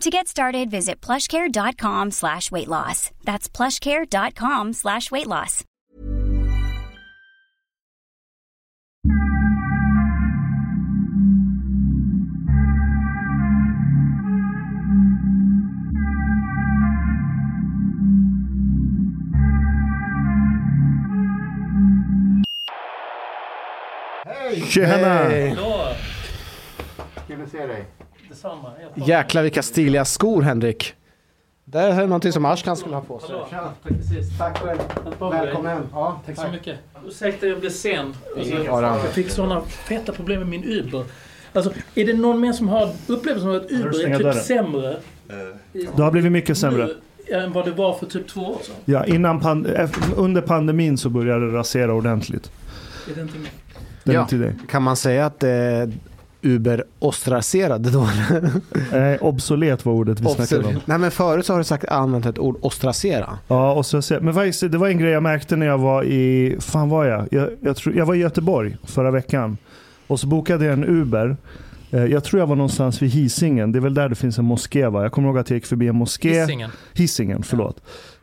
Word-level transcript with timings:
To 0.00 0.08
get 0.08 0.28
started, 0.28 0.70
visit 0.70 1.02
plushcare.com 1.02 2.12
slash 2.12 2.50
weight 2.50 2.68
loss. 2.68 3.10
That's 3.24 3.50
plushcare.com 3.50 4.72
slash 4.72 5.10
weight 5.10 5.26
loss. 5.26 5.62
Tjena! 24.66 25.28
Kul 27.26 27.42
att 27.42 27.50
se 27.50 27.66
dig. 27.66 27.99
Detsamma. 28.42 28.70
Jäklar 28.94 29.42
vilka 29.42 29.62
stiliga 29.62 30.04
skor 30.04 30.42
Henrik. 30.42 30.94
Det 31.64 31.78
här 31.78 32.02
är 32.02 32.06
någonting 32.06 32.32
som 32.32 32.44
Ashkan 32.44 32.76
skulle 32.76 32.94
ha 32.94 33.02
på 33.02 33.18
sig. 33.18 33.28
Hallå. 33.30 33.46
Tack 33.50 33.94
precis. 33.96 34.38
Tack 34.38 34.58
själv. 34.58 34.78
Välkommen. 35.20 35.82
Ja, 35.92 36.20
Tack 36.26 36.36
så 36.36 36.48
mycket. 36.52 36.76
Ursäkta 37.06 37.46
jag 37.46 37.60
blev 37.60 37.70
sen. 37.70 38.14
Alltså, 38.36 38.54
jag 38.82 39.00
fick 39.02 39.30
sådana 39.30 39.60
feta 39.60 40.12
problem 40.12 40.38
med 40.40 40.48
min 40.48 40.64
Uber. 40.64 41.04
Alltså, 41.52 41.72
är 41.94 42.06
det 42.06 42.12
någon 42.12 42.40
mer 42.40 42.52
som 42.52 42.68
har 42.68 42.90
upplevelsen 43.06 43.50
av 43.50 43.56
att 43.56 43.70
Uber 43.70 43.88
är 44.06 44.14
typ 44.14 44.18
dörren? 44.22 44.34
sämre 44.34 44.96
Det 45.96 46.02
har 46.02 46.10
blivit 46.10 46.32
mycket 46.32 46.58
sämre. 46.58 46.86
nu 46.86 47.34
än 47.34 47.52
vad 47.52 47.64
det 47.64 47.70
var 47.70 47.94
för 47.98 48.06
typ 48.06 48.28
två 48.28 48.40
år 48.40 48.58
sedan? 48.62 48.74
Ja, 48.84 49.04
innan 49.06 49.40
pan- 49.40 49.66
eff- 49.76 50.14
under 50.16 50.40
pandemin 50.40 50.98
så 50.98 51.08
började 51.08 51.50
det 51.50 51.56
rasera 51.58 51.94
ordentligt. 51.94 52.50
Är 53.10 53.14
det 53.14 53.20
inte 53.22 53.38
mer? 53.38 53.50
Den 54.04 54.14
Ja. 54.14 54.50
Kan 54.68 54.82
man 54.82 54.96
säga 54.96 55.26
att 55.26 55.42
eh, 55.42 55.50
Uber 56.42 56.84
ostracerade 56.98 57.90
då? 57.90 58.08
Eh, 58.96 59.22
obsolet 59.22 59.84
var 59.86 59.92
ordet 59.92 60.20
vi 60.20 60.26
snackade 60.28 60.64
om. 60.64 60.80
Nej 60.84 60.98
men 60.98 61.10
förut 61.10 61.46
så 61.46 61.52
har 61.52 61.58
du 61.58 61.64
sagt 61.64 61.84
använt 61.84 62.26
ett 62.26 62.38
ord 62.38 62.56
ostracera. 62.60 63.38
Ja, 63.48 63.72
och 63.72 63.86
så, 63.86 64.02
men 64.20 64.34
faktiskt, 64.34 64.60
det 64.72 64.78
var 64.78 64.88
en 64.88 64.98
grej 64.98 65.10
jag 65.10 65.22
märkte 65.22 65.56
när 65.56 65.66
jag 65.66 65.78
var 65.78 66.04
i, 66.04 66.56
fan 66.60 66.88
var 66.88 67.04
jag? 67.04 67.28
Jag, 67.30 67.48
jag, 67.60 67.76
tror, 67.76 67.96
jag 67.96 68.06
var 68.06 68.14
i 68.14 68.18
Göteborg 68.18 68.76
förra 68.84 69.10
veckan. 69.10 69.56
Och 70.06 70.20
så 70.20 70.26
bokade 70.26 70.64
jag 70.64 70.72
en 70.72 70.84
Uber. 70.84 71.36
Eh, 71.90 72.04
Jag 72.04 72.24
tror 72.24 72.40
jag 72.40 72.46
var 72.46 72.56
någonstans 72.56 73.02
vid 73.02 73.10
Hisingen. 73.10 73.72
Det 73.72 73.78
är 73.78 73.80
väl 73.80 73.94
där 73.94 74.08
det 74.08 74.14
finns 74.14 74.38
en 74.38 74.44
moské 74.44 74.86
va? 74.88 75.02
Jag 75.02 75.12
kommer 75.12 75.28
ihåg 75.28 75.38
att 75.38 75.50
jag 75.50 75.56
gick 75.56 75.66
förbi 75.66 75.88
en 75.88 75.96
moské. 75.96 76.40
Hisingen. 76.40 76.70
Hisingen, 76.94 77.42
förlåt. 77.42 77.80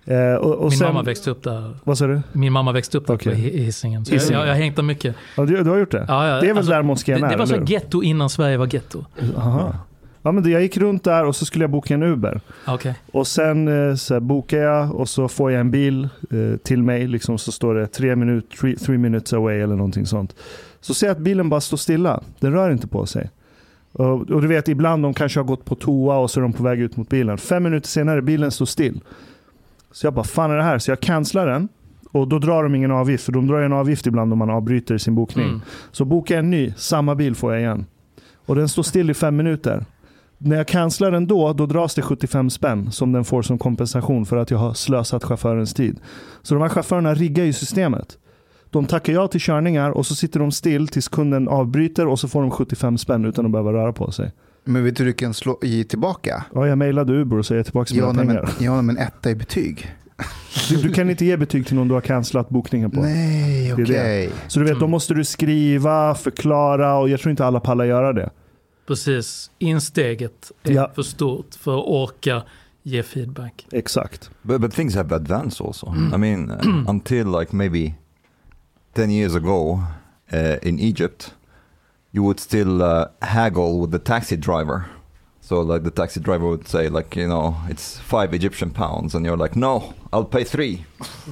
Eh, 0.07 0.33
och, 0.35 0.55
och 0.55 0.69
Min 0.69 0.71
sen, 0.71 0.87
mamma 0.87 1.01
växte 1.01 1.29
upp 1.31 1.43
där. 1.43 1.73
Vad 1.83 1.97
sa 1.97 2.07
du? 2.07 2.21
Min 2.33 2.53
mamma 2.53 2.71
växte 2.71 2.97
upp 2.97 3.07
där 3.07 3.13
Okej. 3.13 3.33
på 3.33 3.39
Hi- 3.39 3.57
Hisingen. 3.63 4.05
Så 4.05 4.13
Hisingen. 4.13 4.39
Jag, 4.39 4.47
jag 4.47 4.53
har 4.53 4.59
hängt 4.59 4.75
där 4.75 4.83
mycket. 4.83 5.15
Ja, 5.37 5.45
du, 5.45 5.63
du 5.63 5.69
har 5.69 5.77
gjort 5.77 5.91
det? 5.91 6.05
Ja, 6.07 6.27
ja, 6.27 6.33
det 6.41 6.45
är 6.45 6.47
väl 6.47 6.57
alltså, 6.57 6.71
där 6.71 6.81
moskén 6.81 7.21
Det, 7.21 7.27
är? 7.27 7.31
det 7.31 7.37
var 7.37 7.45
så 7.45 7.63
getto 7.67 8.03
innan 8.03 8.29
Sverige 8.29 8.57
var 8.57 8.73
getto. 8.73 9.05
Aha. 9.37 9.75
Ja, 10.21 10.31
men 10.31 10.51
jag 10.51 10.61
gick 10.61 10.77
runt 10.77 11.03
där 11.03 11.25
och 11.25 11.35
så 11.35 11.45
skulle 11.45 11.63
jag 11.63 11.71
boka 11.71 11.93
en 11.93 12.03
Uber. 12.03 12.41
Okej. 12.67 12.95
Och 13.11 13.27
sen 13.27 13.89
eh, 13.89 13.95
så 13.95 14.13
här, 14.13 14.21
bokar 14.21 14.57
jag 14.57 14.95
och 14.95 15.09
så 15.09 15.27
får 15.27 15.51
jag 15.51 15.59
en 15.61 15.71
bil 15.71 16.09
eh, 16.31 16.57
till 16.63 16.83
mig. 16.83 17.07
Liksom, 17.07 17.37
så 17.37 17.51
står 17.51 17.75
det 17.75 17.87
tre 17.87 18.15
minut, 18.15 18.49
three, 18.59 18.75
three 18.75 18.97
minutes 18.97 19.33
away 19.33 19.59
eller 19.59 19.75
någonting 19.75 20.05
sånt. 20.05 20.35
Så 20.81 20.93
ser 20.93 21.07
jag 21.07 21.11
att 21.15 21.21
bilen 21.21 21.49
bara 21.49 21.61
står 21.61 21.77
stilla. 21.77 22.21
Den 22.39 22.53
rör 22.53 22.71
inte 22.71 22.87
på 22.87 23.05
sig. 23.05 23.29
Och, 23.91 24.29
och 24.31 24.41
du 24.41 24.47
vet, 24.47 24.67
ibland 24.67 25.03
de 25.03 25.13
kanske 25.13 25.39
har 25.39 25.45
gått 25.45 25.65
på 25.65 25.75
toa 25.75 26.17
och 26.17 26.31
så 26.31 26.39
är 26.39 26.41
de 26.41 26.53
på 26.53 26.63
väg 26.63 26.79
ut 26.79 26.97
mot 26.97 27.09
bilen. 27.09 27.37
Fem 27.37 27.63
minuter 27.63 27.87
senare, 27.87 28.21
bilen 28.21 28.51
står 28.51 28.65
still. 28.65 29.01
Så 29.91 30.07
jag 30.07 30.13
bara, 30.13 30.25
fan 30.25 30.51
är 30.51 30.57
det 30.57 30.63
här? 30.63 30.79
Så 30.79 30.91
jag 30.91 30.99
cancelar 30.99 31.47
den. 31.47 31.69
Och 32.11 32.27
då 32.27 32.39
drar 32.39 32.63
de 32.63 32.75
ingen 32.75 32.91
avgift, 32.91 33.23
för 33.23 33.31
de 33.31 33.47
drar 33.47 33.61
en 33.61 33.73
avgift 33.73 34.07
ibland 34.07 34.33
om 34.33 34.39
man 34.39 34.49
avbryter 34.49 34.97
sin 34.97 35.15
bokning. 35.15 35.47
Mm. 35.47 35.61
Så 35.91 36.05
bokar 36.05 36.35
jag 36.35 36.43
en 36.43 36.49
ny, 36.49 36.73
samma 36.77 37.15
bil 37.15 37.35
får 37.35 37.53
jag 37.53 37.61
igen. 37.61 37.85
Och 38.45 38.55
den 38.55 38.69
står 38.69 38.83
still 38.83 39.09
i 39.09 39.13
fem 39.13 39.35
minuter. 39.35 39.85
När 40.37 40.55
jag 40.55 40.67
cancelar 40.67 41.11
den 41.11 41.27
då, 41.27 41.53
då 41.53 41.65
dras 41.65 41.95
det 41.95 42.01
75 42.01 42.49
spänn 42.49 42.91
som 42.91 43.11
den 43.11 43.25
får 43.25 43.41
som 43.41 43.57
kompensation 43.57 44.25
för 44.25 44.37
att 44.37 44.51
jag 44.51 44.57
har 44.57 44.73
slösat 44.73 45.23
chaufförens 45.23 45.73
tid. 45.73 45.99
Så 46.41 46.53
de 46.53 46.61
här 46.61 46.69
chaufförerna 46.69 47.13
riggar 47.13 47.43
ju 47.43 47.53
systemet. 47.53 48.17
De 48.69 48.85
tackar 48.85 49.13
ja 49.13 49.27
till 49.27 49.41
körningar 49.41 49.91
och 49.91 50.05
så 50.05 50.15
sitter 50.15 50.39
de 50.39 50.51
still 50.51 50.87
tills 50.87 51.07
kunden 51.07 51.47
avbryter 51.47 52.07
och 52.07 52.19
så 52.19 52.27
får 52.27 52.41
de 52.41 52.51
75 52.51 52.97
spänn 52.97 53.25
utan 53.25 53.45
att 53.45 53.51
behöva 53.51 53.73
röra 53.73 53.93
på 53.93 54.11
sig. 54.11 54.31
Men 54.67 54.83
vet 54.83 54.95
du 54.95 55.03
hur 55.03 55.11
du 55.11 55.13
kan 55.13 55.33
slå, 55.33 55.59
ge 55.61 55.83
tillbaka? 55.83 56.45
Ja, 56.53 56.67
jag 56.67 56.77
mejlade 56.77 57.13
Uber 57.13 57.37
och 57.37 57.45
så 57.45 57.53
ger 57.53 57.57
jag 57.59 57.65
tillbaka 57.65 57.93
mina 57.93 58.05
Ja, 58.07 58.11
nej, 58.13 58.25
men, 58.25 58.35
pengar. 58.35 58.55
ja, 58.59 58.81
men 58.81 58.97
etta 58.97 59.29
i 59.31 59.35
betyg. 59.35 59.95
Du, 60.69 60.75
du 60.77 60.93
kan 60.93 61.09
inte 61.09 61.25
ge 61.25 61.37
betyg 61.37 61.67
till 61.67 61.75
någon 61.75 61.87
du 61.87 61.93
har 61.93 62.01
cancelat 62.01 62.49
bokningen 62.49 62.91
på. 62.91 63.01
Nej, 63.01 63.73
okej. 63.73 63.85
det. 63.85 64.31
Så 64.47 64.59
du 64.59 64.65
vet, 64.65 64.79
då 64.79 64.87
måste 64.87 65.13
du 65.13 65.23
skriva, 65.25 66.15
förklara 66.15 66.97
och 66.97 67.09
jag 67.09 67.19
tror 67.19 67.29
inte 67.31 67.45
alla 67.45 67.59
pallar 67.59 67.85
göra 67.85 68.13
det. 68.13 68.29
Precis. 68.87 69.51
Insteget 69.59 70.51
är 70.63 70.71
Ja. 70.71 70.91
för 70.95 71.01
stort 71.03 71.55
för 71.59 71.79
att 71.79 71.85
orka 71.85 72.43
ge 72.83 73.03
feedback. 73.03 73.67
Exakt. 73.71 74.29
But, 74.41 74.61
but 74.61 74.73
things 74.73 74.95
have 74.95 75.15
advanced 75.15 75.65
also. 75.67 75.93
I 76.15 76.17
mean, 76.17 76.51
uh, 76.51 76.83
until 76.89 77.39
like 77.39 77.55
maybe 77.55 77.93
10 78.93 79.11
years 79.11 79.35
ago 79.35 79.79
uh, 80.33 80.67
in 80.67 80.79
Egypt, 80.79 81.33
you 82.17 82.23
would 82.23 82.39
still 82.39 82.81
uh, 82.81 83.05
haggle 83.21 83.79
with 83.81 83.91
the 83.91 83.99
taxi 83.99 84.37
driver. 84.37 84.85
So 85.41 85.61
like 85.61 85.83
the 85.83 85.91
taxi 85.91 86.19
driver 86.19 86.47
would 86.49 86.67
say 86.67 86.89
like, 86.89 87.15
you 87.15 87.27
know, 87.27 87.55
it's 87.69 87.99
five 87.99 88.33
Egyptian 88.33 88.71
pounds 88.71 89.15
and 89.15 89.25
you're 89.25 89.37
like, 89.37 89.55
no, 89.55 89.93
I'll 90.11 90.25
pay 90.25 90.43
three. 90.43 90.85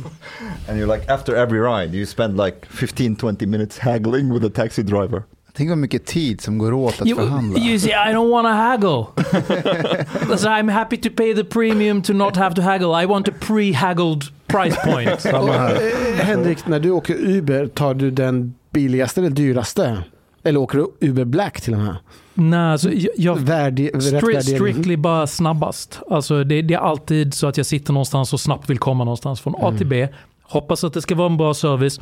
and 0.68 0.78
you're 0.78 0.88
like, 0.96 1.10
after 1.10 1.36
every 1.36 1.60
ride, 1.60 1.94
you 1.94 2.06
spend 2.06 2.38
like 2.38 2.66
15, 2.66 3.16
20 3.16 3.46
minutes 3.46 3.78
haggling 3.80 4.30
with 4.34 4.42
the 4.44 4.50
taxi 4.50 4.84
driver. 4.84 5.24
Tänk 5.54 5.70
vad 5.70 5.78
mycket 5.78 6.06
tid 6.06 6.42
som 6.42 6.58
går 6.58 6.74
åt 6.74 7.02
att 7.02 7.08
You, 7.08 7.16
förhandla. 7.16 7.60
you 7.60 7.80
see, 7.80 7.92
I 7.92 8.14
don't 8.14 8.30
want 8.30 8.46
to 8.46 8.54
haggle. 8.54 9.06
Because 10.20 10.46
I'm 10.46 10.68
happy 10.72 10.98
to 10.98 11.10
pay 11.10 11.34
the 11.34 11.44
premium 11.44 12.02
to 12.02 12.14
not 12.14 12.36
have 12.36 12.56
to 12.56 12.62
haggle. 12.62 13.04
I 13.04 13.06
want 13.06 13.28
a 13.28 13.32
pre-haggled 13.40 14.24
price 14.48 14.76
point. 14.84 15.26
Och, 15.34 15.56
eh, 15.56 16.26
Henrik, 16.26 16.68
när 16.68 16.80
du 16.80 16.92
åker 16.92 17.16
Uber, 17.16 17.68
tar 17.68 17.94
du 17.94 18.12
den 18.12 18.54
billigaste 18.72 19.22
eller 19.22 19.30
dyraste? 19.30 20.04
Eller 20.46 20.60
åker 20.60 20.78
du 20.78 21.08
Uber 21.08 21.26
Black 21.26 21.62
till 21.62 21.74
och 21.74 21.80
med? 21.80 21.96
Nej, 22.34 22.60
alltså, 22.60 22.92
jag, 22.92 23.10
jag 23.18 23.38
stri- 23.38 23.46
värdering. 23.46 24.02
strictly 24.42 24.98
bara 24.98 25.28
snabbast. 25.28 26.02
Alltså, 26.10 26.44
det, 26.44 26.62
det 26.62 26.74
är 26.74 26.78
alltid 26.80 27.34
så 27.34 27.48
att 27.48 27.58
jag 27.58 27.66
sitter 27.66 27.94
någonstans 27.94 28.34
och 28.34 28.40
snabbt 28.40 28.70
vill 28.70 28.80
komma 28.80 29.04
någonstans 29.04 29.42
från 29.42 29.56
A 29.58 29.74
till 29.78 29.88
B. 29.88 30.08
Hoppas 30.44 30.84
att 30.84 30.94
det 30.94 31.02
ska 31.02 31.16
vara 31.16 31.28
en 31.30 31.38
bra 31.38 31.54
service. 31.54 32.00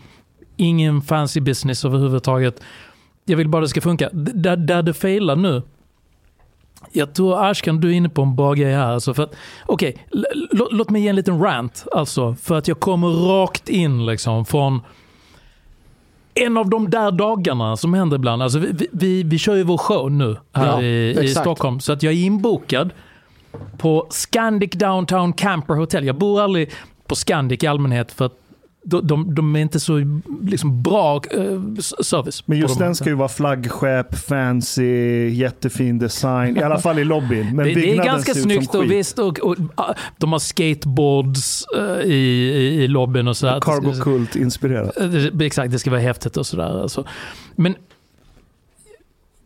Ingen 0.57 1.01
fancy 1.01 1.39
business 1.41 1.85
överhuvudtaget. 1.85 2.61
Jag 3.25 3.37
vill 3.37 3.49
bara 3.49 3.57
att 3.57 3.63
det 3.65 3.69
ska 3.69 3.81
funka. 3.81 4.09
D- 4.13 4.31
Där, 4.35 4.57
där 4.57 4.83
det 4.83 4.93
failar 4.93 5.35
nu 5.35 5.61
Jag 6.91 7.13
tror 7.13 7.49
Ashkan, 7.49 7.79
du 7.79 7.89
är 7.89 7.93
inne 7.93 8.09
på 8.09 8.21
en 8.21 8.35
bra 8.35 8.53
grej 8.53 8.73
här. 8.73 8.91
Alltså 8.93 9.13
för 9.13 9.23
att, 9.23 9.35
l- 9.81 10.25
låt 10.71 10.89
mig 10.89 11.01
ge 11.01 11.07
en 11.07 11.15
liten 11.15 11.39
rant. 11.41 11.85
Alltså, 11.91 12.35
för 12.41 12.57
att 12.57 12.67
jag 12.67 12.79
kommer 12.79 13.07
rakt 13.07 13.69
in 13.69 14.05
liksom 14.05 14.45
från 14.45 14.81
en 16.35 16.57
av 16.57 16.69
de 16.69 16.89
där 16.89 17.11
dagarna 17.11 17.77
som 17.77 17.93
händer 17.93 18.15
ibland. 18.17 18.43
Alltså, 18.43 18.59
vi, 18.59 18.87
vi, 18.91 19.23
vi 19.23 19.37
kör 19.37 19.55
ju 19.55 19.63
vår 19.63 19.77
show 19.77 20.11
nu 20.11 20.37
här 20.53 20.67
Ja, 20.67 20.81
i, 20.81 21.23
i. 21.23 21.27
Stockholm. 21.27 21.79
Så 21.79 21.93
att 21.93 22.03
jag 22.03 22.13
är 22.13 22.17
inbokad 22.17 22.89
på 23.77 24.07
Scandic 24.09 24.71
Downtown 24.71 25.33
Camper 25.33 25.73
Hotel. 25.73 26.05
Jag 26.05 26.15
bor 26.15 26.41
aldrig 26.41 26.71
på 27.07 27.15
Scandic 27.15 27.63
i 27.63 27.67
allmänhet 27.67 28.11
för 28.11 28.25
att 28.25 28.42
de, 28.85 29.07
de, 29.07 29.35
de 29.35 29.55
är 29.55 29.59
inte 29.59 29.79
så 29.79 30.21
liksom, 30.41 30.83
bra 30.83 31.21
s- 31.79 32.05
service. 32.07 32.47
Men 32.47 32.57
just 32.57 32.77
de- 32.79 32.83
den 32.85 32.95
ska 32.95 33.09
ju 33.09 33.15
vara 33.15 33.29
flaggskepp, 33.29 34.15
fancy, 34.15 35.29
jättefin 35.29 35.99
design. 35.99 36.57
I 36.57 36.61
alla 36.63 36.79
fall 36.79 36.99
i 36.99 37.03
lobbyn. 37.03 37.55
Men 37.55 37.65
det, 37.67 37.73
det 37.73 37.91
är 37.91 38.03
ganska 38.03 38.33
ser 38.33 38.41
snyggt 38.41 38.75
och 38.75 38.91
visst, 38.91 39.19
och, 39.19 39.39
och, 39.39 39.55
ah, 39.75 39.93
de 40.17 40.31
har 40.31 40.39
skateboards 40.39 41.65
eh, 41.77 41.83
i, 42.05 42.13
i, 42.13 42.83
i 42.83 42.87
lobbyn 42.87 43.27
och 43.27 43.37
sådär. 43.37 43.61
Cargo 43.61 43.93
Cult 44.03 44.35
inspirerat. 44.35 44.97
Eh, 44.97 45.45
Exakt, 45.45 45.71
det 45.71 45.79
ska 45.79 45.89
vara 45.91 46.01
häftigt 46.01 46.37
och 46.37 46.45
sådär. 46.47 46.81
Alltså. 46.81 47.05
Men 47.55 47.75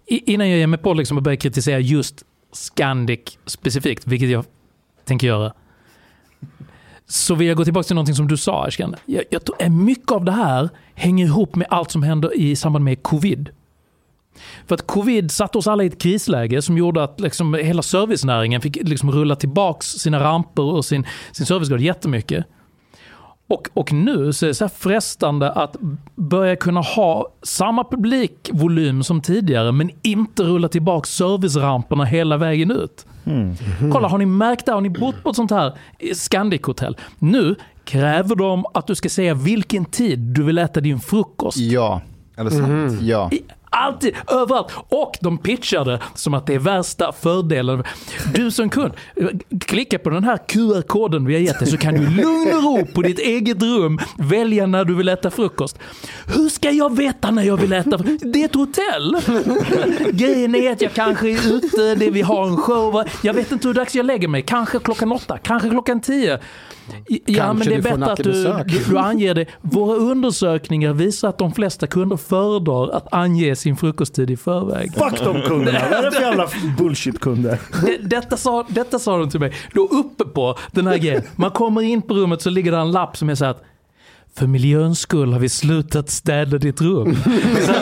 innan 0.07 0.49
jag 0.49 0.59
ger 0.59 0.67
mig 0.67 0.79
på 0.79 0.93
liksom 0.93 1.17
att 1.17 1.23
börja 1.23 1.37
kritisera 1.37 1.79
just 1.79 2.23
Scandic 2.51 3.19
specifikt, 3.45 4.07
vilket 4.07 4.29
jag 4.29 4.45
tänker 5.05 5.27
göra, 5.27 5.53
så 7.07 7.36
vill 7.36 7.48
jag 7.48 7.57
gå 7.57 7.63
tillbaka 7.63 7.83
till 7.83 7.95
någonting 7.95 8.15
som 8.15 8.27
du 8.27 8.38
sa 8.38 8.65
Ashkan. 8.65 8.95
Jag, 9.06 9.24
jag 9.30 9.45
tror 9.45 9.63
att 9.63 9.71
mycket 9.71 10.12
av 10.12 10.25
det 10.25 10.31
här 10.31 10.69
hänger 10.94 11.25
ihop 11.25 11.56
med 11.56 11.68
allt 11.69 11.92
som 11.92 12.04
händer 12.04 12.38
i 12.38 12.56
samband 12.56 12.86
med 12.86 13.04
covid. 13.04 13.50
För 14.68 14.75
att 14.75 14.88
covid 14.88 15.31
satte 15.31 15.57
oss 15.57 15.68
alla 15.68 15.83
i 15.83 15.88
ett 15.88 16.01
krisläge 16.01 16.62
som 16.62 16.77
gjorde 16.77 17.04
att 17.04 17.19
liksom 17.19 17.54
hela 17.54 17.81
servicenäringen 17.81 18.62
fick 18.62 18.75
liksom 18.75 19.12
rulla 19.12 19.36
tillbaks 19.36 19.86
sina 19.86 20.19
ramper 20.19 20.63
och 20.63 20.86
sin, 20.86 21.06
sin 21.31 21.45
servicegrad 21.45 21.81
jättemycket. 21.81 22.45
Och, 23.50 23.69
och 23.74 23.92
nu 23.94 24.33
så 24.33 24.45
är 24.45 24.48
det 24.48 24.54
så 24.54 24.63
här 24.63 24.69
frestande 24.69 25.51
att 25.51 25.75
börja 26.15 26.56
kunna 26.56 26.81
ha 26.81 27.33
samma 27.44 27.83
publikvolym 27.83 29.04
som 29.04 29.21
tidigare 29.21 29.71
men 29.71 29.92
inte 30.01 30.44
rulla 30.44 30.68
tillbaka 30.68 31.06
serviceramperna 31.06 32.06
hela 32.06 32.38
vägen 32.38 32.71
ut. 32.71 33.06
Kolla, 33.94 34.07
har 34.07 34.18
ni 34.18 34.25
märkt 34.25 34.65
det? 34.65 34.71
Har 34.71 34.81
ni 34.81 34.89
bott 34.89 35.24
på 35.24 35.29
ett 35.29 35.35
sånt 35.35 35.51
här 35.51 35.77
Scandic-hotell? 36.13 36.97
Nu 37.19 37.56
kräver 37.85 38.35
de 38.35 38.65
att 38.74 38.88
du 38.88 38.95
ska 38.95 39.09
säga 39.09 39.33
vilken 39.33 39.85
tid 39.85 40.19
du 40.19 40.44
vill 40.44 40.57
äta 40.57 40.81
din 40.81 41.00
frukost. 41.00 41.57
Ja. 41.57 42.01
Det 42.35 42.51
sant? 42.51 43.01
Ja. 43.01 43.29
Alltid, 43.77 44.15
överallt. 44.27 44.74
Och 44.89 45.18
de 45.21 45.38
pitchade 45.38 46.00
som 46.13 46.33
att 46.33 46.47
det 46.47 46.53
är 46.53 46.59
värsta 46.59 47.12
fördelen. 47.12 47.83
Du 48.33 48.51
som 48.51 48.69
kund, 48.69 48.94
klicka 49.65 50.00
på 50.00 50.09
den 50.09 50.24
här 50.24 50.38
QR-koden 50.47 51.25
vi 51.25 51.33
har 51.33 51.41
gett 51.41 51.59
dig 51.59 51.68
så 51.68 51.77
kan 51.77 51.94
du 51.94 52.01
i 52.01 52.09
lugn 52.09 52.53
och 52.53 52.63
ro 52.63 52.85
på 52.85 53.01
ditt 53.01 53.19
eget 53.19 53.63
rum 53.63 54.00
välja 54.18 54.68
när 54.68 54.85
du 54.85 54.95
vill 54.95 55.09
äta 55.09 55.31
frukost. 55.31 55.79
Hur 56.27 56.50
ska 56.50 56.71
jag 56.71 56.95
veta 56.95 57.31
när 57.31 57.44
jag 57.44 57.57
vill 57.57 57.74
äta 57.74 57.97
frukost? 57.97 58.33
Det 58.33 58.41
är 58.41 58.45
ett 58.45 58.56
hotell. 58.56 59.18
Grejen 60.12 60.56
är 60.56 60.71
att 60.71 60.81
jag 60.81 60.94
kanske 60.94 61.30
är 61.30 61.53
ute, 61.53 61.95
det 61.95 62.12
vi 62.12 62.21
har 62.21 62.47
en 62.47 62.57
show. 62.57 63.03
Jag 63.23 63.33
vet 63.33 63.51
inte 63.51 63.68
hur 63.68 63.75
dags 63.75 63.95
jag 63.95 64.06
lägger 64.06 64.27
mig. 64.27 64.41
Kanske 64.41 64.80
klockan 64.80 65.12
åtta, 65.12 65.38
kanske 65.38 65.69
klockan 65.69 66.01
tio. 66.01 66.39
Ja, 67.07 67.43
Kanske 67.43 67.69
men 67.69 67.81
det 67.81 67.89
är 67.89 67.97
bättre 67.97 68.11
att 68.11 68.23
du, 68.23 68.89
du 68.89 68.97
anger 68.97 69.33
det. 69.33 69.45
Våra 69.61 69.95
undersökningar 69.95 70.93
visar 70.93 71.29
att 71.29 71.37
de 71.37 71.53
flesta 71.53 71.87
kunder 71.87 72.17
föredrar 72.17 72.89
att 72.89 73.13
ange 73.13 73.55
sin 73.55 73.77
frukosttid 73.77 74.29
i 74.31 74.37
förväg. 74.37 74.93
Fuck 74.93 75.23
de 75.23 75.41
kunderna. 75.41 75.79
Vad 75.89 75.99
är 75.99 76.03
det 76.03 76.11
för 76.11 76.21
jävla 76.21 76.47
bullshit-kunder? 76.77 77.59
Det, 77.85 77.97
detta, 77.97 78.37
sa, 78.37 78.65
detta 78.69 78.99
sa 78.99 79.17
de 79.17 79.29
till 79.29 79.39
mig. 79.39 79.53
Då 79.73 79.81
uppe 79.81 80.23
på 80.23 80.57
den 80.71 80.87
här 80.87 80.97
grejen. 80.97 81.23
Man 81.35 81.51
kommer 81.51 81.81
in 81.81 82.01
på 82.01 82.13
rummet 82.13 82.41
så 82.41 82.49
ligger 82.49 82.71
det 82.71 82.77
en 82.77 82.91
lapp 82.91 83.17
som 83.17 83.29
är 83.29 83.35
så 83.35 83.45
här 83.45 83.51
att 83.51 83.63
för 84.37 84.47
miljöns 84.47 84.99
skull 84.99 85.33
har 85.33 85.39
vi 85.39 85.49
slutat 85.49 86.09
städa 86.09 86.57
ditt 86.57 86.81
rum. 86.81 87.17
Så 87.65 87.71
att, 87.71 87.77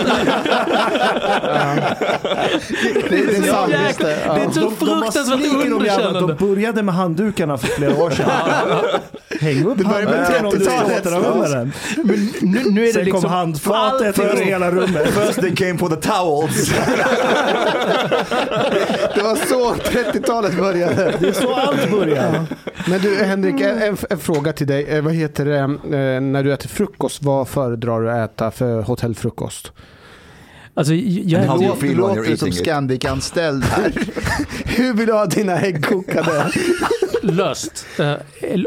Det, 3.10 3.26
det 3.26 3.38
är 3.38 3.42
sant. 3.52 3.72
jäkla- 3.72 3.88
Just 3.88 4.00
det. 4.00 4.06
det 4.06 4.12
är 4.14 4.40
Ja. 4.46 4.52
så 4.52 4.72
fruktansvärt 4.72 5.66
underkännande. 5.66 6.20
De 6.34 6.48
började 6.48 6.84
med 6.84 6.96
handdukarna 6.96 7.58
för 7.58 7.68
flera 7.68 7.96
år 8.04 8.10
sedan. 8.12 8.30
Häng 9.42 9.66
upp 9.66 9.78
började 9.78 10.18
handduken 10.18 10.46
om 10.46 10.52
du 10.52 10.58
30-talet. 10.66 11.06
återanvända 11.06 11.48
den. 11.50 11.72
Nu, 12.42 12.62
nu 12.72 12.82
är 12.82 12.86
det 12.88 12.94
Sen 12.94 13.06
liksom 13.06 13.22
kom 13.22 13.32
handfatet 13.32 14.20
över 14.20 14.46
hela 14.46 14.72
rummet. 14.72 15.08
First 15.10 15.42
they 15.42 15.56
came 15.56 15.78
for 15.78 15.90
the 15.90 15.96
towels. 15.96 16.70
Det 19.16 19.22
var 19.24 19.36
så 19.48 19.74
30-talet 19.74 20.58
började. 20.58 21.14
Det 21.20 21.28
är 21.28 21.32
så 21.34 21.54
allt 21.56 21.92
börjar. 21.92 22.46
Men 22.88 23.02
du 23.02 23.16
Henrik, 23.24 23.62
en, 23.62 23.82
en, 23.82 23.98
en 24.10 24.18
fråga 24.20 24.54
till 24.54 24.68
dig. 24.68 24.86
Eh, 24.90 25.02
Vad 25.02 25.14
heter 25.14 25.46
det, 25.46 25.58
eh, 25.60 25.68
när 26.22 26.44
du 26.46 26.54
äter 26.54 26.70
frukost, 26.70 27.24
vad 27.24 27.48
föredrar 27.48 28.02
du 28.02 28.12
att 28.12 28.32
äta 28.32 28.52
för 28.52 28.82
hotellfrukost? 28.82 29.72
Alltså, 30.74 30.94
jag, 30.94 31.62
you 31.62 31.76
Du 31.80 31.96
låter 31.96 32.36
som? 32.36 32.52
Scandic-anställd 32.52 33.64
här. 33.64 33.94
Hur 34.66 34.94
vill 34.94 35.08
du 35.08 35.14
ha 35.14 35.26
dina 35.26 35.62
ägg 35.62 35.86
kokade? 35.86 36.52
löst. 37.22 37.86
Eh, 38.00 38.16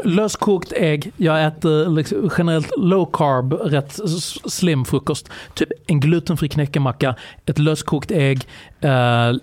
löskokt 0.03 0.73
ägg. 0.75 1.11
Jag 1.17 1.45
äter 1.45 1.89
liksom 1.89 2.29
generellt 2.37 2.71
low 2.77 3.09
carb, 3.13 3.53
rätt 3.53 3.99
slim 4.45 4.85
frukost. 4.85 5.29
Typ 5.53 5.69
en 5.87 5.99
glutenfri 5.99 6.49
knäckemacka, 6.49 7.15
ett 7.45 7.59
löskokt 7.59 8.11
ägg, 8.11 8.47
eh, 8.79 9.33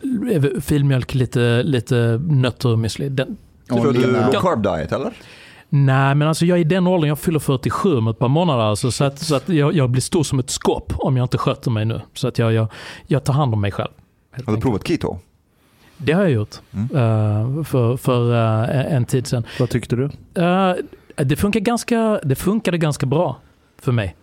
filmjölk, 0.60 1.14
lite, 1.14 1.62
lite 1.62 2.20
nötter 2.28 2.68
och 2.68 2.78
müsli. 2.78 3.08
Den, 3.08 3.36
du 3.68 3.74
Olina. 3.74 4.30
low 4.30 4.40
carb 4.40 4.62
diet 4.62 4.92
eller? 4.92 5.12
Nej, 5.84 6.14
men 6.14 6.28
alltså 6.28 6.46
jag 6.46 6.58
är 6.58 6.60
i 6.60 6.64
den 6.64 6.86
åldern, 6.86 7.08
jag 7.08 7.18
fyller 7.18 7.38
47 7.38 7.96
om 7.96 8.08
ett 8.08 8.18
par 8.18 8.28
månader. 8.28 8.64
Alltså, 8.64 8.90
så 8.90 9.04
att, 9.04 9.18
så 9.18 9.34
att 9.34 9.48
jag, 9.48 9.74
jag 9.74 9.90
blir 9.90 10.02
stor 10.02 10.22
som 10.22 10.38
ett 10.38 10.50
skåp 10.50 10.92
om 10.96 11.16
jag 11.16 11.24
inte 11.24 11.38
sköter 11.38 11.70
mig 11.70 11.84
nu. 11.84 12.00
Så 12.14 12.28
att 12.28 12.38
jag, 12.38 12.52
jag, 12.52 12.68
jag 13.06 13.24
tar 13.24 13.32
hand 13.32 13.54
om 13.54 13.60
mig 13.60 13.72
själv. 13.72 13.90
Har 14.30 14.36
du 14.36 14.42
enkelt. 14.42 14.62
provat 14.62 14.88
keto? 14.88 15.18
Det 15.96 16.12
har 16.12 16.22
jag 16.22 16.30
gjort 16.30 16.54
eh, 16.74 17.62
för, 17.64 17.96
för 17.96 18.34
eh, 18.34 18.94
en 18.94 19.04
tid 19.04 19.26
sedan. 19.26 19.46
Vad 19.58 19.70
tyckte 19.70 19.96
du? 19.96 20.04
Eh, 20.42 20.74
det, 21.16 21.36
funkar 21.36 21.60
ganska, 21.60 22.20
det 22.24 22.34
funkade 22.34 22.78
ganska 22.78 23.06
bra 23.06 23.36
för 23.78 23.92
mig. 23.92 24.16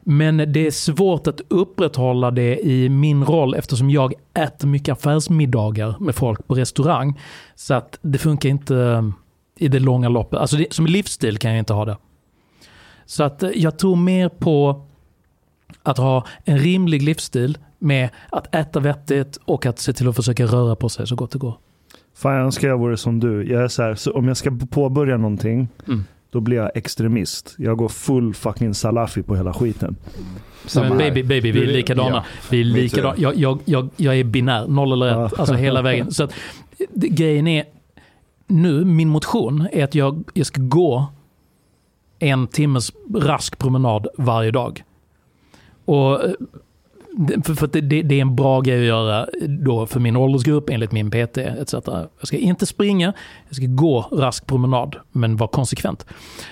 Men 0.00 0.36
det 0.36 0.66
är 0.66 0.70
svårt 0.70 1.26
att 1.26 1.40
upprätthålla 1.48 2.30
det 2.30 2.66
i 2.66 2.88
min 2.88 3.24
roll 3.24 3.54
eftersom 3.54 3.90
jag 3.90 4.14
äter 4.34 4.68
mycket 4.68 4.92
affärsmiddagar 4.92 5.94
med 6.00 6.14
folk 6.14 6.46
på 6.46 6.54
restaurang. 6.54 7.20
Så 7.54 7.74
att 7.74 7.98
det 8.02 8.18
funkar 8.18 8.48
inte 8.48 9.12
i 9.56 9.68
det 9.68 9.78
långa 9.78 10.08
loppet. 10.08 10.38
Alltså 10.40 10.56
det, 10.56 10.72
som 10.72 10.86
livsstil 10.86 11.38
kan 11.38 11.50
jag 11.50 11.58
inte 11.58 11.72
ha 11.72 11.84
det. 11.84 11.96
Så 13.06 13.24
att 13.24 13.42
eh, 13.42 13.50
jag 13.54 13.78
tror 13.78 13.96
mer 13.96 14.28
på 14.28 14.86
att 15.82 15.98
ha 15.98 16.26
en 16.44 16.58
rimlig 16.58 17.02
livsstil 17.02 17.58
med 17.78 18.08
att 18.30 18.54
äta 18.54 18.80
vettigt 18.80 19.38
och 19.44 19.66
att 19.66 19.78
se 19.78 19.92
till 19.92 20.08
att 20.08 20.16
försöka 20.16 20.46
röra 20.46 20.76
på 20.76 20.88
sig 20.88 21.06
så 21.06 21.14
gott 21.16 21.30
det 21.30 21.38
går. 21.38 21.54
Fan 22.14 22.34
jag 22.34 22.44
önskar 22.44 22.68
jag 22.68 22.78
vore 22.78 22.96
som 22.96 23.20
du. 23.20 23.48
Jag 23.52 23.62
är 23.62 23.68
så 23.68 23.82
här, 23.82 23.94
så 23.94 24.12
om 24.12 24.28
jag 24.28 24.36
ska 24.36 24.58
påbörja 24.70 25.16
någonting, 25.16 25.68
Mm. 25.86 26.04
då 26.30 26.40
blir 26.40 26.56
jag 26.56 26.70
extremist. 26.76 27.54
Jag 27.58 27.76
går 27.78 27.88
full 27.88 28.34
fucking 28.34 28.74
salafi 28.74 29.22
på 29.22 29.36
hela 29.36 29.52
skiten. 29.52 29.96
Samma 30.66 30.88
Men 30.88 30.98
baby, 30.98 31.22
baby, 31.22 31.50
vi 31.52 31.62
är 31.62 31.66
likadana. 31.66 32.08
ja. 32.10 32.24
Vi 32.50 32.60
är 32.60 32.64
likadana. 32.64 33.14
Jag, 33.18 33.34
jag, 33.36 33.58
jag, 33.64 33.88
jag 33.96 34.16
är 34.18 34.24
binär, 34.24 34.66
noll 34.66 34.92
eller 34.92 35.06
ett, 35.26 35.32
Ja. 35.32 35.38
alltså 35.40 35.54
hela 35.54 35.82
vägen. 35.82 36.10
Så 36.12 36.24
att, 36.24 36.32
det, 36.94 37.08
grejen 37.08 37.46
är, 37.46 37.64
nu, 38.46 38.84
min 38.84 39.08
motion 39.08 39.68
är 39.72 39.84
att 39.84 39.94
jag, 39.94 40.24
jag 40.34 40.46
ska 40.46 40.60
gå 40.62 41.06
en 42.18 42.46
timmes 42.46 42.92
rask 43.14 43.58
promenad 43.58 44.06
varje 44.18 44.50
dag. 44.50 44.82
Och 45.84 46.24
eh, 46.24 46.30
för, 47.44 47.54
för 47.54 47.66
det, 47.66 47.80
det, 47.80 48.14
är 48.14 48.20
en 48.20 48.36
bra 48.36 48.60
grej 48.60 48.78
att 48.78 48.86
göra 48.86 49.26
då 49.48 49.86
för 49.86 50.00
min 50.00 50.16
åldersgrupp 50.16 50.70
enligt 50.70 50.92
min 50.92 51.10
PT 51.10 51.38
etc. 51.38 51.72
Jag 51.72 52.08
ska 52.22 52.36
inte 52.36 52.66
springa, 52.66 53.12
jag 53.48 53.56
ska 53.56 53.66
gå 53.66 54.00
rask 54.12 54.46
promenad 54.46 54.96
men 55.12 55.36
vara 55.36 55.50
konsekvent. 55.50 56.06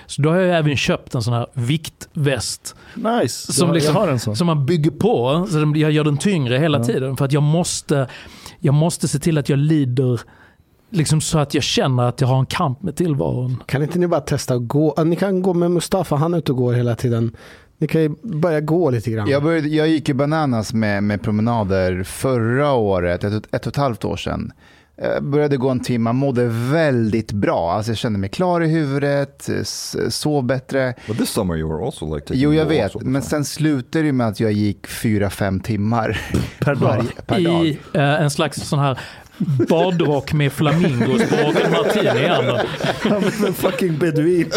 Så 0.05 0.21
då 0.21 0.29
har 0.29 0.37
jag 0.37 0.57
även 0.57 0.77
köpt 0.77 1.15
en 1.15 1.21
sån 1.21 1.33
här 1.33 1.47
viktväst 1.53 2.75
Nice, 2.95 3.53
Som 3.53 3.73
liksom- 3.73 4.35
som 4.35 4.47
man 4.47 4.65
bygger 4.65 4.91
på, 4.91 5.47
så 5.49 5.73
jag 5.75 5.91
gör 5.91 6.03
den 6.03 6.17
tyngre 6.17 6.57
hela 6.57 6.77
Ja. 6.77 6.83
tiden. 6.83 7.17
För 7.17 7.25
att 7.25 7.31
jag 7.31 7.43
måste, 7.43 8.07
jag 8.59 8.73
måste 8.73 9.07
se 9.07 9.19
till 9.19 9.37
att 9.37 9.49
jag 9.49 9.59
lider, 9.59 10.21
liksom 10.89 11.21
så 11.21 11.39
att 11.39 11.53
jag 11.53 11.63
känner 11.63 12.03
att 12.03 12.21
jag 12.21 12.27
har 12.27 12.39
en 12.39 12.45
kamp 12.45 12.81
med 12.81 12.95
tillvaron. 12.95 13.63
Kan 13.65 13.83
inte 13.83 13.99
ni 13.99 14.07
bara 14.07 14.21
testa 14.21 14.53
att 14.53 14.67
gå? 14.67 15.03
Ni 15.03 15.15
kan 15.15 15.41
gå 15.41 15.53
med 15.53 15.71
Mustafa, 15.71 16.15
han 16.15 16.33
är 16.33 16.37
ute 16.37 16.51
och 16.51 16.57
går 16.57 16.73
hela 16.73 16.95
tiden. 16.95 17.35
Ni 17.77 17.87
kan 17.87 18.01
ju 18.01 18.15
börja 18.21 18.61
gå 18.61 18.89
lite 18.89 19.11
grann. 19.11 19.29
Jag, 19.29 19.43
började, 19.43 19.67
jag 19.67 19.87
gick 19.87 20.07
ju 20.07 20.13
bananas 20.13 20.73
med, 20.73 21.03
med 21.03 21.21
promenader 21.21 22.03
förra 22.03 22.71
året, 22.73 23.23
ett, 23.23 23.33
ett 23.33 23.67
och 23.67 23.67
ett 23.67 23.75
halvt 23.75 24.05
år 24.05 24.17
sedan. 24.17 24.51
Jag 24.97 25.23
började 25.23 25.57
gå 25.57 25.69
en 25.69 25.79
timme, 25.79 26.13
mådde 26.13 26.47
väldigt 26.47 27.31
bra. 27.31 27.71
Alltså 27.71 27.91
jag 27.91 27.97
kände 27.97 28.19
mig 28.19 28.29
klar 28.29 28.61
i 28.61 28.67
huvudet, 28.67 29.49
sov 30.09 30.43
bättre. 30.43 30.93
But 31.07 31.17
this 31.17 31.29
summer 31.29 31.55
you 31.57 31.73
were 31.73 31.85
also 31.85 32.15
like 32.15 32.27
taking 32.27 32.41
Jo, 32.41 32.53
jag 32.53 32.65
vet. 32.65 33.01
Men 33.01 33.21
sen 33.21 33.45
slutade 33.45 34.05
det 34.05 34.11
med 34.11 34.27
att 34.27 34.39
jag 34.39 34.51
gick 34.51 34.87
fyra, 34.87 35.29
fem 35.29 35.59
timmar 35.59 36.21
Per 36.59 36.75
dag. 36.75 36.81
varje, 36.81 37.09
per 37.25 37.39
dag. 37.41 37.65
I 37.65 37.79
eh, 37.93 38.21
en 38.21 38.29
slags 38.29 38.61
sån 38.61 38.79
här 38.79 38.99
badrock 39.69 40.33
med 40.33 40.51
flamingos 40.51 41.21
på 41.29 41.35
och 41.47 41.61
en 41.65 41.71
martini 41.71 42.23
i 42.23 42.27
handen. 42.27 42.65
Han 43.01 43.11
är 43.23 43.47
en 43.47 43.53
fucking 43.53 43.97
beduin. 43.97 44.51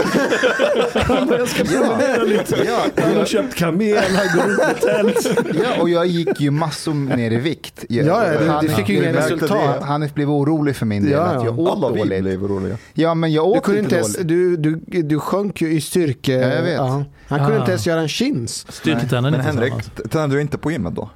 Han 0.95 1.27
bara, 1.29 1.39
jag 1.39 1.49
ska 1.49 1.65
promenera 1.65 2.23
lite. 2.23 2.57
Ja, 2.67 3.03
Han 3.05 3.17
har 3.17 3.25
köpt 3.25 3.55
kamel, 3.55 3.99
han 4.17 4.39
går 4.39 4.51
ut 4.53 4.59
med 4.59 4.81
tält. 4.81 5.39
ja, 5.65 5.83
och 5.83 5.91
jag 5.91 6.07
gick 6.07 6.41
ju 6.41 6.51
massor 6.51 6.95
ner 6.95 7.31
i 7.31 7.37
vikt. 7.37 7.85
Jag, 7.89 8.07
Ja, 8.07 8.33
ja, 8.33 8.39
det- 8.41 8.67
det 8.69 8.75
fick 8.75 8.89
ju 8.89 8.97
inga 8.97 9.13
resultat. 9.13 9.83
Hanif 9.83 10.15
blev 10.15 10.31
orolig 10.31 10.77
för 10.77 10.87
min 10.87 11.03
del, 11.03 11.13
Ja, 11.13 11.21
att 11.23 11.35
ja. 11.35 11.45
jag 11.45 11.59
åt 11.59 11.71
Alla 11.73 11.91
vi 11.91 11.99
dåligt. 11.99 12.23
blev 12.23 12.45
oroliga. 12.45 12.77
Ja, 12.95 13.15
men 13.15 13.33
jag 13.33 13.45
Du, 13.47 13.59
åt 13.59 13.63
kunde 13.65 13.81
inte 13.81 13.95
ens, 13.95 14.15
dåligt. 14.17 14.29
du, 14.29 14.57
du, 14.57 15.03
du 15.03 15.19
sjönk 15.19 15.61
ju 15.61 15.73
i 15.73 15.81
styrke. 15.81 16.33
Ja, 16.33 16.49
jag 16.49 16.63
vet. 16.63 16.79
Han 16.81 17.05
kunde 17.29 17.57
Ah. 17.57 17.59
inte 17.61 17.71
ens 17.71 17.87
göra 17.87 18.01
en 18.01 18.09
chins. 18.09 18.67
Styrketränar 18.69 19.31
Men 19.31 19.41
inte 19.41 19.47
Henrik, 19.53 19.73
tillsammans. 19.73 20.03
t- 20.03 20.09
tränar 20.09 20.29
du 20.35 20.41
inte 20.41 20.59
på 20.59 20.71
gymmet 20.73 20.95
då? 20.95 21.11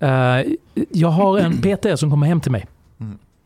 Eh, 0.00 0.08
jag 0.90 1.08
har 1.08 1.38
en 1.38 1.62
PT 1.62 1.96
som 1.98 2.10
kommer 2.10 2.26
hem 2.26 2.40
till 2.40 2.52
mig. 2.52 2.66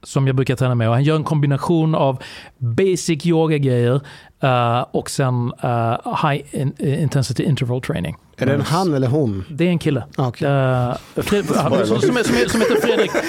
Som 0.02 0.26
jag 0.26 0.36
brukar 0.36 0.56
träna 0.56 0.74
med. 0.74 0.88
Och 0.88 0.94
han 0.94 1.02
gör 1.04 1.16
en 1.16 1.24
kombination 1.24 1.94
av 1.94 2.22
basic 2.58 3.26
yoga-grejer 3.26 4.00
eh, 4.42 4.80
och 4.90 5.10
sen 5.10 5.52
eh, 5.62 6.28
high 6.28 6.42
in, 6.60 6.72
intensity 6.80 7.42
interval 7.42 7.82
training. 7.82 8.16
Är 8.36 8.46
det 8.46 8.54
en 8.54 8.60
han 8.60 8.94
eller 8.94 9.08
hon? 9.08 9.44
Det 9.50 9.64
är 9.64 9.68
en 9.68 9.78
kille. 9.78 10.04
Ah, 10.16 10.28
okej. 10.28 10.48
Eh, 10.48 10.94
Fred, 11.22 11.46
som, 11.46 12.00
som, 12.00 12.16
är- 12.16 12.22
som, 12.22 12.36
är- 12.36 12.48
som 12.48 12.60
heter 12.60 12.80
Fredrik. 12.80 13.10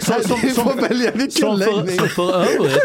Som, 0.00 0.14
som, 0.22 0.50
som, 0.50 0.70
vilken 1.14 1.30
som, 1.30 1.58
för, 1.58 1.98
som, 1.98 2.08
för 2.08 2.34
övrigt, 2.34 2.80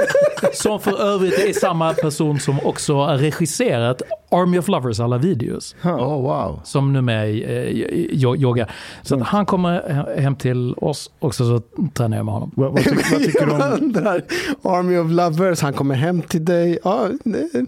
som 0.53 0.79
för 0.79 1.01
övrigt 1.01 1.39
är 1.39 1.53
samma 1.53 1.93
person 1.93 2.39
som 2.39 2.59
också 2.65 2.95
har 2.95 3.17
regisserat 3.17 4.01
Army 4.33 4.57
of 4.59 4.67
Lovers 4.67 4.99
alla 4.99 5.17
videos. 5.17 5.75
Oh, 5.83 6.21
wow. 6.21 6.61
Som 6.63 6.93
numera 6.93 7.25
är 7.25 7.33
eh, 7.33 7.73
yo- 8.11 8.37
yoga. 8.37 8.67
Så 9.01 9.15
att 9.15 9.21
han 9.27 9.45
kommer 9.45 9.81
he- 9.81 10.21
hem 10.21 10.35
till 10.35 10.73
oss 10.77 11.11
och 11.19 11.35
så, 11.35 11.45
så 11.45 11.61
tränar 11.93 12.17
jag 12.17 12.25
med 12.25 12.33
honom. 12.33 12.51
Vad, 12.55 12.71
vad, 12.71 12.83
tyck, 12.83 13.11
vad 13.11 13.21
tycker 13.23 13.45
du 13.45 13.51
om... 13.51 13.61
undrar, 13.81 14.21
Army 14.63 14.97
of 14.97 15.11
Lovers, 15.11 15.61
han 15.61 15.73
kommer 15.73 15.95
hem 15.95 16.21
till 16.21 16.45
dig. 16.45 16.79
Ja, 16.83 17.07
det- 17.23 17.65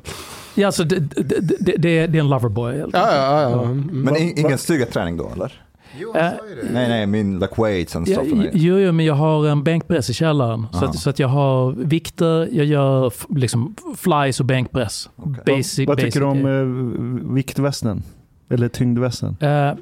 Ja, 0.57 0.65
alltså, 0.67 0.84
det, 0.84 1.00
det, 1.00 1.39
det, 1.60 1.75
det, 1.77 1.98
är- 2.00 2.07
det 2.07 2.17
är 2.17 2.19
en 2.19 2.29
loverboy. 2.29 2.77
helt 2.77 2.93
ja, 2.93 3.15
ja. 3.15 3.41
ja. 3.41 3.62
Mm. 3.63 3.89
Men 3.91 4.15
in, 4.15 4.34
ingen 4.38 4.57
styrketräning 4.57 5.17
då 5.17 5.31
eller? 5.36 5.62
Jo, 6.00 6.14
Eh, 6.16 6.22
han 6.24 6.32
sa 6.38 6.48
ju 6.50 6.56
det. 6.56 6.74
Nej, 6.74 6.90
nej, 6.90 7.06
min 7.08 7.40
like 7.40 7.62
weights 7.62 7.96
and 7.96 8.08
Ja, 8.08 8.14
stuff. 8.16 8.50
jo, 8.54 8.78
jo, 8.80 8.92
men 8.92 9.06
jag 9.06 9.14
har 9.14 9.48
en 9.48 9.64
bänkpress 9.64 10.10
i 10.10 10.14
källaren. 10.14 10.68
Så 10.72 10.86
att, 10.86 11.00
så 11.00 11.10
att 11.10 11.20
jag 11.20 11.28
har 11.28 11.72
vikter, 11.72 12.50
jag 12.52 12.66
gör 12.66 13.14
liksom 13.36 13.75
flies 13.98 14.40
och 14.40 14.46
bänkpress. 14.46 15.10
Okej. 15.16 15.58
Basic, 15.58 15.88
Vad 15.88 15.98
tycker 15.98 16.22
basic 16.22 16.22
du 16.22 16.25
om 16.25 17.25
eh, 17.28 17.34
viktvästen? 17.36 18.04
Eller 18.50 18.68
tyngdvästen? 18.68 19.38
Eh, 19.40 19.50
eh, 19.68 19.74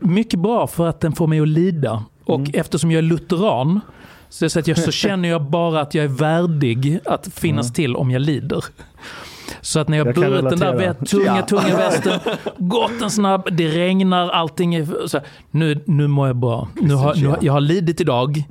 mycket 0.00 0.40
bra 0.40 0.66
för 0.66 0.88
att 0.88 1.00
den 1.00 1.12
får 1.12 1.26
mig 1.26 1.40
att 1.40 1.48
lida. 1.48 2.04
Och 2.24 2.38
Mm. 2.40 2.50
eftersom 2.54 2.90
jag 2.90 2.98
är 2.98 3.02
lutheran 3.02 3.80
så, 4.28 4.48
så, 4.50 4.58
att 4.58 4.66
jag, 4.66 4.78
så 4.78 4.90
känner 4.90 5.28
jag 5.28 5.42
bara 5.42 5.80
att 5.80 5.94
jag 5.94 6.04
är 6.04 6.08
värdig 6.08 6.98
att 7.04 7.28
finnas 7.34 7.66
Mm. 7.66 7.74
till 7.74 7.96
om 7.96 8.10
jag 8.10 8.22
lider. 8.22 8.64
Så 9.60 9.80
att 9.80 9.88
när 9.88 9.98
jag, 9.98 10.06
Jag 10.06 10.14
burit 10.14 10.50
den 10.50 10.58
där 10.58 10.74
vä- 10.74 11.04
tunga, 11.04 11.24
Ja. 11.36 11.42
tunga 11.42 11.76
västen, 11.76 12.20
gått 12.58 13.02
en 13.02 13.10
snabb, 13.10 13.48
det 13.52 13.68
regnar, 13.68 14.28
allting 14.30 14.74
är... 14.74 15.06
Så 15.06 15.18
här, 15.18 15.26
nu, 15.50 15.80
nu 15.86 16.06
mår 16.06 16.26
jag 16.26 16.36
bra. 16.36 16.68
Nu 16.80 16.94
har, 16.94 17.14
nu, 17.14 17.34
jag 17.40 17.52
har 17.52 17.60
lidit 17.60 18.00
idag. 18.00 18.44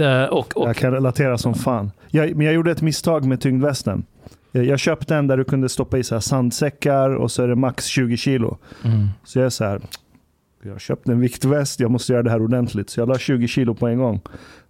Eh, 0.00 0.24
och, 0.24 0.56
och, 0.56 0.68
Jag 0.68 0.76
kan 0.76 0.92
relatera 0.92 1.38
som 1.38 1.54
fan. 1.54 1.90
Jag, 2.10 2.36
men 2.36 2.46
jag 2.46 2.54
gjorde 2.54 2.70
ett 2.70 2.82
misstag 2.82 3.24
med 3.24 3.40
tyngdvästen. 3.40 4.04
Jag 4.52 4.78
köpte 4.78 5.16
en 5.16 5.26
där 5.26 5.36
du 5.36 5.44
kunde 5.44 5.68
stoppa 5.68 5.98
i 5.98 6.04
så 6.04 6.14
här 6.14 6.20
sandsäckar 6.20 7.10
och 7.10 7.30
så 7.30 7.42
är 7.42 7.48
det 7.48 7.54
max 7.56 7.84
20 7.86 8.16
kilo. 8.16 8.56
mm. 8.84 9.08
Så 9.24 9.38
jag 9.38 9.46
är 9.46 9.50
så 9.50 9.64
här, 9.64 9.80
jag 10.68 10.80
köpte 10.80 11.12
en 11.12 11.20
viktväst, 11.20 11.80
jag 11.80 11.90
måste 11.90 12.12
göra 12.12 12.22
det 12.22 12.30
här 12.30 12.42
ordentligt. 12.42 12.90
Så 12.90 13.00
jag 13.00 13.08
la 13.08 13.18
20 13.18 13.48
kilo 13.48 13.74
på 13.74 13.86
en 13.88 13.98
gång. 13.98 14.20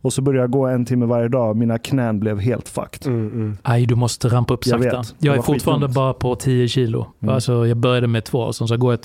Och 0.00 0.12
så 0.12 0.22
började 0.22 0.42
jag 0.42 0.50
gå 0.50 0.66
en 0.66 0.84
timme 0.84 1.06
varje 1.06 1.28
dag. 1.28 1.56
Mina 1.56 1.78
knän 1.78 2.20
blev 2.20 2.38
helt 2.40 2.68
fucked. 2.68 3.06
Mm, 3.12 3.28
mm. 3.32 3.56
Aj, 3.62 3.86
du 3.86 3.94
måste 3.94 4.28
rampa 4.28 4.54
upp 4.54 4.66
Jag 4.66 4.82
sakta. 4.82 4.98
vet. 4.98 5.14
Det 5.18 5.26
Jag 5.26 5.36
är 5.36 5.42
fortfarande 5.42 5.86
skitont. 5.86 5.94
bara 5.94 6.14
på 6.14 6.36
10 6.36 6.68
kilo. 6.68 7.06
Mm. 7.20 7.34
Alltså, 7.34 7.66
jag 7.66 7.76
började 7.76 8.06
med 8.06 8.24
två, 8.24 8.52
sen 8.52 8.68
så 8.68 8.76
går 8.76 8.98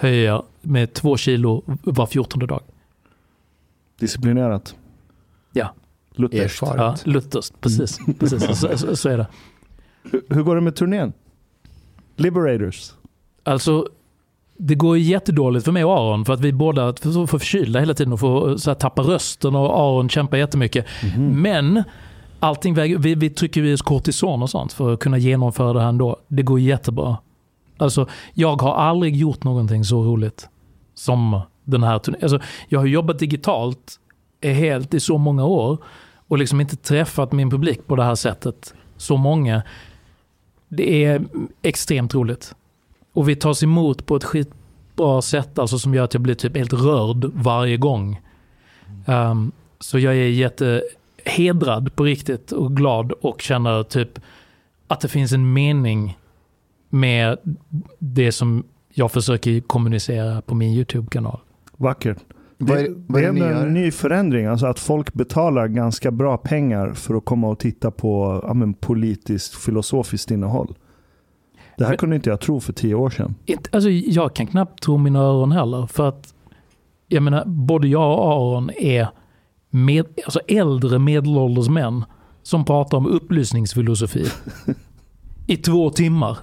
jag 0.00 0.12
jag 0.12 0.44
med 0.62 0.92
två 0.92 1.16
kilo 1.16 1.62
var 1.82 2.06
14 2.06 2.46
dag. 2.46 2.60
Disciplinerat. 3.98 4.74
Ja. 5.52 5.74
Lutherskt. 6.14 6.62
Ja, 6.62 6.96
lutherskt, 7.04 7.60
precis. 7.60 7.98
precis. 8.18 8.58
Så, 8.60 8.78
så, 8.78 8.96
så 8.96 9.08
är 9.08 9.18
det. 9.18 9.26
Hur, 10.02 10.22
hur 10.28 10.42
går 10.42 10.54
det 10.54 10.60
med 10.60 10.76
turnén? 10.76 11.12
Liberators. 12.16 12.92
Alltså, 13.42 13.88
det 14.56 14.74
går 14.74 14.98
ju 14.98 15.04
jättedåligt 15.04 15.64
för 15.64 15.72
mig 15.72 15.84
och 15.84 15.98
Aron 15.98 16.24
för 16.24 16.32
att 16.32 16.40
vi 16.40 16.52
båda 16.52 16.94
får 16.94 17.26
förkylda 17.26 17.80
hela 17.80 17.94
tiden 17.94 18.12
och 18.12 18.20
får 18.20 18.56
så 18.56 18.70
här, 18.70 18.74
tappa 18.74 19.02
rösten 19.02 19.54
och 19.54 19.80
Aron 19.80 20.08
kämpar 20.08 20.36
jättemycket. 20.36 20.86
Mhm. 21.02 21.42
Men 21.42 21.82
allting 22.40 22.74
väger, 22.74 22.98
vi, 22.98 23.14
vi 23.14 23.30
trycker 23.30 23.62
i 23.62 23.74
oss 23.74 23.82
kortison 23.82 24.42
och 24.42 24.50
sånt 24.50 24.72
för 24.72 24.94
att 24.94 25.00
kunna 25.00 25.18
genomföra 25.18 25.72
det 25.72 25.80
här 25.80 25.88
ändå. 25.88 26.16
Det 26.28 26.42
går 26.42 26.60
jättebra. 26.60 27.16
Alltså, 27.78 28.08
jag 28.34 28.62
har 28.62 28.74
aldrig 28.74 29.16
gjort 29.16 29.44
någonting 29.44 29.84
så 29.84 30.02
roligt 30.02 30.48
som 30.94 31.40
den 31.64 31.82
här 31.82 31.98
turnén. 31.98 32.22
Alltså, 32.22 32.40
jag 32.68 32.80
har 32.80 32.86
jobbat 32.86 33.18
digitalt 33.18 34.00
helt 34.42 34.94
i 34.94 35.00
så 35.00 35.18
många 35.18 35.44
år 35.44 35.78
och 36.28 36.38
liksom 36.38 36.60
inte 36.60 36.76
träffat 36.76 37.32
min 37.32 37.50
publik 37.50 37.86
på 37.86 37.96
det 37.96 38.04
här 38.04 38.14
sättet. 38.14 38.74
Så 38.96 39.16
många. 39.16 39.62
Det 40.68 41.04
är 41.04 41.24
extremt 41.62 42.14
roligt. 42.14 42.54
Och 43.14 43.28
vi 43.28 43.36
tas 43.36 43.62
emot 43.62 44.06
på 44.06 44.16
ett 44.16 44.24
skitbra 44.24 45.22
sätt 45.22 45.58
alltså 45.58 45.78
som 45.78 45.94
gör 45.94 46.04
att 46.04 46.14
jag 46.14 46.22
blir 46.22 46.34
typ 46.34 46.56
helt 46.56 46.72
rörd 46.72 47.24
varje 47.34 47.76
gång. 47.76 48.20
Um, 49.06 49.52
så 49.80 49.98
jag 49.98 50.14
är 50.14 50.28
jättehedrad 50.28 51.96
på 51.96 52.04
riktigt 52.04 52.52
och 52.52 52.76
glad 52.76 53.12
och 53.12 53.42
känner 53.42 53.82
typ 53.82 54.20
att 54.88 55.00
det 55.00 55.08
finns 55.08 55.32
en 55.32 55.52
mening 55.52 56.18
med 56.88 57.38
det 57.98 58.32
som 58.32 58.64
jag 58.88 59.12
försöker 59.12 59.60
kommunicera 59.60 60.42
på 60.42 60.54
min 60.54 60.72
YouTube-kanal. 60.72 61.40
Vackert. 61.76 62.18
Vad 62.58 62.78
är, 62.78 62.82
det, 62.82 62.94
vad 63.06 63.22
det 63.22 63.26
är 63.26 63.30
är 63.30 63.34
det 63.34 63.54
ni 63.54 63.66
en 63.66 63.74
ny 63.74 63.90
förändring, 63.90 64.46
alltså 64.46 64.66
att 64.66 64.78
folk 64.78 65.14
betalar 65.14 65.68
ganska 65.68 66.10
bra 66.10 66.36
pengar 66.36 66.92
för 66.92 67.14
att 67.14 67.24
komma 67.24 67.48
och 67.48 67.58
titta 67.58 67.90
på 67.90 68.40
ja, 68.46 68.54
men, 68.54 68.74
politiskt 68.74 69.54
filosofiskt 69.54 70.30
innehåll. 70.30 70.74
Det 71.78 71.84
här 71.84 71.90
Men- 71.90 71.98
kunde 71.98 72.16
inte 72.16 72.30
jag 72.30 72.40
tro 72.40 72.60
för 72.60 72.72
tio 72.72 72.94
år 72.94 73.10
sedan. 73.10 73.34
Inte, 73.46 73.70
alltså, 73.72 73.90
jag 73.90 74.34
kan 74.34 74.46
knappt 74.46 74.82
tro 74.82 74.98
mina 74.98 75.18
öron 75.18 75.52
heller. 75.52 75.86
För 75.86 76.08
att 76.08 76.34
jag 77.08 77.22
menar, 77.22 77.44
både 77.46 77.88
jag 77.88 78.18
och 78.18 78.32
Aron 78.32 78.70
är 78.70 79.08
med, 79.70 80.06
alltså 80.24 80.40
äldre 80.48 80.98
medelålders 80.98 81.68
män 81.68 82.04
som 82.42 82.64
pratar 82.64 82.98
om 82.98 83.06
upplysningsfilosofi 83.06 84.26
i 85.46 85.56
två 85.56 85.90
timmar 85.90 86.38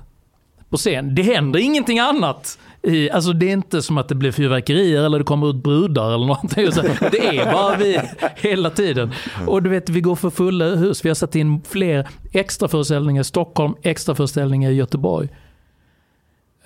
på 0.70 0.78
scen. 0.78 1.16
Det 1.16 1.22
händer 1.24 1.60
ingenting 1.60 2.00
annat. 2.00 2.58
I, 2.84 3.10
alltså 3.10 3.34
det 3.34 3.46
är 3.46 3.54
inte 3.54 3.82
som 3.82 3.98
att 3.98 4.08
det 4.08 4.16
blir 4.16 4.32
fyrverkerier 4.32 5.04
eller 5.04 5.18
det 5.18 5.24
kommer 5.24 5.50
ut 5.50 5.56
brudar 5.56 6.08
eller 6.14 6.26
någonting. 6.26 6.72
Så 6.72 6.82
Det 7.12 7.38
är 7.38 7.52
bara 7.54 7.78
vi 7.78 8.02
hela 8.36 8.70
tiden. 8.70 9.12
Och 9.48 9.64
du 9.64 9.70
vet, 9.70 9.90
vi 9.90 10.02
går 10.02 10.16
för 10.16 10.30
fulla 10.30 10.66
hus. 10.66 11.06
Vi 11.06 11.10
har 11.10 11.16
satt 11.16 11.36
in 11.36 11.62
fler 11.62 12.08
extra 12.32 12.68
föreställningar 12.68 13.22
i 13.22 13.24
Stockholm, 13.24 13.74
extra 13.82 14.16
föreställningar 14.16 14.70
i 14.70 14.74
Göteborg. 14.74 15.30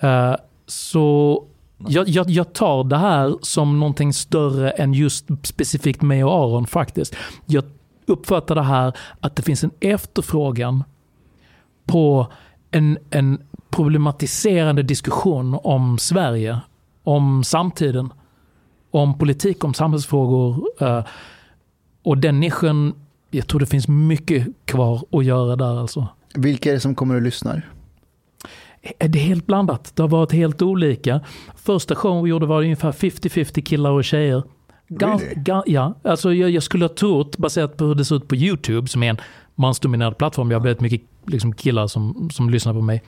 Uh, 0.04 0.36
så 0.66 1.44
jag, 1.88 2.08
jag, 2.08 2.30
jag 2.30 2.52
tar 2.52 2.84
det 2.84 2.96
här 2.96 3.36
som 3.42 3.80
någonting 3.80 4.12
större 4.12 4.70
än 4.70 4.94
just 4.94 5.26
specifikt 5.42 6.02
mig 6.02 6.24
och 6.24 6.32
Aron 6.32 6.66
faktiskt. 6.66 7.16
Jag 7.46 7.64
uppfattar 8.06 8.54
det 8.54 8.62
här 8.62 8.92
att 9.20 9.36
det 9.36 9.42
finns 9.42 9.64
en 9.64 9.70
efterfrågan 9.80 10.84
på 11.86 12.26
en, 12.70 12.98
en 13.10 13.38
problematiserande 13.76 14.82
diskussion 14.82 15.58
om 15.62 15.98
Sverige, 15.98 16.60
om 17.04 17.44
samtiden, 17.44 18.12
om 18.90 19.18
politik, 19.18 19.64
om 19.64 19.74
samhällsfrågor. 19.74 20.66
eh, 20.80 21.04
och 22.02 22.18
den 22.18 22.40
nischen, 22.40 22.94
jag 23.30 23.46
tror 23.46 23.60
det 23.60 23.66
finns 23.66 23.88
mycket 23.88 24.46
kvar 24.64 25.04
att 25.12 25.24
göra 25.24 25.56
där 25.56 25.80
alltså. 25.80 26.08
Vilka 26.34 26.68
är 26.68 26.74
det 26.74 26.80
som 26.80 26.94
kommer 26.94 27.14
och 27.14 27.22
lyssnar? 27.22 27.62
är 28.98 29.08
det 29.08 29.18
helt 29.18 29.46
blandat. 29.46 29.92
Det 29.96 30.02
har 30.02 30.08
varit 30.08 30.32
helt 30.32 30.62
olika. 30.62 31.20
Första 31.56 31.94
showen 31.94 32.24
vi 32.24 32.30
gjorde 32.30 32.46
var 32.46 32.62
ungefär 32.62 32.92
50-50 32.92 33.60
killar 33.62 33.90
och 33.90 34.04
tjejer. 34.04 34.42
Gans, 34.88 35.22
Really? 35.22 35.34
ga, 35.42 35.62
ja, 35.66 35.94
alltså 36.04 36.32
jag, 36.34 36.50
jag 36.50 36.62
skulle 36.62 36.84
ha 36.84 36.94
trott, 36.94 37.36
baserat 37.38 37.76
på 37.76 37.84
hur 37.84 37.94
det 37.94 38.04
ser 38.04 38.16
ut 38.16 38.28
på 38.28 38.36
YouTube, 38.36 38.88
som 38.88 39.02
är 39.02 39.10
en 39.10 39.16
mansdominerad 39.54 40.18
plattform, 40.18 40.50
jag 40.50 40.58
har 40.58 40.64
väldigt 40.64 40.80
mycket 40.80 41.02
liksom, 41.26 41.52
killar 41.52 41.86
som, 41.86 42.30
som 42.32 42.50
lyssnar 42.50 42.72
på 42.72 42.80
mig. 42.80 43.02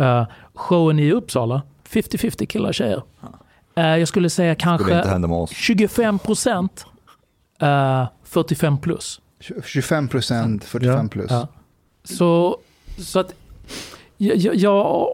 Uh, 0.00 0.24
showen 0.54 0.98
i 0.98 1.12
Uppsala, 1.12 1.62
50-50 1.88 2.46
killar 2.46 2.68
och 2.68 2.74
tjejer. 2.74 3.02
Uh, 3.78 3.84
jag 3.98 4.08
skulle 4.08 4.30
säga 4.30 4.54
Skulle 4.54 4.72
inte 4.74 4.84
kanske 4.84 5.08
hända 5.10 5.28
med 5.28 5.36
oss. 5.38 5.50
25 5.50 6.18
procent 6.18 6.86
uh, 7.62 8.04
45 8.24 8.78
plus. 8.78 9.20
25 9.64 10.08
procent, 10.08 10.64
45 10.64 11.08
plus. 11.08 11.30
Ja. 11.30 11.48
Så, 12.04 12.58
så 12.98 13.20
att 13.20 13.34
jag, 14.16 14.36
jag- 14.36 14.54
jag, 14.54 15.06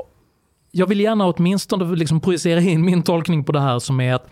jag 0.70 0.86
vill 0.86 1.00
gärna 1.00 1.26
åtminstone 1.26 1.96
liksom 1.96 2.20
projicera 2.20 2.60
in 2.60 2.84
min 2.84 3.02
tolkning 3.02 3.44
på 3.44 3.52
det 3.52 3.60
här 3.60 3.78
som 3.78 4.00
är 4.00 4.14
att 4.14 4.28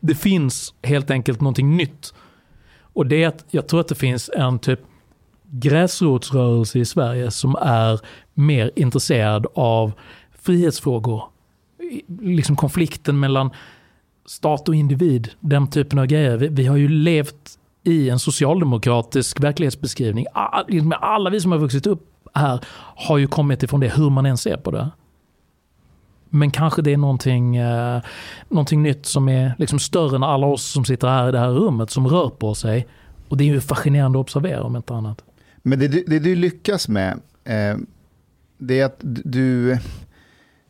det 0.00 0.14
finns 0.14 0.74
helt 0.82 1.10
enkelt 1.10 1.40
någonting 1.40 1.76
nytt. 1.76 2.14
Och 2.92 3.06
det 3.06 3.22
är 3.24 3.28
att 3.28 3.44
jag 3.50 3.66
tror 3.68 3.80
att 3.80 3.88
det 3.88 3.94
finns 3.94 4.30
en 4.34 4.58
typ 4.58 4.80
gräsrotsrörelse 5.50 6.78
i 6.78 6.84
Sverige 6.84 7.30
som 7.30 7.56
är 7.60 8.00
mer 8.34 8.70
intresserad 8.76 9.46
av 9.54 9.92
frihetsfrågor. 10.42 11.22
Liksom 12.20 12.56
konflikten 12.56 13.20
mellan 13.20 13.50
stat 14.26 14.68
och 14.68 14.74
individ, 14.74 15.28
den 15.40 15.70
typen 15.70 15.98
av 15.98 16.06
grejer. 16.06 16.36
Vi, 16.36 16.48
vi 16.48 16.66
har 16.66 16.76
ju 16.76 16.88
levt 16.88 17.58
i 17.84 18.10
en 18.10 18.18
socialdemokratisk 18.18 19.40
verklighetsbeskrivning. 19.40 20.26
A- 20.34 20.64
liksom 20.68 20.94
Alla 21.00 21.30
vi 21.30 21.40
som 21.40 21.52
har 21.52 21.58
vuxit 21.58 21.86
upp 21.86 22.04
här 22.34 22.60
har 22.96 23.18
ju 23.18 23.26
kommit 23.26 23.62
ifrån 23.62 23.80
det, 23.80 23.88
hur 23.96 24.10
man 24.10 24.26
än 24.26 24.36
ser 24.38 24.56
på 24.56 24.70
det. 24.70 24.90
Men 26.30 26.50
kanske 26.50 26.82
det 26.82 26.92
är 26.92 26.96
någonting, 26.96 27.56
eh, 27.56 28.02
någonting 28.48 28.82
nytt 28.82 29.06
som 29.06 29.28
är 29.28 29.54
liksom 29.58 29.78
större 29.78 30.16
än 30.16 30.22
alla 30.22 30.46
oss 30.46 30.64
som 30.64 30.84
sitter 30.84 31.08
här 31.08 31.28
i 31.28 31.32
det 31.32 31.38
här 31.38 31.50
rummet 31.50 31.90
som 31.90 32.08
rör 32.08 32.28
på 32.28 32.54
sig. 32.54 32.86
Och 33.28 33.36
det 33.36 33.44
är 33.44 33.46
ju 33.46 33.60
fascinerande 33.60 34.18
att 34.18 34.20
observera 34.20 34.62
om 34.62 34.76
inte 34.76 34.94
annat. 34.94 35.24
Men 35.68 35.78
det, 35.78 35.88
du- 35.88 36.04
det 36.06 36.18
du 36.18 36.34
lyckas 36.34 36.88
med, 36.88 37.20
eh, 37.44 37.76
det 38.58 38.80
är 38.80 38.84
att 38.84 38.98
du... 39.02 39.78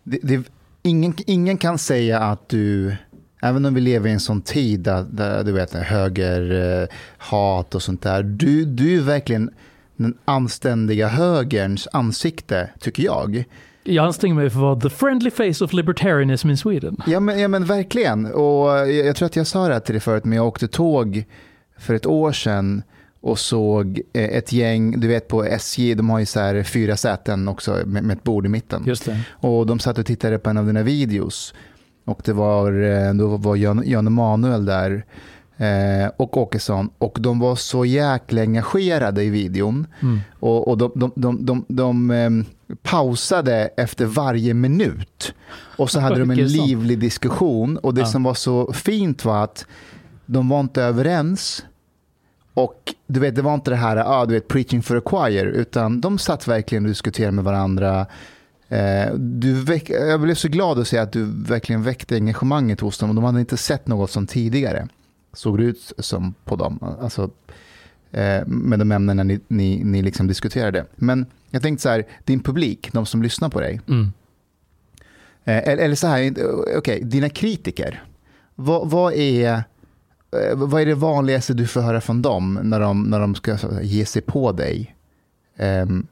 Det, 0.04 0.18
det, 0.22 0.42
ingen, 0.82 1.14
ingen 1.26 1.56
kan 1.56 1.78
säga 1.78 2.18
att 2.20 2.48
du, 2.48 2.96
även 3.42 3.64
om 3.66 3.74
vi 3.74 3.80
lever 3.80 4.08
i 4.08 4.12
en 4.12 4.20
sån 4.20 4.42
tid 4.42 4.80
där, 4.80 5.06
där 5.10 5.44
du 5.44 5.52
vet, 5.52 5.72
höger, 5.72 6.52
eh, 6.82 6.88
hat 7.18 7.74
och 7.74 7.82
sånt 7.82 8.02
där, 8.02 8.22
du, 8.22 8.64
du 8.64 8.96
är 8.98 9.00
verkligen 9.02 9.50
den 9.96 10.14
anständiga 10.24 11.08
högerns 11.08 11.88
ansikte, 11.92 12.70
tycker 12.80 13.02
jag. 13.02 13.44
Jag 13.84 14.06
anstränger 14.06 14.34
mig 14.34 14.50
för 14.50 14.58
att 14.58 14.62
vara 14.62 14.80
the 14.80 14.90
friendly 14.90 15.30
face 15.30 15.64
of 15.64 15.72
libertarianism 15.72 16.50
in 16.50 16.56
Sweden. 16.56 16.96
Ja 17.06 17.20
men, 17.20 17.40
ja, 17.40 17.48
men 17.48 17.64
verkligen. 17.64 18.26
Och 18.26 18.68
jag, 18.68 18.92
jag 18.92 19.16
tror 19.16 19.26
att 19.26 19.36
jag 19.36 19.46
sa 19.46 19.66
det 19.68 19.72
här 19.74 19.80
till 19.80 19.92
dig 19.94 20.00
förut, 20.00 20.24
men 20.24 20.36
jag 20.36 20.46
åkte 20.46 20.68
tåg 20.68 21.24
för 21.78 21.94
ett 21.94 22.06
år 22.06 22.32
sedan 22.32 22.82
och 23.20 23.38
såg 23.38 24.00
eh, 24.12 24.24
ett 24.24 24.52
gäng, 24.52 25.00
du 25.00 25.08
vet 25.08 25.28
på 25.28 25.44
SJ, 25.44 25.94
de 25.94 26.10
har 26.10 26.18
ju 26.18 26.26
så 26.26 26.40
här 26.40 26.62
fyra 26.62 26.96
säten 26.96 27.48
också 27.48 27.82
med, 27.86 28.04
med 28.04 28.16
ett 28.16 28.24
bord 28.24 28.46
i 28.46 28.48
mitten. 28.48 28.82
Just 28.86 29.04
det. 29.04 29.20
Och 29.30 29.66
de 29.66 29.78
satt 29.78 29.98
och 29.98 30.06
tittade 30.06 30.38
på 30.38 30.50
en 30.50 30.56
av 30.58 30.66
dina 30.66 30.82
videos. 30.82 31.54
Och 32.04 32.20
det 32.24 32.32
var, 32.32 32.72
eh, 32.82 33.14
då 33.14 33.36
var 33.36 33.56
Jan, 33.56 33.82
Jan 33.86 34.06
Emanuel 34.06 34.64
där 34.64 35.04
eh, 35.56 36.10
och 36.16 36.36
Åkesson. 36.36 36.90
Och 36.98 37.18
de 37.20 37.38
var 37.38 37.56
så 37.56 37.84
jäkla 37.84 38.40
engagerade 38.40 39.22
i 39.24 39.30
videon. 39.30 39.86
Mm. 40.02 40.20
Och, 40.40 40.68
och 40.68 40.78
de, 40.78 40.92
de, 40.94 41.12
de, 41.16 41.44
de, 41.46 41.64
de 41.68 42.10
em, 42.10 42.44
pausade 42.82 43.70
efter 43.76 44.06
varje 44.06 44.54
minut. 44.54 45.34
Och 45.76 45.90
så 45.90 46.00
hade 46.00 46.20
de 46.20 46.30
en 46.30 46.46
livlig 46.46 46.98
diskussion. 46.98 47.76
Och 47.76 47.94
det 47.94 48.00
Ja. 48.00 48.06
som 48.06 48.22
var 48.22 48.34
så 48.34 48.72
fint 48.72 49.24
var 49.24 49.44
att 49.44 49.66
de 50.26 50.48
var 50.48 50.60
inte 50.60 50.82
överens. 50.82 51.64
Och 52.58 52.94
du 53.06 53.20
vet, 53.20 53.34
det 53.34 53.42
var 53.42 53.54
inte 53.54 53.70
det 53.70 53.76
här, 53.76 53.96
ah, 53.96 54.26
du 54.26 54.34
vet, 54.34 54.48
preaching 54.48 54.82
for 54.82 54.96
a 54.96 55.02
choir, 55.04 55.46
utan 55.46 56.00
de 56.00 56.18
satt 56.18 56.48
verkligen 56.48 56.84
och 56.84 56.88
diskuterade 56.88 57.32
med 57.32 57.44
varandra. 57.44 58.06
Eh, 58.68 59.14
du 59.14 59.52
väck, 59.52 59.90
jag 59.90 60.20
blev 60.20 60.34
så 60.34 60.48
glad 60.48 60.78
att 60.78 60.88
se 60.88 60.98
att 60.98 61.12
du 61.12 61.24
verkligen 61.24 61.82
väckte 61.82 62.14
engagemanget 62.14 62.80
hos 62.80 62.98
dem. 62.98 63.08
Och 63.08 63.14
de 63.14 63.24
hade 63.24 63.40
inte 63.40 63.56
sett 63.56 63.86
något 63.86 64.10
som 64.10 64.26
tidigare 64.26 64.88
såg 65.32 65.58
det 65.58 65.64
ut 65.64 65.92
som 65.98 66.34
på 66.44 66.56
dem. 66.56 66.96
Alltså, 67.00 67.30
eh, 68.10 68.46
med 68.46 68.78
de 68.78 68.92
ämnena 68.92 69.22
ni, 69.22 69.40
ni, 69.48 69.84
ni 69.84 70.02
liksom 70.02 70.26
diskuterade. 70.26 70.84
Men 70.96 71.26
jag 71.50 71.62
tänkte 71.62 71.82
så 71.82 71.88
här, 71.88 72.06
din 72.24 72.40
publik, 72.40 72.92
de 72.92 73.06
som 73.06 73.22
lyssnar 73.22 73.48
på 73.48 73.60
dig. 73.60 73.80
Mm. 73.88 74.12
Eh, 75.44 75.68
eller, 75.68 75.84
eller 75.84 75.94
så 75.94 76.06
här, 76.06 76.34
okej, 76.76 77.00
dina 77.04 77.28
kritiker. 77.28 78.04
Vad, 78.54 78.90
vad, 78.90 79.12
är, 79.12 79.54
eh, 79.54 79.60
Eh, 80.32 80.56
vad 80.56 80.82
är 80.82 80.86
det 80.86 80.94
vanligaste 80.94 81.54
du 81.54 81.66
får 81.66 81.80
höra 81.80 82.00
från 82.00 82.22
dem 82.22 82.58
när 82.62 82.80
de, 82.80 83.02
när 83.02 83.20
de 83.20 83.34
ska 83.34 83.58
ge 83.82 84.06
sig 84.06 84.22
på 84.22 84.52
dig? 84.52 84.96
Um. 85.82 86.06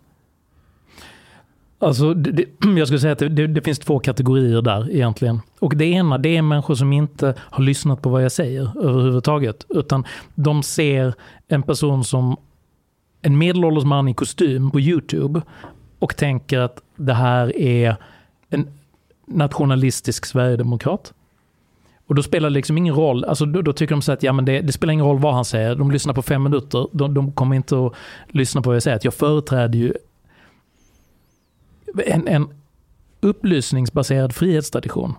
Alltså, 1.78 2.14
det, 2.14 2.32
det, 2.32 2.44
jag 2.78 2.88
skulle 2.88 3.00
säga 3.00 3.12
att 3.12 3.18
det, 3.18 3.28
det, 3.28 3.46
det 3.46 3.61
finns 3.61 3.78
två 3.78 3.99
kategorier 3.99 4.62
där 4.62 4.90
egentligen. 4.90 5.40
Och 5.58 5.76
det 5.76 5.85
ena 5.85 6.18
det 6.18 6.37
är 6.37 6.42
människor 6.42 6.75
som 6.75 6.92
inte 6.92 7.35
har 7.38 7.64
lyssnat 7.64 8.02
på 8.02 8.08
vad 8.08 8.25
jag 8.25 8.32
säger 8.32 8.85
överhuvudtaget. 8.85 9.66
Utan 9.68 10.05
de 10.35 10.62
ser 10.62 11.14
en 11.48 11.62
person 11.62 12.05
som 12.05 12.37
en 13.22 13.38
medelålders 13.38 13.85
man 13.85 14.09
i 14.09 14.14
kostym 14.14 14.70
på 14.70 14.81
YouTube 14.81 15.42
och 15.98 16.16
tänker 16.16 16.59
att 16.59 16.83
det 16.96 17.14
här 17.14 17.57
är 17.57 17.96
en 18.50 18.68
nationalistisk 19.26 20.26
sverigedemokrat. 20.26 21.12
Och 22.07 22.14
då 22.14 22.23
spelar 22.23 22.51
det 22.51 22.55
liksom 22.55 22.79
ingen 22.79 22.95
roll, 22.95 23.25
alltså 23.25 23.47
då, 23.47 23.62
då 23.62 23.73
tycker 23.73 23.95
de 23.95 24.03
så 24.03 24.12
att 24.12 24.23
ja, 24.23 24.33
men 24.33 24.45
det, 24.45 24.61
det 24.61 24.73
spelar 24.73 24.92
ingen 24.92 25.07
roll 25.07 25.19
vad 25.19 25.35
han 25.35 25.45
säger, 25.45 25.75
de 25.75 25.90
lyssnar 25.90 26.14
på 26.14 26.23
fem 26.23 26.42
minuter, 26.42 26.88
de, 26.92 27.14
de 27.14 27.33
kommer 27.33 27.57
inte 27.57 27.87
att 27.87 27.92
lyssna 28.29 28.62
på 28.62 28.69
vad 28.69 28.77
jag 28.77 28.83
säger. 28.83 28.97
Att 28.97 29.05
jag 29.05 29.14
företräder 29.14 29.79
ju 29.79 29.92
en, 32.07 32.29
en 32.29 32.49
upplysningsbaserad 33.21 34.35
frihetstradition. 34.35 35.14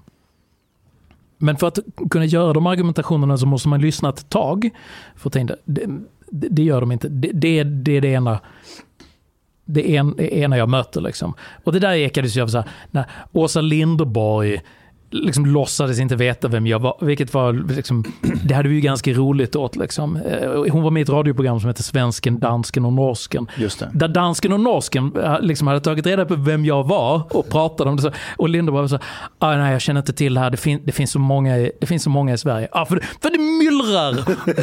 Men 1.38 1.58
för 1.58 1.68
att 1.68 1.80
kunna 2.10 2.26
göra 2.26 2.54
de 2.54 2.68
argumentationerna 2.68 3.38
så 3.38 3.46
måste 3.46 3.68
man 3.68 3.82
lyssna 3.82 4.10
ett 4.10 4.30
tag. 4.30 4.70
För 5.16 5.30
att 5.30 5.34
tänka, 5.34 5.56
det, 5.66 5.86
det, 6.30 6.64
gör 6.64 6.82
de 6.82 6.92
inte. 6.92 7.10
Det, 7.10 7.32
det, 7.34 7.64
det 7.64 7.98
är 7.98 8.02
det 8.02 8.08
ena 8.08 8.40
det 9.66 9.96
en, 9.96 10.16
det 10.18 10.38
ena 10.38 10.58
jag 10.58 10.70
möter. 10.70 11.02
Liksom. 11.02 11.34
Och 11.64 11.74
det 11.74 11.80
där 11.80 11.94
ekades 11.94 12.38
ju 12.38 12.42
av 12.42 12.48
så 12.48 12.58
här, 12.58 12.70
när 12.92 13.06
Åsa 13.32 13.62
Linderborg 13.62 14.62
liksom 15.12 15.46
låtsades 15.46 16.00
inte 16.00 16.16
veta 16.16 16.48
vem 16.48 16.68
jag 16.68 16.80
var, 16.80 16.98
vilket 17.02 17.34
var 17.34 17.54
liksom, 17.76 18.04
det 18.44 18.54
hade 18.54 18.70
vi 18.70 18.76
ju 18.76 18.82
ganska 18.82 19.12
roligt 19.14 19.56
åt. 19.56 19.76
Liksom. 19.76 20.16
Eh, 20.16 20.72
Hon 20.72 20.84
var 20.84 20.92
med 20.92 21.00
i 21.02 21.04
ett 21.04 21.10
radioprogram 21.10 21.60
som 21.60 21.68
heter 21.68 21.84
Svensken, 21.84 22.40
Dansken 22.40 22.86
och 22.86 22.94
Norsken. 22.94 23.48
just 23.58 23.80
det. 23.80 23.90
Där 23.94 24.08
dansken 24.08 24.52
och 24.54 24.60
norsken 24.60 25.12
eh, 25.24 25.42
liksom 25.42 25.68
hade 25.68 25.80
tagit 25.80 26.06
reda 26.06 26.26
på 26.26 26.36
vem 26.36 26.66
jag 26.66 26.88
var 26.88 27.36
och 27.38 27.50
pratade 27.50 27.90
om 27.90 27.96
det. 27.96 28.02
Så, 28.02 28.12
och 28.38 28.50
Linda 28.50 28.72
bara 28.72 28.88
så 28.88 29.00
ah, 29.40 29.56
nej 29.58 29.72
jag 29.72 29.82
känner 29.82 30.00
inte 30.02 30.14
till 30.14 30.34
det 30.34 30.40
här, 30.40 30.50
det, 30.50 30.58
fin, 30.58 30.82
det, 30.84 30.92
finns, 30.92 31.12
så 31.12 31.20
många, 31.20 31.58
i- 31.58 31.72
det 31.80 31.86
finns 31.86 32.04
så 32.04 32.10
många 32.10 32.34
i 32.34 32.38
Sverige. 32.38 32.68
Ah, 32.72 32.86
för, 32.86 32.96
det- 32.96 33.02
för 33.22 33.30
det 33.30 33.38
myllrar! 33.40 34.14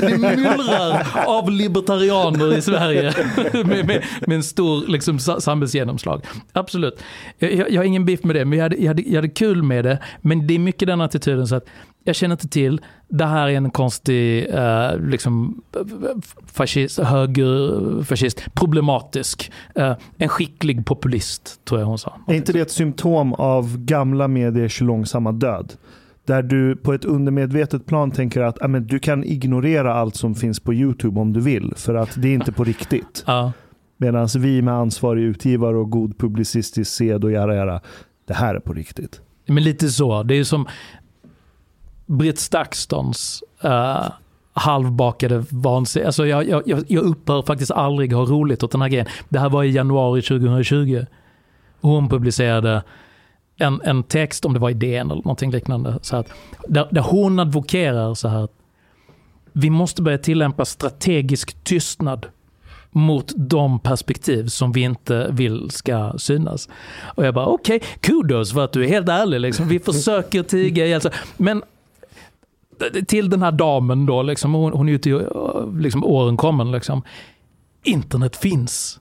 Det 0.00 0.18
myllrar 0.18 1.06
av 1.26 1.50
libertarianer 1.50 2.56
i 2.58 2.62
Sverige 2.62 3.12
med, 3.52 3.86
med, 3.86 4.04
med 4.26 4.36
en 4.36 4.42
stor 4.42 4.86
liksom, 4.88 5.18
sa- 5.18 5.40
samhällsgenomslag. 5.40 6.22
Absolut. 6.52 7.02
Jag, 7.38 7.52
jag, 7.54 7.70
jag 7.70 7.80
har 7.80 7.84
ingen 7.86 8.04
biff 8.04 8.24
med 8.24 8.36
det, 8.36 8.44
men 8.44 8.58
jag 8.58 8.64
hade, 8.64 8.76
jag, 8.76 8.88
hade, 8.88 9.02
jag 9.02 9.14
hade 9.14 9.28
kul 9.28 9.62
med 9.62 9.84
det. 9.84 9.98
Men 10.20 10.33
det 10.34 10.54
är 10.54 10.58
mycket 10.58 10.88
den 10.88 11.00
attityden 11.00 11.46
så 11.46 11.56
att 11.56 11.64
jag 12.04 12.16
känner 12.16 12.32
inte 12.32 12.48
till, 12.48 12.80
det 13.08 13.24
här 13.24 13.48
är 13.48 13.56
en 13.56 13.70
konstig 13.70 14.48
eh, 14.54 14.98
liksom, 14.98 15.62
fascist, 16.46 16.98
högerfascist, 16.98 18.54
problematisk. 18.54 19.52
Eh, 19.74 19.92
en 20.18 20.28
skicklig 20.28 20.86
populist, 20.86 21.64
tror 21.64 21.80
jag 21.80 21.86
hon 21.86 21.98
sa. 21.98 22.18
Är 22.26 22.34
inte 22.34 22.52
det 22.52 22.60
ett 22.60 22.70
symptom 22.70 23.32
av 23.32 23.78
gamla 23.78 24.28
mediers 24.28 24.80
långsamma 24.80 25.32
död? 25.32 25.72
Där 26.26 26.42
du 26.42 26.76
på 26.76 26.92
ett 26.92 27.04
undermedvetet 27.04 27.86
plan 27.86 28.10
tänker 28.10 28.40
att 28.40 28.62
ah, 28.62 28.68
men 28.68 28.86
du 28.86 28.98
kan 28.98 29.24
ignorera 29.24 29.94
allt 29.94 30.16
som 30.16 30.34
finns 30.34 30.60
på 30.60 30.74
YouTube 30.74 31.20
om 31.20 31.32
du 31.32 31.40
vill, 31.40 31.72
för 31.76 31.94
att 31.94 32.22
det 32.22 32.28
är 32.28 32.34
inte 32.34 32.52
på 32.52 32.64
riktigt. 32.74 33.24
Ja. 33.26 33.52
Medan 33.96 34.28
vi 34.38 34.62
med 34.62 34.74
ansvarig 34.74 35.22
utgivare 35.22 35.76
och 35.76 35.90
god 35.90 36.18
publicistisk 36.18 36.90
sed 36.90 37.24
och 37.24 37.32
jara, 37.32 37.80
det 38.26 38.34
här 38.34 38.54
är 38.54 38.60
på 38.60 38.72
riktigt. 38.72 39.20
Men 39.46 39.62
lite 39.64 39.88
så. 39.88 40.22
Det 40.22 40.34
är 40.34 40.36
ju 40.36 40.44
som 40.44 40.66
Britt 42.06 42.36
Stakston's 42.36 43.42
uh, 43.64 43.70
eh, 43.70 44.12
halvbakade 44.52 45.44
vansinne. 45.50 46.06
Alltså 46.06 46.26
jag, 46.26 46.48
jag, 46.48 46.84
jag- 46.88 47.04
upphör 47.04 47.42
faktiskt 47.42 47.70
aldrig 47.70 48.12
ha 48.12 48.24
roligt 48.24 48.62
åt 48.62 48.72
den 48.72 48.82
här 48.82 48.88
grejen. 48.88 49.06
Det 49.28 49.38
här 49.38 49.48
var 49.48 49.64
i 49.64 49.70
januari 49.70 50.22
2020. 50.22 51.04
Hon 51.80 52.08
publicerade 52.08 52.82
en, 53.56 53.80
en 53.84 54.02
text, 54.02 54.44
om 54.44 54.52
det 54.52 54.58
var 54.58 54.70
i 54.70 54.74
DN 54.74 55.10
eller 55.10 55.22
någonting 55.22 55.50
liknande, 55.50 55.98
så 56.02 56.16
att, 56.16 56.28
där, 56.68 56.88
där 56.90 57.02
hon 57.02 57.38
advokerar 57.38 58.14
så 58.14 58.28
här. 58.28 58.48
Vi 59.52 59.70
måste 59.70 60.02
börja 60.02 60.18
tillämpa 60.18 60.64
strategisk 60.64 61.64
tystnad 61.64 62.26
mot 62.94 63.32
de 63.36 63.78
perspektiv 63.78 64.46
som 64.46 64.72
vi 64.72 64.80
inte 64.80 65.28
vill 65.30 65.70
ska 65.70 66.12
synas. 66.18 66.68
Och 67.02 67.26
jag 67.26 67.34
bara 67.34 67.46
okej, 67.46 67.82
kudos 68.00 68.52
för 68.52 68.64
att 68.64 68.72
du 68.72 68.84
är 68.84 68.88
helt 68.88 69.08
ärlig. 69.08 69.40
Liksom. 69.40 69.68
Vi 69.68 69.78
försöker 69.78 70.42
tiga 70.42 70.86
ihjäl. 70.86 71.00
Men 71.36 71.62
till 73.06 73.30
den 73.30 73.42
här 73.42 73.52
damen 73.52 74.06
då, 74.06 74.22
liksom, 74.22 74.54
hon, 74.54 74.72
hon 74.72 74.88
är 74.88 74.92
ju 74.92 74.98
till 74.98 75.22
liksom, 75.78 76.04
åren 76.04 76.36
kommen. 76.36 76.72
Liksom. 76.72 77.02
Internet 77.82 78.36
finns. 78.36 79.00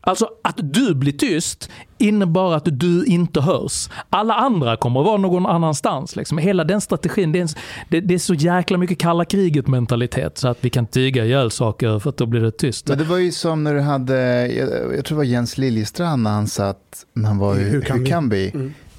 Alltså 0.00 0.28
att 0.42 0.56
du 0.62 0.94
blir 0.94 1.12
tyst 1.12 1.70
innebär 1.98 2.54
att 2.54 2.64
du 2.80 3.04
inte 3.04 3.40
hörs. 3.40 3.88
Alla 4.10 4.34
andra 4.34 4.76
kommer 4.76 5.00
att 5.00 5.06
vara 5.06 5.16
någon 5.16 5.46
annanstans. 5.46 6.16
Liksom. 6.16 6.38
Hela 6.38 6.64
den 6.64 6.80
strategin, 6.80 7.32
det 7.32 7.38
är, 7.38 7.42
en, 7.42 7.48
det, 7.88 8.00
det 8.00 8.14
är 8.14 8.18
så 8.18 8.34
jäkla 8.34 8.78
mycket 8.78 8.98
kalla 8.98 9.24
kriget 9.24 9.66
mentalitet 9.66 10.38
så 10.38 10.48
att 10.48 10.58
vi 10.60 10.70
kan 10.70 10.86
tyga 10.86 11.24
ihjäl 11.24 11.50
saker 11.50 11.98
för 11.98 12.10
att 12.10 12.16
då 12.16 12.26
blir 12.26 12.40
det 12.40 12.50
tyst. 12.50 12.88
Men 12.88 12.98
det 12.98 13.04
var 13.04 13.18
ju 13.18 13.32
som 13.32 13.64
när 13.64 13.74
du 13.74 13.80
hade, 13.80 14.46
jag, 14.46 14.68
jag 14.96 15.04
tror 15.04 15.08
det 15.08 15.14
var 15.14 15.24
Jens 15.24 15.58
Liljestrand 15.58 16.22
när 16.22 16.30
han 16.30 16.48
satt, 16.48 17.06
när 17.12 17.28
han 17.28 17.38
var 17.38 17.56
i 17.56 17.64
Hur 17.64 17.80
kan 17.80 17.96
Hur 17.96 18.04
vi? 18.04 18.10
kan 18.10 18.28
vi? 18.28 18.50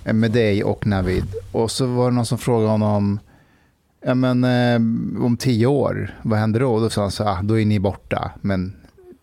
Mm. 0.06 0.20
med 0.20 0.32
dig 0.32 0.64
och 0.64 0.88
Navid. 0.88 1.26
Och 1.52 1.72
så 1.72 1.86
var 1.86 2.10
det 2.10 2.16
någon 2.16 2.26
som 2.26 2.38
frågade 2.38 2.72
honom, 2.72 3.20
Ja, 4.06 4.16
men 4.16 4.44
eh, 4.44 4.76
om 5.26 5.38
tio 5.40 5.68
år, 5.68 6.16
vad 6.22 6.40
händer 6.40 6.60
då? 6.60 6.80
Då 6.80 6.90
sa 6.90 7.02
han 7.02 7.12
så 7.12 7.24
ah, 7.24 7.42
då 7.44 7.60
är 7.60 7.66
ni 7.66 7.80
borta, 7.80 8.32
men 8.42 8.76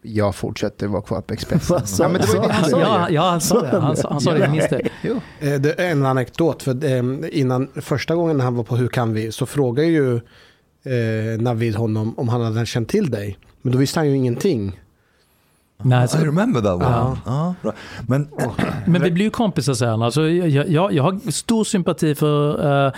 jag 0.07 0.35
fortsätter 0.35 0.87
vara 0.87 1.03
kvar 1.03 1.21
på 1.21 1.35
Expressen. 1.35 1.67
Vad 1.79 1.89
sa- 1.89 2.03
ja, 2.05 2.09
men 2.09 2.21
det 2.21 2.27
var 2.27 2.35
ju 2.35 2.49
det 2.49 2.53
han 2.55 2.71
sa 2.71 2.81
Ja, 2.81 3.09
ju. 3.09 3.15
ja, 3.15 3.31
han 3.31 3.41
sa 3.41 3.61
det. 3.63 3.81
Han, 3.81 3.97
sa- 3.97 4.09
han 4.11 4.21
sa 4.21 4.33
det, 4.33 4.39
jag 4.39 4.51
minns 4.51 4.69
det. 4.69 4.81
Jo. 5.03 5.21
Eh, 5.41 5.55
Det 5.61 5.81
är 5.81 5.91
en 5.91 6.07
anekdot, 6.07 6.63
för 6.63 6.85
eh, 6.85 7.03
innan 7.41 7.69
första 7.75 8.15
gången 8.15 8.41
han 8.41 8.55
var 8.55 8.65
på 8.65 8.77
Hur 8.77 8.89
kan 8.89 9.13
vi 9.13 9.33
så 9.33 9.47
frågade 9.47 9.89
ju 9.89 10.15
eh, 10.17 11.41
Navid 11.41 11.75
honom 11.77 12.15
om 12.19 12.29
han 12.29 12.41
hade 12.41 12.67
känt 12.67 12.89
till 12.89 13.11
dig. 13.11 13.39
Men 13.63 13.73
då 13.73 13.79
visste 13.79 13.99
han 14.01 14.07
ju 14.09 14.17
ingenting. 14.17 14.81
Nej, 15.83 16.09
så, 16.09 16.19
I 16.19 16.25
remember 16.25 16.61
that 16.61 16.75
one. 16.75 16.85
Ja. 16.85 17.19
Ja, 17.27 17.55
bra. 17.63 17.73
Men 18.09 18.29
men 18.87 19.03
vi 19.03 19.11
blir 19.11 19.25
ju 19.25 19.31
kompisar 19.31 19.75
sen. 19.75 20.03
Alltså, 20.03 20.29
jag, 20.29 20.69
jag, 20.69 20.93
jag 20.93 21.03
har 21.03 21.31
stor 21.31 21.65
sympati 21.65 22.15
för, 22.15 22.87
eh, 22.87 22.93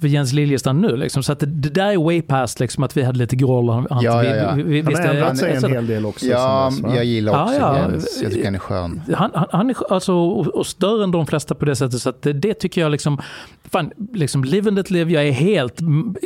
för 0.00 0.08
Jens 0.08 0.32
Liljestam 0.32 0.80
nu. 0.80 0.96
Liksom. 0.96 1.22
Så 1.22 1.32
att 1.32 1.40
det, 1.40 1.46
det 1.46 1.68
där 1.68 1.92
är 1.92 1.96
way 1.96 2.22
past 2.22 2.60
liksom, 2.60 2.84
att 2.84 2.96
vi 2.96 3.02
hade 3.02 3.18
lite 3.18 3.36
groll. 3.36 3.68
Han, 3.68 3.86
Ja, 3.90 4.24
ja, 4.24 4.24
ja. 4.24 4.52
Vi, 4.54 4.62
vi, 4.62 4.82
Han 4.82 4.94
har 4.94 5.14
ändrat 5.14 5.38
sig 5.38 5.56
en 5.56 5.72
hel 5.72 5.86
del 5.86 6.06
också. 6.06 6.26
Ja, 6.26 6.70
dess, 6.70 6.94
jag 6.94 7.04
gillar 7.04 7.42
också 7.42 7.54
Ja, 7.54 7.78
ja. 7.78 7.90
Jens. 7.90 8.20
Jag 8.22 8.32
tycker 8.32 8.44
han 8.44 8.54
är 8.54 8.58
skön. 8.58 9.02
Han, 9.14 9.30
han, 9.34 9.46
han 9.52 9.70
är 9.70 9.92
alltså, 9.92 10.12
och, 10.12 10.46
och 10.46 10.66
större 10.66 11.04
än 11.04 11.10
de 11.10 11.26
flesta 11.26 11.54
på 11.54 11.64
det 11.64 11.76
sättet. 11.76 12.00
Så 12.00 12.08
att 12.08 12.22
det, 12.22 12.32
det 12.32 12.54
tycker 12.54 12.80
jag 12.80 12.92
liksom, 12.92 13.20
fan, 13.64 13.92
liksom 14.14 14.44
live 14.44 14.68
and 14.68 14.76
let 14.76 14.90
live. 14.90 15.12
Jag 15.12 15.28
är 15.28 15.32
helt, 15.32 15.80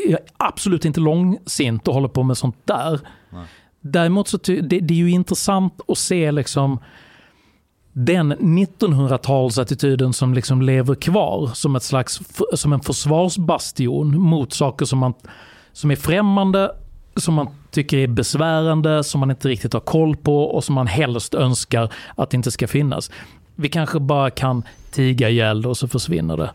jag 0.08 0.20
är 0.20 0.26
absolut 0.36 0.84
inte 0.84 1.00
långsint 1.00 1.88
och 1.88 1.94
håller 1.94 2.08
på 2.08 2.22
med 2.22 2.36
sånt 2.36 2.56
där. 2.64 3.00
Däremot 3.80 4.28
så 4.28 4.38
ty, 4.38 4.60
det, 4.60 4.80
det 4.80 4.94
är 4.94 4.98
ju 4.98 5.10
intressant 5.10 5.80
att 5.88 5.98
se 5.98 6.32
liksom 6.32 6.78
den 7.96 8.32
1900-talsattityden 8.32 10.12
som 10.12 10.34
liksom 10.34 10.62
lever 10.62 10.94
kvar 10.94 11.50
som 11.54 11.76
ett 11.76 11.82
slags 11.82 12.20
som 12.54 12.72
en 12.72 12.80
försvarsbastion 12.80 14.20
mot 14.20 14.52
saker 14.52 14.86
som, 14.86 14.98
man, 14.98 15.14
som 15.72 15.90
är 15.90 15.96
främmande, 15.96 16.72
som 17.16 17.34
man 17.34 17.48
tycker 17.70 17.98
är 17.98 18.06
besvärande, 18.06 19.04
som 19.04 19.20
man 19.20 19.30
inte 19.30 19.48
riktigt 19.48 19.72
har 19.72 19.80
koll 19.80 20.16
på 20.16 20.44
och 20.44 20.64
som 20.64 20.74
man 20.74 20.86
helst 20.86 21.34
önskar 21.34 21.92
att 22.16 22.30
det 22.30 22.36
inte 22.36 22.50
ska 22.50 22.68
finnas. 22.68 23.10
Vi 23.54 23.68
kanske 23.68 24.00
bara 24.00 24.30
kan 24.30 24.62
tiga 24.90 25.28
ihjäl 25.28 25.62
det 25.62 25.68
och 25.68 25.76
så 25.76 25.88
försvinner 25.88 26.36
det. 26.36 26.50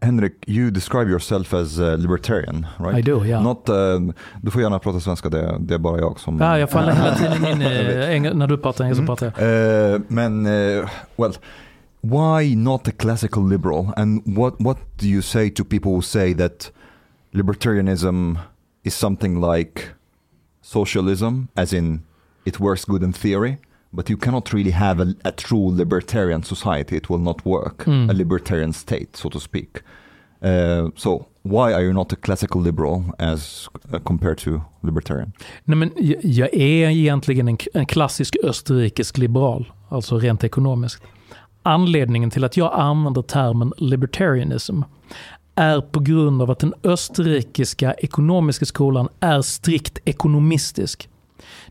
Henrik, 0.00 0.32
you 0.46 0.70
describe 0.70 1.08
yourself 1.10 1.54
as 1.54 1.78
a 1.78 1.96
libertarian, 1.96 2.66
right? 2.78 2.98
I 2.98 3.02
do, 3.02 3.24
ja. 3.24 3.40
Not, 3.42 3.68
um, 3.68 4.12
du 4.42 4.50
får 4.50 4.62
gärna 4.62 4.78
prata 4.78 5.00
svenska, 5.00 5.28
det, 5.28 5.56
det 5.60 5.74
är 5.74 5.78
bara 5.78 5.98
jag 5.98 6.20
som... 6.20 6.38
Ja, 6.38 6.58
jag 6.58 6.70
faller 6.70 6.92
hela 6.92 7.14
tiden 7.14 7.46
in 7.52 7.62
i, 7.62 7.64
eng- 8.10 8.34
när 8.34 8.46
du 8.46 8.56
pratar 8.58 8.84
engelska 8.84 9.02
så 9.02 9.16
pratar 9.16 9.32
jag. 9.42 9.94
Uh, 9.94 10.00
men, 10.08 10.46
uh, 10.46 10.88
well, 11.16 11.32
why 12.00 12.54
not 12.56 12.88
a 12.88 12.92
classical 12.98 13.48
liberal? 13.48 13.92
And 13.96 14.22
what, 14.36 14.54
what 14.60 14.78
do 14.96 15.06
you 15.06 15.22
say 15.22 15.50
to 15.50 15.64
people 15.64 15.92
who 15.92 16.02
say 16.02 16.34
that 16.34 16.70
libertarianism 17.32 18.38
is 18.84 18.94
something 18.94 19.40
like 19.54 19.82
socialism, 20.62 21.48
as 21.54 21.72
in 21.72 22.02
it 22.44 22.60
works 22.60 22.84
good 22.84 23.02
in 23.02 23.12
theory, 23.12 23.58
but 23.92 24.10
you 24.10 24.16
cannot 24.18 24.52
really 24.52 24.70
have 24.72 25.02
a, 25.02 25.14
a 25.24 25.30
true 25.30 25.70
libertarian 25.76 26.42
society. 26.42 26.96
It 26.96 27.10
will 27.10 27.20
not 27.20 27.44
work. 27.46 27.84
Mm. 27.86 28.10
A 28.10 28.12
libertarian 28.12 28.72
state, 28.72 29.08
so 29.14 29.30
to 29.30 29.40
speak. 29.40 29.78
Uh, 30.44 30.90
so 30.96 31.26
why 31.42 31.72
are 31.74 31.82
you 31.82 31.92
not 31.92 32.12
a 32.12 32.16
classical 32.16 32.60
liberal 32.62 33.04
as 33.18 33.68
uh, 33.92 33.98
compared 34.00 34.38
to 34.38 34.60
libertarian? 34.82 35.32
Nej, 35.64 35.76
men 35.76 35.90
jag- 36.22 36.54
är 36.54 36.88
egentligen 36.90 37.48
en, 37.48 37.58
en 37.74 37.86
klassisk 37.86 38.36
österrikisk 38.44 39.18
liberal, 39.18 39.72
alltså 39.88 40.18
rent 40.18 40.44
ekonomiskt. 40.44 41.02
Anledningen 41.62 42.30
till 42.30 42.44
att 42.44 42.56
jag 42.56 42.72
använder 42.74 43.22
termen 43.22 43.72
libertarianism 43.78 44.82
är 45.54 45.80
på 45.80 46.00
grund 46.00 46.42
av 46.42 46.50
att 46.50 46.58
den 46.58 46.74
österrikiska 46.84 47.94
ekonomiska 47.94 48.64
skolan 48.64 49.08
är 49.20 49.42
strikt 49.42 49.98
ekonomistisk. 50.04 51.08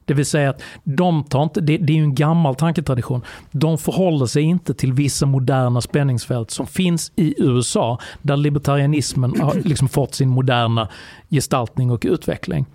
Det 0.06 0.13
vill 0.13 0.25
säga 0.25 0.49
att 0.49 0.62
de 0.84 1.23
tar 1.23 1.43
inte, 1.43 1.62
det, 1.62 1.77
det 1.77 1.93
är 1.93 1.97
ju 1.97 2.03
en 2.03 2.15
gammal 2.15 2.56
tanketradition, 2.56 3.21
de 3.51 3.77
förhåller 3.77 4.25
sig 4.25 4.43
inte 4.43 4.73
till 4.73 4.93
vissa 4.93 5.25
moderna 5.25 5.82
spänningsfält 5.82 6.51
som 6.51 6.67
finns 6.67 7.12
i 7.15 7.36
USA, 7.38 7.99
där 8.21 8.38
libertarianismen 8.38 9.41
har 9.41 9.53
liksom 9.53 9.88
fått 9.88 10.15
sin 10.15 10.30
moderna 10.30 10.89
gestaltning 11.30 11.91
och 11.91 12.06
utveckling. 12.08 12.65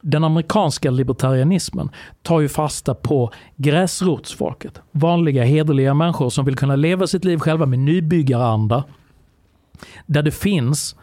Den 0.00 0.24
amerikanska 0.24 0.90
libertarianismen 0.90 1.90
tar 2.22 2.40
ju 2.40 2.48
fasta 2.48 2.94
på 2.94 3.32
gräsrotsfolket. 3.56 4.80
Vanliga 4.92 5.44
hederliga 5.44 5.94
människor 5.94 6.30
som 6.30 6.44
vill 6.44 6.56
kunna 6.56 6.76
leva 6.76 7.06
sitt 7.06 7.24
liv 7.24 7.38
själva 7.38 7.66
med 7.66 7.78
nybyggaranda. 7.78 8.84
Där 10.06 10.22
det 10.22 10.30
finns 10.30 10.96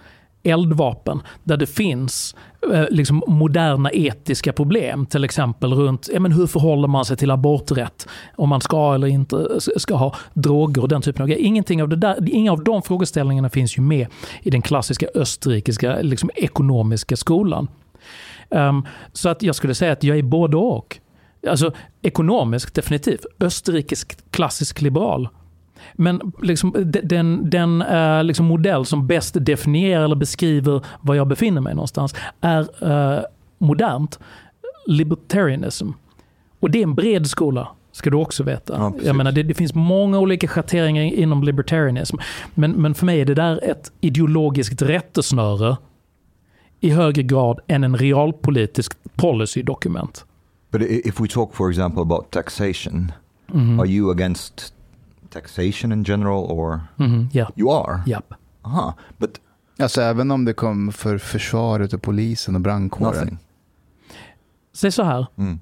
eldvapen, 0.44 1.22
där 1.44 1.58
det 1.58 1.66
finns 1.66 2.36
eh, 2.72 2.86
liksom 2.90 3.24
moderna 3.28 3.92
etiska 3.92 4.54
problem. 4.54 5.06
Till 5.06 5.24
exempel 5.24 5.74
runt 5.74 6.10
ja, 6.14 6.20
men 6.20 6.32
hur 6.32 6.48
förhåller 6.48 6.88
man 6.88 7.06
sig 7.06 7.18
till 7.18 7.32
aborträtt, 7.32 8.08
om 8.36 8.50
man 8.50 8.62
ska 8.62 8.94
eller 8.96 9.08
inte 9.08 9.48
ska 9.78 9.96
ha 9.96 10.16
droger 10.34 10.82
och 10.82 10.88
den 10.88 11.02
typen 11.02 11.22
av 11.22 11.28
grejer. 11.28 11.44
Ingenting 11.44 11.82
av 11.82 11.90
det 11.90 11.96
där, 11.96 12.30
inga 12.30 12.52
av 12.52 12.64
de 12.64 12.82
frågeställningarna 12.82 13.50
finns 13.50 13.78
ju 13.78 13.82
med 13.82 14.08
i 14.42 14.50
den 14.50 14.62
klassiska 14.62 15.08
österrikiska 15.16 16.02
liksom, 16.02 16.30
ekonomiska 16.36 17.16
skolan. 17.16 17.68
Um, 18.50 18.88
så 19.14 19.30
att 19.30 19.44
jag 19.44 19.56
skulle 19.56 19.76
säga 19.76 19.92
att 19.92 20.04
jag 20.04 20.18
är 20.18 20.24
både 20.24 20.58
och. 20.58 21.00
Alltså 21.48 21.72
ekonomiskt 22.02 22.76
definitivt. 22.76 23.26
Österrikisk 23.40 24.32
klassisk 24.32 24.82
liberal. 24.82 25.30
Men 25.94 26.22
liksom, 26.42 26.72
de- 26.86 27.02
den, 27.02 27.50
den 27.50 27.82
eh, 27.82 28.24
liksom 28.24 28.46
modell 28.46 28.86
som 28.86 29.08
bäst 29.08 29.36
definierar 29.46 30.04
eller 30.04 30.16
beskriver 30.16 30.82
var 31.02 31.16
jag 31.16 31.28
befinner 31.28 31.62
mig 31.62 31.76
någonstans 31.76 32.16
är 32.42 32.62
eh, 33.18 33.24
modernt 33.58 34.20
libertarianism. 34.88 35.90
Och 36.60 36.72
det 36.72 36.80
är 36.80 36.84
en 36.84 36.96
bred 36.96 37.28
skola, 37.28 37.68
ska 37.92 38.10
du 38.10 38.18
också 38.18 38.44
veta. 38.44 38.74
Ja, 38.78 38.94
jag 39.06 39.16
menar, 39.16 39.32
det, 39.32 39.44
det 39.44 39.54
finns 39.54 39.74
många 39.76 40.20
olika 40.20 40.48
schatteringar 40.48 41.04
inom 41.04 41.44
libertarianism. 41.44 42.18
Men, 42.56 42.72
men 42.72 42.94
för 42.94 43.06
mig 43.06 43.22
är 43.22 43.26
det 43.26 43.34
där 43.36 43.60
ett 43.64 43.92
ideologiskt 44.02 44.82
rättesnöre 44.82 45.78
i 46.80 46.90
högre 46.90 47.24
grad 47.24 47.60
än 47.68 47.84
en 47.84 47.98
realpolitisk 47.98 48.94
policydokument. 49.16 50.26
But 50.72 50.82
i- 50.82 51.02
if 51.10 51.20
we 51.20 51.28
talk, 51.28 51.56
for 51.56 51.70
example, 51.70 52.02
about 52.02 52.32
taxation, 52.32 53.12
Mhm. 53.48 53.80
are 53.80 53.88
you 53.88 54.12
against 54.12 54.74
taxation 55.34 55.92
in 55.92 56.04
general, 56.04 56.46
or 56.52 56.82
Mhm, 56.96 57.30
Ja, 57.34 57.52
you 57.56 57.72
are? 57.72 58.02
japp. 58.06 58.34
Aha, 58.62 58.94
but 59.18 59.40
Alltså 59.80 60.02
även 60.02 60.32
om 60.32 60.46
det 60.46 60.54
kom 60.54 60.92
för 60.92 61.18
försvaret 61.18 61.94
och 61.94 62.02
polisen 62.02 62.56
och 62.56 62.62
brandkåren. 62.62 63.14
nothing. 63.20 63.38
Säg 64.74 64.92
så 64.92 65.04
här, 65.04 65.26
Mm. 65.38 65.60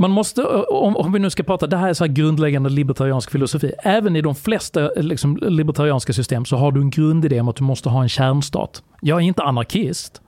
Man 0.00 0.10
måste, 0.10 0.44
om, 0.44 0.96
om 0.96 1.12
vi 1.12 1.18
nu 1.18 1.30
ska 1.30 1.42
prata, 1.42 1.66
det 1.66 1.76
här 1.76 1.88
är 1.88 1.94
så 1.94 2.04
här 2.04 2.12
grundläggande 2.12 2.70
libertariansk 2.70 3.30
filosofi. 3.30 3.72
Även 3.84 4.16
i 4.16 4.20
de 4.22 4.34
flesta 4.34 4.90
liksom, 4.96 5.36
libertarianska 5.36 6.12
system 6.12 6.44
så 6.44 6.56
har 6.56 6.72
du 6.72 6.80
en 6.80 6.90
grundidé 6.90 7.40
om 7.40 7.48
att 7.48 7.56
du 7.56 7.64
måste 7.64 7.88
ha 7.88 8.02
en 8.02 8.08
kärnstat. 8.08 8.82
Jag 9.00 9.16
är 9.18 9.22
inte 9.22 9.42
anarkist. 9.42 10.22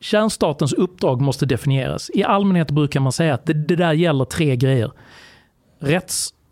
Kärnstatens 0.00 0.72
uppdrag 0.72 1.20
måste 1.20 1.46
definieras. 1.46 2.10
I 2.14 2.24
allmänhet 2.24 2.70
brukar 2.70 3.00
man 3.00 3.12
säga 3.12 3.34
att 3.34 3.46
det, 3.46 3.52
det 3.54 3.76
där 3.76 3.92
gäller 3.92 4.24
tre 4.24 4.56
grejer. 4.56 4.92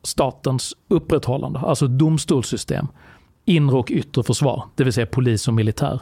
Rättsstatens 0.02 0.74
upprätthållande, 0.88 1.58
alltså 1.58 1.86
domstolssystem. 1.86 2.86
Inre 3.44 3.76
och 3.76 3.90
yttre 3.90 4.22
försvar, 4.22 4.64
det 4.74 4.84
vill 4.84 4.92
säga 4.92 5.06
polis 5.06 5.48
och 5.48 5.54
militär. 5.54 6.00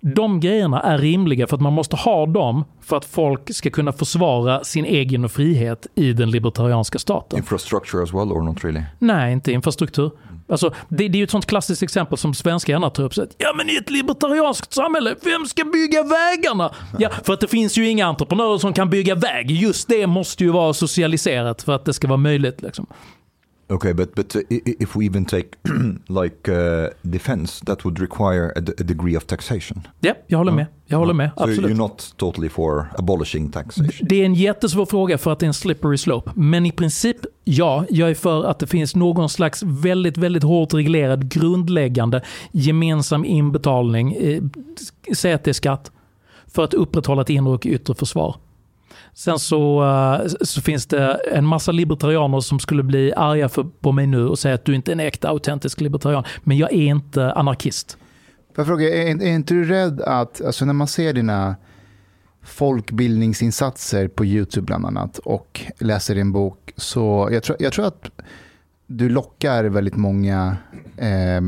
De 0.00 0.40
grejerna 0.40 0.80
är 0.80 0.98
rimliga 0.98 1.46
för 1.46 1.56
att 1.56 1.62
man 1.62 1.72
måste 1.72 1.96
ha 1.96 2.26
dem 2.26 2.64
för 2.80 2.96
att 2.96 3.04
folk 3.04 3.54
ska 3.54 3.70
kunna 3.70 3.92
försvara 3.92 4.64
sin 4.64 4.84
egen 4.84 5.28
frihet 5.28 5.86
i 5.94 6.12
den 6.12 6.30
libertarianska 6.30 6.98
staten. 6.98 7.38
Infrastructure 7.38 8.02
as 8.02 8.12
well, 8.12 8.32
or 8.32 8.42
not 8.42 8.64
really? 8.64 8.82
Nej, 8.98 9.32
inte 9.32 9.52
infrastruktur. 9.52 10.10
Alltså, 10.48 10.74
det, 10.88 11.08
det 11.08 11.16
är 11.16 11.18
ju 11.18 11.24
ett 11.24 11.30
sånt 11.30 11.46
klassiskt 11.46 11.82
exempel 11.82 12.18
som 12.18 12.34
svenskar 12.34 12.72
gärna 12.72 12.90
tar 12.90 13.04
upp. 13.04 13.14
Så 13.14 13.22
att, 13.22 13.34
ja, 13.38 13.52
men 13.56 13.70
i 13.70 13.76
ett 13.76 13.90
libertarianskt 13.90 14.72
samhälle, 14.72 15.14
vem 15.24 15.46
ska 15.46 15.64
bygga 15.64 16.02
vägarna? 16.02 16.70
Ja, 16.98 17.10
för 17.24 17.32
att 17.32 17.40
det 17.40 17.48
finns 17.48 17.78
ju 17.78 17.88
inga 17.88 18.06
entreprenörer 18.06 18.58
som 18.58 18.72
kan 18.72 18.90
bygga 18.90 19.14
väg. 19.14 19.50
Just 19.50 19.88
det 19.88 20.06
måste 20.06 20.44
ju 20.44 20.50
vara 20.50 20.72
socialiserat 20.72 21.62
för 21.62 21.72
att 21.72 21.84
det 21.84 21.92
ska 21.92 22.08
vara 22.08 22.16
möjligt. 22.16 22.62
Liksom. 22.62 22.86
Okay, 23.70 23.92
but 23.92 24.14
but 24.14 24.36
if 24.50 24.96
we 24.96 25.04
even 25.06 25.24
take 25.24 25.48
like 26.08 26.48
uh, 26.48 26.88
defense, 27.02 27.64
that 27.64 27.84
would 27.84 28.00
require 28.00 28.52
a, 28.56 28.58
a 28.58 28.84
degree 28.84 29.16
of 29.16 29.26
taxation. 29.26 29.86
Ja, 30.00 30.14
jag 30.26 30.38
håller 30.38 30.52
med. 30.52 30.66
Jag 30.86 30.98
håller 30.98 31.14
med, 31.14 31.30
So 31.36 31.42
absolut. 31.42 31.70
you're 31.70 31.78
not 31.78 32.14
totally 32.16 32.48
for 32.48 32.86
abolishing 32.98 33.50
taxation. 33.50 33.90
Det 34.00 34.20
är 34.20 34.24
en 34.24 34.34
jättesvår 34.34 34.86
fråga 34.86 35.18
för 35.18 35.32
att 35.32 35.38
det 35.38 35.44
är 35.44 35.48
en 35.48 35.54
slippery 35.54 35.98
slope. 35.98 36.30
Men 36.34 36.66
i 36.66 36.72
princip, 36.72 37.16
ja, 37.44 37.84
jag 37.90 38.10
är 38.10 38.14
för 38.14 38.44
att 38.44 38.58
det 38.58 38.66
finns 38.66 38.96
någon 38.96 39.28
slags 39.28 39.62
väldigt, 39.62 40.18
väldigt 40.18 40.42
hårt 40.42 40.74
reglerad 40.74 41.28
grundläggande 41.28 42.22
gemensam 42.52 43.24
inbetalning, 43.24 44.12
eh, 44.12 44.42
säg 45.14 45.32
att 45.32 45.44
det 45.44 45.50
är 45.50 45.52
skatt, 45.52 45.92
för 46.46 46.64
att 46.64 46.74
upprätthålla 46.74 47.22
ett 47.22 47.30
inre 47.30 47.52
och 47.52 47.66
yttre 47.66 47.94
försvar. 47.94 48.36
Sen 49.12 49.38
så, 49.38 49.84
eh, 49.84 50.26
så 50.40 50.60
finns 50.60 50.86
det 50.86 51.20
en 51.32 51.46
massa 51.46 51.72
libertarianer 51.72 52.40
som 52.40 52.58
skulle 52.58 52.82
bli 52.82 53.12
arga 53.16 53.48
för, 53.48 53.66
på 53.80 53.92
mig 53.92 54.06
nu 54.06 54.28
och 54.28 54.38
säga 54.38 54.54
att 54.54 54.64
du 54.64 54.74
inte 54.74 54.90
är 54.90 54.92
en 54.92 55.00
äkta 55.00 55.28
autentisk 55.28 55.80
libertarian. 55.80 56.24
Men 56.42 56.56
jag 56.56 56.72
är 56.72 56.86
inte 56.86 57.32
anarkist. 57.32 57.98
Jag 58.56 58.66
fråga, 58.66 58.88
är, 58.88 59.22
är 59.22 59.32
inte 59.32 59.54
du 59.54 59.64
rädd 59.64 60.00
att, 60.00 60.44
alltså 60.44 60.64
när 60.64 60.72
man 60.72 60.86
ser 60.86 61.12
dina 61.12 61.56
folkbildningsinsatser 62.42 64.08
på 64.08 64.24
YouTube 64.24 64.64
bland 64.64 64.86
annat 64.86 65.18
och 65.18 65.60
läser 65.78 66.14
din 66.14 66.32
bok, 66.32 66.72
så 66.76 67.28
jag 67.32 67.42
tror, 67.42 67.56
jag 67.60 67.72
tror 67.72 67.86
att 67.86 68.10
du 68.86 69.08
lockar 69.08 69.64
väldigt 69.64 69.96
många 69.96 70.56
eh, 70.96 71.40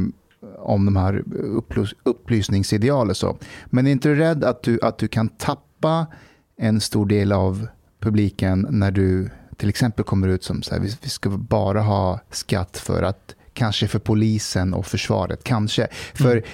om 0.58 0.84
de 0.84 0.96
här 0.96 1.22
upplys 1.36 1.94
upplysningsidealen. 2.02 3.14
så. 3.14 3.36
Men 3.66 3.86
är 3.86 3.90
inte 3.90 4.08
du 4.08 4.14
rädd 4.14 4.44
att 4.44 4.62
du, 4.62 4.78
att 4.82 4.98
du 4.98 5.08
kan 5.08 5.28
tappa 5.28 6.06
en 6.56 6.80
stor 6.80 7.06
del 7.06 7.32
av 7.32 7.66
publiken 8.00 8.66
när 8.70 8.90
du 8.90 9.30
till 9.56 9.68
exempel 9.68 10.04
kommer 10.04 10.28
ut 10.28 10.44
som 10.44 10.62
så 10.62 10.74
här, 10.74 10.82
vi, 10.82 10.96
vi 11.02 11.08
ska 11.08 11.30
bara 11.30 11.80
ha 11.80 12.20
skatt 12.30 12.76
för 12.76 13.02
att 13.02 13.34
kanske 13.52 13.88
för 13.88 13.98
polisen 13.98 14.74
och 14.74 14.86
försvaret, 14.86 15.44
kanske. 15.44 15.88
För 16.14 16.32
mm. 16.32 16.44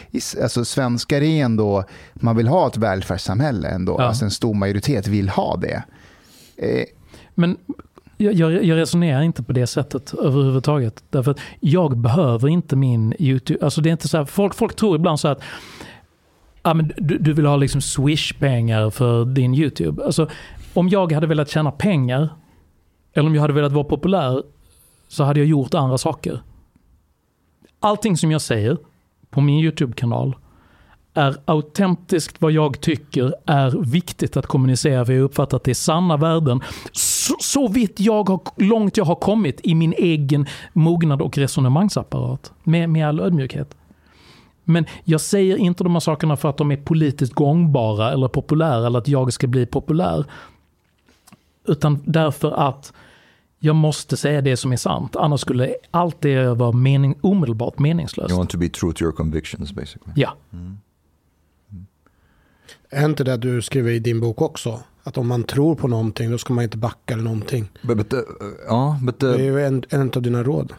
alltså, 0.43 0.65
svenskar 0.65 1.23
är 1.23 1.45
ändå, 1.45 1.85
man 2.15 2.37
vill 2.37 2.49
ha 2.49 2.67
ett 2.67 2.77
välfärdssamhälle 2.77 3.69
ändå, 3.69 3.97
ja. 3.99 4.05
alltså 4.05 4.25
en 4.25 4.31
stor 4.31 4.55
majoritet 4.55 5.07
vill 5.07 5.29
ha 5.29 5.57
det. 5.57 5.83
Eh. 6.57 6.85
Men 7.35 7.57
jag, 8.17 8.35
jag, 8.35 8.77
resonerar 8.77 9.23
inte 9.23 9.43
på 9.43 9.53
det 9.53 9.67
sättet 9.67 10.15
överhuvudtaget. 10.15 11.05
Därför 11.11 11.31
att 11.31 11.41
jag 11.61 11.97
behöver 11.97 12.49
inte 12.49 12.77
min 12.77 13.15
YouTube, 13.19 13.65
alltså 13.65 13.81
det 13.81 13.89
är 13.89 13.93
inte 13.93 14.09
så 14.09 14.17
här, 14.17 14.25
folk, 14.25 14.55
folk 14.55 14.77
tror 14.77 14.97
ibland 14.97 15.21
så 15.21 15.29
att 15.29 15.43
ah, 16.71 16.75
men 16.75 16.93
du, 16.97 17.19
du 17.19 17.33
vill 17.33 17.47
ha 17.47 17.57
liksom 17.57 17.81
swish-pengar 17.81 18.91
för 18.91 19.25
din 19.25 19.55
YouTube. 19.55 20.05
Alltså, 20.05 20.29
om 20.75 20.89
jag 20.89 21.13
hade 21.13 21.27
velat 21.27 21.51
tjäna 21.51 21.71
pengar, 21.71 22.29
eller 23.13 23.29
om 23.29 23.35
jag 23.35 23.43
hade 23.43 23.55
velat 23.55 23.73
vara 23.73 23.85
populär, 23.85 24.43
så 25.09 25.25
hade 25.25 25.41
jag 25.41 25.47
gjort 25.49 25.75
andra 25.75 25.99
saker. 25.99 26.43
Allting 27.81 28.17
som 28.17 28.31
jag 28.31 28.41
säger 28.41 28.77
på 29.31 29.41
min 29.41 29.59
YouTube-kanal 29.65 30.37
är 31.15 31.37
autentiskt 31.45 32.41
vad 32.41 32.53
jag 32.53 32.81
tycker 32.81 33.35
är 33.47 33.71
viktigt 33.71 34.37
att 34.37 34.47
kommunicera, 34.47 35.05
för 35.05 35.13
jag 35.13 35.23
uppfattar 35.23 35.57
att 35.57 35.65
det 35.65 35.71
är 35.71 35.75
sanna 35.75 36.17
värden. 36.17 36.61
Så, 36.93 37.35
så 37.41 37.69
vitt 37.69 38.01
jag 38.01 38.29
har, 38.29 38.41
långt 38.57 38.97
jag 38.97 39.05
har 39.05 39.15
kommit 39.15 39.61
i 39.63 39.75
min 39.75 39.95
egen 39.99 40.47
mognad 40.73 41.23
och 41.23 41.39
resonemangsapparat. 41.39 42.53
Med, 42.65 42.91
med 42.91 43.09
all 43.09 43.21
ödmjukhet. 43.21 43.77
Men 44.69 44.87
jag 45.05 45.21
säger 45.21 45.57
inte 45.57 45.85
de 45.85 45.93
här 45.93 46.01
sakerna 46.01 46.37
för 46.37 46.49
att 46.49 46.57
de 46.57 46.71
är 46.71 46.77
politiskt 46.77 47.33
gångbara 47.33 48.13
eller 48.13 48.29
populära 48.29 48.87
eller 48.87 48.99
att 48.99 49.09
jag 49.09 49.33
ska 49.33 49.47
bli 49.47 49.67
populär. 49.67 50.25
Utan 51.65 52.03
därför 52.05 52.53
att 52.53 52.93
jag 53.59 53.77
måste 53.77 54.17
säga 54.17 54.41
det 54.41 54.57
som 54.57 54.73
är 54.73 54.77
sant. 54.77 55.17
Annars 55.17 55.41
skulle 55.41 55.75
allt 55.91 56.21
det 56.21 56.55
vara 56.55 56.73
mening, 56.73 57.15
omedelbart 57.21 57.79
meningslöst. 57.79 58.31
You 58.31 58.39
want 58.39 58.51
to 58.51 58.59
be 58.59 58.69
true 58.69 58.93
to 58.93 59.03
your 59.03 59.13
convictions 59.13 59.73
basically. 59.73 60.13
Ja. 60.17 60.37
Mm. 60.53 60.79
Mm. 61.71 61.87
Är 62.91 63.05
inte 63.05 63.25
det 63.25 63.37
du 63.37 63.63
skriver 63.63 63.91
i 63.91 63.99
din 63.99 64.21
bok 64.21 64.43
också? 64.43 64.81
Att 65.03 65.19
om 65.19 65.29
man 65.29 65.45
tror 65.45 65.75
på 65.75 65.89
någonting 65.89 66.31
då 66.31 66.39
ska 66.39 66.55
man 66.55 66.65
inte 66.65 66.77
backa 66.77 67.15
eller 67.15 67.25
någonting. 67.25 67.69
But, 67.83 67.97
but, 67.97 68.13
uh, 68.13 68.19
uh, 68.71 69.05
but, 69.05 69.23
uh, 69.23 69.33
det 69.33 69.41
är 69.41 69.45
ju 69.45 69.67
en, 69.67 69.85
en 69.91 70.13
av 70.17 70.23
dina 70.23 70.43
råd. 70.43 70.73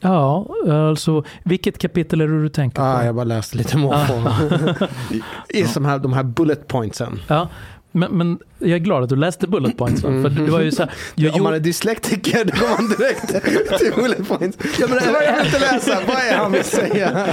Ja, 0.00 0.46
alltså 0.70 1.24
vilket 1.44 1.78
kapitel 1.78 2.20
är 2.20 2.28
det 2.28 2.42
du 2.42 2.48
tänker 2.48 2.76
på? 2.76 2.82
Ah, 2.82 3.04
jag 3.04 3.14
bara 3.14 3.24
läste 3.24 3.56
lite 3.56 3.76
måfå. 3.76 4.32
I 5.48 5.64
som 5.64 5.84
här, 5.84 5.98
de 5.98 6.12
här 6.12 6.22
bullet 6.22 6.68
pointsen. 6.68 7.20
Ja, 7.28 7.48
men, 7.92 8.12
men 8.12 8.38
jag 8.58 8.70
är 8.70 8.78
glad 8.78 9.02
att 9.02 9.08
du 9.08 9.16
läste 9.16 9.46
bullet 9.46 9.76
points. 9.76 10.04
Mm. 10.04 10.22
För 10.22 10.42
det 10.42 10.50
var 10.50 10.60
ju 10.60 10.72
så 10.72 10.82
här, 10.82 10.92
jag 11.14 11.34
Om 11.34 11.42
man 11.42 11.54
är 11.54 11.60
dyslektiker 11.60 12.44
då 12.44 12.52
går 12.60 12.68
man 12.68 12.88
direkt 12.88 13.28
till 13.78 13.92
bullet 13.96 14.28
points. 14.28 14.58
Ja, 14.80 14.86
men 14.88 14.98
jag 15.04 15.36
vill 15.36 15.46
inte 15.46 15.58
läsa, 15.58 16.00
vad 16.06 16.16
är 16.16 16.36
han 16.36 16.52
vill 16.52 16.64
säga? 16.64 17.26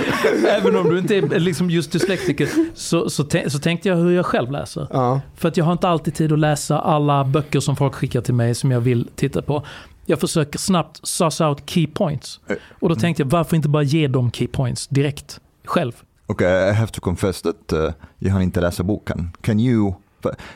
Även 0.47 0.75
om 0.75 0.89
du 0.89 0.99
inte 0.99 1.15
är 1.15 1.39
liksom 1.39 1.69
just 1.69 1.91
dyslektiker 1.91 2.49
så, 2.73 3.10
så, 3.10 3.25
så 3.47 3.60
tänkte 3.60 3.89
jag 3.89 3.95
hur 3.95 4.12
jag 4.12 4.25
själv 4.25 4.51
läser. 4.51 4.88
Ja. 4.91 5.21
För 5.36 5.47
att 5.47 5.58
jag 5.58 5.65
har 5.65 5.71
inte 5.71 5.88
alltid 5.88 6.15
tid 6.15 6.32
att 6.32 6.39
läsa 6.39 6.80
alla 6.80 7.23
böcker 7.23 7.60
som 7.60 7.75
folk 7.75 7.95
skickar 7.95 8.21
till 8.21 8.34
mig 8.34 8.56
som 8.56 8.71
jag 8.71 8.80
vill 8.80 9.08
titta 9.15 9.41
på. 9.41 9.63
Jag 10.05 10.19
försöker 10.19 10.59
snabbt 10.59 11.07
suss 11.07 11.41
out 11.41 11.69
key 11.69 11.87
points. 11.87 12.39
Och 12.79 12.89
då 12.89 12.95
tänkte 12.95 13.23
jag, 13.23 13.29
varför 13.29 13.55
inte 13.55 13.69
bara 13.69 13.83
ge 13.83 14.07
dem 14.07 14.31
key 14.31 14.47
points 14.47 14.87
direkt, 14.87 15.39
själv? 15.65 15.91
Okej, 16.25 16.47
okay, 16.47 16.69
I 16.69 16.73
have 16.73 16.91
to 16.91 17.01
confess 17.01 17.41
that 17.41 17.73
uh, 17.73 17.91
jag 18.19 18.33
har 18.33 18.41
inte 18.41 18.61
läst 18.61 18.81
boken. 18.81 19.31
Can 19.41 19.59
you 19.59 19.93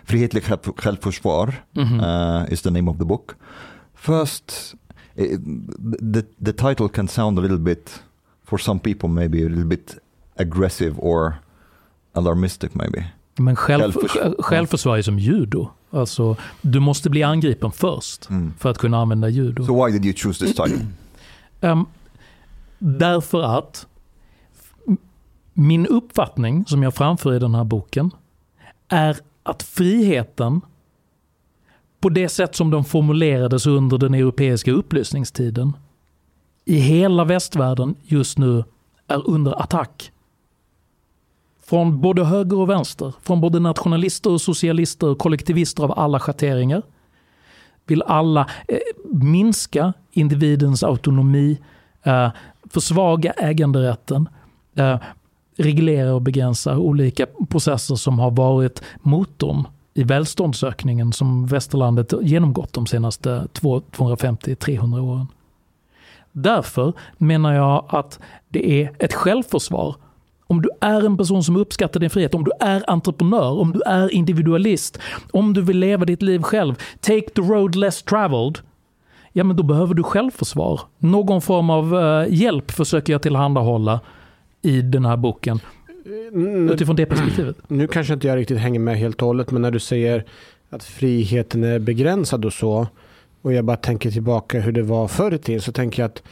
Frihetlig 0.04 0.44
självförsvar 0.78 1.54
mm 1.76 1.88
-hmm. 1.88 2.44
uh, 2.44 2.54
is 2.54 2.62
the 2.62 2.70
name 2.70 2.92
of 2.92 2.98
the 2.98 3.06
book. 3.06 3.32
First, 3.96 4.76
the, 6.14 6.22
the 6.46 6.54
title 6.54 6.90
can 6.94 7.08
sound 7.08 7.40
a 7.40 7.42
little 7.42 7.58
bit, 7.58 8.04
for 8.46 8.58
some 8.58 8.80
people 8.80 9.10
maybe 9.10 9.46
a 9.46 9.50
little 9.50 9.66
bit 9.66 9.98
aggressive 10.36 10.96
or 10.98 11.34
alarmistic 12.14 12.74
maybe. 12.74 13.06
Men 13.38 13.56
själv, 13.56 13.82
självförsvar, 13.82 14.36
självförsvar 14.40 14.98
är 14.98 15.02
som 15.02 15.20
judo. 15.20 15.70
Alltså, 15.92 16.36
du 16.62 16.80
måste 16.80 17.10
bli 17.10 17.24
angripen 17.24 17.72
först 17.72 18.30
mm. 18.30 18.54
för 18.60 18.70
att 18.70 18.78
kunna 18.78 18.98
använda 18.98 19.30
judo. 19.30 19.66
So 19.66 19.86
why 19.86 19.92
did 19.92 20.06
you 20.06 20.14
choose 20.14 20.46
this 20.46 20.56
title? 20.56 20.86
um, 21.62 21.86
därför 22.80 23.42
att 23.42 23.88
min 25.54 25.88
uppfattning 25.88 26.66
som 26.66 26.84
jag 26.84 26.96
framför 26.96 27.34
i 27.34 27.40
den 27.40 27.56
här 27.56 27.64
boken 27.64 28.12
är 28.88 29.18
att 29.44 29.64
friheten 29.64 30.62
på 32.00 32.10
det 32.10 32.30
sätt 32.30 32.56
som 32.56 32.72
den 32.72 32.84
formulerades 32.84 33.68
under 33.68 33.98
den 33.98 34.14
europeiska 34.14 34.72
upplysningstiden 34.72 35.78
i 36.66 36.80
hela 36.80 37.24
västvärlden 37.24 37.96
just 38.04 38.38
nu 38.38 38.64
är 39.08 39.30
under 39.30 39.62
attack. 39.62 40.12
Från 41.70 42.02
både 42.02 42.26
höger 42.26 42.58
och 42.58 42.70
vänster, 42.70 43.14
från 43.22 43.42
både 43.42 43.60
nationalister 43.60 44.32
och 44.32 44.42
socialister 44.42 45.08
och 45.08 45.18
kollektivister 45.18 45.84
av 45.84 46.00
alla 46.00 46.20
schatteringar. 46.20 46.82
Vill 47.86 48.02
alla 48.02 48.50
eh, 48.68 48.78
minska 49.06 49.94
individens 50.12 50.84
autonomi, 50.84 51.58
eh, 52.04 52.30
försvaga 52.70 53.32
äganderätten, 53.32 54.30
eh, 54.76 54.98
reglera 55.58 56.14
och 56.14 56.22
begränsa 56.22 56.78
olika 56.78 57.26
processer 57.50 57.96
som 57.96 58.20
har 58.20 58.32
varit 58.32 58.82
motorn 59.02 59.68
i 59.94 60.04
välståndsökningen 60.04 61.14
som 61.14 61.48
västerlandet 61.48 62.14
genomgått 62.22 62.74
de 62.74 62.86
senaste 62.88 63.48
250-300 63.54 65.00
åren. 65.00 65.28
Därför 66.32 66.94
menar 67.18 67.54
jag 67.54 67.86
att 67.88 68.20
det 68.48 68.84
är 68.84 68.92
ett 69.00 69.14
självförsvar 69.14 69.96
om 70.50 70.62
du 70.62 70.70
är 70.82 71.06
en 71.06 71.18
person 71.18 71.44
som 71.44 71.56
uppskattar 71.56 72.00
din 72.00 72.10
frihet, 72.10 72.36
om 72.36 72.44
du 72.44 72.52
är 72.60 72.90
entreprenör, 72.90 73.60
om 73.60 73.72
du 73.72 73.82
är 73.82 74.14
individualist, 74.14 75.00
om 75.32 75.54
du 75.54 75.62
vill 75.62 75.80
leva 75.80 76.06
ditt 76.06 76.22
liv 76.22 76.42
själv, 76.42 76.76
take 77.00 77.30
the 77.30 77.42
road 77.42 77.76
less 77.76 78.04
traveled, 78.04 78.60
ja 79.34 79.44
men 79.44 79.56
då 79.56 79.64
behöver 79.64 79.94
du 79.94 80.04
självförsvar. 80.04 80.82
Någon 80.98 81.42
form 81.42 81.70
av 81.70 81.94
uh, 81.94 82.34
hjälp 82.34 82.72
försöker 82.72 83.14
jag 83.14 83.22
tillhandahålla 83.22 84.00
i 84.62 84.82
den 84.82 85.06
här 85.06 85.18
boken. 85.18 85.60
Mm, 86.34 86.70
utifrån 86.70 86.96
det 86.96 87.06
perspektivet. 87.06 87.56
Nu 87.68 87.88
kanske 87.88 88.14
inte 88.14 88.28
jag 88.28 88.38
riktigt 88.38 88.58
hänger 88.58 88.80
med 88.80 88.98
helt 88.98 89.22
och 89.22 89.28
hållet, 89.28 89.52
men 89.52 89.62
när 89.62 89.72
du 89.72 89.80
säger 89.80 90.26
att 90.70 90.84
friheten 90.84 91.64
är 91.64 91.80
begränsad 91.80 92.46
och 92.46 92.54
så, 92.54 92.88
och 93.42 93.54
jag 93.54 93.66
bara 93.66 93.78
tänker 93.78 94.12
tillbaka 94.12 94.60
hur 94.60 94.72
det 94.72 94.84
var 94.84 95.08
förr 95.08 95.34
i 95.34 95.38
tiden, 95.38 95.62
så 95.62 95.72
tänker 95.72 96.02
jag 96.02 96.10
att 96.10 96.24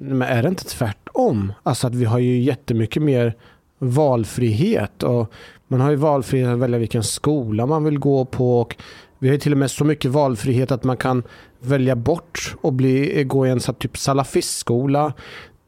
men 0.00 0.22
är 0.22 0.42
det 0.42 0.48
inte 0.48 0.64
tvärtom? 0.64 1.52
Alltså 1.62 1.86
att 1.86 1.94
vi 1.94 2.04
har 2.04 2.18
ju 2.18 2.40
jättemycket 2.40 3.02
mer 3.02 3.34
valfrihet 3.78 5.02
och 5.02 5.32
man 5.68 5.80
har 5.80 5.90
ju 5.90 5.96
valfrihet 5.96 6.48
att 6.48 6.58
välja 6.58 6.78
vilken 6.78 7.02
skola 7.02 7.66
man 7.66 7.84
vill 7.84 7.98
gå 7.98 8.24
på 8.24 8.60
och 8.60 8.76
vi 9.18 9.28
har 9.28 9.36
till 9.36 9.52
och 9.52 9.58
med 9.58 9.70
så 9.70 9.84
mycket 9.84 10.10
valfrihet 10.10 10.70
att 10.70 10.84
man 10.84 10.96
kan 10.96 11.22
välja 11.60 11.96
bort 11.96 12.54
och 12.60 12.72
bli, 12.72 13.24
gå 13.24 13.46
i 13.46 13.50
en 13.50 13.60
typ 13.60 13.98
salafistskola 13.98 15.12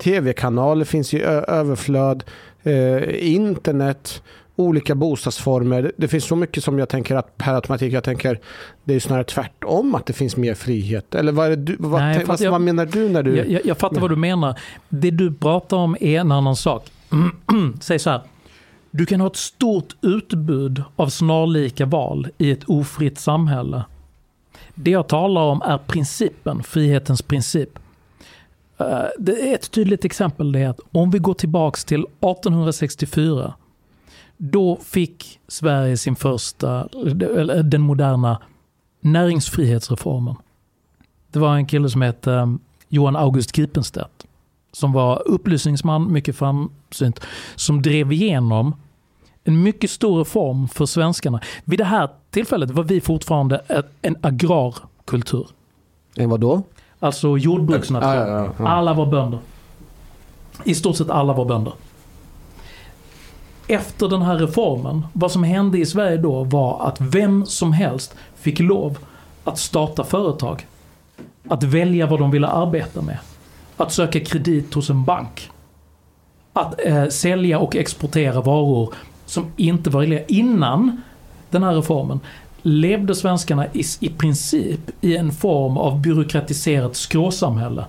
tv-kanaler 0.00 0.84
finns 0.84 1.14
i 1.14 1.22
överflöd, 1.22 2.24
eh, 2.62 3.32
internet, 3.34 4.22
olika 4.56 4.94
bostadsformer. 4.94 5.92
Det 5.96 6.08
finns 6.08 6.24
så 6.24 6.36
mycket 6.36 6.64
som 6.64 6.78
jag 6.78 6.88
tänker 6.88 7.16
att 7.16 7.38
per 7.38 7.54
automatik, 7.54 7.92
jag 7.92 8.04
tänker 8.04 8.40
det 8.84 8.94
är 8.94 9.00
snarare 9.00 9.24
tvärtom 9.24 9.94
att 9.94 10.06
det 10.06 10.12
finns 10.12 10.36
mer 10.36 10.54
frihet. 10.54 11.14
Eller 11.14 11.32
vad, 11.32 11.52
är 11.52 11.56
du, 11.56 11.76
vad, 11.78 12.00
Nej, 12.00 12.24
vad, 12.24 12.40
jag, 12.40 12.50
vad 12.50 12.60
menar 12.60 12.86
du 12.86 13.08
när 13.08 13.22
du... 13.22 13.36
Jag, 13.36 13.66
jag 13.66 13.78
fattar 13.78 14.00
vad 14.00 14.10
du 14.10 14.16
menar. 14.16 14.58
Det 14.88 15.10
du 15.10 15.34
pratar 15.34 15.76
om 15.76 15.96
är 16.00 16.20
en 16.20 16.32
annan 16.32 16.56
sak. 16.56 16.90
Mm. 17.12 17.78
Säg 17.80 17.98
så 17.98 18.10
här. 18.10 18.22
Du 18.90 19.06
kan 19.06 19.20
ha 19.20 19.26
ett 19.26 19.36
stort 19.36 19.96
utbud 20.00 20.82
av 20.96 21.08
snarlika 21.08 21.86
val 21.86 22.28
i 22.38 22.50
ett 22.50 22.64
ofritt 22.64 23.18
samhälle. 23.18 23.84
Det 24.74 24.90
jag 24.90 25.08
talar 25.08 25.42
om 25.42 25.62
är 25.62 25.78
principen, 25.78 26.62
frihetens 26.62 27.22
princip. 27.22 27.78
Eh, 28.78 29.04
det 29.18 29.50
är 29.50 29.54
ett 29.54 29.70
tydligt 29.70 30.04
exempel 30.04 30.54
är 30.54 30.68
att 30.68 30.80
om 30.92 31.10
vi 31.10 31.18
går 31.18 31.34
tillbaks 31.34 31.84
till 31.84 32.00
1864. 32.00 33.54
Då 34.36 34.78
fick 34.84 35.40
Sverige 35.48 35.96
sin 35.96 36.16
första, 36.16 36.88
eh, 37.06 37.56
den 37.64 37.80
moderna 37.80 38.42
näringsfrihetsreformen. 39.00 40.36
Det 41.30 41.38
var 41.38 41.56
en 41.56 41.66
kille 41.66 41.90
som 41.90 42.02
hette 42.02 42.32
eh, 42.32 42.54
Johan 42.88 43.16
August 43.16 43.52
Gripenstedt 43.52 44.26
som 44.72 44.92
var 44.92 45.22
upplysningsman, 45.28 46.12
mycket 46.12 46.36
framsynt, 46.36 47.20
som 47.56 47.82
drev 47.82 48.12
igenom 48.12 48.74
en 49.44 49.62
mycket 49.62 49.90
stor 49.90 50.18
reform 50.18 50.68
för 50.68 50.86
svenskarna. 50.86 51.40
Vid 51.64 51.78
det 51.78 51.84
här 51.84 52.08
tillfället 52.30 52.70
var 52.70 52.84
vi 52.84 53.00
fortfarande 53.00 53.60
en 54.02 54.16
agrarkultur. 54.20 55.46
En 56.16 56.30
vadå? 56.30 56.62
Alltså 57.00 57.38
jordbruksnation. 57.38 58.10
Ja, 58.10 58.26
ja, 58.26 58.52
ja. 58.58 58.68
Alla 58.68 58.94
var 58.94 59.06
bönder. 59.06 59.38
I 60.64 60.74
stort 60.74 60.96
sett 60.96 61.10
alla 61.10 61.32
var 61.32 61.44
bönder. 61.44 61.72
Efter 63.66 64.08
den 64.08 64.22
här 64.22 64.36
reformen, 64.38 65.06
vad 65.12 65.32
som 65.32 65.44
hände 65.44 65.78
i 65.78 65.86
Sverige 65.86 66.16
då 66.16 66.44
var 66.44 66.86
att 66.86 67.00
vem 67.00 67.46
som 67.46 67.72
helst 67.72 68.14
fick 68.36 68.58
lov 68.58 68.98
att 69.44 69.58
starta 69.58 70.04
företag. 70.04 70.66
Att 71.48 71.62
välja 71.62 72.06
vad 72.06 72.20
de 72.20 72.30
ville 72.30 72.48
arbeta 72.48 73.02
med. 73.02 73.18
Att 73.80 73.92
söka 73.92 74.20
kredit 74.20 74.74
hos 74.74 74.90
en 74.90 75.04
bank. 75.04 75.50
Att 76.52 76.86
eh, 76.86 77.06
sälja 77.08 77.58
och 77.58 77.76
exportera 77.76 78.40
varor 78.40 78.94
som 79.26 79.46
inte 79.56 79.90
var 79.90 80.00
reglerade. 80.00 80.32
Innan 80.32 81.02
den 81.50 81.62
här 81.62 81.74
reformen 81.74 82.20
levde 82.62 83.14
svenskarna 83.14 83.66
i, 83.72 83.84
i 84.00 84.08
princip 84.08 84.80
i 85.00 85.16
en 85.16 85.32
form 85.32 85.76
av 85.76 86.00
byråkratiserat 86.00 86.96
skråsamhälle. 86.96 87.84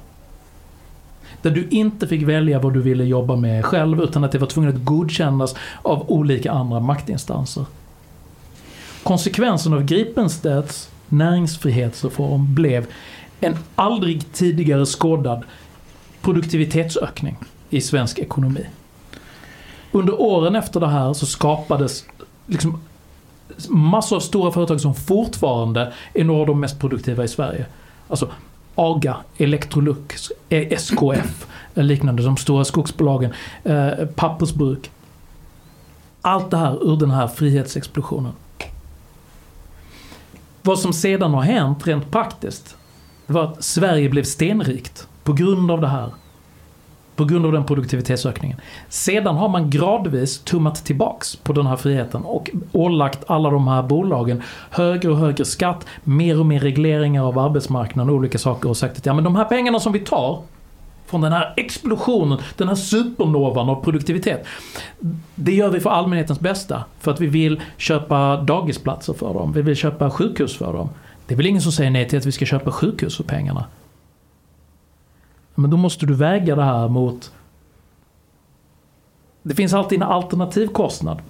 Där 1.41 1.51
du 1.51 1.67
inte 1.69 2.07
fick 2.07 2.23
välja 2.23 2.59
vad 2.59 2.73
du 2.73 2.81
ville 2.81 3.03
jobba 3.03 3.35
med 3.35 3.65
själv 3.65 4.01
utan 4.01 4.23
att 4.23 4.31
det 4.31 4.37
var 4.37 4.47
tvunget 4.47 4.75
att 4.75 4.85
godkännas 4.85 5.55
av 5.81 6.11
olika 6.11 6.51
andra 6.51 6.79
maktinstanser. 6.79 7.65
Konsekvensen 9.03 9.73
av 9.73 9.83
Gripenstedts 9.83 10.89
näringsfrihetsreform 11.09 12.55
blev 12.55 12.85
en 13.39 13.57
aldrig 13.75 14.33
tidigare 14.33 14.85
skådad 14.85 15.43
produktivitetsökning 16.21 17.37
i 17.69 17.81
svensk 17.81 18.19
ekonomi. 18.19 18.65
Under 19.91 20.21
åren 20.21 20.55
efter 20.55 20.79
det 20.79 20.87
här 20.87 21.13
så 21.13 21.25
skapades 21.25 22.05
liksom 22.45 22.81
massor 23.69 24.15
av 24.15 24.19
stora 24.19 24.51
företag 24.51 24.81
som 24.81 24.95
fortfarande 24.95 25.93
är 26.13 26.23
några 26.23 26.41
av 26.41 26.47
de 26.47 26.59
mest 26.59 26.79
produktiva 26.79 27.23
i 27.23 27.27
Sverige. 27.27 27.65
Alltså 28.07 28.29
AGA, 28.75 29.17
Electrolux, 29.37 30.31
SKF, 30.49 31.47
eh, 31.75 31.83
liknande, 31.83 32.23
de 32.23 32.37
stora 32.37 32.65
skogsbolagen, 32.65 33.33
eh, 33.63 34.05
pappersbruk. 34.15 34.91
Allt 36.21 36.51
det 36.51 36.57
här 36.57 36.91
ur 36.93 36.97
den 36.97 37.11
här 37.11 37.27
frihetsexplosionen. 37.27 38.31
Vad 40.61 40.79
som 40.79 40.93
sedan 40.93 41.33
har 41.33 41.41
hänt 41.41 41.87
rent 41.87 42.11
praktiskt 42.11 42.75
var 43.27 43.43
att 43.43 43.63
Sverige 43.63 44.09
blev 44.09 44.23
stenrikt 44.23 45.07
på 45.23 45.33
grund 45.33 45.71
av 45.71 45.81
det 45.81 45.87
här. 45.87 46.09
På 47.15 47.25
grund 47.25 47.45
av 47.45 47.51
den 47.51 47.65
produktivitetsökningen. 47.65 48.57
Sedan 48.89 49.35
har 49.35 49.49
man 49.49 49.69
gradvis 49.69 50.39
tummat 50.39 50.85
tillbaks 50.85 51.35
på 51.35 51.53
den 51.53 51.67
här 51.67 51.75
friheten 51.75 52.21
och 52.21 52.49
ålagt 52.71 53.23
alla 53.27 53.49
de 53.49 53.67
här 53.67 53.83
bolagen 53.83 54.41
högre 54.69 55.11
och 55.11 55.17
högre 55.17 55.45
skatt, 55.45 55.85
mer 56.03 56.39
och 56.39 56.45
mer 56.45 56.59
regleringar 56.59 57.23
av 57.23 57.39
arbetsmarknaden 57.39 58.09
och 58.09 58.15
olika 58.15 58.37
saker 58.37 58.69
och 58.69 58.77
sagt 58.77 58.97
att 58.97 59.05
ja 59.05 59.13
men 59.13 59.23
de 59.23 59.35
här 59.35 59.45
pengarna 59.45 59.79
som 59.79 59.93
vi 59.93 59.99
tar 59.99 60.41
från 61.11 61.21
den 61.21 61.31
här 61.31 61.53
explosionen, 61.57 62.39
den 62.57 62.67
här 62.67 62.75
supernovan 62.75 63.69
av 63.69 63.83
produktivitet. 63.83 64.45
Det 65.35 65.53
gör 65.53 65.69
vi 65.69 65.79
för 65.79 65.89
allmänhetens 65.89 66.39
bästa. 66.39 66.83
För 66.99 67.11
att 67.11 67.19
vi 67.19 67.27
vill 67.27 67.61
köpa 67.77 68.37
dagisplatser 68.37 69.13
för 69.13 69.33
dem. 69.33 69.53
Vi 69.53 69.61
vill 69.61 69.75
köpa 69.75 70.11
sjukhus 70.11 70.57
för 70.57 70.73
dem. 70.73 70.89
Det 71.27 71.33
är 71.33 71.37
väl 71.37 71.45
ingen 71.45 71.61
som 71.61 71.71
säger 71.71 71.91
nej 71.91 72.09
till 72.09 72.17
att 72.19 72.25
vi 72.25 72.31
ska 72.31 72.45
köpa 72.45 72.71
sjukhus 72.71 73.17
för 73.17 73.23
pengarna. 73.23 73.65
Men 75.55 75.69
då 75.69 75.77
måste 75.77 76.05
du 76.05 76.13
väga 76.13 76.55
det 76.55 76.63
här 76.63 76.87
mot... 76.87 77.31
Det 79.43 79.55
finns 79.55 79.73
alltid 79.73 80.01
en 80.01 80.07
alternativ 80.07 80.67
kostnad. 80.67 81.21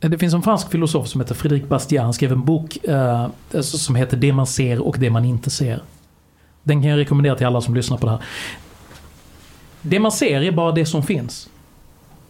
Eh, 0.00 0.10
det 0.10 0.18
finns 0.18 0.34
en 0.34 0.42
fransk 0.42 0.70
filosof 0.70 1.08
som 1.08 1.20
heter 1.20 1.34
Frédéric 1.34 1.68
Bastiat. 1.68 2.04
Han 2.04 2.14
skrev 2.14 2.32
en 2.32 2.44
bok 2.44 2.84
eh, 2.84 3.28
som 3.60 3.94
heter 3.94 4.16
Det 4.16 4.32
man 4.32 4.46
ser 4.46 4.80
och 4.80 4.96
det 4.98 5.10
man 5.10 5.24
inte 5.24 5.50
ser. 5.50 5.82
Den 6.62 6.82
kan 6.82 6.90
jag 6.90 6.98
rekommendera 6.98 7.36
till 7.36 7.46
alla 7.46 7.60
som 7.60 7.74
lyssnar 7.74 7.96
på 7.96 8.06
det 8.06 8.12
här. 8.12 8.22
Det 9.82 10.00
man 10.00 10.12
ser 10.12 10.42
är 10.42 10.52
bara 10.52 10.72
det 10.72 10.86
som 10.86 11.02
finns. 11.02 11.48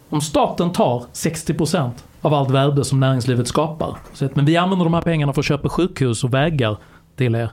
Om 0.08 0.20
staten 0.20 0.72
tar 0.72 1.04
60% 1.12 1.90
av 2.22 2.34
allt 2.34 2.50
värde 2.50 2.84
som 2.84 3.00
näringslivet 3.00 3.48
skapar. 3.48 3.96
Så 4.12 4.24
att, 4.24 4.36
men 4.36 4.44
vi 4.44 4.56
använder 4.56 4.84
de 4.84 4.94
här 4.94 5.00
pengarna 5.00 5.32
för 5.32 5.40
att 5.40 5.46
köpa 5.46 5.68
sjukhus 5.68 6.24
och 6.24 6.34
vägar 6.34 6.76
till 7.16 7.34
er. 7.34 7.50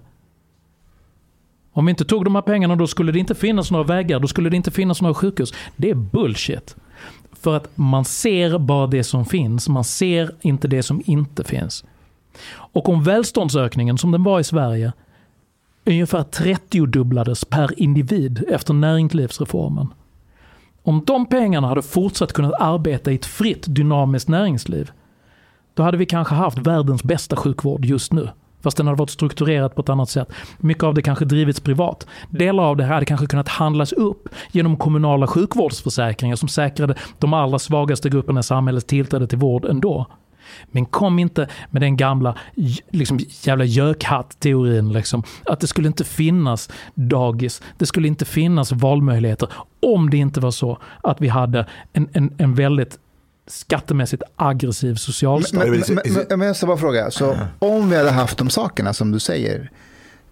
Om 1.73 1.85
vi 1.85 1.89
inte 1.89 2.05
tog 2.05 2.23
de 2.23 2.35
här 2.35 2.41
pengarna 2.41 2.75
då 2.75 2.87
skulle 2.87 3.11
det 3.11 3.19
inte 3.19 3.35
finnas 3.35 3.71
några 3.71 3.83
vägar, 3.83 4.19
då 4.19 4.27
skulle 4.27 4.49
det 4.49 4.55
inte 4.55 4.71
finnas 4.71 5.01
några 5.01 5.13
sjukhus. 5.13 5.53
Det 5.75 5.89
är 5.89 5.95
bullshit. 5.95 6.75
För 7.31 7.57
att 7.57 7.77
man 7.77 8.05
ser 8.05 8.59
bara 8.59 8.87
det 8.87 9.03
som 9.03 9.25
finns, 9.25 9.69
man 9.69 9.83
ser 9.83 10.31
inte 10.41 10.67
det 10.67 10.83
som 10.83 11.01
inte 11.05 11.43
finns. 11.43 11.85
Och 12.55 12.89
om 12.89 13.03
välståndsökningen 13.03 13.97
som 13.97 14.11
den 14.11 14.23
var 14.23 14.39
i 14.39 14.43
Sverige 14.43 14.93
ungefär 15.85 16.23
30-dubblades 16.23 17.45
per 17.49 17.79
individ 17.79 18.43
efter 18.49 18.73
näringslivsreformen. 18.73 19.87
Om 20.83 21.03
de 21.05 21.25
pengarna 21.25 21.67
hade 21.67 21.81
fortsatt 21.81 22.33
kunnat 22.33 22.53
arbeta 22.59 23.11
i 23.11 23.15
ett 23.15 23.25
fritt 23.25 23.63
dynamiskt 23.67 24.29
näringsliv, 24.29 24.91
då 25.73 25.83
hade 25.83 25.97
vi 25.97 26.05
kanske 26.05 26.35
haft 26.35 26.57
världens 26.57 27.03
bästa 27.03 27.35
sjukvård 27.35 27.85
just 27.85 28.13
nu. 28.13 28.29
Fast 28.63 28.77
den 28.77 28.87
hade 28.87 28.99
varit 28.99 29.09
strukturerat 29.09 29.75
på 29.75 29.81
ett 29.81 29.89
annat 29.89 30.09
sätt. 30.09 30.33
Mycket 30.57 30.83
av 30.83 30.93
det 30.93 31.01
kanske 31.01 31.25
drivits 31.25 31.59
privat. 31.59 32.07
Delar 32.29 32.63
av 32.63 32.77
det 32.77 32.83
här 32.83 32.93
hade 32.93 33.05
kanske 33.05 33.27
kunnat 33.27 33.47
handlas 33.47 33.91
upp 33.91 34.29
genom 34.51 34.77
kommunala 34.77 35.27
sjukvårdsförsäkringar 35.27 36.35
som 36.35 36.49
säkrade 36.49 36.95
de 37.19 37.33
allra 37.33 37.59
svagaste 37.59 38.09
grupperna 38.09 38.39
i 38.39 38.43
samhället 38.43 38.87
tillträde 38.87 39.27
till 39.27 39.37
vård 39.37 39.65
ändå. 39.65 40.07
Men 40.71 40.85
kom 40.85 41.19
inte 41.19 41.47
med 41.69 41.81
den 41.81 41.97
gamla 41.97 42.35
liksom, 42.91 43.19
jävla 43.43 43.65
gökhatt-teorin. 43.65 44.93
Liksom, 44.93 45.23
att 45.45 45.59
det 45.59 45.67
skulle 45.67 45.87
inte 45.87 46.03
finnas 46.03 46.69
dagis, 46.93 47.61
det 47.77 47.85
skulle 47.85 48.07
inte 48.07 48.25
finnas 48.25 48.71
valmöjligheter 48.71 49.49
om 49.83 50.09
det 50.09 50.17
inte 50.17 50.39
var 50.39 50.51
så 50.51 50.77
att 51.01 51.21
vi 51.21 51.27
hade 51.27 51.65
en, 51.93 52.09
en, 52.13 52.33
en 52.37 52.55
väldigt 52.55 52.99
skattemässigt 53.47 54.23
aggressiv 54.35 54.95
socialstat. 54.95 55.59
Men, 55.59 55.83
men, 55.87 55.99
men, 56.29 56.39
men, 56.39 56.47
jag 56.47 56.55
ska 56.55 56.65
bara 56.65 56.77
fråga, 56.77 57.11
så 57.11 57.37
om 57.59 57.89
vi 57.89 57.97
hade 57.97 58.11
haft 58.11 58.37
de 58.37 58.49
sakerna 58.49 58.93
som 58.93 59.11
du 59.11 59.19
säger, 59.19 59.71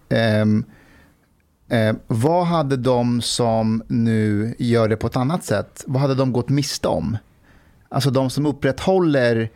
ehm, 0.10 0.66
eh, 1.70 1.96
vad 2.08 2.46
hade 2.46 2.78
de 2.78 3.22
som 3.22 3.84
nu 3.88 4.56
gör 4.60 4.88
det 4.88 4.98
på 4.98 5.08
ett 5.08 5.16
annat 5.16 5.44
sätt, 5.44 5.84
vad 5.88 6.02
hade 6.02 6.16
de 6.16 6.32
gått 6.34 6.50
miste 6.50 6.88
om? 6.88 7.18
Alltså 7.90 8.12
de 8.12 8.30
som 8.30 8.46
upprätthåller 8.46 9.50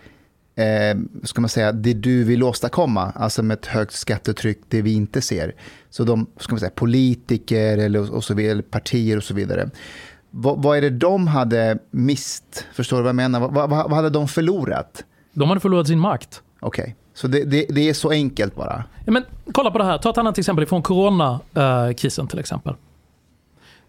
eh, 0.55 0.97
ska 1.23 1.41
man 1.41 1.49
säga, 1.49 1.71
det 1.71 1.93
du 1.93 2.23
vill 2.23 2.43
åstadkomma, 2.43 3.11
alltså 3.15 3.43
med 3.43 3.57
ett 3.57 3.65
högt 3.65 3.93
skattetryck, 3.93 4.59
det 4.69 4.81
vi 4.81 4.93
inte 4.93 5.21
ser. 5.21 5.55
Så 5.89 6.03
de 6.03 6.27
ska 6.39 6.53
man 6.53 6.59
säga, 6.59 6.71
politiker 6.75 7.77
eller, 7.77 8.13
och 8.13 8.23
så 8.23 8.33
vidare, 8.33 8.61
partier 8.61 9.17
och 9.17 9.23
så 9.23 9.33
vidare. 9.33 9.69
Vad, 10.37 10.63
vad 10.63 10.77
är 10.77 10.81
det 10.81 10.89
de 10.89 11.27
hade 11.27 11.77
mist? 11.91 12.65
Förstår 12.73 12.97
du 12.97 13.03
vad 13.03 13.09
jag 13.09 13.15
menar? 13.15 13.39
Vad, 13.39 13.53
vad, 13.53 13.69
vad 13.69 13.93
hade 13.93 14.09
de 14.09 14.27
förlorat? 14.27 15.03
De 15.33 15.49
hade 15.49 15.61
förlorat 15.61 15.87
sin 15.87 15.99
makt. 15.99 16.41
Okej, 16.59 16.95
så 17.13 17.27
det, 17.27 17.43
det, 17.43 17.65
det 17.69 17.89
är 17.89 17.93
så 17.93 18.11
enkelt 18.11 18.55
bara? 18.55 18.83
Ja, 19.05 19.11
men, 19.11 19.23
kolla 19.51 19.71
på 19.71 19.77
det 19.77 19.83
här, 19.83 19.97
ta 19.97 20.09
ett 20.09 20.17
annat 20.17 20.37
exempel 20.37 20.65
från 20.65 20.81
coronakrisen 20.81 22.27
till 22.27 22.39
exempel. 22.39 22.73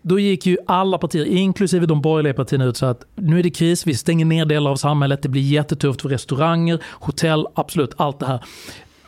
Då 0.02 0.18
gick 0.18 0.46
ju 0.46 0.58
alla 0.66 0.98
partier, 0.98 1.24
inklusive 1.24 1.86
de 1.86 2.00
borgerliga 2.02 2.34
partierna, 2.34 2.64
ut 2.64 2.76
så 2.76 2.86
att 2.86 3.04
nu 3.14 3.38
är 3.38 3.42
det 3.42 3.50
kris, 3.50 3.86
vi 3.86 3.94
stänger 3.94 4.24
ner 4.24 4.44
delar 4.44 4.70
av 4.70 4.76
samhället, 4.76 5.22
det 5.22 5.28
blir 5.28 5.42
jättetufft 5.42 6.02
för 6.02 6.08
restauranger, 6.08 6.82
hotell, 6.92 7.46
absolut 7.54 7.94
allt 7.96 8.18
det 8.18 8.26
här. 8.26 8.44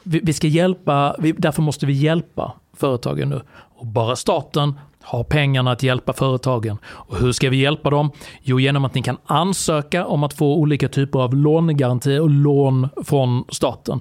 Vi, 0.03 0.21
vi 0.23 0.33
ska 0.33 0.47
hjälpa, 0.47 1.17
vi, 1.19 1.33
därför 1.33 1.63
måste 1.63 1.87
vi 1.87 1.93
hjälpa 1.93 2.53
företagen 2.77 3.29
nu. 3.29 3.41
Och 3.51 3.87
bara 3.87 4.17
staten 4.17 4.75
har 5.09 5.25
pengarna 5.25 5.73
att 5.73 5.83
hjälpa 5.83 6.13
företagen. 6.13 6.79
Och 6.87 7.17
hur 7.17 7.33
ska 7.33 7.51
vi 7.51 7.57
hjälpa 7.57 7.91
dem? 7.91 8.11
Jo, 8.43 8.61
genom 8.61 8.85
att 8.85 8.95
ni 8.95 9.03
kan 9.03 9.17
ansöka 9.27 10.07
om 10.07 10.25
att 10.25 10.35
få 10.35 10.55
olika 10.55 10.89
typer 10.89 11.19
av 11.19 11.35
lånegarantier 11.35 12.21
och 12.21 12.31
lån 12.31 12.89
från 13.05 13.45
staten. 13.49 14.01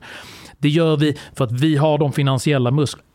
Det 0.57 0.69
gör 0.69 0.97
vi 0.97 1.17
för 1.35 1.45
att 1.45 1.51
vi 1.51 1.75
har 1.75 1.97
de 1.97 2.13
finansiella 2.13 2.71
musklerna. 2.71 3.07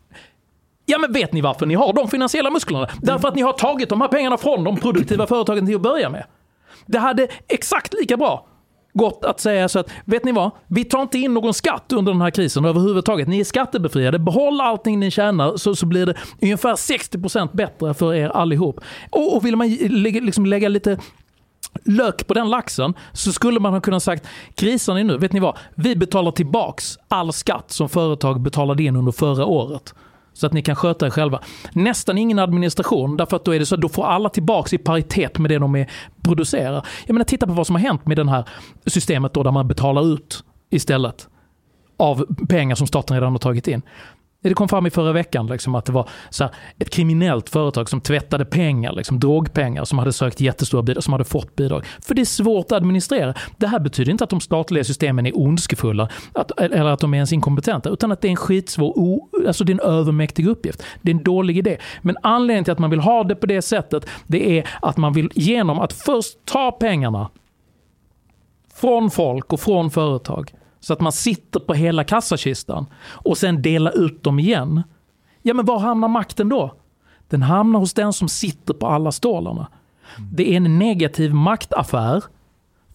Ja, 0.85 0.97
men 0.97 1.13
vet 1.13 1.33
ni 1.33 1.41
varför 1.41 1.65
ni 1.65 1.75
har 1.75 1.93
de 1.93 2.07
finansiella 2.07 2.49
musklerna? 2.49 2.87
Därför 3.01 3.27
att 3.27 3.35
ni 3.35 3.41
har 3.41 3.53
tagit 3.53 3.89
de 3.89 4.01
här 4.01 4.07
pengarna 4.07 4.37
från 4.37 4.63
de 4.63 4.77
produktiva 4.77 5.27
företagen 5.27 5.65
till 5.65 5.75
att 5.75 5.81
börja 5.81 6.09
med. 6.09 6.25
Det 6.85 6.99
hade 6.99 7.27
exakt 7.47 7.93
lika 7.93 8.17
bra 8.17 8.45
gått 8.93 9.25
att 9.25 9.39
säga 9.39 9.69
så 9.69 9.79
att, 9.79 9.91
vet 10.05 10.23
ni 10.23 10.31
vad? 10.31 10.51
Vi 10.67 10.83
tar 10.83 11.01
inte 11.01 11.17
in 11.17 11.33
någon 11.33 11.53
skatt 11.53 11.91
under 11.91 12.11
den 12.11 12.21
här 12.21 12.31
krisen 12.31 12.65
överhuvudtaget. 12.65 13.27
Ni 13.27 13.39
är 13.39 13.43
skattebefriade. 13.43 14.19
Behåll 14.19 14.61
allting 14.61 14.99
ni 14.99 15.11
tjänar 15.11 15.57
så, 15.57 15.75
så 15.75 15.85
blir 15.85 16.05
det 16.05 16.15
ungefär 16.41 16.73
60% 16.73 17.55
bättre 17.55 17.93
för 17.93 18.13
er 18.13 18.29
allihop. 18.29 18.79
Och, 19.09 19.35
och 19.35 19.45
vill 19.45 19.55
man 19.55 19.69
lägga, 19.75 20.21
liksom 20.21 20.45
lägga 20.45 20.69
lite 20.69 20.97
lök 21.85 22.27
på 22.27 22.33
den 22.33 22.49
laxen 22.49 22.93
så 23.13 23.31
skulle 23.31 23.59
man 23.59 23.73
ha 23.73 23.81
kunnat 23.81 24.03
sagt 24.03 24.27
krisen 24.55 24.97
är 24.97 25.03
nu, 25.03 25.17
vet 25.17 25.33
ni 25.33 25.39
vad? 25.39 25.57
Vi 25.75 25.95
betalar 25.95 26.31
tillbaks 26.31 26.97
all 27.07 27.33
skatt 27.33 27.71
som 27.71 27.89
företag 27.89 28.41
betalade 28.41 28.83
in 28.83 28.95
under 28.95 29.11
förra 29.11 29.45
året. 29.45 29.93
Så 30.33 30.47
att 30.47 30.53
ni 30.53 30.61
kan 30.61 30.75
sköta 30.75 31.05
er 31.05 31.09
själva. 31.09 31.39
Nästan 31.73 32.17
ingen 32.17 32.39
administration, 32.39 33.17
därför 33.17 33.35
att 33.35 33.45
då 33.45 33.55
är 33.55 33.59
det 33.59 33.65
så 33.65 33.75
att 33.75 33.81
då 33.81 33.89
får 33.89 34.05
alla 34.05 34.29
tillbaka 34.29 34.75
i 34.75 34.79
paritet 34.79 35.39
med 35.39 35.51
det 35.51 35.59
de 35.59 35.75
är, 35.75 35.91
producerar. 36.23 36.85
Jag 37.05 37.13
menar, 37.13 37.25
titta 37.25 37.47
på 37.47 37.53
vad 37.53 37.67
som 37.67 37.75
har 37.75 37.81
hänt 37.81 38.05
med 38.05 38.17
det 38.17 38.29
här 38.29 38.45
systemet 38.85 39.33
då 39.33 39.43
där 39.43 39.51
man 39.51 39.67
betalar 39.67 40.13
ut 40.13 40.43
istället 40.69 41.27
av 41.97 42.25
pengar 42.49 42.75
som 42.75 42.87
staten 42.87 43.17
redan 43.17 43.31
har 43.31 43.39
tagit 43.39 43.67
in. 43.67 43.81
Det 44.49 44.53
kom 44.53 44.67
fram 44.67 44.85
i 44.85 44.89
förra 44.89 45.11
veckan 45.11 45.47
liksom, 45.47 45.75
att 45.75 45.85
det 45.85 45.91
var 45.91 46.09
så 46.29 46.43
här, 46.43 46.53
ett 46.79 46.89
kriminellt 46.89 47.49
företag 47.49 47.89
som 47.89 48.01
tvättade 48.01 48.45
pengar, 48.45 48.93
liksom, 48.93 49.19
drogpengar, 49.19 49.85
som 49.85 49.99
hade 49.99 50.13
sökt 50.13 50.41
jättestora 50.41 50.81
bidrag, 50.81 51.03
som 51.03 51.13
hade 51.13 51.25
fått 51.25 51.55
bidrag. 51.55 51.85
För 52.01 52.15
det 52.15 52.21
är 52.21 52.25
svårt 52.25 52.65
att 52.65 52.71
administrera. 52.71 53.33
Det 53.57 53.67
här 53.67 53.79
betyder 53.79 54.11
inte 54.11 54.23
att 54.23 54.29
de 54.29 54.39
statliga 54.41 54.83
systemen 54.83 55.25
är 55.25 55.37
ondskefulla 55.37 56.09
att, 56.33 56.59
eller 56.59 56.85
att 56.85 56.99
de 56.99 57.13
är 57.13 57.17
ens 57.17 57.33
inkompetenta, 57.33 57.89
utan 57.89 58.11
att 58.11 58.21
det 58.21 58.27
är 58.27 58.29
en 58.29 58.35
skitsvår, 58.35 58.99
o, 58.99 59.29
alltså 59.47 59.63
det 59.63 59.71
är 59.71 59.73
en 59.73 59.91
övermäktig 59.91 60.47
uppgift. 60.47 60.83
Det 61.01 61.11
är 61.11 61.15
en 61.15 61.23
dålig 61.23 61.57
idé. 61.57 61.77
Men 62.01 62.17
anledningen 62.23 62.63
till 62.63 62.73
att 62.73 62.79
man 62.79 62.89
vill 62.89 62.99
ha 62.99 63.23
det 63.23 63.35
på 63.35 63.45
det 63.45 63.61
sättet, 63.61 64.05
det 64.27 64.59
är 64.59 64.69
att 64.81 64.97
man 64.97 65.13
vill 65.13 65.29
genom 65.35 65.79
att 65.79 65.93
först 65.93 66.37
ta 66.45 66.71
pengarna 66.71 67.29
från 68.73 69.11
folk 69.11 69.53
och 69.53 69.59
från 69.59 69.91
företag, 69.91 70.53
så 70.83 70.93
att 70.93 71.01
man 71.01 71.11
sitter 71.11 71.59
på 71.59 71.73
hela 71.73 72.03
kassakistan 72.03 72.85
och 73.05 73.37
sen 73.37 73.61
delar 73.61 74.05
ut 74.05 74.23
dem 74.23 74.39
igen. 74.39 74.83
Ja, 75.41 75.53
men 75.53 75.65
var 75.65 75.79
hamnar 75.79 76.07
makten 76.07 76.49
då? 76.49 76.73
Den 77.27 77.41
hamnar 77.41 77.79
hos 77.79 77.93
den 77.93 78.13
som 78.13 78.29
sitter 78.29 78.73
på 78.73 78.87
alla 78.87 79.11
stålarna. 79.11 79.67
Det 80.31 80.53
är 80.53 80.57
en 80.57 80.79
negativ 80.79 81.33
maktaffär 81.33 82.23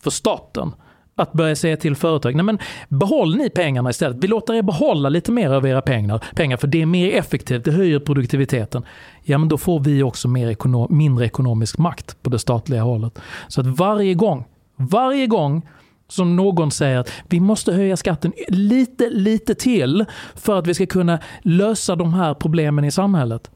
för 0.02 0.10
staten 0.10 0.72
att 1.14 1.32
börja 1.32 1.56
säga 1.56 1.76
till 1.76 1.96
företag, 1.96 2.34
nej 2.34 2.44
men 2.44 2.58
behåll 2.88 3.36
ni 3.36 3.50
pengarna 3.50 3.90
istället. 3.90 4.16
Vi 4.24 4.28
låter 4.28 4.54
er 4.54 4.62
behålla 4.62 5.08
lite 5.08 5.32
mer 5.32 5.50
av 5.50 5.66
era 5.66 5.82
pengar, 5.82 6.24
pengar 6.34 6.56
för 6.56 6.66
det 6.66 6.82
är 6.82 6.86
mer 6.86 7.14
effektivt, 7.14 7.64
det 7.64 7.72
höjer 7.72 7.98
produktiviteten. 7.98 8.82
Ja 9.22 9.38
men 9.38 9.48
då 9.48 9.58
får 9.58 9.80
vi 9.80 10.02
också 10.02 10.28
mer 10.28 10.48
ekonom 10.48 10.86
mindre 10.90 11.24
ekonomisk 11.24 11.78
makt 11.78 12.22
på 12.22 12.30
det 12.30 12.38
statliga 12.38 12.82
hållet. 12.82 13.18
Så 13.48 13.60
att 13.60 13.66
varje 13.66 14.14
gång, 14.14 14.44
varje 14.76 15.26
gång 15.26 15.62
som 16.08 16.36
någon 16.36 16.70
säger 16.70 16.98
att 16.98 17.10
vi 17.28 17.40
måste 17.40 17.72
höja 17.72 17.96
skatten 17.96 18.32
lite, 18.48 19.10
lite 19.10 19.54
till 19.54 20.04
för 20.34 20.58
att 20.58 20.66
vi 20.66 20.74
ska 20.74 20.86
kunna 20.86 21.18
lösa 21.42 21.96
de 21.96 22.14
här 22.14 22.34
problemen 22.34 22.84
i 22.84 22.90
samhället. 22.90 23.50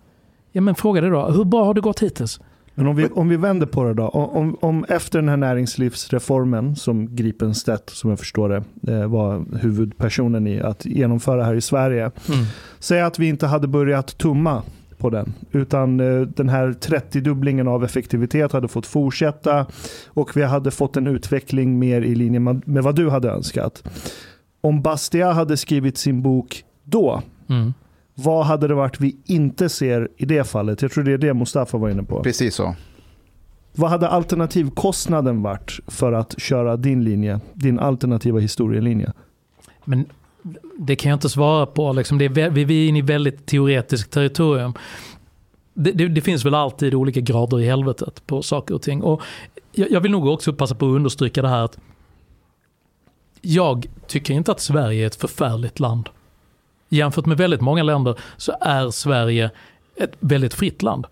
Ja 0.52 0.60
men 0.60 0.74
fråga 0.74 1.00
dig 1.00 1.10
då, 1.10 1.30
hur 1.30 1.44
bra 1.44 1.64
har 1.64 1.74
det 1.74 1.80
gått 1.80 2.02
hittills? 2.02 2.40
Men 2.74 2.86
om 2.86 2.96
vi, 2.96 3.08
om 3.08 3.28
vi 3.28 3.36
vänder 3.36 3.66
på 3.66 3.84
det 3.84 3.94
då. 3.94 4.08
Om, 4.08 4.56
om 4.60 4.84
efter 4.88 5.18
den 5.18 5.28
här 5.28 5.36
näringslivsreformen 5.36 6.76
som 6.76 7.16
Gripenstedt, 7.16 7.90
som 7.90 8.10
jag 8.10 8.18
förstår 8.18 8.48
det, 8.48 8.92
eh, 8.92 9.06
var 9.06 9.44
huvudpersonen 9.60 10.46
i 10.46 10.60
att 10.60 10.86
genomföra 10.86 11.44
här 11.44 11.54
i 11.54 11.60
Sverige. 11.60 12.02
Mm. 12.02 12.44
Säg 12.78 13.00
att 13.00 13.18
vi 13.18 13.28
inte 13.28 13.46
hade 13.46 13.68
börjat 13.68 14.18
tumma 14.18 14.62
på 15.02 15.10
den. 15.10 15.34
Utan 15.52 16.00
eh, 16.00 16.20
den 16.20 16.48
här 16.48 16.68
30-dubblingen 16.68 17.68
av 17.68 17.84
effektivitet 17.84 18.52
hade 18.52 18.68
fått 18.68 18.86
fortsätta 18.86 19.66
och 20.06 20.36
vi 20.36 20.42
hade 20.42 20.70
fått 20.70 20.96
en 20.96 21.06
utveckling 21.06 21.78
mer 21.78 22.02
i 22.02 22.14
linje 22.14 22.40
med 22.40 22.82
vad 22.82 22.94
du 22.94 23.10
hade 23.10 23.30
önskat. 23.30 23.82
Om 24.60 24.82
Bastia 24.82 25.32
hade 25.32 25.56
skrivit 25.56 25.98
sin 25.98 26.22
bok 26.22 26.64
då, 26.84 27.22
mm. 27.48 27.74
vad 28.14 28.46
hade 28.46 28.68
det 28.68 28.74
varit 28.74 29.00
vi 29.00 29.16
inte 29.24 29.68
ser 29.68 30.08
i 30.16 30.24
det 30.24 30.44
fallet? 30.44 30.82
Jag 30.82 30.92
tror 30.92 31.04
det 31.04 31.12
är 31.12 31.18
det 31.18 31.34
Mustafa 31.34 31.78
var 31.78 31.90
inne 31.90 32.02
på. 32.02 32.22
Precis 32.22 32.54
så. 32.54 32.74
Vad 33.74 33.90
hade 33.90 34.08
alternativkostnaden 34.08 35.42
varit 35.42 35.80
för 35.86 36.12
att 36.12 36.40
köra 36.40 36.76
din 36.76 37.04
linje, 37.04 37.40
din 37.54 37.78
alternativa 37.78 38.38
historielinje? 38.38 39.12
Men 39.84 40.06
det 40.78 40.96
kan 40.96 41.10
jag 41.10 41.16
inte 41.16 41.28
svara 41.28 41.66
på. 41.66 41.92
Liksom 41.92 42.18
det 42.18 42.24
är, 42.24 42.50
vi 42.50 42.84
är 42.84 42.88
inne 42.88 42.98
i 42.98 43.02
väldigt 43.02 43.46
teoretiskt 43.46 44.10
territorium. 44.10 44.74
Det, 45.74 45.92
det, 45.92 46.08
det, 46.08 46.20
finns 46.20 46.44
väl 46.44 46.54
alltid 46.54 46.94
olika 46.94 47.20
grader 47.20 47.60
i 47.60 47.66
helvetet 47.66 48.26
på 48.26 48.42
saker 48.42 48.74
och 48.74 48.82
ting. 48.82 49.02
Och 49.02 49.22
jag, 49.72 49.90
jag, 49.90 50.00
vill 50.00 50.12
nog 50.12 50.26
också 50.26 50.52
passa 50.52 50.74
på 50.74 50.86
att 50.86 50.96
understryka 50.96 51.42
det 51.42 51.48
här 51.48 51.64
att 51.64 51.78
jag 53.40 53.86
tycker 54.06 54.34
inte 54.34 54.52
att 54.52 54.60
Sverige 54.60 55.02
är 55.02 55.06
ett 55.06 55.14
förfärligt 55.14 55.80
land. 55.80 56.08
Jämfört 56.88 57.26
med 57.26 57.36
väldigt 57.36 57.60
många 57.60 57.82
länder 57.82 58.18
så 58.36 58.52
är 58.60 58.90
Sverige 58.90 59.50
ett 59.96 60.12
väldigt 60.20 60.54
fritt 60.54 60.82
land. 60.82 61.06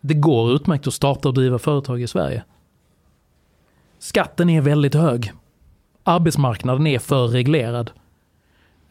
Det 0.00 0.14
går 0.14 0.52
utmärkt 0.52 0.86
att 0.86 0.94
starta 0.94 1.28
och 1.28 1.34
driva 1.34 1.58
företag 1.58 2.02
i 2.02 2.06
Sverige. 2.06 2.44
Skatten 3.98 4.50
är 4.50 4.60
väldigt 4.60 4.94
hög. 4.94 5.32
Arbetsmarknaden 6.02 6.86
är 6.86 6.98
för 6.98 7.28
reglerad. 7.28 7.90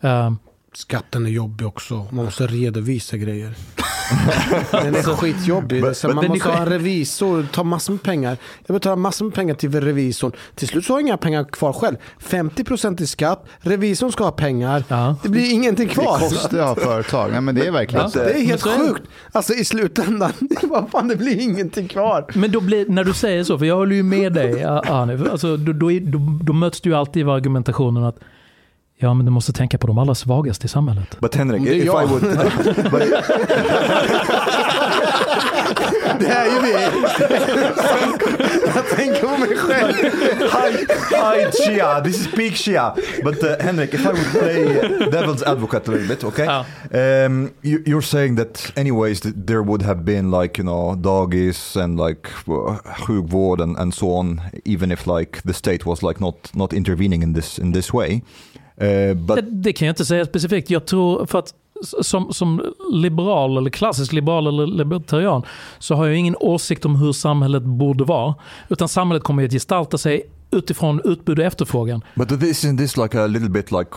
Uh, 0.05 0.31
Skatten 0.73 1.25
är 1.25 1.29
jobbig 1.29 1.67
också. 1.67 2.07
Man 2.11 2.25
måste 2.25 2.47
redovisa 2.47 3.17
grejer. 3.17 3.53
den 4.71 4.95
är 4.95 5.15
skitjobbig. 5.15 5.81
But, 5.81 6.01
but 6.01 6.15
man 6.15 6.27
måste 6.27 6.49
ha 6.49 6.57
en 6.57 6.69
revisor, 6.69 7.47
ta 7.51 7.63
massor 7.63 7.93
med 7.93 8.03
pengar. 8.03 8.37
Jag 8.65 8.73
betalar 8.73 8.95
massor 8.95 9.25
med 9.25 9.33
pengar 9.33 9.55
till 9.55 9.81
revisorn. 9.81 10.31
Till 10.55 10.67
slut 10.67 10.85
så 10.85 10.93
har 10.93 10.99
jag 10.99 11.07
inga 11.07 11.17
pengar 11.17 11.43
kvar 11.43 11.73
själv. 11.73 11.95
50% 12.19 13.01
i 13.01 13.07
skatt, 13.07 13.45
revisorn 13.59 14.11
ska 14.11 14.23
ha 14.23 14.31
pengar. 14.31 14.83
Ja. 14.87 15.15
Det 15.23 15.29
blir 15.29 15.51
ingenting 15.53 15.87
kvar. 15.87 16.19
Det 16.19 16.29
kostar 16.29 16.59
att 16.59 16.67
ha 16.67 16.75
företag. 16.75 17.31
Ja, 17.33 17.41
men 17.41 17.55
det 17.55 17.67
är 17.67 17.71
verkligen 17.71 18.03
ja. 18.03 18.09
så. 18.09 18.19
Det 18.19 18.33
är 18.33 18.45
helt 18.45 18.63
sjukt. 18.63 19.03
Alltså 19.31 19.53
i 19.53 19.65
slutändan, 19.65 20.31
vad 20.63 20.89
fan, 20.89 21.07
det 21.07 21.15
blir 21.15 21.39
ingenting 21.39 21.87
kvar. 21.87 22.25
Men 22.33 22.51
då 22.51 22.61
blir, 22.61 22.85
när 22.85 23.03
du 23.03 23.13
säger 23.13 23.43
så, 23.43 23.57
för 23.57 23.65
jag 23.65 23.75
håller 23.75 23.95
ju 23.95 24.03
med 24.03 24.33
dig, 24.33 24.63
Arne. 24.63 25.29
Alltså, 25.31 25.57
då, 25.57 25.73
då, 25.73 25.89
då, 26.01 26.39
då 26.41 26.53
möts 26.53 26.81
du 26.81 26.95
alltid 26.95 27.23
av 27.23 27.29
argumentationen 27.29 28.03
att 28.03 28.19
Ja, 28.97 29.13
men 29.13 29.25
du 29.25 29.31
måste 29.31 29.53
tänka 29.53 29.77
på 29.77 29.87
de 29.87 29.97
allra 29.97 30.15
svagaste 30.15 30.65
i 30.65 30.69
samhället. 30.69 31.17
But 31.19 31.35
Henrik, 31.35 31.61
if 31.61 31.83
I 31.83 31.87
would... 31.87 32.21
det 36.19 36.27
är 36.27 36.45
ju 36.45 36.59
vi. 36.61 36.73
jag 38.75 38.89
tänker 38.89 39.21
på 39.21 39.37
mig 39.37 39.57
själv. 39.57 39.93
hi, 40.51 40.85
hi 41.11 41.51
Shia, 41.51 42.01
this 42.03 42.21
is 42.21 42.27
peak 42.27 42.55
Shia. 42.55 42.95
But 43.23 43.43
uh, 43.43 43.49
Henrik, 43.59 43.93
if 43.93 44.05
I 44.05 44.07
would 44.07 44.31
play 44.31 44.63
devil's 45.11 45.43
advocate 45.43 45.87
a 45.87 45.91
little 45.91 46.07
bit, 46.07 46.23
okay? 46.23 46.47
Oh. 46.47 46.65
Um, 47.25 47.51
you, 47.61 47.83
you're 47.85 48.01
saying 48.01 48.35
that 48.35 48.71
anyways 48.77 49.19
that 49.19 49.47
there 49.47 49.61
would 49.61 49.81
have 49.81 50.05
been 50.05 50.31
like, 50.31 50.57
you 50.57 50.63
know, 50.63 50.95
doggies 50.95 51.75
and 51.75 51.99
like 51.99 52.29
sjukvård 53.05 53.61
and, 53.61 53.77
and 53.77 53.93
so 53.93 54.11
on, 54.11 54.41
even 54.63 54.91
if 54.91 55.05
like 55.07 55.41
the 55.43 55.53
state 55.53 55.85
was 55.85 56.01
like 56.01 56.21
not, 56.21 56.51
not 56.55 56.73
intervening 56.73 57.23
in 57.23 57.33
this, 57.33 57.59
in 57.59 57.73
this 57.73 57.93
way. 57.93 58.21
Uh, 58.81 59.13
but... 59.13 59.35
det, 59.35 59.41
det, 59.41 59.73
kan 59.73 59.85
jag 59.85 59.91
inte 59.91 60.05
säga 60.05 60.25
specifikt. 60.25 60.69
Jag 60.69 60.85
tror 60.85 61.25
för 61.25 61.39
att 61.39 61.53
som, 62.01 62.33
som 62.33 62.73
liberal, 62.91 63.57
eller 63.57 63.69
klassisk 63.69 64.13
liberal 64.13 64.47
eller 64.47 64.67
libertarian, 64.67 65.43
så 65.79 65.95
har 65.95 66.05
jag 66.05 66.15
ingen 66.15 66.35
åsikt 66.39 66.85
om 66.85 66.95
hur 66.95 67.13
samhället 67.13 67.63
borde 67.63 68.03
vara. 68.03 68.35
Utan 68.69 68.87
samhället 68.87 69.23
kommer 69.23 69.45
att 69.45 69.51
gestalta 69.51 69.97
sig 69.97 70.23
utifrån 70.55 71.01
utbud 71.03 71.39
och 71.39 71.45
efterfrågan. 71.45 72.01
But 72.15 72.29
this 72.29 72.63
isn't 72.63 72.77
this 72.77 72.97
like 72.97 73.19
a 73.19 73.27
little 73.27 73.49
bit 73.49 73.71
like 73.71 73.91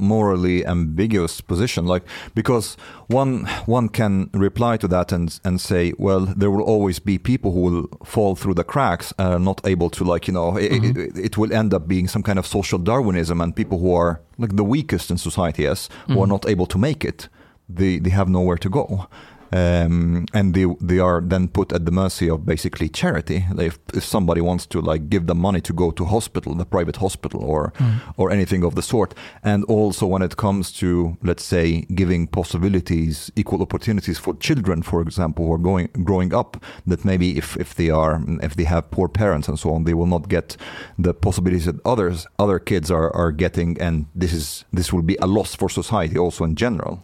morally 0.00 0.66
ambiguous 0.66 1.40
position 1.40 1.86
like 1.86 2.06
because 2.34 2.76
one 3.08 3.46
one 3.66 3.88
can 3.88 4.30
reply 4.32 4.76
to 4.78 4.88
that 4.88 5.12
and 5.12 5.40
and 5.44 5.60
say 5.60 5.92
well 5.98 6.26
there 6.36 6.50
will 6.50 6.64
always 6.64 7.04
be 7.04 7.18
people 7.18 7.50
who 7.50 7.60
will 7.60 7.88
fall 8.04 8.34
through 8.34 8.54
the 8.54 8.64
cracks 8.64 9.12
and 9.18 9.28
are 9.28 9.38
not 9.38 9.60
able 9.66 9.90
to 9.90 10.04
like 10.04 10.26
you 10.28 10.34
know 10.34 10.58
it, 10.58 10.72
mm 10.72 10.80
-hmm. 10.80 11.08
it, 11.08 11.18
it, 11.18 11.36
will 11.36 11.52
end 11.52 11.74
up 11.74 11.86
being 11.86 12.08
some 12.08 12.22
kind 12.22 12.38
of 12.38 12.46
social 12.46 12.82
darwinism 12.82 13.40
and 13.40 13.54
people 13.54 13.78
who 13.78 14.00
are 14.00 14.20
like 14.38 14.56
the 14.56 14.64
weakest 14.64 15.10
in 15.10 15.18
society 15.18 15.62
yes 15.62 15.88
who 15.88 16.12
mm 16.12 16.16
-hmm. 16.16 16.22
are 16.22 16.28
not 16.28 16.46
able 16.46 16.66
to 16.66 16.78
make 16.78 17.08
it 17.08 17.30
they 17.76 18.00
they 18.00 18.12
have 18.12 18.30
nowhere 18.30 18.58
to 18.58 18.68
go 18.68 19.06
um, 19.52 20.26
and 20.32 20.54
they 20.54 20.66
they 20.80 20.98
are 20.98 21.20
then 21.20 21.48
put 21.48 21.72
at 21.72 21.84
the 21.84 21.90
mercy 21.90 22.28
of 22.30 22.46
basically 22.46 22.88
charity. 22.88 23.44
If, 23.58 23.78
if 23.94 24.04
somebody 24.04 24.40
wants 24.40 24.66
to 24.66 24.80
like 24.80 25.08
give 25.10 25.26
them 25.26 25.38
money 25.38 25.60
to 25.62 25.72
go 25.72 25.90
to 25.90 26.04
hospital, 26.04 26.54
the 26.54 26.64
private 26.64 26.96
hospital, 26.96 27.42
or 27.42 27.72
mm. 27.76 28.00
or 28.16 28.30
anything 28.30 28.64
of 28.64 28.74
the 28.74 28.82
sort, 28.82 29.14
and 29.42 29.64
also 29.64 30.06
when 30.06 30.22
it 30.22 30.36
comes 30.36 30.72
to 30.72 31.16
let's 31.22 31.44
say 31.44 31.82
giving 31.94 32.26
possibilities, 32.26 33.30
equal 33.36 33.62
opportunities 33.62 34.18
for 34.18 34.34
children, 34.34 34.82
for 34.82 35.02
example, 35.02 35.46
who 35.46 35.52
are 35.52 35.58
going 35.58 35.88
growing 36.04 36.32
up, 36.32 36.62
that 36.86 37.04
maybe 37.04 37.36
if 37.36 37.56
if 37.56 37.74
they 37.74 37.90
are 37.90 38.22
if 38.42 38.54
they 38.54 38.64
have 38.64 38.90
poor 38.90 39.08
parents 39.08 39.48
and 39.48 39.58
so 39.58 39.72
on, 39.74 39.84
they 39.84 39.94
will 39.94 40.06
not 40.06 40.28
get 40.28 40.56
the 40.98 41.12
possibilities 41.12 41.64
that 41.66 41.84
others 41.84 42.26
other 42.38 42.58
kids 42.58 42.90
are 42.90 43.14
are 43.14 43.32
getting, 43.32 43.80
and 43.80 44.06
this 44.14 44.32
is 44.32 44.64
this 44.72 44.92
will 44.92 45.02
be 45.02 45.16
a 45.20 45.26
loss 45.26 45.54
for 45.54 45.68
society 45.68 46.18
also 46.18 46.44
in 46.44 46.54
general. 46.54 47.02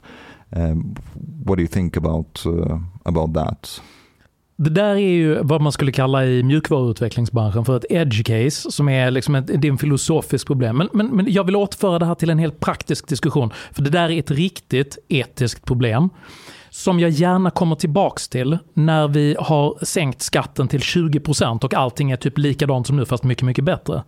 Um, 0.51 0.95
what 1.45 1.57
do 1.57 1.63
you 1.63 1.69
think 1.69 1.97
about, 1.97 2.47
uh, 2.47 2.79
about 3.05 3.35
that? 3.35 3.83
Det 4.59 4.71
där 4.71 4.95
är 4.95 4.99
ju 4.99 5.43
vad 5.43 5.61
man 5.61 5.73
skulle 5.73 5.93
kalla 5.93 6.27
i 6.27 6.43
mjukvaruutvecklingsbranschen 6.43 7.65
för 7.65 7.77
ett 7.77 7.85
edge 7.91 8.27
case, 8.27 8.71
som 8.73 8.89
är 8.89 9.11
liksom 9.11 9.35
ett, 9.35 9.47
det 9.47 9.69
är 9.69 9.73
en 9.73 9.79
filosofisk 9.79 10.47
problem. 10.47 10.77
Men, 10.77 10.89
men, 10.93 11.07
men 11.17 11.33
jag 11.33 11.45
vill 11.45 11.57
återföra 11.57 11.99
det 11.99 12.07
här 12.07 12.15
till 12.15 12.31
en 12.31 12.39
helt 12.39 12.61
praktisk 12.61 13.09
diskussion, 13.09 13.51
för 13.73 13.83
det 13.83 13.91
där 13.91 14.11
är 14.11 14.19
ett 14.19 14.31
riktigt 14.31 14.99
etiskt 15.09 15.65
problem 15.65 16.11
som 16.71 17.01
jag 17.01 17.11
gärna 17.11 17.51
kommer 17.51 17.77
tillbaks 17.77 18.29
till 18.29 18.59
när 18.75 19.09
vi 19.09 19.37
har 19.41 19.85
sänkt 19.85 20.23
skatten 20.23 20.69
till 20.69 20.81
20% 20.81 21.65
och 21.65 21.75
allting 21.75 22.11
är 22.11 22.17
typ 22.17 22.39
likadant 22.39 22.87
som 22.87 22.97
nu 22.97 23.05
fast 23.05 23.25
mycket, 23.25 23.45
mycket 23.45 23.65
bättre. 23.65 24.03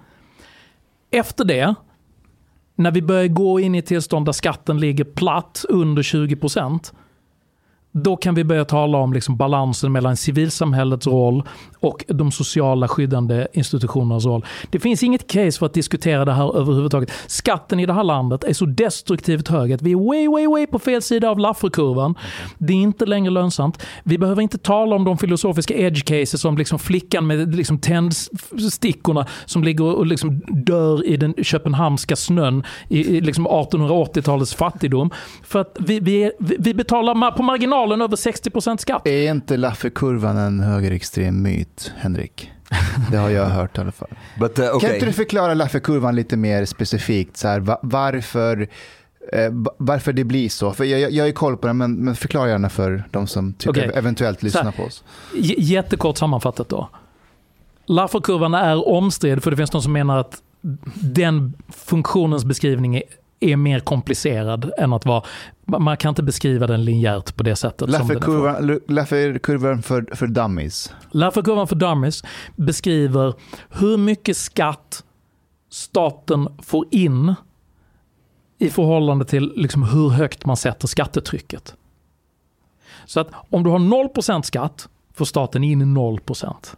Efter 1.10 1.44
det 1.44 1.74
när 2.78 2.90
vi 2.90 3.02
börjar 3.02 3.26
gå 3.28 3.60
in 3.60 3.74
i 3.74 3.78
ett 3.78 3.86
tillstånd 3.86 4.26
där 4.26 4.32
skatten 4.32 4.80
ligger 4.80 5.04
platt 5.04 5.64
under 5.68 6.02
20 6.02 6.36
procent, 6.36 6.92
då 8.02 8.16
kan 8.16 8.34
vi 8.34 8.44
börja 8.44 8.64
tala 8.64 8.98
om 8.98 9.12
liksom 9.12 9.36
balansen 9.36 9.92
mellan 9.92 10.16
civilsamhällets 10.16 11.06
roll 11.06 11.42
och 11.80 12.04
de 12.08 12.32
sociala 12.32 12.88
skyddande 12.88 13.46
institutionernas 13.52 14.26
roll. 14.26 14.44
Det 14.70 14.80
finns 14.80 15.02
inget 15.02 15.26
case 15.26 15.58
för 15.58 15.66
att 15.66 15.74
diskutera 15.74 16.24
det 16.24 16.32
här 16.32 16.56
överhuvudtaget. 16.56 17.12
Skatten 17.26 17.80
i 17.80 17.86
det 17.86 17.92
här 17.92 18.04
landet 18.04 18.44
är 18.44 18.52
så 18.52 18.66
destruktivt 18.66 19.48
hög 19.48 19.72
att 19.72 19.82
vi 19.82 19.92
är 19.92 20.08
way, 20.08 20.28
way, 20.28 20.46
way 20.46 20.66
på 20.66 20.78
fel 20.78 21.02
sida 21.02 21.30
av 21.30 21.38
Lafferkurvan. 21.38 22.14
Det 22.58 22.72
är 22.72 22.76
inte 22.76 23.06
längre 23.06 23.30
lönsamt. 23.30 23.82
Vi 24.04 24.18
behöver 24.18 24.42
inte 24.42 24.58
tala 24.58 24.96
om 24.96 25.04
de 25.04 25.18
filosofiska 25.18 25.74
edge 25.74 26.04
cases 26.04 26.40
som 26.40 26.58
liksom 26.58 26.78
flickan 26.78 27.26
med 27.26 27.54
liksom 27.54 27.78
tändstickorna 27.78 29.26
som 29.44 29.64
ligger 29.64 29.84
och 29.84 30.06
liksom 30.06 30.40
dör 30.48 31.06
i 31.06 31.16
den 31.16 31.34
köpenhamnska 31.42 32.16
snön 32.16 32.64
i, 32.88 33.16
i 33.16 33.20
liksom 33.20 33.48
1880-talets 33.48 34.54
fattigdom. 34.54 35.10
För 35.42 35.60
att 35.60 35.76
vi, 35.80 36.00
vi, 36.00 36.24
är, 36.24 36.32
vi 36.38 36.68
vi 36.68 36.74
betalar 36.74 37.30
på 37.30 37.42
marginalen 37.42 37.87
över 37.92 38.16
60% 38.16 38.76
skatt. 38.76 39.06
Är 39.06 39.30
inte 39.30 39.56
Lafferkurvan 39.56 40.36
en 40.36 40.60
högerextrem 40.60 41.42
myt, 41.42 41.92
Henrik? 41.96 42.50
Det 43.10 43.16
har 43.16 43.30
jag 43.30 43.46
hört 43.46 43.78
i 43.78 43.80
alla 43.80 43.92
fall. 43.92 44.08
But 44.40 44.58
uh, 44.58 44.64
Kan 44.66 44.74
okay. 44.76 44.94
inte 44.94 45.06
du 45.06 45.12
förklara 45.12 45.54
Lafferkurvan 45.54 46.16
lite 46.16 46.36
mer 46.36 46.64
specifikt? 46.64 47.36
Så 47.36 47.48
här, 47.48 47.60
va- 47.60 47.78
varför, 47.82 48.68
eh, 49.32 49.50
va- 49.50 49.74
varför 49.76 50.12
det 50.12 50.24
blir 50.24 50.48
så? 50.48 50.72
För 50.72 50.84
jag, 50.84 51.00
jag, 51.00 51.10
jag 51.10 51.26
ju 51.26 51.32
koll 51.32 51.56
på 51.56 51.66
det, 51.66 51.72
men, 51.72 51.94
men 51.94 52.14
förklara 52.16 52.48
gärna 52.48 52.68
för 52.68 53.04
de 53.10 53.26
som 53.26 53.52
tycker 53.52 53.70
Okej. 53.70 53.90
eventuellt 53.94 54.42
lyssnar 54.42 54.64
här. 54.64 54.72
på 54.72 54.82
oss. 54.82 55.04
J- 55.34 55.54
Jättekort 55.58 56.18
sammanfattat 56.18 56.68
då. 56.68 56.88
Lafferkurvan 57.86 58.54
är 58.54 58.88
omstridd 58.88 59.42
för 59.42 59.50
det 59.50 59.56
finns 59.56 59.70
de 59.70 59.82
som 59.82 59.92
menar 59.92 60.18
att 60.18 60.42
den 60.94 61.54
funktionens 61.68 62.44
beskrivning 62.44 62.96
är, 62.96 63.02
är 63.40 63.56
mer 63.56 63.80
komplicerad 63.80 64.72
än 64.78 64.92
att 64.92 65.06
vara... 65.06 65.24
Man 65.64 65.96
kan 65.96 66.08
inte 66.08 66.22
beskriva 66.22 66.66
den 66.66 66.84
linjärt 66.84 67.36
på 67.36 67.42
det 67.42 67.56
sättet. 67.56 67.90
Lafferkurvan 68.88 69.82
för, 69.82 70.16
för 70.16 70.26
dummies. 70.26 70.92
Lafferkurvan 71.10 71.68
för 71.68 71.76
dummies 71.76 72.22
beskriver 72.56 73.34
hur 73.70 73.96
mycket 73.96 74.36
skatt 74.36 75.04
staten 75.70 76.48
får 76.62 76.86
in 76.90 77.34
i 78.58 78.70
förhållande 78.70 79.24
till 79.24 79.52
liksom 79.56 79.82
hur 79.82 80.08
högt 80.08 80.46
man 80.46 80.56
sätter 80.56 80.88
skattetrycket. 80.88 81.74
Så 83.04 83.20
att 83.20 83.28
om 83.50 83.62
du 83.62 83.70
har 83.70 83.78
0% 83.78 84.42
skatt 84.42 84.88
får 85.14 85.24
staten 85.24 85.64
in 85.64 85.96
0%. 85.96 86.76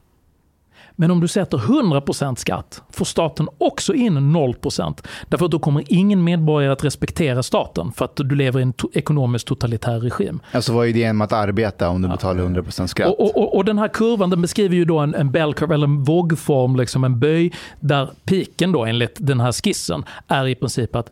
Men 1.01 1.11
om 1.11 1.21
du 1.21 1.29
sätter 1.29 1.59
100% 1.59 2.35
skatt 2.35 2.83
får 2.91 3.05
staten 3.05 3.49
också 3.59 3.95
in 3.95 4.19
0%. 4.19 5.05
Därför 5.29 5.45
att 5.45 5.51
då 5.51 5.59
kommer 5.59 5.85
ingen 5.89 6.25
medborgare 6.25 6.73
att 6.73 6.85
respektera 6.85 7.43
staten 7.43 7.93
för 7.93 8.05
att 8.05 8.17
du 8.17 8.35
lever 8.35 8.61
i 8.61 8.63
en 8.63 8.75
to- 8.75 8.91
ekonomiskt 8.93 9.47
totalitär 9.47 10.01
regim. 10.01 10.41
Alltså 10.53 10.73
vad 10.73 10.87
är 10.87 10.89
idén 10.91 11.17
med 11.17 11.25
att 11.25 11.33
arbeta 11.33 11.89
om 11.89 12.03
du 12.03 12.09
betalar 12.09 12.45
100% 12.45 12.87
skatt? 12.87 13.09
Och, 13.09 13.21
och, 13.21 13.37
och, 13.37 13.57
och 13.57 13.65
den 13.65 13.79
här 13.79 13.89
kurvan 13.89 14.31
den 14.31 14.43
beskriver 14.43 14.77
ju 14.77 14.85
då 14.85 14.99
en, 14.99 15.15
en 15.15 15.31
bell 15.31 15.55
curve, 15.55 15.75
eller 15.75 15.87
en 15.87 16.05
vågform, 16.05 16.77
liksom 16.77 17.05
en 17.05 17.21
böj, 17.21 17.53
där 17.81 18.11
piken 18.25 18.73
då 18.73 18.85
enligt 18.85 19.17
den 19.19 19.41
här 19.41 19.53
skissen 19.53 20.05
är 20.29 20.49
i 20.49 20.55
princip 20.55 20.97
att 20.97 21.11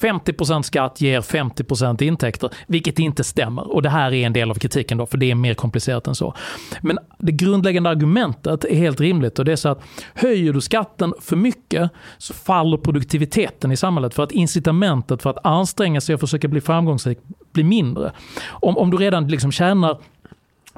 50% 0.00 0.62
skatt 0.62 1.00
ger 1.00 1.20
50% 1.20 2.02
intäkter, 2.02 2.50
vilket 2.66 2.98
inte 2.98 3.24
stämmer. 3.24 3.74
Och 3.74 3.82
det 3.82 3.88
här 3.88 4.12
är 4.12 4.26
en 4.26 4.32
del 4.32 4.50
av 4.50 4.54
kritiken 4.54 4.98
då, 4.98 5.06
för 5.06 5.18
det 5.18 5.30
är 5.30 5.34
mer 5.34 5.54
komplicerat 5.54 6.06
än 6.06 6.14
så. 6.14 6.34
Men 6.80 6.98
det 7.18 7.32
grundläggande 7.32 7.90
argumentet 7.90 8.64
är 8.64 8.76
helt 8.76 9.00
rimligt 9.00 9.38
och 9.38 9.44
det 9.44 9.52
är 9.52 9.56
så 9.56 9.68
att 9.68 9.82
höjer 10.14 10.52
du 10.52 10.60
skatten 10.60 11.14
för 11.20 11.36
mycket 11.36 11.90
så 12.18 12.34
faller 12.34 12.76
produktiviteten 12.76 13.72
i 13.72 13.76
samhället 13.76 14.14
för 14.14 14.22
att 14.22 14.32
incitamentet 14.32 15.22
för 15.22 15.30
att 15.30 15.46
anstränga 15.46 16.00
sig 16.00 16.14
och 16.14 16.20
försöka 16.20 16.48
bli 16.48 16.60
framgångsrik 16.60 17.18
blir 17.52 17.64
mindre. 17.64 18.12
Om, 18.48 18.78
om 18.78 18.90
du 18.90 18.96
redan 18.96 19.28
liksom 19.28 19.52
tjänar 19.52 19.98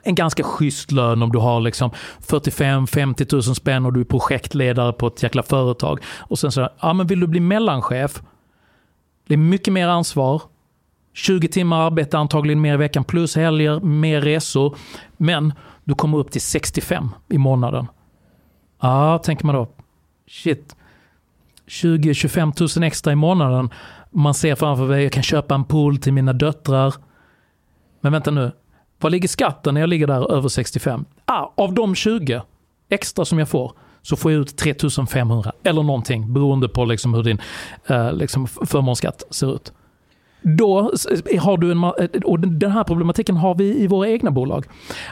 en 0.02 0.14
ganska 0.14 0.42
schysst 0.42 0.92
lön 0.92 1.22
om 1.22 1.32
du 1.32 1.38
har 1.38 1.60
liksom 1.60 1.90
45-50 2.26 3.32
000 3.32 3.42
spänn 3.42 3.86
och 3.86 3.92
du 3.92 4.00
är 4.00 4.04
projektledare 4.04 4.92
på 4.92 5.06
ett 5.06 5.22
jäkla 5.22 5.42
företag. 5.42 6.00
Och 6.18 6.38
sen 6.38 6.52
så, 6.52 6.68
ja 6.80 6.92
men 6.92 7.06
vill 7.06 7.20
du 7.20 7.26
bli 7.26 7.40
mellanchef? 7.40 8.22
Det 9.28 9.34
är 9.34 9.38
mycket 9.38 9.72
mer 9.72 9.88
ansvar. 9.88 10.42
20 11.12 11.48
timmar 11.48 11.86
arbete 11.86 12.18
antagligen 12.18 12.60
mer 12.60 12.74
i 12.74 12.76
veckan 12.76 13.04
plus 13.04 13.36
helger, 13.36 13.80
mer 13.80 14.20
resor. 14.20 14.76
Men 15.16 15.52
du 15.84 15.94
kommer 15.94 16.18
upp 16.18 16.30
till 16.30 16.40
65 16.40 17.08
i 17.28 17.38
månaden. 17.38 17.86
Ja, 18.80 19.18
tänker 19.18 19.46
man 19.46 19.54
då. 19.54 19.68
Shit. 20.28 20.76
20-25 21.66 22.78
000 22.78 22.86
extra 22.86 23.12
i 23.12 23.16
månaden. 23.16 23.70
Man 24.10 24.34
ser 24.34 24.54
framför 24.54 24.88
sig, 24.88 25.02
jag 25.02 25.12
kan 25.12 25.22
köpa 25.22 25.54
en 25.54 25.64
pool 25.64 25.98
till 25.98 26.12
mina 26.12 26.32
döttrar. 26.32 26.94
Men 28.00 28.12
vänta 28.12 28.30
nu. 28.30 28.52
Var 29.00 29.10
ligger 29.10 29.28
skatten 29.28 29.74
när 29.74 29.80
jag 29.80 29.90
ligger 29.90 30.06
där 30.06 30.32
över 30.32 30.48
65? 30.48 31.04
Ah, 31.24 31.52
av 31.56 31.74
de 31.74 31.94
20 31.94 32.42
extra 32.88 33.24
som 33.24 33.38
jag 33.38 33.48
får 33.48 33.72
så 34.02 34.16
får 34.16 34.32
jag 34.32 34.40
ut 34.40 34.56
3500 34.56 35.52
eller 35.62 35.82
någonting 35.82 36.32
beroende 36.32 36.68
på 36.68 36.84
liksom 36.84 37.14
hur 37.14 37.22
din 37.22 37.40
eh, 37.86 38.12
liksom 38.12 38.46
förmånsskatt 38.46 39.22
ser 39.30 39.54
ut. 39.54 39.72
Då 40.42 40.80
har 41.40 41.56
du 41.56 41.72
en, 41.72 41.84
eh, 41.84 42.22
och 42.24 42.40
den 42.40 42.70
här 42.70 42.84
problematiken 42.84 43.36
har 43.36 43.54
vi 43.54 43.78
i 43.78 43.86
våra 43.86 44.08
egna 44.08 44.30
bolag. 44.30 44.66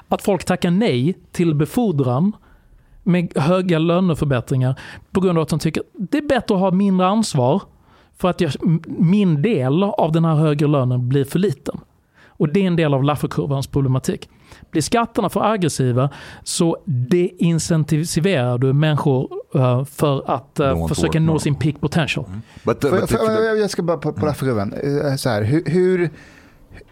Att 0.09 0.23
folk 0.23 0.45
tackar 0.45 0.71
nej 0.71 1.15
till 1.33 1.55
befordran 1.55 2.33
med 3.03 3.33
höga 3.37 3.79
löneförbättringar 3.79 4.81
på 5.11 5.21
grund 5.21 5.39
av 5.39 5.43
att 5.43 5.49
de 5.49 5.59
tycker 5.59 5.83
det 5.93 6.19
är 6.19 6.23
bättre 6.23 6.55
att 6.55 6.61
ha 6.61 6.71
mindre 6.71 7.07
ansvar 7.07 7.63
för 8.17 8.29
att 8.31 8.41
jag, 8.41 8.53
min 8.87 9.43
del 9.43 9.83
av 9.83 10.13
den 10.13 10.25
här 10.25 10.35
högre 10.35 10.69
lönen 10.69 11.09
blir 11.09 11.25
för 11.25 11.39
liten. 11.39 11.81
Och 12.37 12.49
det 12.49 12.61
är 12.61 12.67
en 12.67 12.77
del 12.77 12.95
av 12.95 13.05
Lafferkurvans 13.05 13.67
problematik. 13.67 14.29
Blir 14.71 14.83
skatterna 14.83 15.29
för 15.29 15.53
aggressiva 15.53 16.11
så 16.45 16.77
deincentiverar 16.85 18.59
du 18.59 18.73
människor 18.73 19.31
eh, 19.55 19.85
för 19.85 20.31
att 20.31 20.55
to 20.55 20.89
försöka 20.89 21.21
nå 21.21 21.39
sin 21.39 21.55
peak 21.55 21.81
potential. 21.81 22.25
But, 22.65 22.85
uh, 22.85 22.91
but 22.91 23.11
jag, 23.61 23.71
ska 23.71 23.83
bara 23.83 23.97
på, 23.97 24.13
på 24.13 24.27
Lafferkurvan. 24.27 24.73
Eh, 24.73 25.17
Så 25.17 25.29
här, 25.29 25.43
hur, 25.43 25.63
hur, 25.67 26.11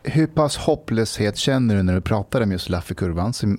hur 0.03 0.27
pass 0.27 0.57
hopplöshet 0.57 1.37
känner 1.37 1.77
du 1.77 1.83
när 1.83 1.95
du 1.95 2.01
pratar 2.01 2.41
om 2.41 2.53
just 2.53 2.69
Lafferkurvan? 2.69 3.33
Som, 3.33 3.59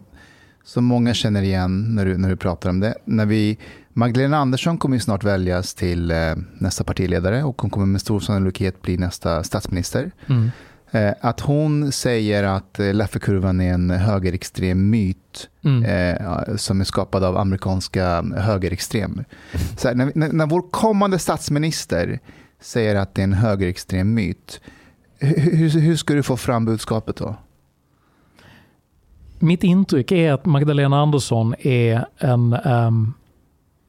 som 0.64 0.86
många 0.86 1.14
känner 1.14 1.42
igen 1.42 1.96
när 1.96 2.06
du, 2.06 2.18
när 2.18 2.30
du 2.30 2.36
pratar 2.36 2.70
om 2.70 2.80
det. 2.80 2.96
När 3.06 3.26
vi, 3.26 3.58
Magdalena 3.94 4.38
Andersson 4.38 4.78
kommer 4.78 4.96
ju 4.96 5.00
snart 5.00 5.24
väljas 5.24 5.74
till 5.74 6.12
eh, 6.12 6.18
nästa 6.58 6.84
partiledare 6.84 7.44
och 7.44 7.62
hon 7.62 7.72
kommer 7.72 7.86
med 7.86 8.02
stor 8.02 8.20
sannolikhet 8.20 8.82
bli 8.82 8.98
nästa 8.98 9.44
statsminister. 9.44 10.12
Mm. 10.28 10.52
Eh, 10.96 11.14
att 11.22 11.40
hon 11.40 11.92
säger 11.92 12.44
att 12.44 12.80
eh, 12.80 12.94
Lafferkurvan 12.94 13.62
är 13.62 13.74
en 13.74 13.90
högerextrem 13.90 14.90
myt 14.90 15.50
Mm. 15.66 15.84
eh, 15.84 16.56
som 16.56 16.82
är 16.82 16.86
skapad 16.86 17.24
av 17.24 17.38
amerikanska 17.38 18.24
högerextremer. 18.38 19.26
Så 19.78 19.88
här, 19.88 19.96
när, 19.96 20.34
när, 20.34 20.46
vår 20.46 20.72
kommande 20.72 21.20
statsminister 21.20 22.20
säger 22.60 22.96
att 22.96 23.16
det 23.16 23.22
är 23.22 23.24
en 23.24 23.34
högerextrem 23.34 24.14
myt, 24.14 24.62
hur, 25.20 25.70
hur, 25.70 25.96
ska 25.96 26.14
du 26.14 26.24
få 26.24 26.38
fram 26.38 26.66
budskapet 26.66 27.16
då? 27.16 27.36
Mitt 29.40 29.64
intryck 29.64 30.12
är 30.12 30.34
att 30.34 30.46
Magdalena 30.46 31.02
Andersson 31.02 31.56
är 31.60 32.06
en 32.18 32.54
ehm, 32.54 33.14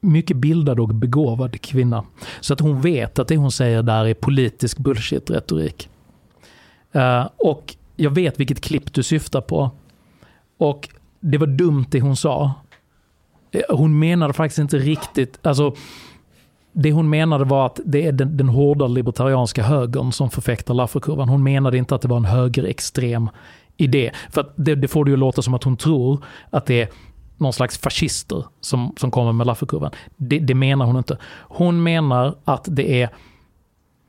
mycket 0.01 0.37
bildad 0.37 0.81
och 0.81 0.89
begåvad 0.89 1.61
kvinna. 1.61 2.05
Så 2.41 2.53
att 2.53 2.61
hon 2.61 2.81
vet 2.81 3.19
att 3.19 3.29
det 3.29 3.37
hon 3.37 3.53
säger 3.53 3.83
där 3.83 4.05
är 4.05 4.15
politisk 4.15 4.79
bullshit-retorik. 4.79 5.89
Eh, 6.93 7.29
och 7.37 7.75
jag 7.97 8.11
vet 8.11 8.41
vilket 8.41 8.61
klipp 8.61 8.95
du 8.95 9.03
syftar 9.03 9.41
på. 9.41 9.71
Och 10.59 10.89
det 11.21 11.39
var 11.39 11.47
dumt 11.47 11.87
det 11.91 12.01
hon 12.01 12.17
sa. 12.17 12.53
Eh, 13.53 13.77
hon 13.77 13.99
menade 13.99 14.33
faktiskt 14.33 14.59
inte 14.59 14.79
riktigt, 14.79 15.47
alltså 15.47 15.75
det 16.73 16.93
hon 16.93 17.11
menade 17.11 17.45
var 17.45 17.67
att 17.67 17.81
det 17.85 18.07
är 18.07 18.13
den, 18.13 18.37
den 18.37 18.49
hårda 18.49 18.87
libertarianska 18.87 19.63
högern 19.63 20.13
som 20.13 20.31
förfäktar 20.31 20.75
Lafferkurvan. 20.75 21.29
Hon 21.29 21.43
menade 21.43 21.79
inte 21.79 21.95
att 21.95 22.03
det 22.03 22.09
var 22.09 22.17
en 22.17 22.25
högerextrem 22.25 23.31
idé. 23.77 24.13
För 24.31 24.41
att 24.41 24.53
det, 24.57 24.75
det 24.75 24.89
får 24.89 25.05
det 25.05 25.11
ju 25.11 25.17
låta 25.17 25.43
som 25.43 25.55
att 25.55 25.65
hon 25.65 25.77
tror 25.77 26.25
att 26.51 26.67
det 26.67 26.83
är 26.83 26.89
någon 27.37 27.53
slags 27.53 27.79
fascister 27.79 28.45
som, 28.61 28.95
som 28.97 29.11
kommer 29.11 29.33
med 29.33 29.47
Lafferkurvan. 29.47 29.91
Det, 30.17 30.39
det 30.39 30.55
menar 30.55 30.87
hon 30.87 30.97
inte. 30.97 31.19
Hon 31.41 31.83
menar 31.83 32.35
att 32.45 32.69
det 32.71 33.03
är 33.03 33.11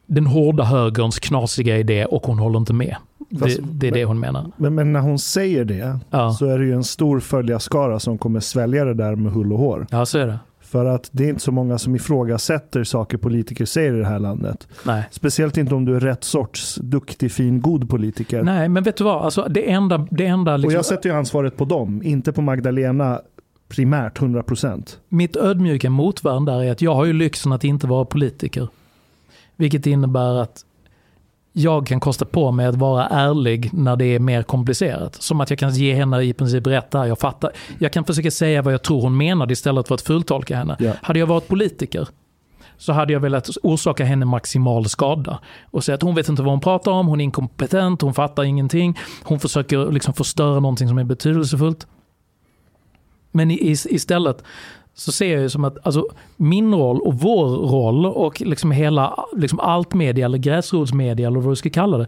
den 0.08 0.26
hårda 0.28 0.64
högerns 0.64 1.20
knasiga 1.20 1.78
idé 1.78 2.06
och 2.06 2.26
hon 2.26 2.40
håller 2.40 2.60
inte 2.60 2.74
med. 2.74 2.96
Det, 3.30 3.40
Fast- 3.40 3.60
det 3.62 3.88
är 3.88 3.92
det 3.92 4.06
hon 4.06 4.20
menar. 4.20 4.52
Men, 4.58 4.76
men 4.76 4.94
när 4.94 5.00
hon 5.00 5.20
säger 5.20 5.66
det 5.66 6.00
Ja, 6.10 6.32
så 6.32 6.46
är 6.46 6.60
det 6.60 6.66
ju 6.66 6.74
en 6.74 6.84
stor 6.84 7.20
följarskara 7.20 8.00
som 8.00 8.18
kommer 8.18 8.40
svälja 8.40 8.86
det 8.86 8.94
där 8.94 9.16
med 9.16 9.32
hull 9.32 9.54
och 9.54 9.60
hår. 9.60 9.88
ja 9.92 10.06
så 10.06 10.18
är 10.18 10.28
det. 10.28 10.40
För 10.62 10.86
att 10.86 11.10
det 11.12 11.26
är 11.26 11.30
inte 11.30 11.42
så 11.42 11.52
många 11.52 11.78
som 11.78 11.96
ifrågasätter 11.96 12.84
saker 12.84 13.18
politiker 13.18 13.66
säger 13.66 13.94
i 13.94 13.98
det 14.00 14.06
här 14.06 14.20
landet. 14.20 14.68
Nej. 14.84 15.04
Speciellt 15.12 15.58
inte 15.58 15.76
om 15.76 15.86
du 15.86 15.96
är 15.96 16.00
rätt 16.00 16.24
sorts 16.24 16.76
duktig, 16.76 17.32
fin, 17.32 17.62
god 17.62 17.90
politiker. 17.90 18.44
Nej, 18.44 18.70
men 18.70 18.84
vet 18.84 18.98
du 18.98 19.04
vad? 19.04 19.22
Alltså, 19.26 19.48
det 19.50 19.72
enda... 19.72 20.08
Det 20.12 20.26
enda 20.26 20.54
Och 20.54 20.60
liksom, 20.60 20.76
jag 20.76 20.86
sätter 20.86 21.10
ju 21.10 21.16
ansvaret 21.16 21.58
på 21.58 21.66
dem, 21.66 22.02
inte 22.04 22.32
på 22.32 22.42
Magdalena 22.42 23.22
primärt 23.70 24.20
100%. 24.20 24.98
Mitt 25.10 25.36
ödmjuka 25.36 25.90
motvärn 25.90 26.46
där 26.46 26.64
är 26.64 26.72
att 26.72 26.82
jag 26.82 26.96
har 26.96 27.06
ju 27.06 27.14
lyxen 27.14 27.52
att 27.52 27.64
inte 27.64 27.88
vara 27.88 28.06
politiker. 28.06 28.68
Vilket 29.58 29.86
innebär 29.86 30.42
att 30.42 30.66
jag 31.54 31.88
kan 31.88 32.00
kosta 32.00 32.26
på 32.26 32.52
mig 32.52 32.66
att 32.66 32.76
vara 32.76 33.08
ärlig 33.08 33.70
när 33.74 33.96
det 33.96 34.06
är 34.06 34.20
mer 34.20 34.44
komplicerat. 34.44 35.16
Som 35.16 35.42
att 35.42 35.50
jag 35.50 35.60
kan 35.60 35.74
ge 35.76 35.94
henne 35.94 36.22
i 36.22 36.34
princip 36.34 36.68
rätt 36.68 36.92
där, 36.92 37.06
jag 37.06 37.20
fattar. 37.20 37.52
Jag 37.80 37.94
kan 37.94 38.06
försöka 38.06 38.32
säga 38.32 38.62
vad 38.62 38.74
jag 38.74 38.84
tror 38.84 39.02
hon 39.02 39.18
menade 39.18 39.54
istället 39.54 39.88
för 39.88 39.96
att 39.96 40.02
fultolka 40.02 40.58
henne. 40.58 40.76
Ja. 40.80 40.92
Hade 41.02 41.20
jag 41.20 41.28
varit 41.28 41.48
politiker 41.48 42.08
så 42.78 42.94
hade 42.94 43.14
jag 43.14 43.20
velat 43.20 43.50
orsaka 43.64 44.06
henne 44.06 44.26
maximal 44.26 44.90
skada. 44.90 45.40
Och 45.72 45.84
säga 45.84 45.96
att 45.96 46.02
hon 46.02 46.16
vet 46.16 46.30
inte 46.30 46.42
vad 46.42 46.52
hon 46.52 46.60
pratar 46.60 46.92
om, 46.92 47.08
hon 47.08 47.20
är 47.20 47.24
inkompetent, 47.24 48.02
hon 48.02 48.14
fattar 48.14 48.44
ingenting. 48.44 49.00
Hon 49.24 49.40
försöker 49.40 49.92
liksom 49.92 50.14
förstöra 50.14 50.60
någonting 50.60 50.88
som 50.88 50.98
är 50.98 51.04
betydelsefullt. 51.04 51.88
Men 53.32 53.52
istället 53.52 54.44
så 54.98 55.12
ser 55.12 55.34
jag 55.34 55.42
ju 55.42 55.50
som 55.50 55.66
att 55.66 55.78
alltså, 55.84 56.08
min 56.36 56.76
roll 56.76 57.02
och 57.02 57.14
vår 57.14 57.46
roll 57.48 58.06
och 58.06 58.42
liksom 58.42 58.72
hela 58.72 59.26
liksom 59.36 59.60
allt 59.60 59.94
media 59.94 60.26
eller 60.26 60.38
gräsrotsmedia 60.38 61.28
eller 61.28 61.40
vad 61.40 61.52
du 61.52 61.56
ska 61.56 61.70
kalla 61.70 61.98
det. 61.98 62.08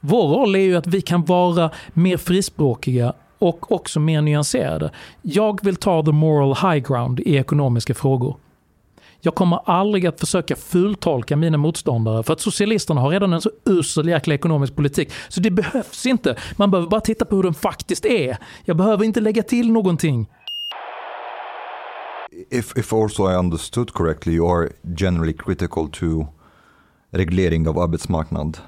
Vår 0.00 0.28
roll 0.28 0.54
är 0.54 0.60
ju 0.60 0.76
att 0.76 0.86
vi 0.86 1.00
kan 1.00 1.24
vara 1.24 1.70
mer 1.92 2.16
frispråkiga 2.16 3.12
och 3.38 3.72
också 3.72 4.00
mer 4.00 4.22
nyanserade. 4.22 4.90
Jag 5.22 5.64
vill 5.64 5.76
ta 5.76 6.02
the 6.02 6.12
moral 6.12 6.54
high 6.54 6.88
ground 6.88 7.20
i 7.20 7.36
ekonomiska 7.36 7.94
frågor. 7.94 8.36
Jag 9.20 9.34
kommer 9.34 9.60
aldrig 9.64 10.06
att 10.06 10.20
försöka 10.20 10.56
fultolka 10.56 11.36
mina 11.36 11.58
motståndare 11.58 12.22
för 12.22 12.32
att 12.32 12.40
socialisterna 12.40 13.00
har 13.00 13.10
redan 13.10 13.32
en 13.32 13.40
så 13.40 13.50
usel 13.64 14.08
jäkla 14.08 14.34
ekonomisk 14.34 14.76
politik. 14.76 15.12
Så 15.28 15.40
det 15.40 15.50
behövs 15.50 16.06
inte. 16.06 16.36
Man 16.56 16.70
behöver 16.70 16.90
bara 16.90 17.00
titta 17.00 17.24
på 17.24 17.36
hur 17.36 17.42
den 17.42 17.54
faktiskt 17.54 18.04
är. 18.04 18.36
Jag 18.64 18.76
behöver 18.76 19.04
inte 19.04 19.20
lägga 19.20 19.42
till 19.42 19.72
någonting. 19.72 20.26
If, 22.50 22.72
if 22.76 22.92
also 22.92 23.26
I 23.26 23.38
understood 23.38 23.94
correctly, 23.94 24.34
you 24.34 24.46
are 24.46 24.70
generally 24.94 25.32
critical 25.32 25.88
to 25.88 26.28
reglering 27.12 27.66
of 27.66 27.76
arbetsmarknad. 27.76 28.58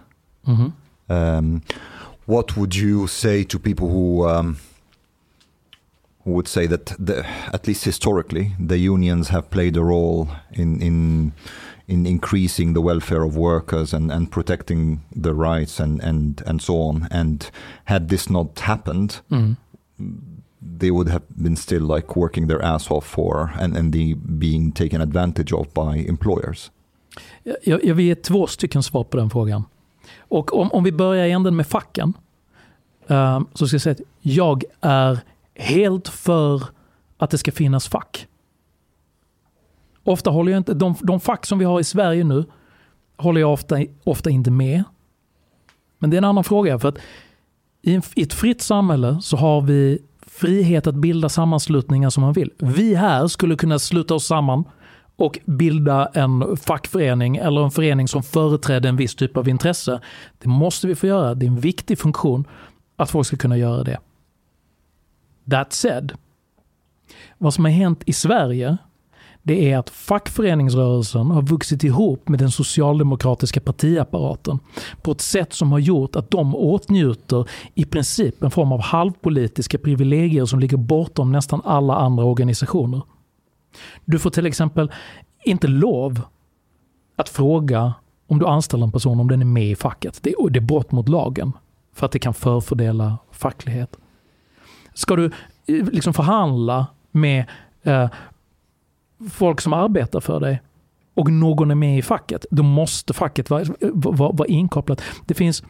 Mhm. 0.47 0.73
Um, 1.09 1.63
what 2.27 2.57
would 2.57 2.75
you 2.77 3.07
say 3.07 3.45
to 3.45 3.59
people 3.59 3.89
who 3.89 4.29
um, 4.29 4.57
who 6.25 6.31
would 6.33 6.49
say 6.49 6.69
that, 6.69 6.87
the, 6.99 7.27
at 7.53 7.67
least 7.67 7.85
historically, 7.85 8.55
the 8.59 8.79
unions 8.79 9.29
have 9.29 9.51
played 9.51 9.77
a 9.77 9.83
role 9.83 10.29
in 10.53 10.81
in 10.81 11.33
in 11.89 12.07
increasing 12.07 12.75
the 12.75 12.81
welfare 12.81 13.23
of 13.23 13.37
workers 13.37 13.93
and, 13.93 14.11
and 14.13 14.31
protecting 14.31 15.01
the 15.15 15.35
rights 15.35 15.81
and, 15.81 16.01
and, 16.01 16.41
and 16.47 16.63
so 16.63 16.81
on. 16.81 17.09
And 17.11 17.51
had 17.85 18.09
this 18.09 18.31
not 18.31 18.59
happened, 18.61 19.21
Mm. 19.31 19.57
They 20.81 20.91
would 20.91 21.09
have 21.09 21.25
been 21.29 21.57
still 21.57 21.95
like 21.95 22.21
working 22.21 22.49
their 22.49 22.63
ass 22.63 22.91
off 22.91 23.07
for 23.07 23.51
and, 23.61 23.77
and 23.77 23.93
the 23.93 24.15
being 24.15 24.73
taken 24.73 25.01
advantage 25.01 25.53
of 25.53 25.67
by 25.75 26.09
employers. 26.09 26.71
Jag, 27.63 27.85
jag 27.85 27.95
vill 27.95 28.07
ge 28.07 28.15
två 28.15 28.47
stycken 28.47 28.83
svar 28.83 29.05
på 29.05 29.17
den 29.17 29.31
frågan. 29.31 29.65
Och 30.19 30.59
om, 30.59 30.73
om 30.73 30.85
vi 30.85 30.93
börjar 30.93 31.27
i 31.27 31.31
änden 31.31 31.57
med 31.57 31.67
facken. 31.67 32.13
Um, 33.07 33.47
så 33.55 33.67
ska 33.67 33.75
jag 33.75 33.83
säga 33.83 33.93
att 33.93 34.01
jag 34.21 34.65
är 34.81 35.21
helt 35.55 36.09
för 36.09 36.63
att 37.19 37.31
det 37.31 37.39
ska 37.39 37.53
finnas 37.53 37.89
fack. 37.89 38.27
Ofta 40.05 40.31
håller 40.31 40.53
jag 40.53 40.61
inte, 40.61 40.75
de, 40.75 40.95
de 41.01 41.21
fack 41.21 41.47
som 41.47 41.59
vi 41.59 41.65
har 41.65 41.81
i 41.81 41.85
Sverige 41.85 42.25
nu 42.25 42.45
håller 43.17 43.41
jag 43.41 43.53
ofta, 43.53 43.77
ofta 44.05 44.31
inte 44.31 44.51
med. 44.51 44.85
Men 45.99 46.11
det 46.11 46.17
är 46.17 46.19
en 46.19 46.25
annan 46.25 46.45
fråga. 46.45 46.79
för 46.79 46.89
att 46.89 46.99
i, 47.83 47.95
en, 47.95 48.03
I 48.15 48.23
ett 48.23 48.35
fritt 48.35 48.63
samhälle 48.63 49.19
så 49.23 49.37
har 49.37 49.61
vi 49.61 50.03
frihet 50.33 50.87
att 50.87 50.95
bilda 50.95 51.29
sammanslutningar 51.29 52.11
som 52.11 52.23
man 52.23 52.33
vill. 52.33 52.51
Vi 52.59 52.95
här 52.95 53.27
skulle 53.27 53.57
kunna 53.57 53.79
sluta 53.79 54.15
oss 54.15 54.27
samman 54.27 54.65
och 55.17 55.39
bilda 55.45 56.07
en 56.07 56.57
fackförening 56.57 57.37
eller 57.37 57.65
en 57.65 57.71
förening 57.71 58.09
som 58.09 58.23
företräder 58.23 58.89
en 58.89 58.97
viss 58.97 59.15
typ 59.15 59.37
av 59.37 59.49
intresse. 59.49 60.01
Det 60.39 60.49
måste 60.49 60.87
vi 60.87 60.95
få 60.95 61.07
göra. 61.07 61.35
Det 61.35 61.47
är 61.47 61.49
en 61.49 61.61
viktig 61.61 61.99
funktion 61.99 62.45
att 62.97 63.11
folk 63.11 63.27
ska 63.27 63.37
kunna 63.37 63.57
göra 63.57 63.85
det. 63.85 63.99
That 65.51 65.73
said, 65.73 66.13
vad 67.39 67.55
som 67.55 67.65
har 67.65 67.73
hänt 67.73 68.03
i 68.07 68.13
Sverige 68.13 68.79
det 69.43 69.73
är 69.73 69.79
att 69.79 69.91
fackföreningsrörelsen 69.91 71.31
har 71.31 71.43
vuxit 71.43 71.85
ihop 71.85 72.29
med 72.29 72.39
den 72.39 72.51
socialdemokratiska 72.51 73.61
partiapparaten 73.61 74.59
på 75.03 75.13
ett 75.13 75.21
sätt 75.21 75.53
som 75.53 75.73
har 75.73 75.79
gjort 75.79 76.17
att 76.17 76.31
de 76.31 76.57
åtnjuter 76.57 77.49
i 77.75 77.85
princip 77.85 78.43
en 78.43 78.51
form 78.51 78.73
av 78.73 78.81
halvpolitiska 78.81 79.79
privilegier 79.79 80.45
som 80.45 80.61
ligger 80.61 80.77
bortom 80.77 81.33
nästan 81.33 81.63
alla 81.65 81.95
andra 81.95 82.25
organisationer. 82.25 83.03
Du 84.05 84.19
får 84.19 84.31
till 84.31 84.47
exempel 84.47 84.93
inte 85.45 85.69
lov 85.69 86.21
att 87.17 87.29
fråga 87.29 87.95
om 88.27 88.39
du 88.39 88.47
anställer 88.47 88.85
en 88.85 88.93
person 88.93 89.21
om 89.21 89.29
den 89.29 89.41
är 89.41 89.47
med 89.47 89.71
i 89.71 89.77
facket. 89.77 90.19
Det 90.23 90.31
är, 90.31 90.51
det 90.51 90.59
är 90.59 90.61
brott 90.61 90.93
mot 90.93 91.09
lagen 91.09 91.53
för 91.95 92.07
att 92.07 92.13
det 92.13 92.19
kan 92.19 92.35
förfördela 92.35 93.19
facklighet. 93.31 93.97
Ska 94.95 95.17
du 95.17 95.25
eh, 95.25 95.85
liksom 95.93 96.15
förhandla 96.15 96.87
med 97.11 97.45
eh, 97.83 98.11
folk 99.31 99.61
som 99.61 99.73
arbetar 99.73 100.21
för 100.21 100.41
dig 100.41 100.63
och 101.15 101.33
någon 101.33 101.71
är 101.71 101.75
med 101.75 101.99
i 101.99 102.03
facket, 102.03 102.47
då 102.51 102.63
måste 102.63 103.13
facket 103.13 103.51
vara, 103.51 103.65
vara, 103.93 104.33
vara 104.33 104.49
inkopplat. 104.49 105.03
Det 105.27 105.35
finns, 105.35 105.63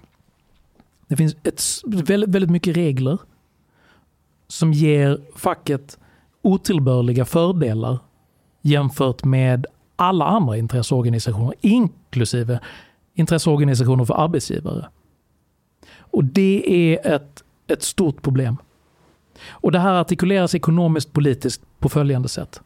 det 1.08 1.16
finns 1.16 1.36
ett, 1.42 1.62
väldigt, 1.84 2.30
väldigt 2.30 2.50
mycket 2.50 2.76
regler 2.76 3.18
som 4.48 4.72
ger 4.72 5.20
facket 5.36 5.98
otillbörliga 6.42 7.24
fördelar 7.24 7.98
jämfört 8.62 9.24
med 9.24 9.66
alla 9.96 10.24
andra 10.24 10.56
intresseorganisationer, 10.56 11.54
inklusive 11.60 12.60
intresseorganisationer 13.14 14.04
för 14.04 14.14
arbetsgivare. 14.14 14.88
Och 15.98 16.24
det 16.24 16.64
är 16.66 17.14
ett, 17.14 17.42
ett 17.66 17.82
stort 17.82 18.22
problem. 18.22 18.56
Och 19.48 19.72
det 19.72 19.78
här 19.78 19.94
artikuleras 19.94 20.54
ekonomiskt 20.54 21.12
politiskt 21.12 21.62
på 21.78 21.88
följande 21.88 22.28
sätt. 22.28 22.60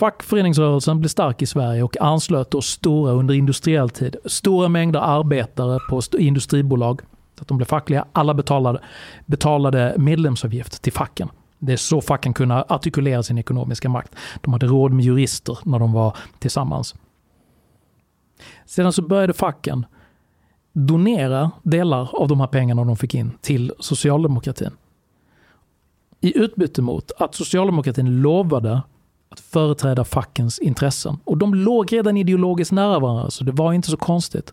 Fackföreningsrörelsen 0.00 1.00
blev 1.00 1.08
stark 1.08 1.42
i 1.42 1.46
Sverige 1.46 1.82
och 1.82 2.00
anslöt 2.00 2.50
då 2.50 2.62
stora 2.62 3.12
under 3.12 3.34
industriell 3.34 3.90
tid. 3.90 4.16
Stora 4.24 4.68
mängder 4.68 5.00
arbetare 5.00 5.78
på 5.90 6.00
industribolag. 6.18 7.00
Så 7.38 7.42
att 7.42 7.48
de 7.48 7.56
blev 7.56 7.66
fackliga. 7.66 8.04
Alla 8.12 8.34
betalade, 8.34 8.80
betalade 9.26 9.94
medlemsavgift 9.98 10.82
till 10.82 10.92
facken. 10.92 11.28
Det 11.58 11.72
är 11.72 11.76
så 11.76 12.00
facken 12.00 12.34
kunde 12.34 12.64
artikulera 12.68 13.22
sin 13.22 13.38
ekonomiska 13.38 13.88
makt. 13.88 14.14
De 14.40 14.52
hade 14.52 14.66
råd 14.66 14.92
med 14.92 15.04
jurister 15.04 15.58
när 15.64 15.78
de 15.78 15.92
var 15.92 16.16
tillsammans. 16.38 16.94
Sedan 18.66 18.92
så 18.92 19.02
började 19.02 19.32
facken 19.32 19.86
donera 20.72 21.50
delar 21.62 22.10
av 22.12 22.28
de 22.28 22.40
här 22.40 22.46
pengarna 22.46 22.84
de 22.84 22.96
fick 22.96 23.14
in 23.14 23.32
till 23.40 23.72
socialdemokratin. 23.78 24.70
I 26.20 26.38
utbyte 26.38 26.82
mot 26.82 27.10
att 27.18 27.34
socialdemokratin 27.34 28.22
lovade 28.22 28.82
att 29.30 29.40
företräda 29.40 30.04
fackens 30.04 30.58
intressen. 30.58 31.18
Och 31.24 31.38
de 31.38 31.54
låg 31.54 31.92
redan 31.92 32.16
ideologiskt 32.16 32.72
nära 32.72 32.98
varandra, 32.98 33.30
så 33.30 33.44
det 33.44 33.52
var 33.52 33.72
inte 33.72 33.90
så 33.90 33.96
konstigt. 33.96 34.52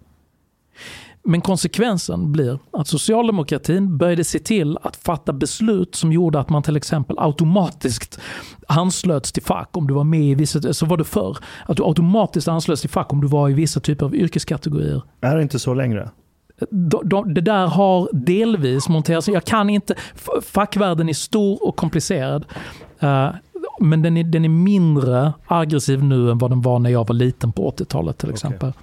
Men 1.23 1.41
konsekvensen 1.41 2.32
blir 2.32 2.59
att 2.71 2.88
socialdemokratin 2.88 3.97
började 3.97 4.23
se 4.23 4.39
till 4.39 4.78
att 4.82 4.95
fatta 4.95 5.34
beslut 5.34 5.95
som 5.95 6.13
gjorde 6.13 6.39
att 6.39 6.49
man 6.49 6.63
till 6.63 6.78
exempel 6.78 7.15
automatiskt 7.19 8.19
anslöts 8.67 9.32
till 9.32 9.43
fack 9.43 9.78
om 9.78 9.88
du 9.88 9.93
var 9.93 10.03
med 10.03 10.23
i 10.23 10.36
vissa, 10.36 10.73
så 10.73 10.86
var 10.86 10.97
det 10.97 11.03
förr, 11.03 11.38
att 11.65 11.78
du 11.78 11.84
automatiskt 11.84 12.47
anslöts 12.47 12.82
till 12.82 12.89
fack 12.89 13.13
om 13.13 13.21
du 13.21 13.28
var 13.28 13.49
i 13.49 13.53
vissa 13.53 13.80
typer 13.80 14.05
av 14.05 14.15
yrkeskategorier. 14.15 15.01
Är 15.21 15.36
det 15.36 15.41
inte 15.41 15.59
så 15.59 15.73
längre? 15.73 16.09
De, 16.69 17.09
de, 17.09 17.34
det 17.34 17.41
där 17.41 17.67
har 17.67 18.09
delvis 18.13 18.89
monterats 18.89 19.28
Jag 19.28 19.45
kan 19.45 19.69
inte... 19.69 19.95
Fackvärlden 20.41 21.09
är 21.09 21.13
stor 21.13 21.67
och 21.67 21.75
komplicerad. 21.75 22.45
Eh, 22.99 23.30
men 23.80 24.01
den 24.01 24.17
är, 24.17 24.23
den 24.23 24.45
är 24.45 24.49
mindre 24.49 25.34
aggressiv 25.47 26.03
nu 26.03 26.32
än 26.32 26.38
vad 26.38 26.51
den 26.51 26.61
var 26.61 26.80
när 26.80 26.89
jag 26.89 27.07
var 27.07 27.15
liten 27.15 27.51
på 27.51 27.71
80-talet 27.71 28.17
till 28.17 28.30
exempel. 28.30 28.73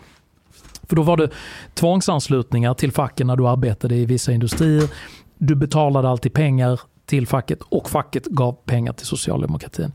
För 0.88 0.97
då 0.97 1.03
var 1.03 1.16
det 1.16 1.30
tvångsanslutningar 1.74 2.74
till 2.74 2.92
facken 2.92 3.26
när 3.26 3.36
du 3.36 3.49
arbetade 3.49 3.95
i 3.95 4.07
vissa 4.07 4.32
industrier. 4.32 4.90
Du 5.38 5.55
betalade 5.55 6.09
alltid 6.09 6.32
pengar 6.32 6.80
till 7.07 7.26
facket 7.26 7.59
och 7.62 7.90
facket 7.90 8.26
gav 8.26 8.53
pengar 8.53 8.92
till 8.92 9.07
socialdemokratin. 9.07 9.92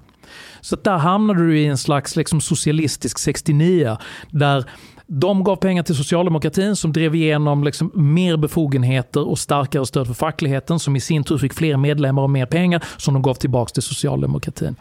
Så 0.62 0.76
där 0.76 0.98
hamnade 0.98 1.40
du 1.40 1.60
i 1.60 1.66
en 1.66 1.78
slags 1.78 2.16
liksom 2.16 2.42
socialistisk 2.42 3.20
69 3.20 3.98
där 4.30 4.66
de 5.12 5.44
gav 5.44 5.56
pengar 5.56 5.84
till 5.84 5.96
socialdemokratin 5.96 6.76
som 6.76 6.94
drev 6.94 7.16
igenom 7.16 7.64
liksom 7.64 7.92
mer 7.94 8.38
befogenheter 8.38 9.28
och 9.28 9.40
starkare 9.40 9.86
stöd 9.86 10.08
för 10.08 10.14
fackligheten 10.14 10.80
som 10.80 10.96
i 10.96 11.00
sin 11.00 11.24
tur 11.24 11.38
fick 11.38 11.54
fler 11.54 11.78
medlemmar 11.78 12.22
och 12.22 12.30
mer 12.30 12.46
pengar 12.46 12.84
som 12.98 13.14
de 13.14 13.24
gav 13.24 13.34
tillbaka 13.34 13.70
till 13.70 13.84
socialdemokratin. 13.84 14.76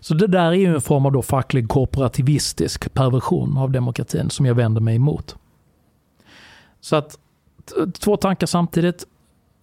Så 0.00 0.14
det 0.14 0.26
där 0.26 0.46
är 0.46 0.52
ju 0.52 0.74
en 0.74 0.80
form 0.80 1.06
av 1.06 1.12
då 1.12 1.22
facklig 1.22 1.68
korporativistisk 1.68 2.94
perversion 2.94 3.58
av 3.58 3.70
demokratin 3.70 4.30
som 4.30 4.46
jag 4.46 4.54
vänder 4.54 4.80
mig 4.80 4.96
emot. 4.96 5.36
Så 6.80 6.96
att 6.96 7.18
två 8.00 8.16
tankar 8.16 8.46
samtidigt. 8.46 9.06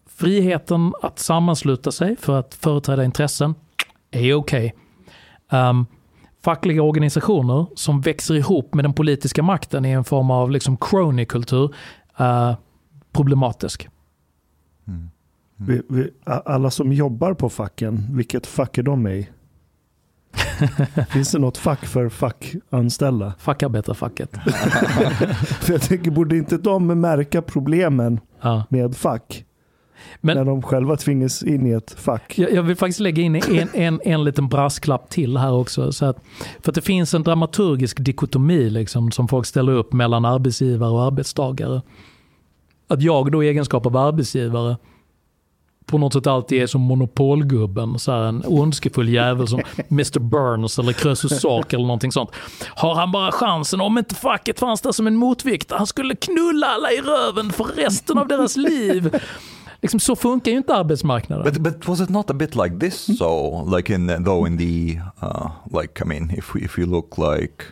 Friheten 0.07 0.93
att 1.01 1.20
sammansluta 1.20 1.91
sig 1.91 2.15
för 2.15 2.39
att 2.39 2.55
företräda 2.55 3.03
intressen 3.03 3.55
är 4.11 4.34
okej. 4.34 4.76
Um, 5.51 5.86
fackliga 6.44 6.84
organisationer 6.84 7.66
som 7.76 8.02
växer 8.02 8.36
ihop 8.36 8.74
med 8.74 8.86
den 8.86 8.94
politiska 8.94 9.44
makten 9.44 9.86
i 9.86 9.90
en 9.92 10.04
form 10.04 10.32
av 10.32 10.52
liksom 10.52 10.78
crony-kultur 10.78 11.76
eh, 12.20 12.54
problematisk. 13.12 13.88
Mm. 14.88 15.10
Vi, 15.56 15.82
vi, 15.90 16.10
a- 16.24 16.42
alla 16.46 16.72
som 16.72 16.94
jobbar 16.94 17.34
på 17.34 17.50
facken, 17.50 18.08
vilket 18.12 18.48
fack 18.48 18.78
är 18.78 18.84
de 18.84 19.08
i? 19.08 19.30
Finns 21.10 21.32
det 21.32 21.40
något 21.40 21.58
fack 21.58 21.86
för 21.86 22.10
fackanställda? 22.10 23.34
Fackarbetarfacket. 23.40 24.32
För 25.60 25.72
jag 25.74 25.82
tänker, 25.82 26.12
borde 26.12 26.38
inte 26.38 26.58
de 26.58 26.88
märka 26.88 27.42
problemen 27.42 28.20
Ja. 28.42 28.64
med 28.70 28.96
fack? 28.98 29.46
Men- 30.22 30.38
när 30.38 30.45
de 30.45 30.62
själva 30.62 30.97
tvingas 30.97 31.43
in 31.43 31.68
i 31.68 31.72
ett 31.72 31.91
fack. 32.00 32.38
Jag, 32.38 32.54
jag 32.54 32.64
vill 32.64 32.76
faktiskt 32.76 33.00
lägga 33.00 33.24
in 33.24 33.36
en, 33.36 33.70
en, 33.74 34.02
en 34.04 34.24
liten 34.24 34.47
brasklapp 34.47 35.10
till 35.10 35.38
här 35.38 35.54
också. 35.54 35.91
Så 35.91 36.06
att, 36.06 36.18
för 36.62 36.72
att 36.72 36.76
det 36.76 36.82
finns 36.82 37.14
en 37.14 37.24
dramaturgisk 37.24 37.97
dikotomi 38.00 38.70
liksom, 38.70 39.12
som 39.12 39.28
folk 39.28 39.45
ställer 39.45 39.74
upp 39.74 39.93
mellan 39.93 40.26
arbetsgivare 40.26 40.91
och 40.91 41.04
arbetstagare. 41.04 41.82
Att 42.88 43.02
jag 43.02 43.32
då 43.32 43.43
i 43.43 43.47
egenskap 43.47 43.86
av 43.86 43.97
arbetsgivare 43.97 44.78
på 45.89 45.97
något 45.97 46.14
sätt 46.14 46.28
alltid 46.28 46.62
är 46.62 46.68
som 46.68 46.82
monopolgubben, 46.82 48.00
så 48.00 48.12
här 48.12 48.20
en 48.24 48.43
ondskefull 48.47 49.10
jävel 49.10 49.47
som 49.47 49.62
Mr 49.91 50.20
Burns 50.20 50.80
eller 50.80 50.93
Krösus 50.93 51.41
Sork 51.41 51.74
eller 51.74 51.86
någonting 51.86 52.12
sånt. 52.12 52.30
Har 52.76 52.95
han 52.95 53.12
bara 53.12 53.32
chansen, 53.32 53.82
om 53.82 53.97
inte 53.97 54.16
facket 54.16 54.60
fanns 54.60 54.82
där 54.82 54.91
som 54.91 55.08
en 55.08 55.16
motvikt, 55.16 55.72
han 55.72 55.88
skulle 55.88 56.16
knulla 56.16 56.68
alla 56.68 56.91
i 56.91 57.02
röven 57.02 57.52
för 57.52 57.64
resten 57.64 58.18
av 58.18 58.28
deras 58.28 58.58
liv. 58.58 59.20
Liksom, 59.82 60.00
så 60.00 60.16
funkar 60.16 60.52
ju 60.52 60.58
inte 60.58 60.76
arbetsmarknaden. 60.76 61.54
But 61.54 61.62
but 61.62 61.88
was 61.88 62.02
it 62.02 62.10
not 62.10 62.30
a 62.30 62.34
bit 62.34 62.56
like 62.56 62.80
this? 62.80 63.18
So 63.18 63.64
like 63.76 63.94
in 63.94 64.08
the, 64.08 64.16
though 64.16 64.48
in 64.48 64.58
the 64.58 65.00
uh, 65.22 65.52
like 65.82 66.04
I 66.04 66.08
mean 66.08 66.32
if 66.38 66.56
we, 66.56 66.62
if 66.62 66.80
you 66.80 66.88
look 66.88 67.18
like 67.18 67.64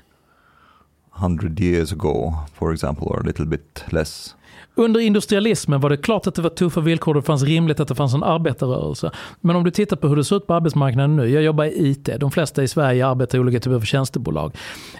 hundred 1.17 1.59
years 1.59 1.91
ago, 1.91 2.33
for 2.53 2.73
example, 2.73 3.07
or 3.07 3.19
a 3.19 3.23
little 3.23 3.45
bit 3.45 3.83
less. 3.89 4.35
Under 4.75 4.99
industrialismen 4.99 5.81
var 5.81 5.89
det 5.89 5.97
klart 5.97 6.27
att 6.27 6.35
det 6.35 6.41
var 6.41 6.49
tuffa 6.49 6.81
villkor 6.81 7.15
och 7.15 7.21
det 7.21 7.25
fanns 7.25 7.43
rimligt 7.43 7.79
att 7.79 7.87
det 7.87 7.95
fanns 7.95 8.13
en 8.13 8.23
arbetarrörelse. 8.23 9.11
Men 9.41 9.55
om 9.55 9.63
du 9.63 9.71
tittar 9.71 9.97
på 9.97 10.07
hur 10.07 10.15
det 10.15 10.23
ser 10.23 10.35
ut 10.35 10.47
på 10.47 10.53
arbetsmarknaden 10.53 11.15
nu. 11.15 11.29
Jag 11.29 11.43
jobbar 11.43 11.65
i 11.65 11.87
IT. 11.89 12.09
De 12.19 12.31
flesta 12.31 12.63
i 12.63 12.67
Sverige 12.67 13.07
arbetar 13.07 13.37
i 13.37 13.41
olika 13.41 13.59
typer 13.59 13.75
av 13.75 13.81
tjänstebolag. 13.81 14.55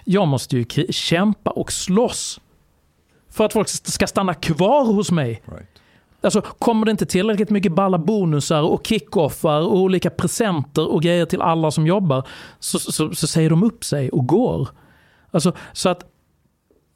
Jag 0.05 0.27
måste 0.27 0.57
ju 0.57 0.65
kämpa 0.89 1.51
och 1.51 1.71
slåss 1.71 2.39
för 3.29 3.45
att 3.45 3.53
folk 3.53 3.67
ska 3.67 4.07
stanna 4.07 4.33
kvar 4.33 4.85
hos 4.85 5.11
mig. 5.11 5.41
Right. 5.45 5.76
Alltså, 6.21 6.41
kommer 6.41 6.85
det 6.85 6.91
inte 6.91 7.05
tillräckligt 7.05 7.49
mycket 7.49 7.71
balla 7.71 7.97
bonusar 7.97 8.61
och 8.61 8.87
kickoffar 8.87 9.61
och 9.61 9.77
olika 9.77 10.09
presenter 10.09 10.91
och 10.91 11.01
grejer 11.01 11.25
till 11.25 11.41
alla 11.41 11.71
som 11.71 11.87
jobbar 11.87 12.27
så, 12.59 12.79
så, 12.79 13.15
så 13.15 13.27
säger 13.27 13.49
de 13.49 13.63
upp 13.63 13.83
sig 13.83 14.09
och 14.09 14.27
går. 14.27 14.69
Alltså, 15.31 15.53
så 15.73 15.89
att 15.89 16.05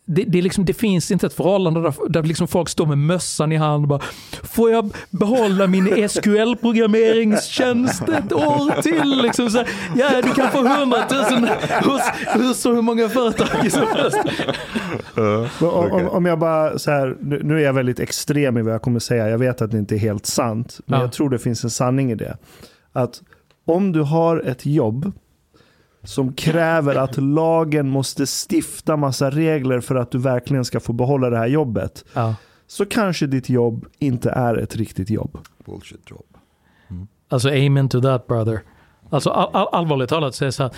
det, 0.05 0.23
det, 0.23 0.37
är 0.37 0.41
liksom, 0.41 0.65
det 0.65 0.73
finns 0.73 1.11
inte 1.11 1.25
ett 1.27 1.33
förhållande 1.33 1.81
där, 1.81 1.93
där 2.09 2.23
liksom 2.23 2.47
folk 2.47 2.69
står 2.69 2.85
med 2.85 2.97
mössan 2.97 3.51
i 3.51 3.55
hand 3.55 3.83
och 3.83 3.87
bara 3.87 3.99
Får 4.43 4.71
jag 4.71 4.93
behålla 5.09 5.67
min 5.67 6.09
SQL-programmeringstjänst 6.09 8.09
ett 8.09 8.33
år 8.33 8.81
till? 8.81 9.21
Liksom 9.21 9.49
så 9.49 9.57
här, 9.57 9.67
ja, 9.95 10.21
du 10.21 10.33
kan 10.33 10.51
få 10.51 10.67
hundratusen 10.67 11.47
hos, 11.83 12.01
hos 12.33 12.57
så 12.61 12.73
hur 12.73 12.81
många 12.81 13.09
företag 13.09 13.71
som 13.71 13.87
helst. 13.87 14.17
Men 15.15 15.69
om, 15.69 15.91
om, 15.91 16.07
om 16.07 16.25
jag 16.25 16.39
bara 16.39 16.79
så 16.79 16.91
här, 16.91 17.17
nu, 17.21 17.41
nu 17.43 17.57
är 17.57 17.61
jag 17.63 17.73
väldigt 17.73 17.99
extrem 17.99 18.57
i 18.57 18.61
vad 18.61 18.73
jag 18.73 18.81
kommer 18.81 18.99
säga. 18.99 19.29
Jag 19.29 19.37
vet 19.37 19.61
att 19.61 19.71
det 19.71 19.77
inte 19.77 19.95
är 19.95 19.99
helt 19.99 20.25
sant. 20.25 20.79
Men 20.85 20.99
Ja. 20.99 21.05
jag 21.05 21.11
tror 21.11 21.29
det 21.29 21.39
finns 21.39 21.63
en 21.63 21.69
sanning 21.69 22.11
i 22.11 22.15
det. 22.15 22.37
Att 22.93 23.21
om 23.67 23.91
du 23.91 24.01
har 24.01 24.39
ett 24.39 24.65
jobb 24.65 25.11
som 26.03 26.33
kräver 26.33 26.95
att 26.95 27.17
lagen 27.17 27.89
måste 27.89 28.25
stifta 28.25 28.97
massa 28.97 29.29
regler 29.29 29.79
för 29.79 29.95
att 29.95 30.11
du 30.11 30.17
verkligen 30.17 30.65
ska 30.65 30.79
få 30.79 30.93
behålla 30.93 31.29
det 31.29 31.37
här 31.37 31.47
jobbet. 31.47 32.05
Ja. 32.13 32.35
Så 32.67 32.85
kanske 32.85 33.27
ditt 33.27 33.49
jobb 33.49 33.85
inte 33.99 34.29
är 34.29 34.57
ett 34.57 34.75
riktigt 34.75 35.09
jobb. 35.09 35.37
Bullshit 35.65 36.09
job. 36.09 36.25
Alltså 37.29 37.49
amen 37.49 37.89
to 37.89 38.01
that 38.01 38.27
brother. 38.27 38.61
Alltså 39.09 39.29
all, 39.29 39.49
all, 39.53 39.67
allvarligt 39.71 40.09
talat 40.09 40.35
så 40.35 40.43
är 40.43 40.45
det 40.45 40.51
så 40.51 40.63
här. 40.63 40.71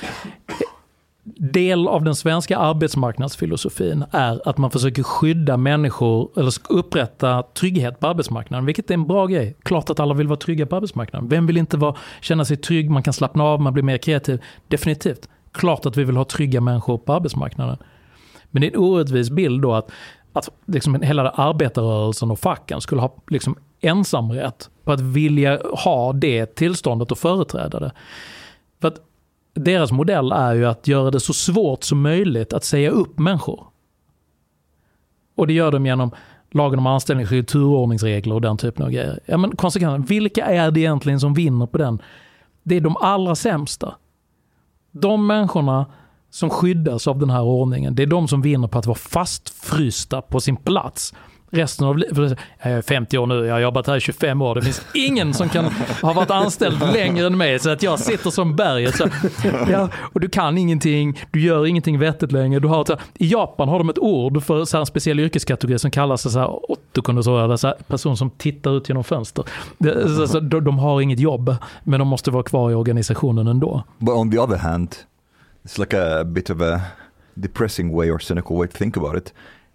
Del 1.25 1.87
av 1.87 2.03
den 2.03 2.15
svenska 2.15 2.57
arbetsmarknadsfilosofin 2.57 4.05
är 4.11 4.49
att 4.49 4.57
man 4.57 4.71
försöker 4.71 5.03
skydda 5.03 5.57
människor 5.57 6.31
eller 6.39 6.53
upprätta 6.69 7.43
trygghet 7.43 7.99
på 7.99 8.07
arbetsmarknaden, 8.07 8.65
vilket 8.65 8.89
är 8.89 8.93
en 8.93 9.07
bra 9.07 9.25
grej. 9.25 9.55
Klart 9.63 9.89
att 9.89 9.99
alla 9.99 10.13
vill 10.13 10.27
vara 10.27 10.39
trygga 10.39 10.65
på 10.65 10.75
arbetsmarknaden. 10.75 11.29
Vem 11.29 11.47
vill 11.47 11.57
inte 11.57 11.77
vara, 11.77 11.95
känna 12.21 12.45
sig 12.45 12.57
trygg, 12.57 12.89
man 12.89 13.03
kan 13.03 13.13
slappna 13.13 13.43
av, 13.43 13.61
man 13.61 13.73
blir 13.73 13.83
mer 13.83 13.97
kreativ. 13.97 14.41
Definitivt. 14.67 15.29
Klart 15.51 15.85
att 15.85 15.97
vi 15.97 16.03
vill 16.03 16.17
ha 16.17 16.25
trygga 16.25 16.61
människor 16.61 16.97
på 16.97 17.13
arbetsmarknaden. 17.13 17.77
Men 18.51 18.61
det 18.61 18.67
är 18.67 18.71
en 18.71 18.79
orättvis 18.79 19.29
bild 19.29 19.61
då 19.61 19.73
att, 19.73 19.91
att 20.33 20.49
liksom 20.65 21.01
hela 21.01 21.29
arbetarrörelsen 21.29 22.31
och 22.31 22.39
facken 22.39 22.81
skulle 22.81 23.01
ha 23.01 23.15
liksom 23.27 23.55
ensamrätt 23.81 24.69
på 24.83 24.91
att 24.91 25.01
vilja 25.01 25.59
ha 25.83 26.13
det 26.13 26.45
tillståndet 26.45 27.11
och 27.11 27.17
företräda 27.17 27.79
det. 27.79 27.91
Deras 29.53 29.91
modell 29.91 30.31
är 30.31 30.53
ju 30.53 30.65
att 30.65 30.87
göra 30.87 31.11
det 31.11 31.19
så 31.19 31.33
svårt 31.33 31.83
som 31.83 32.01
möjligt 32.01 32.53
att 32.53 32.63
säga 32.63 32.89
upp 32.89 33.19
människor. 33.19 33.67
Och 35.35 35.47
det 35.47 35.53
gör 35.53 35.71
de 35.71 35.85
genom 35.85 36.11
lagen 36.51 36.79
om 36.79 36.87
anställningsskydd, 36.87 37.47
turordningsregler 37.47 38.35
och 38.35 38.41
den 38.41 38.57
typen 38.57 38.85
av 38.85 38.91
grejer. 38.91 39.19
Ja, 39.25 39.37
men 39.37 39.55
konsekvensen, 39.55 40.05
vilka 40.05 40.45
är 40.45 40.71
det 40.71 40.79
egentligen 40.79 41.19
som 41.19 41.33
vinner 41.33 41.65
på 41.65 41.77
den? 41.77 42.01
Det 42.63 42.75
är 42.75 42.81
de 42.81 42.97
allra 42.97 43.35
sämsta. 43.35 43.95
De 44.91 45.27
människorna 45.27 45.85
som 46.29 46.49
skyddas 46.49 47.07
av 47.07 47.19
den 47.19 47.29
här 47.29 47.41
ordningen, 47.41 47.95
det 47.95 48.03
är 48.03 48.07
de 48.07 48.27
som 48.27 48.41
vinner 48.41 48.67
på 48.67 48.79
att 48.79 48.85
vara 48.85 48.97
fastfrysta 48.97 50.21
på 50.21 50.39
sin 50.39 50.55
plats. 50.55 51.13
Resten 51.53 51.87
av 51.87 51.97
livet, 51.97 52.39
jag 52.63 52.71
är 52.71 52.81
50 52.81 53.17
år 53.17 53.27
nu, 53.27 53.45
jag 53.45 53.53
har 53.53 53.59
jobbat 53.59 53.87
här 53.87 53.97
i 53.97 53.99
25 53.99 54.41
år, 54.41 54.55
det 54.55 54.61
finns 54.61 54.85
ingen 54.93 55.33
som 55.33 55.49
kan 55.49 55.65
ha 56.01 56.13
varit 56.13 56.31
anställd 56.31 56.79
längre 56.93 57.27
än 57.27 57.37
mig 57.37 57.59
så 57.59 57.69
att 57.69 57.83
jag 57.83 57.99
sitter 57.99 58.29
som 58.29 58.55
berget. 58.55 58.95
Så, 58.95 59.07
ja, 59.69 59.89
och 60.13 60.19
du 60.19 60.29
kan 60.29 60.57
ingenting, 60.57 61.19
du 61.31 61.41
gör 61.41 61.65
ingenting 61.65 61.99
vettigt 61.99 62.31
längre. 62.31 62.59
Du 62.59 62.67
har, 62.67 62.85
så, 62.85 62.97
I 63.13 63.31
Japan 63.31 63.69
har 63.69 63.77
de 63.77 63.89
ett 63.89 63.99
ord 63.99 64.43
för 64.43 64.65
så 64.65 64.77
här, 64.77 64.79
en 64.79 64.85
speciell 64.85 65.19
yrkeskategori 65.19 65.79
som 65.79 65.91
kallas 65.91 66.31
så 66.31 66.39
här, 66.39 66.71
ottokonnoissörer, 66.71 67.57
så 67.57 67.67
här, 67.67 67.75
person 67.87 68.17
som 68.17 68.29
tittar 68.29 68.77
ut 68.77 68.89
genom 68.89 69.03
fönster. 69.03 69.45
Det, 69.77 70.09
så, 70.15 70.27
så, 70.27 70.39
de, 70.39 70.63
de 70.63 70.79
har 70.79 71.01
inget 71.01 71.19
jobb, 71.19 71.55
men 71.83 71.99
de 71.99 72.07
måste 72.07 72.31
vara 72.31 72.43
kvar 72.43 72.71
i 72.71 72.73
organisationen 72.73 73.47
ändå. 73.47 73.83
But 73.97 74.15
on 74.15 74.31
the 74.31 74.39
other 74.39 74.57
hand, 74.57 74.95
it's 75.65 75.79
like 75.79 75.97
a 75.97 76.23
bit 76.23 76.49
of 76.49 76.61
a 76.61 76.81
depressing 77.33 77.95
way 77.97 78.11
or 78.11 78.19
cynical 78.19 78.57
way 78.57 78.67
to 78.67 78.77
think 78.77 78.97
about 78.97 79.17
it. 79.17 79.33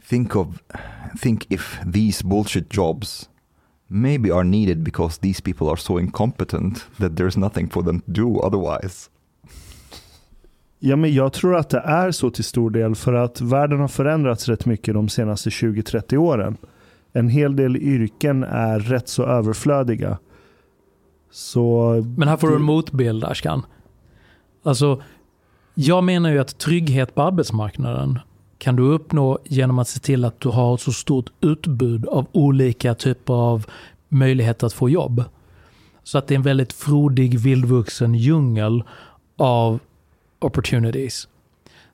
Think 0.09 0.37
of, 0.37 0.47
think 1.23 1.47
if 1.53 1.79
these 1.93 2.25
bullshit 2.25 2.71
jobs 2.71 3.29
maybe 3.89 4.31
are 4.31 4.45
needed 4.45 4.79
because 4.79 5.19
these 5.21 5.43
people 5.43 5.69
are 5.69 5.77
so 5.77 5.99
incompetent 5.99 6.87
that 6.99 7.17
there's 7.17 7.37
nothing 7.37 7.69
for 7.69 7.83
them 7.83 8.01
to 8.01 8.11
do 8.11 8.41
otherwise. 8.41 9.11
Ja, 10.79 10.97
men 10.97 11.15
jag 11.15 11.33
tror 11.33 11.57
att 11.57 11.71
det 11.71 11.79
är 11.79 12.11
så 12.11 12.31
till 12.31 12.45
stor 12.45 12.71
del 12.71 12.95
för 12.95 13.13
att 13.13 13.41
världen 13.41 13.81
har 13.81 13.89
förändrats 13.89 14.49
rätt 14.49 14.67
mycket 14.67 14.95
de 14.95 15.09
senaste 15.09 15.51
20-30 15.51 16.17
åren. 16.17 16.57
En 17.13 17.29
hel 17.29 17.57
del 17.57 17.77
yrken 17.77 18.45
är 18.45 18.79
rätt 18.79 19.09
så 19.09 19.25
överflödiga. 19.25 20.19
Så 21.31 21.93
Men 22.17 22.29
här 22.29 22.37
får 22.37 22.49
du 22.49 22.57
en 22.57 22.63
motbild, 22.63 23.25
Ashkan. 23.25 23.63
Alltså, 24.63 25.03
jag 25.75 26.05
menar 26.05 26.31
ju 26.31 26.39
att 26.39 26.59
trygghet 26.59 27.15
på 27.15 27.23
arbetsmarknaden 27.23 28.19
kan 28.59 28.77
du 28.77 28.83
uppnå 28.83 29.39
genom 29.45 29.79
att 29.79 29.89
se 29.89 30.01
till 30.01 30.25
att 30.25 30.41
du 30.41 30.49
har 30.49 30.75
ett 30.75 30.81
så 30.81 30.93
stort 30.93 31.31
utbud 31.41 32.07
av 32.07 32.27
olika 32.33 32.95
typer 32.95 33.35
av 33.35 33.67
möjligheter 34.09 34.67
att 34.67 34.73
få 34.73 34.91
jobb. 34.91 35.25
Så 36.03 36.19
att 36.19 36.27
det 36.27 36.35
är 36.35 36.37
en 36.37 36.43
väldigt 36.43 36.73
frodig, 36.73 37.39
vildvuxen 37.39 38.15
djungel 38.15 38.83
av 39.37 39.79
opportunities. 40.39 41.29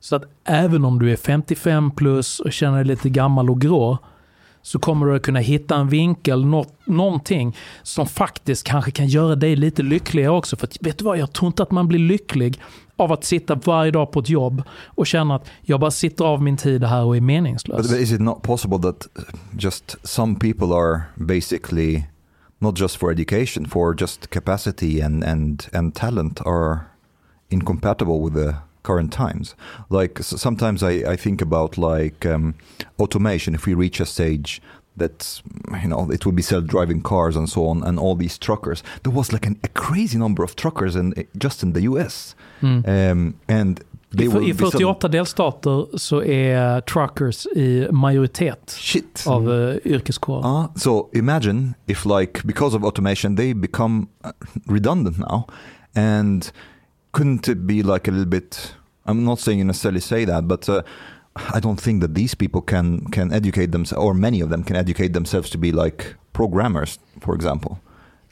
Så 0.00 0.16
att 0.16 0.24
även 0.44 0.84
om 0.84 0.98
du 0.98 1.12
är 1.12 1.16
55 1.16 1.90
plus 1.90 2.40
och 2.40 2.52
känner 2.52 2.76
dig 2.76 2.84
lite 2.84 3.08
gammal 3.08 3.50
och 3.50 3.60
grå, 3.60 3.98
så 4.62 4.78
kommer 4.78 5.06
du 5.06 5.16
att 5.16 5.22
kunna 5.22 5.40
hitta 5.40 5.76
en 5.76 5.88
vinkel, 5.88 6.46
något, 6.46 6.86
någonting 6.86 7.56
som 7.82 8.06
faktiskt 8.06 8.66
kanske 8.66 8.90
kan 8.90 9.06
göra 9.06 9.34
dig 9.34 9.56
lite 9.56 9.82
lyckligare 9.82 10.30
också. 10.30 10.56
För 10.56 10.66
att, 10.66 10.76
vet 10.80 10.98
du 10.98 11.04
vad, 11.04 11.18
jag 11.18 11.32
tror 11.32 11.46
inte 11.46 11.62
att 11.62 11.70
man 11.70 11.88
blir 11.88 11.98
lycklig 11.98 12.60
av 12.96 13.12
att 13.12 13.24
sitta 13.24 13.54
varje 13.54 13.90
dag 13.90 14.12
på 14.12 14.20
ett 14.20 14.28
jobb 14.28 14.62
och 14.84 15.06
känna 15.06 15.34
att 15.34 15.46
jag 15.62 15.80
bara 15.80 15.90
sitter 15.90 16.24
av 16.24 16.42
min 16.42 16.56
tid 16.56 16.84
här 16.84 17.04
och 17.04 17.16
är 17.16 17.20
meningslös. 17.20 17.88
But, 17.90 18.00
is 18.00 18.12
it 18.12 18.20
not 18.20 18.42
possible 18.42 18.78
that 18.78 19.08
just 19.58 19.96
some 20.02 20.34
people 20.34 20.76
are 20.76 21.02
basically 21.14 22.04
not 22.58 22.80
just 22.80 22.96
for 22.96 23.12
education, 23.12 23.66
for 23.66 23.96
just 24.00 24.30
capacity 24.30 25.00
and, 25.00 25.24
and, 25.24 25.66
and 25.72 25.94
talent 25.94 26.40
are 26.40 26.78
incompatible 27.48 28.24
with 28.24 28.34
the 28.34 28.54
current 28.82 29.12
times? 29.12 29.56
Like 29.90 30.22
sometimes 30.22 30.82
I, 30.82 31.12
I 31.12 31.16
think 31.16 31.42
about 31.42 31.78
like 31.78 32.26
um, 32.26 32.54
automation. 32.98 33.54
If 33.54 33.66
we 33.66 33.74
reach 33.74 34.00
a 34.00 34.06
stage 34.06 34.62
that 34.96 35.42
you 35.82 35.88
know 35.88 36.10
it 36.12 36.24
would 36.26 36.36
be 36.36 36.42
self-driving 36.42 37.02
cars 37.02 37.36
and 37.36 37.48
so 37.48 37.66
on, 37.66 37.82
and 37.84 37.98
all 37.98 38.16
these 38.18 38.38
truckers, 38.38 38.82
there 39.02 39.12
was 39.12 39.32
like 39.32 39.46
an, 39.46 39.56
a 39.62 39.68
crazy 39.68 40.18
number 40.18 40.44
of 40.44 40.54
truckers 40.54 40.96
in 40.96 41.14
just 41.36 41.62
in 41.62 41.72
the 41.72 41.80
U.S. 41.82 42.36
Mm. 42.60 42.84
Um, 42.88 43.34
and 43.48 43.80
they 44.10 44.24
I, 44.24 44.28
will 44.28 44.44
I 44.44 44.52
be 44.52 44.52
sudden- 44.52 44.70
48 44.94 45.08
delstater 45.12 45.98
så 45.98 46.22
är 46.22 46.80
truckers 46.80 47.46
i 47.56 47.88
majoritet 47.90 48.70
shit. 48.78 49.24
av 49.26 49.48
uh, 49.48 49.76
yrkeskåren. 49.84 50.44
Uh, 50.44 50.66
so 50.76 51.10
imagine 51.12 51.74
if 51.86 52.04
like 52.06 52.40
because 52.44 52.76
of 52.76 52.84
automation 52.84 53.36
they 53.36 53.54
become 53.54 54.06
uh, 54.24 54.30
redundant 54.66 55.18
now 55.18 55.42
and 55.96 56.52
couldn't 57.10 57.48
it 57.48 57.58
be 57.58 57.82
like 57.82 58.08
a 58.10 58.12
little 58.12 58.26
bit 58.30 58.74
i'm 59.06 59.24
not 59.24 59.40
saying 59.40 59.58
you 59.60 59.64
necessarily 59.66 60.00
say 60.00 60.24
that 60.26 60.44
but 60.48 60.68
uh, 60.68 60.80
i 61.54 61.60
don't 61.60 61.80
think 61.80 62.02
that 62.02 62.14
these 62.14 62.36
people 62.36 62.60
can 62.66 63.10
can 63.12 63.32
educate 63.32 63.72
themselves 63.72 64.06
or 64.06 64.14
many 64.14 64.42
of 64.42 64.50
them 64.50 64.64
can 64.64 64.76
educate 64.76 65.12
themselves 65.12 65.50
to 65.50 65.58
be 65.58 65.72
like 65.72 66.04
programmers 66.32 67.00
for 67.20 67.34
example 67.34 67.76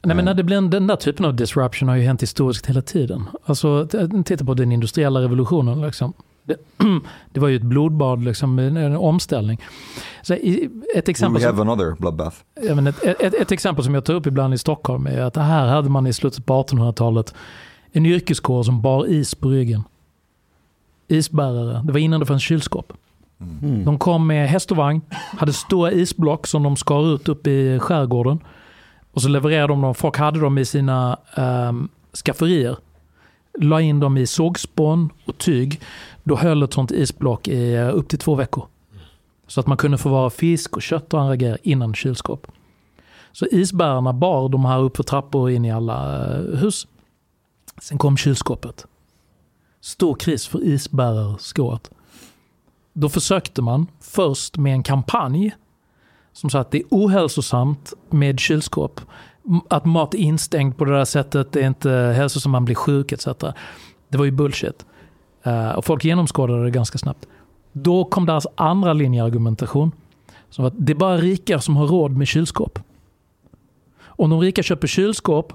Nej, 0.05 0.15
men 0.15 0.25
när 0.25 0.33
det 0.33 0.43
blir 0.43 0.57
en, 0.57 0.69
den 0.69 0.87
där 0.87 0.95
typen 0.95 1.25
av 1.25 1.35
disruption 1.35 1.89
har 1.89 1.95
ju 1.95 2.03
hänt 2.03 2.21
historiskt 2.21 2.65
hela 2.65 2.81
tiden. 2.81 3.23
Alltså, 3.45 3.87
titta 4.25 4.45
på 4.45 4.53
den 4.53 4.71
industriella 4.71 5.21
revolutionen. 5.21 5.81
Liksom. 5.81 6.13
Det, 6.43 6.55
det 7.31 7.39
var 7.39 7.47
ju 7.47 7.55
ett 7.55 7.63
blodbad, 7.63 8.23
liksom, 8.23 8.59
en, 8.59 8.95
omställning. 8.95 9.61
Så 10.21 10.33
ett, 10.95 11.09
exempel 11.09 11.41
we 11.41 11.47
som, 11.47 11.57
have 11.57 11.71
another 11.71 11.95
bloodbath 11.99 12.37
ja, 12.61 12.75
men 12.75 12.87
ett, 12.87 13.03
ett, 13.03 13.33
ett 13.33 13.51
exempel 13.51 13.83
som 13.85 13.93
jag 13.93 14.05
tar 14.05 14.13
upp 14.13 14.27
ibland 14.27 14.53
i 14.53 14.57
Stockholm 14.57 15.07
är 15.07 15.21
att 15.21 15.35
här 15.35 15.67
hade 15.67 15.89
man 15.89 16.07
i 16.07 16.13
slutet 16.13 16.45
på 16.45 16.63
1800-talet 16.63 17.33
en 17.91 18.05
yrkeskår 18.05 18.63
som 18.63 18.81
bar 18.81 19.05
is 19.05 19.35
på 19.35 19.49
ryggen. 19.49 19.83
Isbärare. 21.13 21.81
Det 21.83 21.91
var 21.91 21.99
innan 21.99 22.19
det 22.19 22.25
fanns 22.25 22.43
kylskåp. 22.43 22.93
Mm. 23.39 23.85
De 23.85 23.99
kom 23.99 24.27
med 24.27 24.49
häst 24.49 24.71
och 24.71 24.77
vagn, 24.77 25.01
hade 25.11 25.53
stora 25.53 25.91
isblock 25.91 26.47
som 26.47 26.63
de 26.63 26.75
skar 26.75 27.15
ut 27.15 27.29
upp 27.29 27.47
i 27.47 27.79
skärgården. 27.79 28.39
Och 29.11 29.21
så 29.21 29.29
levererade 29.29 29.67
de 29.67 29.81
dem, 29.81 29.95
folk 29.95 30.17
hade 30.17 30.39
dem 30.39 30.57
i 30.57 30.65
sina 30.65 31.17
um, 31.37 31.89
skafferier. 32.25 32.77
La 33.59 33.81
in 33.81 33.99
dem 33.99 34.17
i 34.17 34.27
sågspån 34.27 35.09
och 35.25 35.37
tyg. 35.37 35.81
Då 36.23 36.35
höll 36.35 36.63
ett 36.63 36.73
sånt 36.73 36.91
isblock 36.91 37.47
i 37.47 37.73
eh, 37.73 37.97
upp 37.97 38.07
till 38.07 38.19
två 38.19 38.35
veckor. 38.35 38.65
Så 39.47 39.59
att 39.59 39.67
man 39.67 39.77
kunde 39.77 39.97
förvara 39.97 40.29
fisk 40.29 40.75
och 40.75 40.81
kött 40.81 41.13
och 41.13 41.21
andra 41.21 41.35
grejer 41.35 41.57
innan 41.63 41.93
kylskåp. 41.93 42.47
Så 43.31 43.45
isbärarna 43.45 44.13
bar 44.13 44.49
de 44.49 44.65
här 44.65 44.79
upp 44.79 44.97
för 44.97 45.03
trappor 45.03 45.49
in 45.49 45.65
i 45.65 45.71
alla 45.71 46.27
eh, 46.35 46.57
hus. 46.57 46.87
Sen 47.81 47.97
kom 47.97 48.17
kylskåpet. 48.17 48.85
Stor 49.83 50.15
kris 50.15 50.47
för 50.47 50.63
isbärarskået. 50.63 51.91
Då 52.93 53.09
försökte 53.09 53.61
man 53.61 53.87
först 54.01 54.57
med 54.57 54.73
en 54.73 54.83
kampanj 54.83 55.55
som 56.33 56.49
sa 56.49 56.59
att 56.59 56.71
det 56.71 56.77
är 56.77 56.83
ohälsosamt 56.89 57.93
med 58.09 58.39
kylskåp. 58.39 59.01
Att 59.69 59.85
mat 59.85 60.13
är 60.13 60.17
instängd 60.17 60.77
på 60.77 60.85
det 60.85 60.97
där 60.97 61.05
sättet, 61.05 61.51
det 61.51 61.61
är 61.61 61.67
inte 61.67 61.89
hälsosamt, 61.89 62.51
man 62.51 62.65
blir 62.65 62.75
sjuk 62.75 63.11
etc. 63.11 63.27
Det 64.09 64.17
var 64.17 64.25
ju 64.25 64.31
bullshit. 64.31 64.85
Eh, 65.43 65.69
och 65.69 65.85
folk 65.85 66.05
genomskådade 66.05 66.63
det 66.63 66.71
ganska 66.71 66.97
snabbt. 66.97 67.27
Då 67.71 68.05
kom 68.05 68.25
deras 68.25 68.47
andra 68.55 68.93
linjeargumentation. 68.93 69.91
Som 70.49 70.65
att 70.65 70.73
det 70.77 70.93
är 70.93 70.97
bara 70.97 71.17
rika 71.17 71.59
som 71.59 71.75
har 71.75 71.87
råd 71.87 72.17
med 72.17 72.27
kylskåp. 72.27 72.79
Om 74.01 74.29
de 74.29 74.41
rika 74.41 74.63
köper 74.63 74.87
kylskåp 74.87 75.53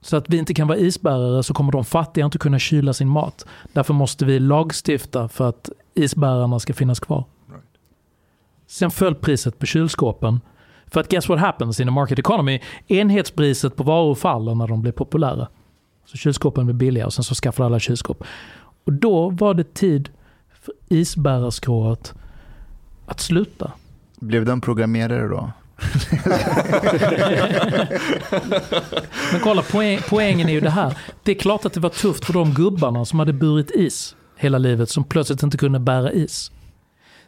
så 0.00 0.16
att 0.16 0.28
vi 0.28 0.36
inte 0.36 0.54
kan 0.54 0.68
vara 0.68 0.78
isbärare 0.78 1.42
så 1.42 1.54
kommer 1.54 1.72
de 1.72 1.84
fattiga 1.84 2.24
inte 2.24 2.38
kunna 2.38 2.58
kyla 2.58 2.92
sin 2.92 3.08
mat. 3.08 3.46
Därför 3.72 3.94
måste 3.94 4.24
vi 4.24 4.38
lagstifta 4.38 5.28
för 5.28 5.48
att 5.48 5.70
isbärarna 5.94 6.58
ska 6.58 6.74
finnas 6.74 7.00
kvar. 7.00 7.24
Sen 8.66 8.90
föll 8.90 9.14
priset 9.14 9.58
på 9.58 9.66
kylskåpen. 9.66 10.40
För 10.86 11.00
att 11.00 11.08
guess 11.08 11.28
what 11.28 11.38
happens 11.38 11.80
in 11.80 11.88
a 11.88 11.90
market 11.90 12.18
economy? 12.18 12.60
Enhetspriset 12.86 13.76
på 13.76 13.82
varor 13.82 14.14
faller 14.14 14.54
när 14.54 14.66
de 14.66 14.82
blir 14.82 14.92
populära. 14.92 15.48
Så 16.06 16.16
kylskåpen 16.16 16.66
blir 16.66 16.74
billiga 16.74 17.06
och 17.06 17.12
sen 17.12 17.24
så 17.24 17.34
skaffar 17.34 17.64
alla 17.64 17.78
kylskåp. 17.78 18.24
Och 18.84 18.92
då 18.92 19.30
var 19.30 19.54
det 19.54 19.74
tid 19.74 20.08
för 20.62 20.74
isbärarskrået 20.88 22.14
att 23.06 23.20
sluta. 23.20 23.72
Blev 24.16 24.44
de 24.44 24.60
programmerare 24.60 25.28
då? 25.28 25.50
Men 29.32 29.40
kolla, 29.42 29.62
poäng, 29.62 29.98
poängen 30.08 30.48
är 30.48 30.52
ju 30.52 30.60
det 30.60 30.70
här. 30.70 30.98
Det 31.22 31.32
är 31.32 31.34
klart 31.34 31.64
att 31.64 31.72
det 31.72 31.80
var 31.80 31.90
tufft 31.90 32.24
för 32.24 32.32
de 32.32 32.54
gubbarna 32.54 33.04
som 33.04 33.18
hade 33.18 33.32
burit 33.32 33.70
is 33.70 34.16
hela 34.36 34.58
livet, 34.58 34.90
som 34.90 35.04
plötsligt 35.04 35.42
inte 35.42 35.56
kunde 35.56 35.78
bära 35.78 36.12
is. 36.12 36.50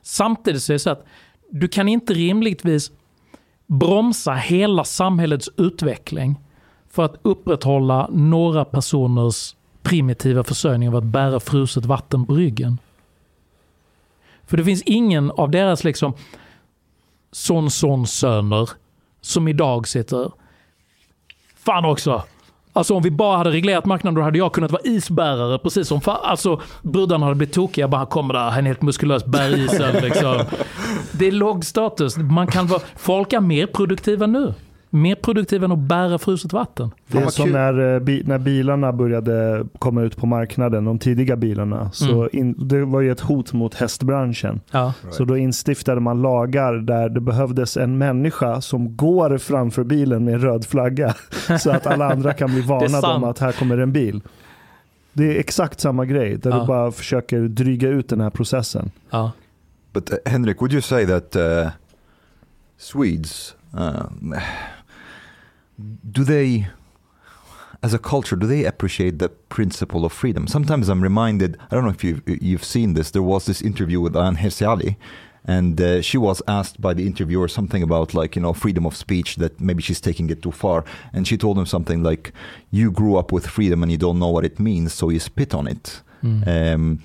Samtidigt 0.03 0.63
så 0.63 0.73
är 0.73 0.75
det 0.75 0.79
så 0.79 0.91
att 0.91 1.05
du 1.51 1.69
kan 1.69 1.89
inte 1.89 2.15
rimligtvis 2.15 2.91
bromsa 3.67 4.33
hela 4.33 4.85
samhällets 4.85 5.51
utveckling 5.57 6.39
för 6.91 7.05
att 7.05 7.17
upprätthålla 7.23 8.09
några 8.13 8.65
personers 8.65 9.57
primitiva 9.83 10.45
försörjning 10.45 10.89
av 10.89 10.97
att 10.97 11.05
bära 11.05 11.41
fruset 11.41 11.85
vatten 11.85 12.27
på 12.27 12.35
ryggen. 12.35 12.79
För 14.47 14.57
det 14.57 14.65
finns 14.65 14.83
ingen 14.83 15.31
av 15.31 15.51
deras 15.51 15.85
liksom 15.85 16.15
son, 17.33 17.71
son, 17.71 18.07
söner 18.07 18.69
som 19.21 19.49
idag 19.49 19.89
sitter 19.89 20.31
Fan 21.65 21.85
också. 21.85 22.23
Alltså 22.73 22.95
om 22.95 23.03
vi 23.03 23.11
bara 23.11 23.37
hade 23.37 23.51
reglerat 23.51 23.85
marknaden 23.85 24.15
då 24.15 24.23
hade 24.23 24.39
jag 24.39 24.53
kunnat 24.53 24.71
vara 24.71 24.83
isbärare 24.85 25.59
precis 25.59 25.89
som 25.89 26.01
fa- 26.01 26.19
Alltså 26.23 26.61
brudarna 26.83 27.27
hade 27.27 27.37
blivit 27.37 27.55
tokiga. 27.55 27.89
Bara 27.89 27.99
han 27.99 28.07
kommer 28.07 28.35
där, 28.35 28.41
han 28.51 28.59
är 28.59 28.63
helt 28.63 28.83
muskulös, 28.83 29.25
bär 29.25 29.57
isen 29.59 29.95
liksom. 30.03 30.37
Det 31.13 31.27
är 31.27 31.33
låg 31.33 31.65
status. 31.65 32.17
Man 32.17 32.47
kan 32.47 32.67
vara, 32.67 32.81
folk 32.97 33.33
är 33.33 33.41
mer 33.41 33.67
produktiva 33.67 34.27
nu. 34.27 34.55
Mer 34.93 35.15
produktiva 35.15 35.65
än 35.65 35.73
att 35.73 35.79
bära 35.79 36.19
fruset 36.19 36.53
vatten. 36.53 36.91
Det 37.07 37.19
är 37.19 37.27
som 37.27 37.51
när, 37.51 37.95
eh, 37.95 38.23
när 38.25 38.39
bilarna 38.39 38.93
började 38.93 39.65
komma 39.79 40.03
ut 40.03 40.17
på 40.17 40.27
marknaden, 40.27 40.85
de 40.85 40.99
tidiga 40.99 41.37
bilarna. 41.37 41.91
Så 41.93 42.13
Mm. 42.23 42.29
in, 42.33 42.55
det 42.69 42.85
var 42.85 43.01
ju 43.01 43.13
ett 43.13 43.21
hot 43.21 43.53
mot 43.53 43.75
hästbranschen. 43.75 44.61
Ja. 44.71 44.93
Så 45.11 45.25
då 45.25 45.37
instiftade 45.37 46.01
man 46.01 46.23
lagar 46.23 46.75
där 46.75 47.09
det 47.09 47.21
behövdes 47.21 47.77
en 47.77 47.99
människa 47.99 48.61
som 48.61 48.97
går 48.97 49.39
framför 49.39 49.85
bilen 49.85 50.25
med 50.25 50.35
en 50.35 50.41
röd 50.41 50.65
flagga. 50.65 51.15
Så 51.61 51.71
att 51.71 51.87
alla 51.87 52.13
andra 52.13 52.33
kan 52.33 52.51
bli 52.51 52.61
varnade 52.61 53.07
om 53.07 53.25
att 53.25 53.39
här 53.39 53.53
kommer 53.53 53.79
en 53.79 53.93
bil. 53.93 54.21
Det 55.13 55.37
är 55.37 55.41
exakt 55.41 55.81
samma 55.81 56.05
grej, 56.05 56.37
där 56.37 56.51
Ja. 56.51 56.61
du 56.61 56.67
bara 56.67 56.93
försöker 56.93 57.41
dryga 57.41 57.89
ut 57.89 58.09
den 58.09 58.21
här 58.21 58.31
processen. 58.31 58.91
Ja. 59.11 59.33
But 59.93 60.11
uh, 60.11 60.17
Henrik, 60.25 60.61
would 60.61 60.73
you 60.73 60.83
say 60.83 61.07
that 61.07 61.37
uh, 61.37 61.69
Swedes 62.79 63.55
um, 63.73 64.35
do 66.11 66.25
they, 66.25 66.69
as 67.83 67.95
a 67.95 67.99
culture, 67.99 68.37
do 68.37 68.47
they 68.47 68.65
appreciate 68.65 69.19
the 69.19 69.29
principle 69.29 70.05
of 70.05 70.13
freedom? 70.13 70.47
Sometimes 70.47 70.89
I'm 70.89 71.03
reminded. 71.03 71.57
I 71.71 71.75
don't 71.75 71.85
know 71.85 71.91
if 71.91 72.05
you've 72.05 72.23
you've 72.27 72.65
seen 72.65 72.95
this. 72.95 73.11
There 73.11 73.23
was 73.23 73.47
this 73.47 73.63
interview 73.63 74.01
with 74.01 74.17
Anne 74.17 74.37
Hersiali, 74.37 74.97
and 75.45 75.81
uh, 75.81 76.03
she 76.03 76.19
was 76.19 76.43
asked 76.47 76.81
by 76.81 76.95
the 76.95 77.07
interviewer 77.07 77.49
something 77.49 77.83
about 77.83 78.15
like 78.15 78.37
you 78.37 78.43
know 78.43 78.53
freedom 78.53 78.87
of 78.87 78.97
speech 78.97 79.37
that 79.37 79.61
maybe 79.61 79.83
she's 79.83 80.01
taking 80.01 80.31
it 80.31 80.43
too 80.43 80.53
far, 80.53 80.85
and 81.13 81.27
she 81.27 81.37
told 81.37 81.59
him 81.59 81.67
something 81.67 82.03
like, 82.03 82.33
"You 82.71 82.91
grew 82.91 83.17
up 83.17 83.33
with 83.33 83.47
freedom 83.47 83.83
and 83.83 83.91
you 83.91 83.99
don't 83.99 84.19
know 84.19 84.31
what 84.31 84.45
it 84.45 84.61
means, 84.61 84.93
so 84.93 85.11
you 85.11 85.21
spit 85.21 85.55
on 85.55 85.67
it." 85.67 86.03
Mm. 86.23 86.75
um, 86.75 87.03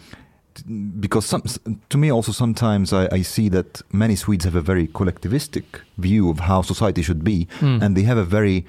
because 0.99 1.26
some, 1.26 1.43
to 1.89 1.97
me 1.97 2.12
also 2.12 2.32
sometimes 2.32 2.93
I, 2.93 3.08
I 3.12 3.24
see 3.24 3.49
that 3.49 3.82
many 3.91 4.16
Swedes 4.16 4.45
have 4.45 4.56
a 4.56 4.62
very 4.62 4.88
collectivistic 4.88 5.64
view 5.97 6.30
of 6.30 6.39
how 6.39 6.62
society 6.64 7.01
should 7.01 7.24
be, 7.24 7.47
Mm. 7.60 7.82
and 7.82 7.95
they 7.97 8.03
have 8.06 8.18
a 8.18 8.26
very 8.26 8.64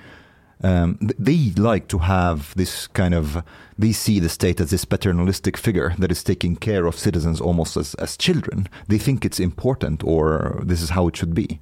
um, 0.65 0.97
they 1.19 1.53
like 1.57 1.87
to 1.89 1.99
have 1.99 2.55
this 2.57 2.87
kind 2.89 3.15
of 3.15 3.43
they 3.79 3.93
see 3.93 4.21
the 4.21 4.29
state 4.29 4.63
as 4.63 4.71
this 4.71 4.85
paternalistic 4.87 5.57
figure 5.59 5.95
that 5.99 6.11
is 6.11 6.25
taking 6.25 6.57
care 6.57 6.87
of 6.87 6.95
citizens 6.99 7.41
almost 7.41 7.77
as, 7.77 7.95
as 7.97 8.17
children. 8.17 8.67
They 8.89 8.99
think 8.99 9.25
it's 9.25 9.39
important 9.41 10.03
or 10.05 10.63
this 10.69 10.81
is 10.83 10.91
how 10.91 11.09
it 11.09 11.17
should 11.17 11.35
be. 11.35 11.59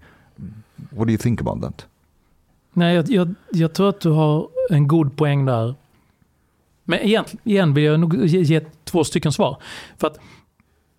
What 0.93 1.07
do 1.07 1.12
you 1.12 1.18
think 1.18 1.41
about 1.41 1.61
that? 1.61 1.87
Nej, 2.77 2.95
jag, 2.95 3.11
jag, 3.11 3.35
jag 3.53 3.72
tror 3.72 3.89
att 3.89 4.01
du 4.01 4.11
har 4.11 4.49
en 4.70 4.89
god 4.89 5.16
poäng 5.16 5.45
där. 5.45 5.75
Men 6.85 7.01
igen, 7.01 7.24
igen 7.45 7.74
vill 7.74 7.85
jag 7.85 8.01
nog 8.01 8.26
ge, 8.26 8.41
ge 8.41 8.61
två 8.85 9.05
stycken 9.05 9.32
svar. 9.32 9.57
För 9.97 10.07
att 10.07 10.18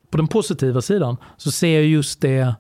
på 0.10 0.18
den 0.18 0.28
positiva 0.28 0.82
sidan 0.82 1.18
så 1.38 1.52
ser 1.52 1.76
jag 1.76 1.86
just 1.86 2.22
det 2.22 2.56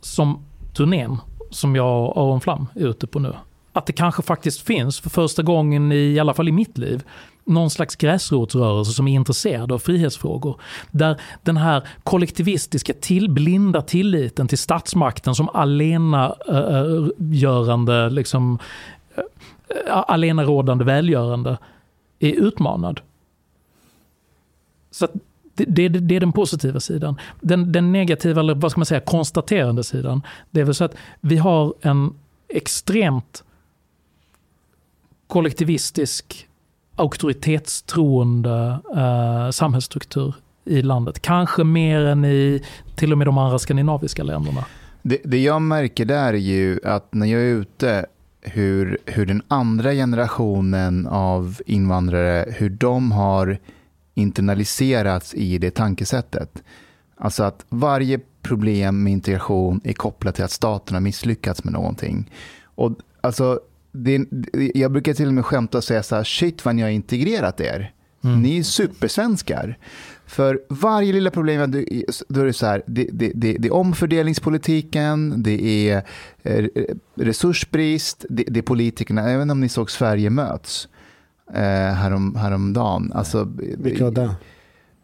som 0.00 0.44
turnén 0.72 1.18
som 1.50 1.76
jag 1.76 2.04
och 2.04 2.16
Aron 2.16 2.40
Flam 2.40 2.66
är 2.74 2.86
ute 2.86 3.06
på 3.06 3.18
nu. 3.18 3.34
Att 3.72 3.86
det 3.86 3.92
kanske 3.92 4.22
faktiskt 4.22 4.60
finns, 4.60 5.00
för 5.00 5.10
första 5.10 5.42
gången 5.42 5.92
i, 5.92 5.96
i 5.96 6.18
alla 6.18 6.34
fall 6.34 6.48
i 6.48 6.52
mitt 6.52 6.78
liv, 6.78 7.02
någon 7.44 7.70
slags 7.70 7.96
gräsrotsrörelse 7.96 8.92
som 8.92 9.08
är 9.08 9.14
intresserad 9.14 9.72
av 9.72 9.78
frihetsfrågor. 9.78 10.60
Där 10.90 11.20
den 11.42 11.56
här 11.56 11.88
kollektivistiska, 12.02 12.92
till, 13.00 13.30
blinda 13.30 13.82
tilliten 13.82 14.48
till 14.48 14.58
statsmakten 14.58 15.34
som 15.34 15.48
alena 15.48 16.34
äh, 16.48 16.56
äh, 16.56 17.08
görande, 17.18 18.10
liksom, 18.10 18.58
eh, 19.16 19.22
Eh, 19.68 20.20
äh, 20.28 20.46
rådande 20.46 20.84
välgörande 20.84 21.58
är 22.18 22.32
utmanad. 22.32 23.00
Så 24.90 25.04
att 25.04 25.12
det, 25.54 25.64
det, 25.64 25.88
det 25.88 26.16
är 26.16 26.20
den 26.20 26.32
positiva 26.32 26.80
sidan. 26.80 27.20
Den, 27.40 27.72
den 27.72 27.92
negativa, 27.92 28.40
eller 28.40 28.54
vad 28.54 28.70
ska 28.70 28.80
man 28.80 28.86
säga, 28.86 29.00
konstaterande 29.00 29.84
sidan, 29.84 30.22
det 30.50 30.60
är 30.60 30.64
väl 30.64 30.74
så 30.74 30.84
att 30.84 30.96
vi 31.20 31.36
har 31.36 31.74
en 31.80 32.14
extremt 32.48 33.44
kollektivistisk 35.26 36.48
auktoritetstroende 36.96 38.78
eh, 38.96 39.50
samhällsstruktur 39.50 40.34
i 40.64 40.82
landet. 40.82 41.22
Kanske 41.22 41.64
mer 41.64 42.00
än 42.00 42.24
i 42.24 42.64
till 42.96 43.12
och 43.12 43.18
med 43.18 43.26
de 43.26 43.38
andra 43.38 43.58
skandinaviska 43.58 44.22
länderna. 44.22 44.64
Det, 45.02 45.20
det 45.24 45.38
jag 45.38 45.62
märker 45.62 46.04
där 46.04 46.32
är 46.32 46.38
ju 46.38 46.80
att 46.84 47.14
när 47.14 47.26
jag 47.26 47.42
är 47.42 47.54
ute 47.54 48.06
hur, 48.44 48.98
hur 49.06 49.26
den 49.26 49.42
andra 49.48 49.92
generationen 49.92 51.06
av 51.06 51.60
invandrare, 51.66 52.46
hur 52.56 52.70
de 52.70 53.12
har 53.12 53.58
internaliserats 54.14 55.34
i 55.34 55.58
det 55.58 55.70
tankesättet. 55.70 56.62
Alltså 57.16 57.42
att 57.42 57.64
varje 57.68 58.20
problem 58.42 59.02
med 59.02 59.12
integration 59.12 59.80
är 59.84 59.92
kopplat 59.92 60.34
till 60.34 60.44
att 60.44 60.50
staten 60.50 60.94
har 60.94 61.00
misslyckats 61.00 61.64
med 61.64 61.72
någonting. 61.72 62.30
Och 62.64 62.92
alltså, 63.20 63.60
det, 63.92 64.26
jag 64.74 64.92
brukar 64.92 65.14
till 65.14 65.28
och 65.28 65.34
med 65.34 65.44
skämta 65.44 65.78
och 65.78 65.84
säga 65.84 66.02
så 66.02 66.16
här, 66.16 66.24
shit 66.24 66.64
vad 66.64 66.74
ni 66.74 66.82
har 66.82 66.88
integrerat 66.88 67.60
er. 67.60 67.92
Mm. 68.24 68.42
Ni 68.42 68.58
är 68.58 68.62
supersvenskar. 68.62 69.78
För 70.34 70.60
varje 70.68 71.12
lilla 71.12 71.30
problem, 71.30 71.70
då 72.28 72.40
är 72.40 72.44
det 72.44 72.52
så 72.52 72.66
här, 72.66 72.82
det, 72.86 73.08
det, 73.12 73.32
det, 73.34 73.56
det 73.58 73.68
är 73.68 73.72
omfördelningspolitiken, 73.72 75.42
det 75.42 75.90
är 75.90 76.02
eh, 76.42 76.64
resursbrist, 77.14 78.24
det, 78.28 78.44
det 78.46 78.60
är 78.60 78.62
politikerna, 78.62 79.30
även 79.30 79.50
om 79.50 79.60
ni 79.60 79.68
såg 79.68 79.90
Sverige 79.90 80.30
möts 80.30 80.88
eh, 81.54 81.94
härom, 81.94 82.36
häromdagen. 82.36 83.12
Alltså, 83.12 83.52
Vilka 83.58 84.04
var 84.04 84.10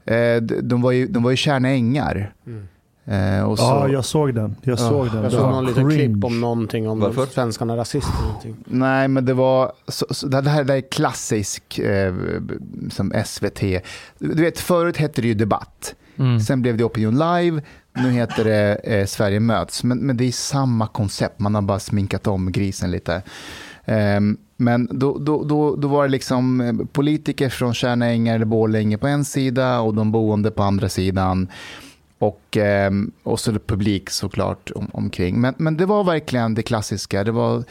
det? 0.05 0.15
Eh, 0.15 0.43
de, 0.43 0.83
var 0.83 0.93
ju, 0.93 1.07
de 1.07 1.23
var 1.23 1.31
ju 1.31 1.37
Tjärna 1.37 1.69
Ängar. 1.69 2.35
Mm. 2.47 2.69
Eh, 3.05 3.43
och 3.43 3.59
så, 3.59 3.65
ja, 3.65 3.89
jag 3.89 4.05
såg 4.05 4.35
den. 4.35 4.57
Jag 4.63 4.73
ja, 4.73 4.77
såg 4.77 5.11
den. 5.11 5.23
Jag 5.23 5.33
såg 5.33 5.51
någon 5.51 5.67
liten 5.67 5.91
klipp 5.91 6.25
om 6.25 6.41
någonting 6.41 6.89
om 6.89 7.01
Varför? 7.01 7.27
svenskarna 7.27 7.77
rasister. 7.77 8.23
Någonting. 8.23 8.57
Nej, 8.65 9.09
men 9.09 9.25
det 9.25 9.35
var, 9.35 9.73
så, 9.89 10.07
så, 10.11 10.27
det, 10.27 10.51
här, 10.51 10.65
det 10.65 10.75
är 10.75 10.81
klassisk 10.81 11.79
eh, 11.79 12.15
som 12.91 13.13
SVT. 13.25 13.61
Du 14.19 14.43
vet, 14.43 14.59
förut 14.59 14.97
hette 14.97 15.23
det 15.23 15.29
ju 15.29 15.35
Debatt. 15.35 15.95
Mm. 16.17 16.41
Sen 16.41 16.63
blev 16.63 16.77
det 16.77 16.85
Opinion 16.85 17.19
Live. 17.19 17.63
Nu 17.93 18.11
heter 18.11 18.45
det 18.45 18.75
eh, 18.75 19.07
Sverige 19.07 19.41
möts. 19.41 19.85
Men, 19.85 19.99
men 19.99 20.17
det 20.17 20.25
är 20.25 20.33
samma 20.33 20.87
koncept. 20.87 21.41
Man 21.41 21.55
har 21.55 21.63
bara 21.63 21.81
sminkat 21.81 22.27
om 22.27 22.53
grisen 22.53 22.91
lite. 22.91 23.23
Um, 23.85 24.37
men 24.57 24.89
då, 24.93 25.19
då, 25.19 25.45
då, 25.45 25.77
då, 25.77 25.89
var 25.89 26.03
det 26.03 26.09
liksom 26.09 26.61
eh, 26.61 26.73
politiker 26.93 27.49
från 27.49 27.75
Tjärna 27.75 28.07
Ängar 28.07 28.35
eller 28.35 28.45
Borlänge 28.45 28.99
på 28.99 29.07
en 29.07 29.25
sida 29.25 29.81
och 29.81 29.95
de 29.95 30.13
boende 30.13 30.51
på 30.51 30.63
andra 30.63 30.89
sidan. 30.89 31.49
Och, 32.21 32.57
eh, 32.57 32.91
och 33.23 33.41
så 33.41 33.53
publik 33.53 34.11
såklart 34.11 34.71
om, 34.75 34.91
omkring. 34.93 35.41
Men, 35.41 35.55
men 35.59 35.77
det 35.77 35.87
var 35.87 36.05
verkligen 36.05 36.55
det 36.55 36.63
klassiska. 36.63 37.25
Det 37.25 37.33
var, 37.33 37.65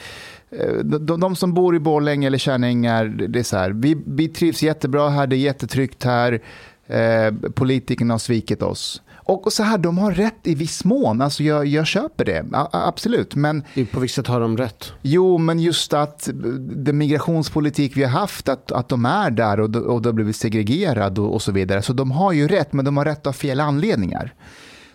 eh, 0.50 0.74
de, 0.84 1.20
de 1.20 1.36
som 1.36 1.54
bor 1.54 1.76
i 1.76 1.80
Borlänge 1.80 2.28
eller 2.28 2.38
Kärnängar, 2.38 3.06
det 3.06 3.40
är 3.40 3.44
så 3.44 3.58
här, 3.58 3.70
vi, 3.70 3.98
vi 4.06 4.28
trivs 4.28 4.64
jättebra 4.64 5.10
här, 5.10 5.28
det 5.28 5.36
är 5.36 5.38
jättetryggt 5.38 6.04
här, 6.04 6.42
eh, 6.88 7.34
politikerna 7.54 8.14
har 8.14 8.20
svikit 8.20 8.62
oss. 8.62 9.02
Och 9.30 9.54
så 9.54 9.64
här, 9.64 9.78
de 9.78 9.98
har 9.98 10.12
rätt 10.12 10.48
i 10.48 10.56
viss 10.56 10.86
mån, 10.86 11.22
alltså 11.22 11.44
jag, 11.44 11.66
jag 11.66 11.88
köper 11.88 12.26
det, 12.26 12.46
A 12.54 12.68
absolut. 12.72 13.36
Men, 13.36 13.62
på 13.92 14.00
vilket 14.00 14.16
sätt 14.16 14.28
har 14.28 14.40
de 14.40 14.58
rätt? 14.58 14.94
Jo, 15.02 15.38
men 15.38 15.60
just 15.60 15.94
att 15.94 16.30
den 16.60 16.98
migrationspolitik 16.98 17.98
vi 17.98 18.04
har 18.04 18.20
haft, 18.20 18.50
att, 18.50 18.72
att 18.72 18.90
de 18.90 19.06
är 19.06 19.32
där 19.32 19.60
och, 19.60 19.76
och 19.76 20.02
de 20.02 20.08
har 20.08 20.14
blivit 20.14 20.36
segregerade 20.36 21.22
och, 21.22 21.34
och, 21.34 21.42
så 21.42 21.52
vidare. 21.52 21.82
Så 21.82 21.94
de 21.94 22.12
har 22.12 22.32
ju 22.32 22.48
rätt, 22.48 22.74
men 22.74 22.86
de 22.86 22.98
har 22.98 23.06
rätt 23.06 23.28
av 23.28 23.34
fel 23.34 23.60
anledningar. 23.60 24.34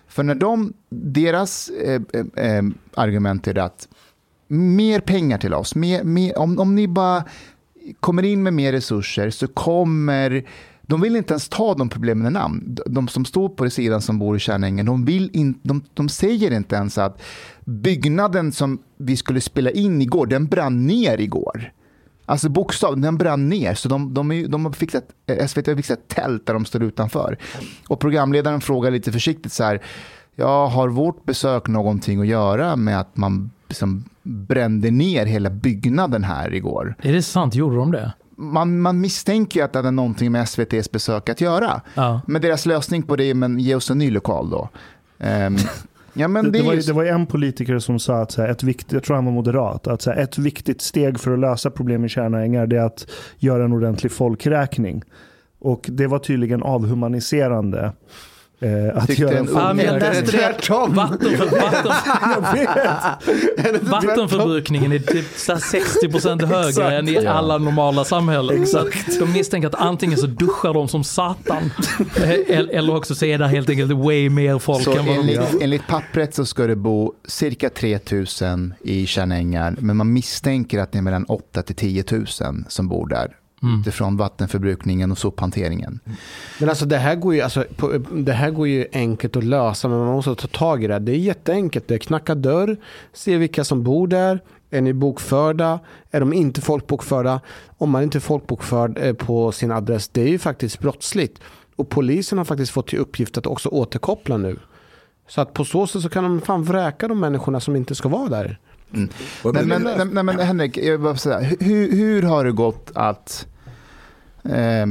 För 0.09 0.23
när 0.23 0.35
de, 0.35 0.73
deras 0.91 1.69
eh, 1.69 2.01
eh, 2.13 2.47
eh 2.47 2.63
argument 2.95 3.47
är 3.47 3.59
att 3.59 3.89
mer 4.49 5.01
pengar 5.01 5.39
till 5.39 5.55
oss, 5.55 5.75
mer, 5.75 6.05
mer, 6.05 6.39
om, 6.39 6.59
om 6.59 6.75
ni 6.75 6.89
bara 6.89 7.25
kommer 8.01 8.23
in 8.23 8.43
med 8.43 8.53
mer 8.53 8.73
resurser 8.73 9.31
så 9.31 9.47
kommer 9.49 10.45
de 10.87 11.01
vill 11.01 11.17
inte 11.17 11.33
ens 11.33 11.49
ta 11.49 11.75
de 11.75 11.89
problemen 11.89 12.27
i 12.27 12.31
namn. 12.31 12.79
De 12.87 13.09
som 13.09 13.25
står 13.25 13.49
på 13.49 13.71
sidan 13.71 14.01
som 14.01 14.19
bor 14.19 14.37
i 14.37 14.39
Kärnängen, 14.39 14.87
de, 14.87 15.05
vill 15.05 15.31
in, 15.33 15.59
de, 15.63 15.83
de 15.95 16.09
säger 16.09 16.51
inte 16.51 16.77
ens 16.77 16.99
att 16.99 17.23
byggnaden 17.65 18.53
som 18.53 18.79
vi 18.97 19.17
skulle 19.17 19.41
spela 19.41 19.71
in 19.71 20.03
igår, 20.03 20.27
den 20.27 20.47
brann 20.47 20.87
ner 20.87 21.21
igår. 21.21 21.73
Alltså 22.27 22.49
bokstavligen, 22.49 23.03
den 23.03 23.19
brann 23.19 23.49
ner. 23.49 23.75
Så 23.75 23.89
de, 23.89 24.15
de, 24.15 24.33
är, 24.33 24.49
de 24.49 24.65
har 24.65 24.73
fixat, 24.73 25.05
eh, 25.27 25.47
SVT 25.47 25.67
har 25.67 25.77
fixat 25.77 26.09
tält 26.09 26.47
där 26.47 26.55
de 26.55 26.65
står 26.65 26.83
utanför. 26.83 27.39
Och 27.89 28.01
programledaren 28.01 28.61
frågar 28.61 28.91
lite 28.91 29.13
försiktigt 29.13 29.53
så 29.53 29.65
här, 29.65 29.83
ja, 30.37 30.67
har 30.67 30.89
vårt 30.89 31.25
besök 31.25 31.69
någonting 31.69 32.21
att 32.21 32.27
göra 32.27 32.77
med 32.77 33.01
att 33.01 33.17
man 33.17 33.51
liksom 33.69 34.05
brände 34.23 34.91
ner 34.91 35.27
hela 35.27 35.51
byggnaden 35.51 36.25
här 36.25 36.55
igår? 36.55 36.95
Är 37.03 37.13
det 37.13 37.23
sant? 37.23 37.55
Gjorde 37.55 37.77
de 37.77 37.93
det? 37.93 38.13
Man, 38.37 38.81
man 38.81 39.01
misstänker 39.01 39.61
ju 39.61 39.65
att 39.65 39.73
det 39.73 39.79
hade 39.79 39.91
någonting 39.91 40.33
med 40.33 40.43
SVTs 40.43 40.91
besök 40.91 41.29
att 41.29 41.41
göra. 41.41 41.81
Ja. 41.95 42.21
Men 42.27 42.43
deras 42.43 42.67
lösning 42.67 43.03
på 43.03 43.17
det 43.17 43.25
är 43.25 43.35
men 43.35 43.59
ge 43.59 43.75
oss 43.75 43.91
en 43.91 43.99
ny 43.99 44.11
lokal 44.11 44.51
då. 44.51 44.69
Um, 45.19 45.57
ja, 46.15 46.29
men 46.29 46.45
det, 46.45 46.51
det, 46.51 46.59
det, 46.59 46.65
var, 46.65 46.75
det 46.75 46.93
var 46.93 47.05
en 47.05 47.27
politiker 47.27 47.79
som 47.79 47.99
sa 47.99 48.23
att 48.23 48.33
så 48.33 48.43
här, 48.43 48.49
ett 48.49 48.63
viktigt, 48.63 48.93
jag 48.93 49.03
tror 49.03 49.17
han 49.17 49.25
var 49.25 49.33
moderat, 49.33 49.87
att 49.87 50.03
så 50.03 50.11
här, 50.11 50.19
ett 50.19 50.39
viktigt 50.39 50.83
steg 50.83 51.21
för 51.21 51.33
att 51.33 51.39
lösa 51.39 51.71
problem 51.71 52.05
i 52.05 52.09
Kärnaängar 52.09 52.75
är 52.75 52.81
att 52.81 53.07
göra 53.39 53.65
en 53.65 53.73
ordentlig 53.73 54.13
folkräkning. 54.13 55.03
Och 55.59 55.87
det 55.89 56.07
var 56.07 56.19
tydligen 56.19 56.63
avhumaniserande 56.63 57.93
Eh, 58.65 59.03
att 59.03 59.19
göra 59.19 59.39
en 59.39 59.45
men. 59.45 60.95
Vattenför, 60.95 61.61
vatten, 61.61 61.93
vattenförbrukningen 63.91 64.93
är 64.93 64.99
typ 64.99 65.27
60% 65.37 66.47
högre 66.47 66.69
Exakt, 66.69 66.93
än 66.93 67.09
i 67.09 67.27
alla 67.27 67.59
normala 67.59 68.05
samhällen. 68.05 68.63
Exakt. 68.63 69.13
Så 69.13 69.21
de 69.21 69.33
misstänker 69.33 69.69
att 69.69 69.75
antingen 69.75 70.19
så 70.19 70.27
duschar 70.27 70.75
de 70.75 70.89
som 70.89 71.05
satan 71.05 71.71
eh, 72.17 72.31
eller 72.51 72.97
också 72.97 73.15
så 73.15 73.25
är 73.25 73.39
det 73.39 73.47
helt 73.47 73.71
enkelt 73.71 73.93
way 73.93 74.31
mer 74.31 74.59
folk 74.59 74.85
så 74.85 74.93
än 74.99 75.07
vad 75.07 75.17
enligt, 75.19 75.53
de 75.53 75.65
enligt 75.65 75.87
pappret 75.87 76.35
så 76.35 76.47
ska 76.47 76.67
det 76.67 76.77
bo 76.77 77.13
cirka 77.29 77.71
3000 77.71 78.75
i 78.81 79.07
Kärnängar 79.07 79.77
men 79.79 79.97
man 79.97 80.13
misstänker 80.13 80.79
att 80.79 80.93
det 80.93 80.99
är 80.99 81.03
mellan 81.03 81.25
8 81.25 81.63
till 81.63 81.77
10 81.77 82.05
000 82.11 82.27
som 82.69 82.89
bor 82.89 83.09
där 83.09 83.37
mm. 83.65 83.81
utifrån 83.81 84.17
vattenförbrukningen 84.17 85.11
och 85.11 85.19
sophanteringen. 85.19 86.01
Men 86.61 86.69
alltså 86.69 86.87
det 86.87 86.97
här 86.97 87.15
går 87.15 87.35
ju, 87.35 87.41
alltså, 87.41 87.65
på, 87.77 87.99
det 88.13 88.33
här 88.33 88.51
går 88.51 88.69
ju 88.69 88.87
enkelt 88.93 89.37
att 89.37 89.45
lösa, 89.45 89.89
men 89.89 89.99
man 89.99 90.15
måste 90.15 90.35
ta 90.35 90.49
tag 90.49 90.85
i 90.85 90.87
det. 90.87 90.99
Det 90.99 91.13
är 91.13 91.17
jätteenkelt. 91.17 91.89
Det 91.89 91.95
är 91.95 91.99
knacka 91.99 92.35
dörr, 92.35 92.77
se 93.13 93.37
vilka 93.37 93.65
som 93.65 93.83
bor 93.83 94.07
där. 94.07 94.41
Är 94.71 94.81
ni 94.81 94.93
bokförda? 94.93 95.81
Är 96.11 96.21
de 96.21 96.33
inte 96.33 96.61
folkbokförda? 96.61 97.41
Om 97.79 97.91
man 97.91 98.03
inte 98.03 98.19
är 98.19 98.21
folkbokförd 98.21 98.99
eh, 98.99 99.13
på 99.15 99.53
sin 99.53 99.73
adress, 99.73 100.09
det 100.09 100.23
är 100.23 100.29
ju 100.29 100.39
faktiskt 100.39 100.79
brottsligt. 100.79 101.41
Och 101.77 101.89
polisen 101.89 102.39
har 102.39 102.45
faktiskt 102.45 102.73
fått 102.73 102.87
till 102.87 102.99
uppgift 102.99 103.39
att 103.39 103.47
också 103.47 103.69
återkoppla 103.69 104.37
nu. 104.37 104.57
Så 105.29 105.41
att 105.41 105.53
på 105.53 105.65
så 105.65 105.87
sätt 105.87 106.03
så 106.03 106.09
kan 106.09 106.25
de 106.25 106.41
fan 106.41 106.63
vräka 106.63 107.09
de 107.09 107.21
människorna 107.21 107.61
som 107.61 107.77
inte 107.77 107.95
ska 107.95 108.09
vara 108.09 108.29
där. 108.29 108.59
Mm. 108.95 109.09
Nej, 109.45 109.65
men, 109.65 109.83
nej, 109.83 110.07
nej, 110.13 110.25
men 110.25 110.39
Henrik, 110.39 110.77
jag 110.77 111.01
bara 111.01 111.17
säga, 111.17 111.39
hur, 111.61 111.93
hur 111.93 112.23
har 112.23 112.45
det 112.45 112.53
gått 112.53 112.91
att 112.95 113.47
eh, 114.45 114.87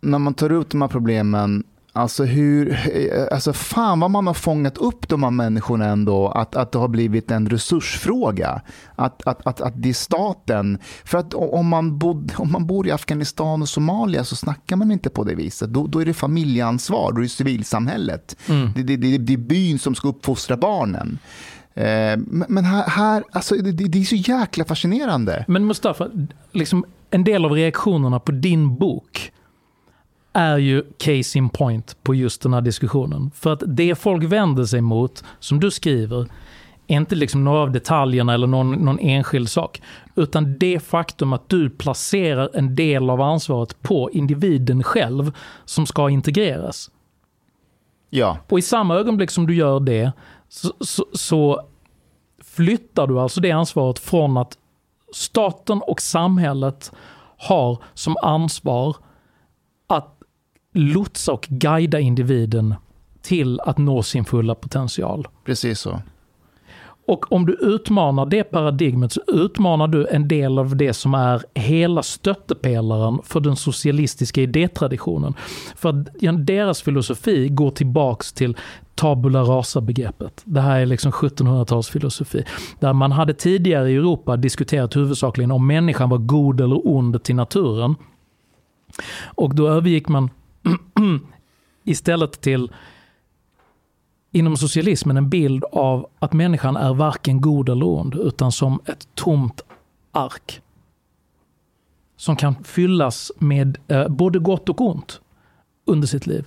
när 0.00 0.18
man 0.18 0.34
tar 0.34 0.50
ut 0.50 0.70
de 0.70 0.82
här 0.82 0.88
problemen, 0.88 1.64
alltså 1.92 2.24
hur, 2.24 2.78
alltså 3.32 3.52
fan 3.52 4.00
vad 4.00 4.10
man 4.10 4.26
har 4.26 4.34
fångat 4.34 4.78
upp 4.78 5.08
de 5.08 5.22
här 5.22 5.30
människorna 5.30 5.84
ändå, 5.84 6.28
att, 6.28 6.56
att 6.56 6.72
det 6.72 6.78
har 6.78 6.88
blivit 6.88 7.30
en 7.30 7.48
resursfråga. 7.48 8.60
Att, 8.94 9.26
att, 9.26 9.46
att, 9.46 9.60
att 9.60 9.72
det 9.76 9.88
är 9.88 9.92
staten, 9.92 10.78
för 11.04 11.18
att 11.18 11.34
om 11.34 11.68
man, 11.68 11.98
bod, 11.98 12.32
om 12.36 12.52
man 12.52 12.66
bor 12.66 12.86
i 12.86 12.90
Afghanistan 12.90 13.62
och 13.62 13.68
Somalia 13.68 14.24
så 14.24 14.36
snackar 14.36 14.76
man 14.76 14.90
inte 14.92 15.10
på 15.10 15.24
det 15.24 15.34
viset. 15.34 15.70
Då, 15.70 15.86
då 15.86 15.98
är 16.00 16.04
det 16.04 16.14
familjeansvar, 16.14 17.12
då 17.12 17.18
är 17.18 17.22
det 17.22 17.28
civilsamhället. 17.28 18.36
Mm. 18.48 18.72
Det, 18.74 18.82
det, 18.82 18.96
det, 18.96 19.18
det 19.18 19.32
är 19.32 19.38
byn 19.38 19.78
som 19.78 19.94
ska 19.94 20.08
uppfostra 20.08 20.56
barnen. 20.56 21.18
Eh, 21.74 22.16
men 22.26 22.64
här, 22.64 22.88
här 22.88 23.24
alltså, 23.32 23.54
det, 23.54 23.72
det, 23.72 23.98
är 23.98 24.04
så 24.04 24.14
jäkla 24.14 24.64
fascinerande. 24.64 25.44
Men 25.48 25.66
Mustafa, 25.66 26.08
liksom 26.52 26.84
en 27.10 27.24
del 27.24 27.44
av 27.44 27.52
reaktionerna 27.52 28.20
på 28.20 28.32
din 28.32 28.76
bok 28.76 29.32
är 30.32 30.58
ju 30.58 30.82
case 30.98 31.38
in 31.38 31.48
point 31.48 31.96
på 32.02 32.14
just 32.14 32.42
den 32.42 32.52
här 32.52 32.60
diskussionen. 32.60 33.30
För 33.34 33.52
att 33.52 33.62
det 33.66 33.94
folk 33.94 34.24
vänder 34.24 34.64
sig 34.64 34.80
mot, 34.80 35.24
som 35.38 35.60
du 35.60 35.70
skriver, 35.70 36.26
är 36.86 36.96
inte 36.96 37.14
liksom 37.14 37.44
några 37.44 37.60
av 37.60 37.72
detaljerna 37.72 38.34
eller 38.34 38.46
någon, 38.46 38.72
någon 38.72 38.98
enskild 38.98 39.50
sak. 39.50 39.82
Utan 40.16 40.58
det 40.58 40.80
faktum 40.80 41.32
att 41.32 41.48
du 41.48 41.70
placerar 41.70 42.50
en 42.54 42.76
del 42.76 43.10
av 43.10 43.20
ansvaret 43.20 43.82
på 43.82 44.10
individen 44.10 44.82
själv 44.82 45.32
som 45.64 45.86
ska 45.86 46.10
integreras. 46.10 46.90
Ja. 48.10 48.38
Och 48.48 48.58
i 48.58 48.62
samma 48.62 48.96
ögonblick 48.96 49.30
som 49.30 49.46
du 49.46 49.54
gör 49.54 49.80
det 49.80 50.12
så, 50.48 50.72
så, 50.80 51.06
så 51.12 51.62
flyttar 52.44 53.06
du 53.06 53.20
alltså 53.20 53.40
det 53.40 53.50
ansvaret 53.50 53.98
från 53.98 54.36
att 54.36 54.58
staten 55.12 55.82
och 55.86 56.00
samhället 56.00 56.92
har 57.36 57.82
som 57.94 58.16
ansvar 58.22 58.96
att 59.86 60.18
lotsa 60.72 61.32
och 61.32 61.46
guida 61.50 62.00
individen 62.00 62.74
till 63.22 63.60
att 63.60 63.78
nå 63.78 64.02
sin 64.02 64.24
fulla 64.24 64.54
potential. 64.54 65.28
Precis 65.44 65.80
så. 65.80 66.02
Och 67.10 67.32
om 67.32 67.46
du 67.46 67.52
utmanar 67.52 68.26
det 68.26 68.44
paradigmet 68.44 69.12
så 69.12 69.20
utmanar 69.26 69.88
du 69.88 70.06
en 70.06 70.28
del 70.28 70.58
av 70.58 70.76
det 70.76 70.92
som 70.92 71.14
är 71.14 71.44
hela 71.54 72.02
stöttepelaren 72.02 73.18
för 73.24 73.40
den 73.40 73.56
socialistiska 73.56 74.42
idétraditionen. 74.42 75.34
För 75.76 75.88
att 75.88 76.46
deras 76.46 76.82
filosofi 76.82 77.48
går 77.48 77.70
tillbaks 77.70 78.32
till 78.32 78.56
tabula 78.94 79.42
rasa-begreppet. 79.42 80.42
Det 80.44 80.60
här 80.60 80.80
är 80.80 80.86
liksom 80.86 81.12
1700-talsfilosofi. 81.12 82.44
Där 82.80 82.92
man 82.92 83.12
hade 83.12 83.34
tidigare 83.34 83.90
i 83.90 83.96
Europa 83.96 84.36
diskuterat 84.36 84.96
huvudsakligen 84.96 85.50
om 85.50 85.66
människan 85.66 86.08
var 86.08 86.18
god 86.18 86.60
eller 86.60 86.88
ond 86.88 87.22
till 87.22 87.34
naturen. 87.34 87.94
Och 89.24 89.54
då 89.54 89.68
övergick 89.68 90.08
man 90.08 90.30
istället 91.84 92.40
till 92.40 92.70
inom 94.32 94.56
socialismen 94.56 95.16
en 95.16 95.28
bild 95.28 95.64
av 95.64 96.08
att 96.18 96.32
människan 96.32 96.76
är 96.76 96.94
varken 96.94 97.40
god 97.40 97.68
eller 97.68 97.86
ond, 97.86 98.14
utan 98.14 98.52
som 98.52 98.80
ett 98.86 99.08
tomt 99.14 99.60
ark. 100.12 100.60
Som 102.16 102.36
kan 102.36 102.64
fyllas 102.64 103.32
med 103.38 103.78
eh, 103.88 104.08
både 104.08 104.38
gott 104.38 104.68
och 104.68 104.80
ont 104.80 105.20
under 105.84 106.08
sitt 106.08 106.26
liv. 106.26 106.46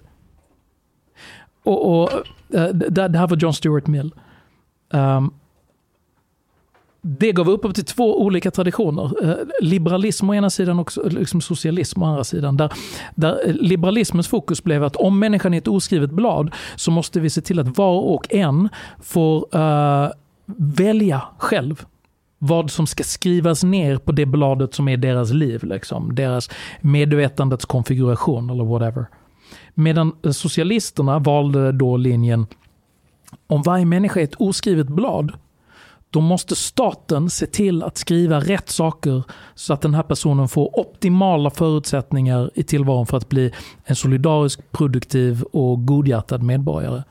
Och, 1.64 2.02
och 2.02 2.12
eh, 2.54 2.68
det, 2.68 3.08
det 3.08 3.20
här 3.20 3.28
var 3.28 3.38
John 3.38 3.54
Stuart 3.54 3.88
Mill. 3.88 4.14
Um, 4.90 5.34
det 7.06 7.32
gav 7.32 7.50
upphov 7.50 7.72
till 7.72 7.86
två 7.86 8.22
olika 8.22 8.52
traditioner. 8.52 9.30
Eh, 9.30 9.36
liberalism 9.62 10.30
å 10.30 10.36
ena 10.36 10.50
sidan 10.50 10.80
och 10.80 10.92
liksom 11.06 11.42
socialism 11.42 12.04
å 12.04 12.06
andra 12.06 12.24
sidan. 12.24 12.58
Där, 12.58 12.74
där 13.16 13.54
liberalismens 13.60 14.28
fokus 14.28 14.64
blev 14.64 14.84
att 14.84 14.96
om 14.96 15.20
människan 15.20 15.54
är 15.54 15.58
ett 15.58 15.68
oskrivet 15.68 16.12
blad 16.12 16.52
så 16.76 16.92
måste 16.92 17.20
vi 17.20 17.30
se 17.30 17.42
till 17.42 17.60
att 17.60 17.78
var 17.78 18.02
och 18.02 18.34
en 18.34 18.70
får 19.02 19.58
uh, 19.58 20.12
välja 20.58 21.22
själv 21.38 21.86
vad 22.38 22.72
som 22.72 22.88
ska 22.88 23.04
skrivas 23.04 23.64
ner 23.64 23.98
på 23.98 24.12
det 24.12 24.26
bladet 24.26 24.74
som 24.74 24.88
är 24.88 24.98
deras 24.98 25.32
liv. 25.32 25.64
Liksom. 25.64 26.16
Deras 26.16 26.50
medvetandets 26.82 27.66
konfiguration 27.66 28.50
eller 28.50 28.64
whatever. 28.64 29.06
Medan 29.74 30.16
socialisterna 30.32 31.20
valde 31.20 31.72
då 31.72 31.98
linjen 31.98 32.46
om 33.48 33.62
varje 33.62 33.86
människa 33.86 34.20
är 34.20 34.24
ett 34.24 34.36
oskrivet 34.36 34.88
blad 34.88 35.32
då 36.14 36.22
måste 36.22 36.56
staten 36.56 37.30
se 37.30 37.46
till 37.46 37.84
att 37.84 37.98
skriva 37.98 38.40
rätt 38.40 38.70
saker 38.70 39.24
så 39.56 39.74
att 39.74 39.82
den 39.82 39.94
här 39.94 40.04
personen 40.04 40.48
får 40.48 40.80
optimala 40.80 41.50
förutsättningar 41.50 42.52
i 42.54 42.64
tillvaron 42.64 43.06
för 43.06 43.18
att 43.18 43.30
bli 43.30 43.52
en 43.86 43.96
solidarisk, 43.96 44.72
produktiv 44.72 45.44
och 45.44 45.86
godhjärtad 45.86 46.44
medborgare. 46.44 47.04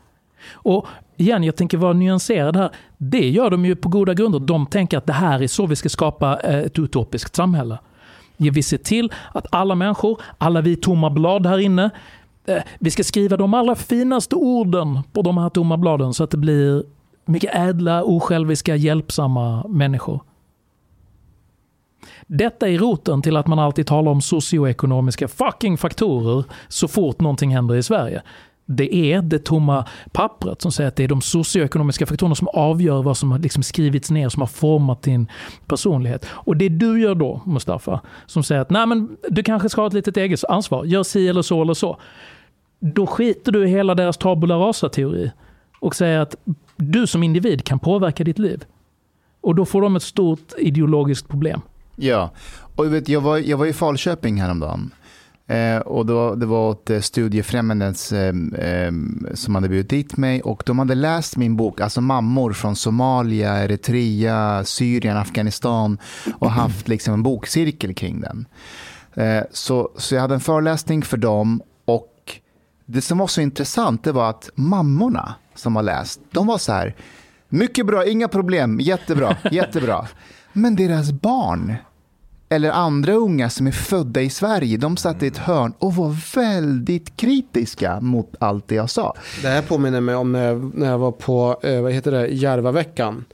Och 0.53 0.87
igen, 1.17 1.45
jag 1.45 1.57
tänker 1.57 1.79
vara 1.79 1.93
nyanserad 1.93 2.57
här. 2.57 2.71
Det 2.99 3.29
gör 3.29 3.51
de 3.51 3.65
ju 3.65 3.77
på 3.77 3.89
goda 3.89 4.15
grunder. 4.15 4.39
De 4.39 4.67
tänker 4.67 4.99
att 4.99 5.07
det 5.07 5.13
här 5.13 5.43
är 5.43 5.47
så 5.47 5.67
vi 5.67 5.77
ska 5.77 5.89
skapa 5.89 6.41
eh, 6.41 6.59
ett 6.59 6.79
utopiskt 6.79 7.37
samhälle. 7.37 7.79
Vi 8.37 8.63
ser 8.63 8.79
till 8.79 9.13
att 9.33 9.47
alla 9.51 9.75
människor, 9.75 10.21
alla 10.39 10.61
vi 10.61 10.77
tomma 10.77 11.11
blad 11.11 11.47
här 11.47 11.59
inne, 11.59 11.91
eh, 12.47 12.63
vi 12.79 12.91
ska 12.91 13.05
skriva 13.05 13.37
de 13.37 13.55
allra 13.55 13.75
finaste 13.75 14.37
orden 14.37 14.99
på 15.13 15.23
de 15.23 15.39
här 15.39 15.49
tomma 15.49 15.77
bladen 15.77 16.15
så 16.15 16.25
att 16.25 16.31
det 16.31 16.37
blir 16.37 16.85
mycket 17.25 17.55
ädla, 17.55 18.05
osjälviska, 18.05 18.77
hjälpsamma 18.77 19.69
människor. 19.69 20.21
Detta 22.27 22.69
är 22.69 22.79
roten 22.79 23.23
till 23.23 23.37
att 23.37 23.47
man 23.47 23.59
alltid 23.59 23.87
talar 23.87 24.13
om 24.13 24.21
socioekonomiska 24.21 25.29
fucking 25.29 25.79
faktorer 25.79 26.45
så 26.69 26.89
fort 26.89 27.21
någonting 27.21 27.55
händer 27.55 27.75
i 27.75 27.83
Sverige. 27.83 28.23
Det 28.67 28.95
är 28.95 29.23
det 29.23 29.45
tomma 29.45 29.87
pappret 30.13 30.63
som 30.63 30.73
säger 30.73 30.89
att 30.89 30.97
det 30.97 31.05
är 31.05 31.09
de 31.09 31.21
socioekonomiska 31.21 32.07
faktorerna 32.07 32.35
som 32.35 32.49
avgör 32.49 33.03
vad 33.03 33.17
som 33.17 33.33
har 33.33 33.39
liksom 33.39 33.63
skrivits 33.63 34.11
ner, 34.11 34.29
som 34.29 34.43
har 34.43 34.47
format 34.47 35.03
din 35.03 35.31
personlighet. 35.67 36.27
Och 36.31 36.57
det 36.57 36.69
du 36.69 37.01
gör 37.01 37.15
då, 37.15 37.41
Mustafa, 37.47 38.01
som 38.27 38.43
säger 38.43 38.61
att 38.61 38.71
Nej, 38.71 38.87
men 38.87 39.17
du 39.29 39.43
kanske 39.43 39.69
ska 39.69 39.81
ha 39.81 39.87
ett 39.87 39.95
litet 39.95 40.17
eget 40.17 40.45
ansvar, 40.45 40.85
gör 40.85 41.03
si 41.03 41.29
eller 41.29 41.43
så 41.43 41.63
eller 41.63 41.75
så. 41.75 42.01
Då 42.81 43.07
skiter 43.07 43.53
du 43.53 43.65
i 43.65 43.71
hela 43.71 43.95
deras 43.95 44.17
tabula 44.17 44.55
rasa-teori 44.55 45.31
och 45.81 45.95
säger 45.95 46.21
att 46.21 46.37
du 46.83 47.07
som 47.07 47.23
individ 47.23 47.65
kan 47.65 47.79
påverka 47.79 48.25
ditt 48.25 48.39
liv. 48.39 48.65
Och 49.41 49.55
då 49.55 49.65
får 49.65 49.83
de 49.83 49.97
ett 49.97 50.03
stort 50.03 50.53
ideologiskt 50.59 51.29
problem. 51.29 51.61
Ja, 51.97 52.31
och 52.77 52.95
vet, 52.95 53.09
jag, 53.09 53.21
var, 53.21 53.39
jag 53.39 53.57
var 53.57 53.67
i 53.67 53.73
Falköping 53.73 54.41
häromdagen. 54.41 54.91
Eh, 55.47 55.79
och 55.79 56.07
då, 56.07 56.35
det 56.35 56.47
var 56.47 56.69
åt 56.69 56.91
eh, 56.91 57.01
Studiefrämjandets 57.01 58.13
eh, 58.13 58.35
eh, 58.59 58.93
som 59.35 59.55
hade 59.55 59.69
bjudit 59.69 59.91
dit 59.91 60.17
mig 60.17 60.43
och 60.43 60.63
de 60.67 60.79
hade 60.79 60.95
läst 60.95 61.37
min 61.37 61.57
bok, 61.57 61.81
alltså 61.81 62.01
mammor 62.01 62.53
från 62.53 62.77
Somalia, 62.77 63.65
Eritrea, 63.65 64.65
Syrien, 64.65 65.17
Afghanistan 65.17 65.99
och 66.39 66.51
haft 66.51 66.89
liksom 66.89 67.15
en 67.15 67.23
bokcirkel 67.23 67.95
kring 67.95 68.21
den. 68.21 68.47
Eh, 69.15 69.45
så, 69.51 69.91
så 69.97 70.15
jag 70.15 70.23
hade 70.23 70.35
en 70.35 70.41
föreläsning 70.41 71.03
för 71.03 71.17
dem 71.17 71.63
och 71.85 72.41
det 72.87 73.01
som 73.01 73.19
var 73.19 73.27
så 73.27 73.41
intressant 73.41 74.05
det 74.05 74.13
var 74.13 74.31
att 74.31 74.51
mammorna 74.55 75.35
som 75.55 75.77
har 75.77 75.83
läst, 75.83 76.21
de 76.31 76.47
var 76.47 76.59
så 76.59 76.73
här, 76.73 76.95
mycket 77.49 77.87
bra, 77.87 78.07
inga 78.07 78.29
problem, 78.29 78.81
jättebra, 78.81 79.37
jättebra. 79.51 80.07
Men 80.53 80.77
deras 80.77 81.13
barn, 81.13 81.75
eller 82.49 82.71
andra 82.71 83.13
unga 83.13 83.51
som 83.51 83.67
är 83.67 83.73
födda 83.73 84.21
i 84.21 84.31
Sverige, 84.31 84.77
de 84.77 84.97
satt 84.97 85.23
i 85.23 85.27
ett 85.27 85.39
hörn 85.39 85.75
och 85.79 85.95
var 85.95 86.37
väldigt 86.37 87.17
kritiska 87.17 88.01
mot 88.01 88.35
allt 88.41 88.69
det 88.69 88.75
jag 88.75 88.91
sa. 88.91 89.15
Det 89.43 89.49
här 89.49 89.63
påminner 89.63 90.01
mig 90.01 90.15
om 90.15 90.33
när 90.33 90.45
jag, 90.45 90.75
när 90.75 90.91
jag 90.91 90.99
var 90.99 91.13
på, 91.13 91.61
eh, 91.63 91.81
vad 91.81 91.93
heter 91.93 92.11
det, 92.11 92.27
Järvaveckan. 92.27 93.25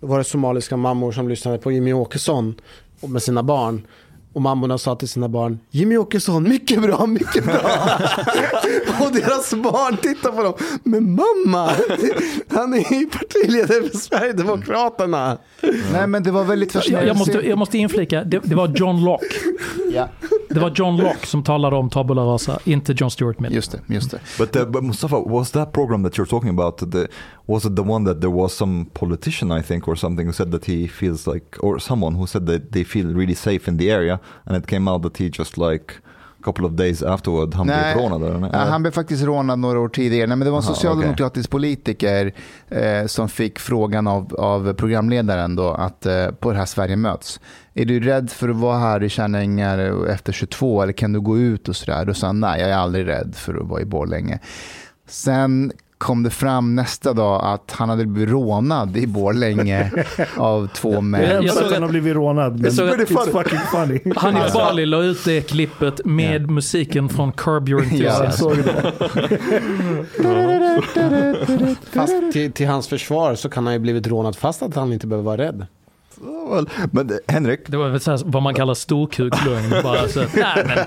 Då 0.00 0.06
var 0.06 0.18
det 0.18 0.24
somaliska 0.24 0.76
mammor 0.76 1.12
som 1.12 1.28
lyssnade 1.28 1.58
på 1.58 1.72
Jimmy 1.72 1.92
Åkesson 1.92 2.54
med 3.00 3.22
sina 3.22 3.42
barn. 3.42 3.86
Och 4.32 4.42
mammorna 4.42 4.78
sa 4.78 4.94
till 4.94 5.08
sina 5.08 5.28
barn, 5.28 5.58
Jimmy 5.70 5.96
Åkesson, 5.96 6.42
mycket 6.42 6.82
bra, 6.82 7.06
mycket 7.06 7.44
bra. 7.44 7.54
och 9.00 9.12
deras 9.12 9.54
barn 9.54 9.96
tittar 9.96 10.32
på 10.32 10.42
dem, 10.42 10.54
men 10.84 11.14
mamma, 11.14 11.70
han 12.48 12.74
är 12.74 13.00
ju 13.00 13.06
partiledare 13.06 13.88
för 13.88 13.98
Sverigedemokraterna. 13.98 15.38
Nej 15.92 16.06
men 16.06 16.22
det 16.22 16.30
var 16.30 16.44
väldigt 16.44 16.74
jag, 16.88 17.06
jag, 17.06 17.16
måste, 17.16 17.38
jag 17.48 17.58
måste 17.58 17.78
inflika, 17.78 18.24
det, 18.24 18.38
det 18.44 18.54
var 18.54 18.68
John 18.68 19.04
Locke. 19.04 19.34
ja. 19.92 20.08
Det 20.48 20.60
var 20.60 20.72
John 20.74 20.96
Locke 20.96 21.26
som 21.26 21.42
talade 21.42 21.76
om 21.76 21.90
tabula 21.90 22.22
rasa, 22.22 22.58
inte 22.64 22.94
John 22.96 23.10
Stuart 23.10 23.40
Mill. 23.40 23.54
Just 23.54 23.72
det, 23.72 23.94
just 23.94 24.10
det. 24.10 24.20
But, 24.38 24.56
uh, 24.56 24.64
but 24.64 24.84
Mustafa, 24.84 25.18
was 25.18 25.50
that 25.50 25.72
program 25.72 26.02
that 26.02 26.18
you're 26.18 26.30
talking 26.30 26.50
about, 26.50 26.92
the, 26.92 27.08
was 27.46 27.64
it 27.64 27.76
the 27.76 27.82
one 27.82 28.04
that 28.04 28.20
there 28.20 28.30
was 28.30 28.56
some 28.56 28.86
politician 28.92 29.58
I 29.60 29.62
think 29.62 29.88
or 29.88 29.96
something 29.96 30.26
who 30.26 30.32
said 30.32 30.50
that 30.52 30.64
he 30.64 30.88
feels 30.88 31.26
like, 31.26 31.56
or 31.60 31.78
someone 31.78 32.16
who 32.16 32.26
said 32.26 32.46
that 32.46 32.72
they 32.72 32.84
feel 32.84 33.06
really 33.06 33.34
safe 33.34 33.68
in 33.68 33.76
the 33.76 33.90
area 33.90 34.19
and 34.44 34.56
it 34.56 34.66
came 34.66 34.90
out 34.90 35.02
that 35.02 35.16
he 35.16 35.30
just 35.38 35.56
like 35.56 35.94
couple 36.42 36.66
of 36.66 36.72
days 36.72 37.02
afterward 37.02 37.54
han 37.54 37.66
Nej, 37.66 37.94
blev 37.94 38.10
rånad? 38.10 38.50
Ja, 38.52 38.58
han 38.58 38.82
blev 38.82 38.92
faktiskt 38.92 39.24
rånad 39.24 39.58
några 39.58 39.78
år 39.78 39.88
tidigare. 39.88 40.26
Nej, 40.26 40.36
men 40.36 40.44
det 40.44 40.50
var 40.50 40.58
en 40.58 40.64
Aha, 40.64 40.74
socialdemokratisk 40.74 41.48
okay. 41.48 41.58
politiker 41.58 42.32
eh, 42.68 43.06
som 43.06 43.28
fick 43.28 43.58
frågan 43.58 44.06
av, 44.06 44.34
av 44.38 44.72
programledaren 44.72 45.56
då 45.56 45.70
att 45.70 46.06
eh, 46.06 46.30
på 46.30 46.52
det 46.52 46.58
här 46.58 46.66
Sverige 46.66 46.96
möts. 46.96 47.40
Är 47.74 47.84
du 47.84 48.00
rädd 48.00 48.30
för 48.30 48.48
att 48.48 48.56
vara 48.56 48.78
här 48.78 49.02
i 49.02 49.08
Kärnängar 49.08 50.06
efter 50.08 50.32
22 50.32 50.82
eller 50.82 50.92
kan 50.92 51.12
du 51.12 51.20
gå 51.20 51.38
ut 51.38 51.68
och 51.68 51.76
sådär? 51.76 52.04
Då 52.04 52.14
sa 52.14 52.26
han 52.26 52.40
nej, 52.40 52.60
jag 52.60 52.70
är 52.70 52.76
aldrig 52.76 53.06
rädd 53.06 53.34
för 53.34 53.54
att 53.54 53.68
vara 53.68 53.80
i 53.80 53.84
Borlänge. 53.84 54.38
Sen 55.08 55.72
kom 56.00 56.22
det 56.22 56.30
fram 56.30 56.74
nästa 56.74 57.12
dag 57.12 57.40
att 57.44 57.72
han 57.72 57.88
hade 57.88 58.06
blivit 58.06 58.30
rånad 58.30 58.96
i 58.96 59.06
Borlänge 59.06 59.90
av 60.36 60.68
två 60.74 61.00
män. 61.00 61.22
Jag, 61.22 61.44
jag 61.44 61.54
såg 61.54 61.64
att 61.64 61.72
han 61.72 61.82
har 61.82 61.90
blivit 61.90 62.14
rånad, 62.14 62.60
men 62.60 62.72
såg 62.72 62.88
it's 62.88 63.06
funny. 63.06 63.32
fucking 63.32 63.58
funny. 63.58 64.14
Hanif 64.16 64.42
alltså. 64.42 64.58
Bali 64.58 64.86
la 64.86 65.02
ut 65.02 65.24
det 65.24 65.40
klippet 65.40 66.04
med 66.04 66.40
yeah. 66.40 66.50
musiken 66.50 67.08
från 67.08 67.32
Curb 67.32 67.68
Your 67.68 67.82
Enthusiasm. 67.82 68.48
Ja, 68.48 68.54
det. 70.94 71.76
fast 71.92 72.32
till, 72.32 72.52
till, 72.52 72.66
hans 72.66 72.88
försvar 72.88 73.34
så 73.34 73.48
kan 73.48 73.66
han 73.66 73.72
ju 73.72 73.78
blivit 73.78 74.06
rånad 74.06 74.36
fast 74.36 74.62
att 74.62 74.74
han 74.74 74.92
inte 74.92 75.06
behöver 75.06 75.24
vara 75.24 75.38
rädd. 75.38 75.66
Men 76.90 77.10
Henrik? 77.26 77.60
Det 77.66 77.76
var 77.76 77.88
väl 77.88 78.00
så 78.00 78.10
här, 78.10 78.20
vad 78.24 78.42
man 78.42 78.54
kallar 78.54 78.74
storkukslugn. 78.74 79.70
Bara 79.82 80.08
så, 80.08 80.20
nej, 80.20 80.64
men, 80.66 80.78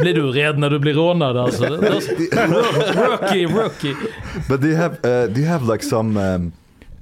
blir 0.00 0.14
du 0.14 0.22
rädd 0.22 0.58
när 0.58 0.70
du 0.70 0.78
blir 0.78 0.94
rånad 0.94 1.36
alltså? 1.36 1.64
rookie, 1.66 3.46
rookie. 3.46 3.96
But 4.48 4.60
do 4.60 4.66
you 4.68 4.76
have, 4.76 4.92
uh, 5.04 5.34
do 5.34 5.40
you 5.40 5.48
have 5.48 5.72
like 5.72 5.84
some 5.84 6.16
um, 6.16 6.52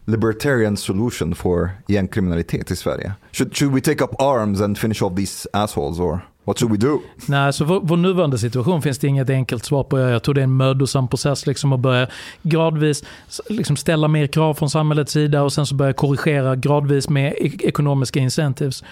libertarian 0.05 0.77
solution 0.77 1.35
for 1.35 1.71
gängkriminalitet 1.87 2.71
i 2.71 2.77
Sverige? 2.77 3.13
Should, 3.33 3.57
should 3.57 3.75
we 3.75 3.81
take 3.81 4.05
up 4.05 4.23
arms 4.23 4.61
and 4.61 4.79
finish 4.79 5.03
off 5.03 5.15
these 5.17 5.49
assholes 5.53 6.01
or? 6.01 6.21
What 6.47 6.59
should 6.59 6.73
we 6.73 6.89
do? 6.89 7.01
Nej, 7.27 7.53
så 7.53 7.65
vår, 7.65 7.81
vår 7.83 7.97
nuvarande 7.97 8.39
situation 8.39 8.83
finns 8.83 8.99
det 8.99 9.07
inget 9.07 9.31
enkelt 9.31 9.65
svar 9.65 9.85
på. 9.85 9.99
Jag 9.99 10.23
tror 10.23 10.35
det 10.35 10.41
är 10.41 10.45
en 10.45 10.57
mödosam 10.57 11.09
process 11.09 11.47
liksom 11.47 11.73
att 11.73 11.81
börja 11.81 12.09
gradvis 12.43 13.05
liksom 13.49 13.77
ställa 13.77 14.09
mer 14.09 14.27
krav 14.27 14.55
från 14.55 14.71
samhällets 14.71 15.13
sida 15.13 15.43
och 15.43 15.53
sen 15.53 15.67
så 15.67 15.75
börja 15.75 15.93
korrigera 15.93 16.57
gradvis 16.57 17.09
med 17.09 17.33
e, 17.33 17.51
ekonomiska 17.61 18.21
incentives. 18.21 18.85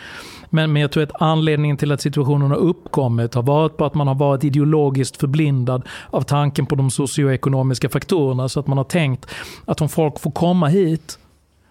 Men, 0.51 0.72
men 0.72 0.82
jag 0.82 0.93
tror 0.93 1.02
att 1.02 1.22
anledningen 1.22 1.76
till 1.76 1.93
att 1.93 2.01
situationen 2.01 2.51
har 2.51 2.59
uppkommit 2.59 3.35
har 3.35 3.43
varit 3.43 3.76
på 3.76 3.85
att 3.85 3.94
man 3.94 4.09
har 4.09 4.14
varit 4.14 4.44
ideologiskt 4.44 5.16
förblindad 5.16 5.82
av 6.10 6.22
tanken 6.22 6.66
på 6.66 6.74
de 6.74 6.90
socioekonomiska 6.90 7.89
faktorerna. 7.89 8.48
Så 8.48 8.60
att 8.60 8.66
man 8.66 8.78
har 8.78 8.85
tänkt 8.85 9.26
att 9.64 9.81
om 9.81 9.89
folk 9.89 10.20
får 10.20 10.31
komma 10.31 10.66
hit 10.68 11.18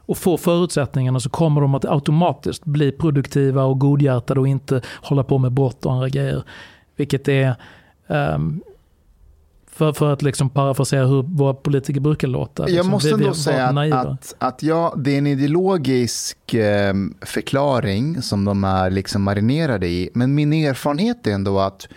och 0.06 0.18
får 0.18 0.38
förutsättningarna 0.38 1.20
så 1.20 1.30
kommer 1.30 1.62
de 1.62 1.76
att 1.76 1.86
automatiskt 1.86 2.66
bli 2.66 2.92
produktiva 2.92 3.64
och 3.64 3.80
godhjärtade 3.80 4.40
och 4.40 4.48
inte 4.48 4.82
hålla 5.02 5.24
på 5.24 5.38
med 5.38 5.52
brott 5.52 5.86
och 5.86 5.94
andra 5.94 6.10
grejer. 6.10 6.44
Vilket 6.96 7.28
är, 7.28 7.56
um, 8.08 8.62
för, 9.72 9.94
för 9.94 10.14
att 10.14 10.22
liksom 10.22 10.50
parafrasera 10.50 11.06
hur 11.06 11.22
våra 11.24 11.54
politiker 11.54 12.00
brukar 12.00 12.28
låta. 12.28 12.64
Liksom. 12.64 12.78
Jag 12.78 12.86
måste 12.86 13.08
Vi- 13.10 13.16
vi 13.16 13.24
ändå 13.24 13.36
säga 13.36 13.72
naiva. 13.72 13.98
att, 14.00 14.36
att 14.38 14.64
ja, 14.64 14.94
det 14.98 15.12
är 15.14 15.18
en 15.18 15.28
ideologisk 15.28 16.54
eh, 16.54 16.94
förklaring 17.22 18.22
som 18.22 18.46
de 18.46 18.64
är 18.64 18.90
liksom 18.90 19.24
marinerade 19.24 19.88
i. 19.88 20.10
Men 20.14 20.36
min 20.36 20.54
erfarenhet 20.54 21.28
är 21.28 21.32
ändå 21.32 21.60
att 21.60 21.88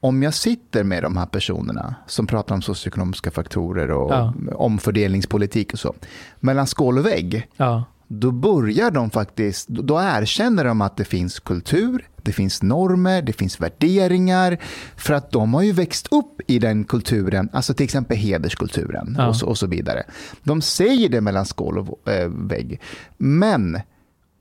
om 0.00 0.22
jag 0.22 0.34
sitter 0.34 0.84
med 0.84 1.02
de 1.02 1.16
här 1.16 1.26
personerna 1.26 1.94
som 2.06 2.26
pratar 2.26 2.54
om 2.54 2.62
socioekonomiska 2.62 3.30
faktorer 3.30 3.90
och 3.90 4.12
Ja. 4.12 4.32
omfördelningspolitik 4.54 5.72
och 5.72 5.78
så, 5.78 5.94
mellan 6.40 6.66
skål 6.66 6.98
och 6.98 7.06
vägg, 7.06 7.48
Ja. 7.56 7.84
då 8.08 8.30
börjar 8.30 8.90
de 8.90 9.10
faktiskt, 9.10 9.68
då 9.68 9.98
erkänner 10.00 10.64
de 10.64 10.80
att 10.80 10.96
det 10.96 11.04
finns 11.04 11.40
kultur, 11.40 12.08
det 12.22 12.32
finns 12.32 12.62
normer, 12.62 13.22
det 13.22 13.32
finns 13.32 13.60
värderingar. 13.60 14.58
För 14.96 15.14
att 15.14 15.30
de 15.30 15.54
har 15.54 15.62
ju 15.62 15.72
växt 15.72 16.08
upp 16.10 16.40
i 16.46 16.58
den 16.58 16.84
kulturen, 16.84 17.48
alltså 17.52 17.74
till 17.74 17.84
exempel 17.84 18.16
hederskulturen 18.16 19.14
Ja. 19.18 19.28
och, 19.28 19.36
så, 19.36 19.46
och 19.46 19.58
så 19.58 19.66
vidare. 19.66 20.02
De 20.42 20.62
säger 20.62 21.08
det 21.08 21.20
mellan 21.20 21.44
skål 21.46 21.78
och 21.78 22.08
eh, 22.12 22.28
vägg. 22.28 22.80
Men 23.16 23.80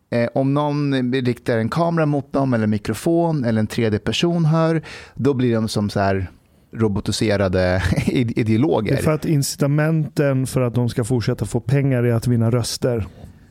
eh, 0.09 0.27
om 0.33 0.53
någon 0.53 1.13
riktar 1.13 1.57
en 1.57 1.69
kamera 1.69 2.05
mot 2.05 2.33
dem 2.33 2.53
eller 2.53 2.67
mikrofon 2.67 3.45
eller 3.45 3.59
en 3.59 3.67
tredje 3.67 3.99
person 3.99 4.45
hör, 4.45 4.81
då 5.15 5.33
blir 5.33 5.53
de 5.55 5.67
som 5.67 5.89
så 5.89 5.99
här 5.99 6.27
robotiserade 6.73 7.83
ide- 8.05 8.33
Det 8.35 8.41
ideologer. 8.41 8.93
är 8.93 8.97
för 8.97 9.11
att 9.11 9.25
incitamenten 9.25 10.47
för 10.47 10.61
att 10.61 10.75
de 10.75 10.89
ska 10.89 11.03
fortsätta 11.03 11.45
få 11.45 11.59
pengar 11.59 12.03
är 12.03 12.13
att 12.13 12.27
vinna 12.27 12.51
röster. 12.51 13.07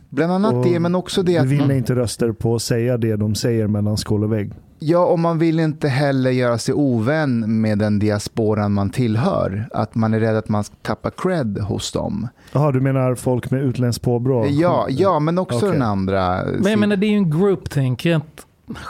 Bland 0.08 0.32
annat 0.32 0.54
Och 0.54 0.64
det, 0.64 0.80
men 0.80 0.94
också 0.94 1.22
det 1.22 1.38
att 1.38 1.46
vinner 1.46 1.74
inte 1.74 1.94
röster 1.94 2.32
på 2.32 2.54
att 2.54 2.62
säga 2.62 2.96
det 2.98 3.16
de 3.16 3.34
säger 3.34 3.66
mellan 3.66 3.96
skål 3.96 4.24
och 4.24 4.32
vägg. 4.32 4.52
Ja, 4.78 5.04
och 5.04 5.18
man 5.18 5.38
vill 5.38 5.60
inte 5.60 5.88
heller 5.88 6.30
göra 6.30 6.58
sig 6.58 6.74
ovän 6.74 7.60
med 7.60 7.78
den 7.78 7.98
diasporan 7.98 8.72
man 8.72 8.90
tillhör. 8.90 9.68
Att 9.72 9.94
man 9.94 10.14
är 10.14 10.20
rädd 10.20 10.36
att 10.36 10.48
man 10.48 10.64
ska 10.64 10.74
tappa 10.82 11.10
cred 11.10 11.58
hos 11.58 11.92
dem. 11.92 12.28
Jaha, 12.52 12.72
du 12.72 12.80
menar 12.80 13.14
folk 13.14 13.50
med 13.50 13.62
utländskt 13.62 14.04
påbrå? 14.04 14.46
Ja, 14.46 14.86
ja 14.88 15.18
men 15.18 15.38
också 15.38 15.56
Okej. 15.56 15.70
den 15.70 15.82
andra. 15.82 16.44
Men 16.44 16.70
jag 16.70 16.78
menar 16.78 16.96
det 16.96 17.06
är 17.06 17.10
ju 17.10 17.16
en 17.16 17.30
groupthink 17.30 18.06
rent 18.06 18.46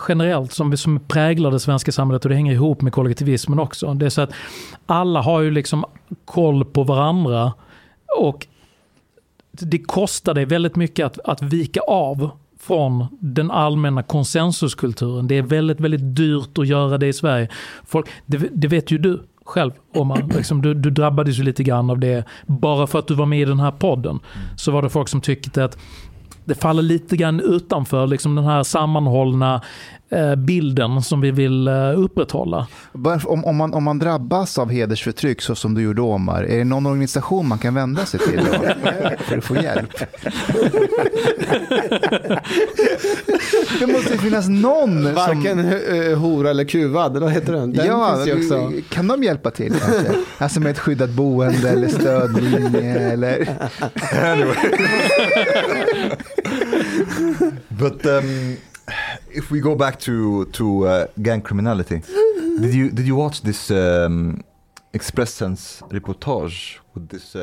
generellt 0.08 0.52
som, 0.52 0.76
som 0.76 1.00
präglar 1.08 1.50
det 1.50 1.60
svenska 1.60 1.92
samhället 1.92 2.24
och 2.24 2.28
det 2.28 2.34
hänger 2.34 2.52
ihop 2.52 2.82
med 2.82 2.92
kollektivismen 2.92 3.58
också. 3.58 3.94
Det 3.94 4.06
är 4.06 4.10
så 4.10 4.20
att 4.20 4.30
alla 4.86 5.22
har 5.22 5.40
ju 5.40 5.50
liksom 5.50 5.84
koll 6.24 6.64
på 6.64 6.84
varandra 6.84 7.52
och 8.18 8.46
det 9.50 9.78
kostar 9.78 10.34
dig 10.34 10.44
väldigt 10.44 10.76
mycket 10.76 11.06
att, 11.06 11.18
att 11.24 11.42
vika 11.42 11.80
av 11.80 12.30
från 12.66 13.06
den 13.20 13.50
allmänna 13.50 14.02
konsensuskulturen. 14.02 15.28
Det 15.28 15.38
är 15.38 15.42
väldigt, 15.42 15.80
väldigt 15.80 16.16
dyrt 16.16 16.58
att 16.58 16.66
göra 16.66 16.98
det 16.98 17.06
i 17.06 17.12
Sverige. 17.12 17.48
Folk, 17.86 18.08
det, 18.26 18.48
det 18.52 18.68
vet 18.68 18.90
ju 18.90 18.98
du 18.98 19.22
själv, 19.44 19.72
Omar. 19.94 20.22
Liksom, 20.36 20.62
du, 20.62 20.74
du 20.74 20.90
drabbades 20.90 21.38
ju 21.38 21.42
lite 21.42 21.62
grann 21.62 21.90
av 21.90 21.98
det. 21.98 22.24
Bara 22.46 22.86
för 22.86 22.98
att 22.98 23.08
du 23.08 23.14
var 23.14 23.26
med 23.26 23.40
i 23.40 23.44
den 23.44 23.60
här 23.60 23.70
podden 23.70 24.20
så 24.56 24.72
var 24.72 24.82
det 24.82 24.88
folk 24.88 25.08
som 25.08 25.20
tyckte 25.20 25.64
att 25.64 25.78
det 26.44 26.54
faller 26.54 26.82
lite 26.82 27.16
grann 27.16 27.40
utanför 27.40 28.06
liksom 28.06 28.34
den 28.34 28.44
här 28.44 28.62
sammanhållna 28.62 29.62
bilden 30.36 31.02
som 31.02 31.20
vi 31.20 31.30
vill 31.30 31.68
eh, 31.68 32.00
upprätthålla. 32.00 32.66
Om, 33.24 33.44
om, 33.44 33.56
man, 33.56 33.74
om 33.74 33.84
man 33.84 33.98
drabbas 33.98 34.58
av 34.58 34.70
hedersförtryck 34.70 35.42
så 35.42 35.54
som 35.54 35.74
du 35.74 35.82
gjorde 35.82 36.02
Omar, 36.02 36.42
är 36.42 36.58
det 36.58 36.64
någon 36.64 36.86
organisation 36.86 37.48
man 37.48 37.58
kan 37.58 37.74
vända 37.74 38.06
sig 38.06 38.20
till 38.20 38.40
för 39.18 39.38
att 39.38 39.44
få 39.44 39.56
hjälp? 39.56 39.90
det 43.80 43.86
måste 43.86 44.12
ju 44.12 44.18
finnas 44.18 44.48
någon 44.48 45.02
som... 45.02 45.14
Varken 45.14 45.58
eh, 45.58 46.18
hora 46.18 46.50
eller 46.50 46.64
kuvad, 46.64 47.16
vad 47.16 47.32
heter 47.32 47.52
den? 47.52 47.72
Den 47.72 47.86
ja, 47.86 48.14
finns 48.14 48.28
ju 48.28 48.34
också. 48.34 48.72
kan 48.88 49.08
de 49.08 49.22
hjälpa 49.22 49.50
till? 49.50 49.72
Kanske? 49.72 50.12
Alltså 50.38 50.60
med 50.60 50.70
ett 50.70 50.78
skyddat 50.78 51.10
boende 51.10 51.70
eller 51.70 51.88
stödlinje 51.88 53.10
eller... 53.12 53.48
But 57.68 58.06
um, 58.06 58.56
if 59.34 59.50
we 59.50 59.60
go 59.60 59.74
back 59.76 59.98
to 60.00 60.44
to 60.52 60.86
uh, 60.86 61.06
gang 61.16 61.40
criminality, 61.42 62.00
did 62.60 62.74
you 62.74 62.90
did 62.90 63.06
you 63.06 63.16
watch 63.16 63.40
this 63.42 63.70
um, 63.70 64.42
Expressens 64.92 65.82
reportage 65.90 66.80
with 66.94 67.08
this 67.08 67.34
uh, 67.36 67.42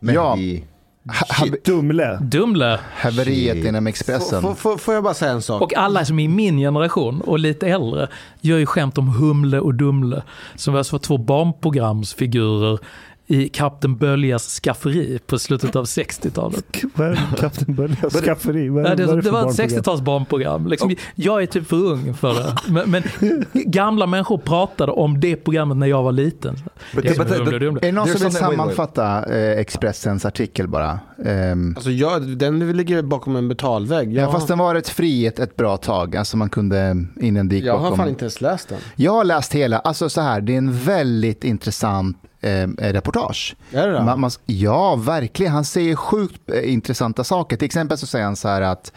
Ja. 0.00 0.34
Mehdi 0.34 0.64
Ha- 1.06 1.44
shit? 1.44 1.64
Dumle. 1.64 2.18
Dumle. 2.20 2.78
Haveriet 2.96 3.54
Shit. 3.56 3.64
inom 3.64 3.86
Expressen. 3.86 4.42
får- 4.56 4.76
får, 4.76 4.94
jag 4.94 5.04
bara 5.04 5.14
säga 5.14 5.32
en 5.32 5.42
sak? 5.42 5.62
Och 5.62 5.74
alla 5.76 6.04
som 6.04 6.18
är 6.18 6.24
i 6.24 6.28
min 6.28 6.58
generation 6.58 7.20
och 7.20 7.38
lite 7.38 7.66
äldre 7.68 8.08
gör 8.40 8.58
ju 8.58 8.66
skämt 8.66 8.98
om 8.98 9.08
Humle 9.08 9.60
och 9.60 9.74
Dumle. 9.74 10.22
Som 10.56 10.74
alltså 10.76 10.94
var 10.94 10.98
två 11.00 11.18
barnprogramsfigurer 11.18 12.78
i 13.26 13.48
Kapten 13.48 13.96
Böljas 13.96 14.60
skafferi 14.60 15.18
på 15.26 15.38
slutet 15.38 15.76
av 15.76 15.84
60-talet. 15.84 16.64
Vad 16.94 17.08
är 17.08 17.18
Kapten 17.36 17.74
Böljas 17.74 18.14
skafferi? 18.14 18.68
Vad 18.68 18.86
är- 18.86 18.96
det, 18.96 19.04
vad 19.06 19.12
är 19.12 19.16
det, 19.16 19.22
för 19.22 19.30
var 19.30 19.40
ett 19.40 19.46
barnprogram? 19.56 19.78
60-tals 19.78 20.00
barnprogram. 20.00 20.66
Liksom, 20.66 20.94
Jag 21.14 21.42
är 21.42 21.46
typ 21.46 21.66
för 21.66 21.76
ung 21.76 22.14
för 22.14 22.34
det. 22.34 22.56
Men, 22.68 22.90
men 22.90 23.02
gamla 23.54 24.06
människor 24.06 24.38
pratade 24.38 24.92
om 24.92 25.20
det 25.20 25.36
programmet 25.36 25.76
när 25.76 25.86
jag 25.86 26.02
var 26.02 26.12
liten. 26.12 26.56
But- 26.92 27.02
Det 27.02 27.18
but- 27.18 27.40
och 27.54 27.60
Dumle. 27.60 27.80
Är 27.80 27.86
det 27.86 27.92
någon 27.92 28.08
som 28.08 28.20
vill 28.22 28.32
sammanfatta 28.32 29.24
eh, 29.36 29.58
Expressens 29.58 30.24
artikel 30.24 30.68
bara? 30.68 30.98
Ehm, 31.26 31.74
Alltså 31.76 31.90
jag, 31.90 32.22
den 32.38 32.76
ligger 32.76 33.02
bakom 33.02 33.36
en 33.36 33.48
betalvägg. 33.48 34.12
ja, 34.12 34.32
fast 34.32 34.48
den 34.48 34.58
var 34.58 34.74
rätt 34.74 34.88
fri 34.88 35.26
ett, 35.26 35.38
ett 35.38 35.56
bra 35.56 35.76
tag. 35.76 36.16
Alltså 36.16 36.36
man 36.36 36.48
kunde 36.48 37.04
in 37.20 37.36
en 37.36 37.48
dik 37.48 37.64
jag 37.64 37.72
har 37.72 37.80
bakom. 37.80 37.96
fan 37.98 38.08
inte 38.08 38.24
ens 38.24 38.40
läst 38.40 38.68
den. 38.68 38.78
Jag 38.96 39.12
har 39.12 39.24
läst 39.24 39.52
hela. 39.54 39.78
Alltså 39.78 40.08
så 40.08 40.20
här, 40.20 40.40
det 40.40 40.52
är 40.54 40.58
en 40.58 40.72
väldigt 40.78 41.44
intressant 41.44 42.16
eh, 42.44 42.92
reportage. 42.92 43.56
Är 43.72 43.86
det 43.86 43.92
det? 43.92 44.04
Man, 44.04 44.20
man, 44.20 44.30
ja, 44.46 44.96
verkligen. 44.96 45.52
Han 45.52 45.64
säger 45.64 45.96
sjukt 45.96 46.50
eh, 46.50 46.72
intressanta 46.72 47.24
saker. 47.24 47.56
Till 47.56 47.66
exempel 47.66 47.98
så 47.98 48.06
säger 48.06 48.24
han 48.24 48.36
så 48.36 48.48
här 48.48 48.60
att 48.62 48.92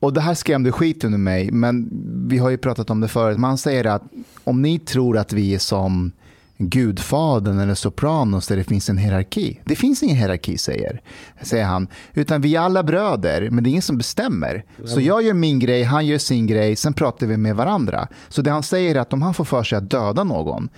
och 0.00 0.12
det 0.12 0.20
här 0.20 0.34
skrämde 0.34 0.72
skiten 0.72 1.14
ur 1.14 1.18
mig, 1.18 1.50
men 1.50 1.88
vi 2.28 2.38
har 2.38 2.50
ju 2.50 2.56
pratat 2.56 2.90
om 2.90 3.00
det 3.00 3.08
förut. 3.08 3.38
Man 3.38 3.58
säger 3.58 3.84
att 3.84 4.02
om 4.44 4.62
ni 4.62 4.78
tror 4.78 5.18
att 5.18 5.32
vi 5.32 5.54
är 5.54 5.58
som 5.58 6.12
Gudfadern 6.58 7.58
eller 7.58 7.74
Sopranos 7.74 8.46
där 8.46 8.56
det 8.56 8.64
finns 8.64 8.88
en 8.88 8.98
hierarki. 8.98 9.60
Det 9.64 9.76
finns 9.76 10.02
ingen 10.02 10.16
hierarki, 10.16 10.58
säger, 10.58 11.00
säger 11.42 11.64
han. 11.64 11.88
Utan 12.14 12.40
vi 12.40 12.54
är 12.56 12.60
alla 12.60 12.82
bröder, 12.82 13.50
men 13.50 13.64
det 13.64 13.68
är 13.68 13.70
ingen 13.70 13.82
som 13.82 13.98
bestämmer. 13.98 14.64
Så 14.84 15.00
jag 15.00 15.22
gör 15.22 15.34
min 15.34 15.58
grej, 15.58 15.82
han 15.82 16.06
gör 16.06 16.18
sin 16.18 16.46
grej, 16.46 16.76
sen 16.76 16.92
pratar 16.92 17.26
vi 17.26 17.36
med 17.36 17.56
varandra. 17.56 18.08
Så 18.28 18.42
det 18.42 18.50
han 18.50 18.62
säger 18.62 18.94
är 18.94 19.00
att 19.00 19.12
om 19.12 19.22
han 19.22 19.34
får 19.34 19.44
för 19.44 19.62
sig 19.62 19.78
att 19.78 19.90
döda 19.90 20.24
någon, 20.24 20.68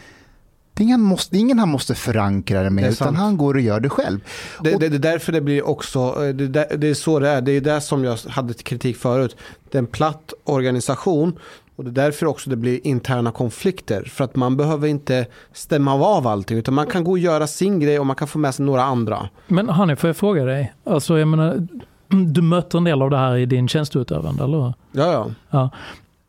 ingen, 0.83 1.01
måste, 1.01 1.37
ingen 1.39 1.59
han 1.59 1.69
måste 1.69 1.95
förankra 1.95 2.63
det 2.63 2.71
med, 2.71 2.85
Det 2.85 2.89
utan 2.91 3.17
han 3.17 3.37
går 3.37 3.55
och 3.55 3.61
gör 3.61 3.81
det 3.81 3.89
själv. 3.89 4.21
Det, 4.63 4.75
Och- 4.75 4.81
det, 4.81 4.89
det 4.89 4.97
är 4.97 5.13
därför 5.13 5.33
det 5.33 5.41
blir 5.41 5.67
också, 5.69 5.99
eh, 6.25 6.35
det, 6.35 6.47
där- 6.49 6.77
det 6.77 6.89
är 6.89 6.95
så 6.95 7.19
det 7.19 7.29
är. 7.29 7.41
Det 7.41 7.53
är 7.53 7.61
det 7.61 7.81
som 7.81 8.05
jag 8.05 8.17
hade 8.29 8.55
kritik 8.55 8.97
förut. 8.97 9.37
Det 9.71 9.79
är 9.79 9.83
en 9.83 9.87
platt 9.87 10.33
organisation 10.45 11.39
och 11.77 11.85
det 11.85 11.91
är 11.91 12.05
därför 12.05 12.27
också 12.27 12.51
det 12.51 12.57
blir 12.57 12.87
interna 12.87 13.33
konflikter. 13.33 14.03
För 14.05 14.25
att 14.25 14.37
man 14.37 14.57
behöver 14.57 14.89
inte 14.89 15.27
stämma 15.53 15.95
av 15.95 16.27
allting 16.27 16.59
utan 16.59 16.75
man 16.75 16.87
kan 16.87 17.05
gå 17.05 17.11
och 17.11 17.19
göra 17.19 17.47
sin 17.47 17.81
grej 17.81 17.99
och 18.01 18.07
man 18.07 18.17
kan 18.17 18.29
få 18.29 18.39
med 18.39 18.55
sig 18.55 18.65
några 18.67 18.83
andra. 18.83 19.29
Men 19.47 19.69
Hanni, 19.69 19.97
får 19.97 20.09
jag 20.09 20.17
fråga 20.17 20.45
dig? 20.45 20.75
Alltså, 20.85 21.19
jag 21.19 21.29
menar, 21.29 21.69
du 22.09 22.43
möter 22.43 22.79
en 22.79 22.85
del 22.85 23.03
av 23.03 23.11
det 23.11 23.17
här 23.19 23.37
i 23.37 23.47
din 23.47 23.69
tjänsteutövande, 23.69 24.45
eller 24.45 24.59
hur? 24.59 24.73
Ja, 24.93 25.13
ja. 25.13 25.31
Ja. 25.51 25.71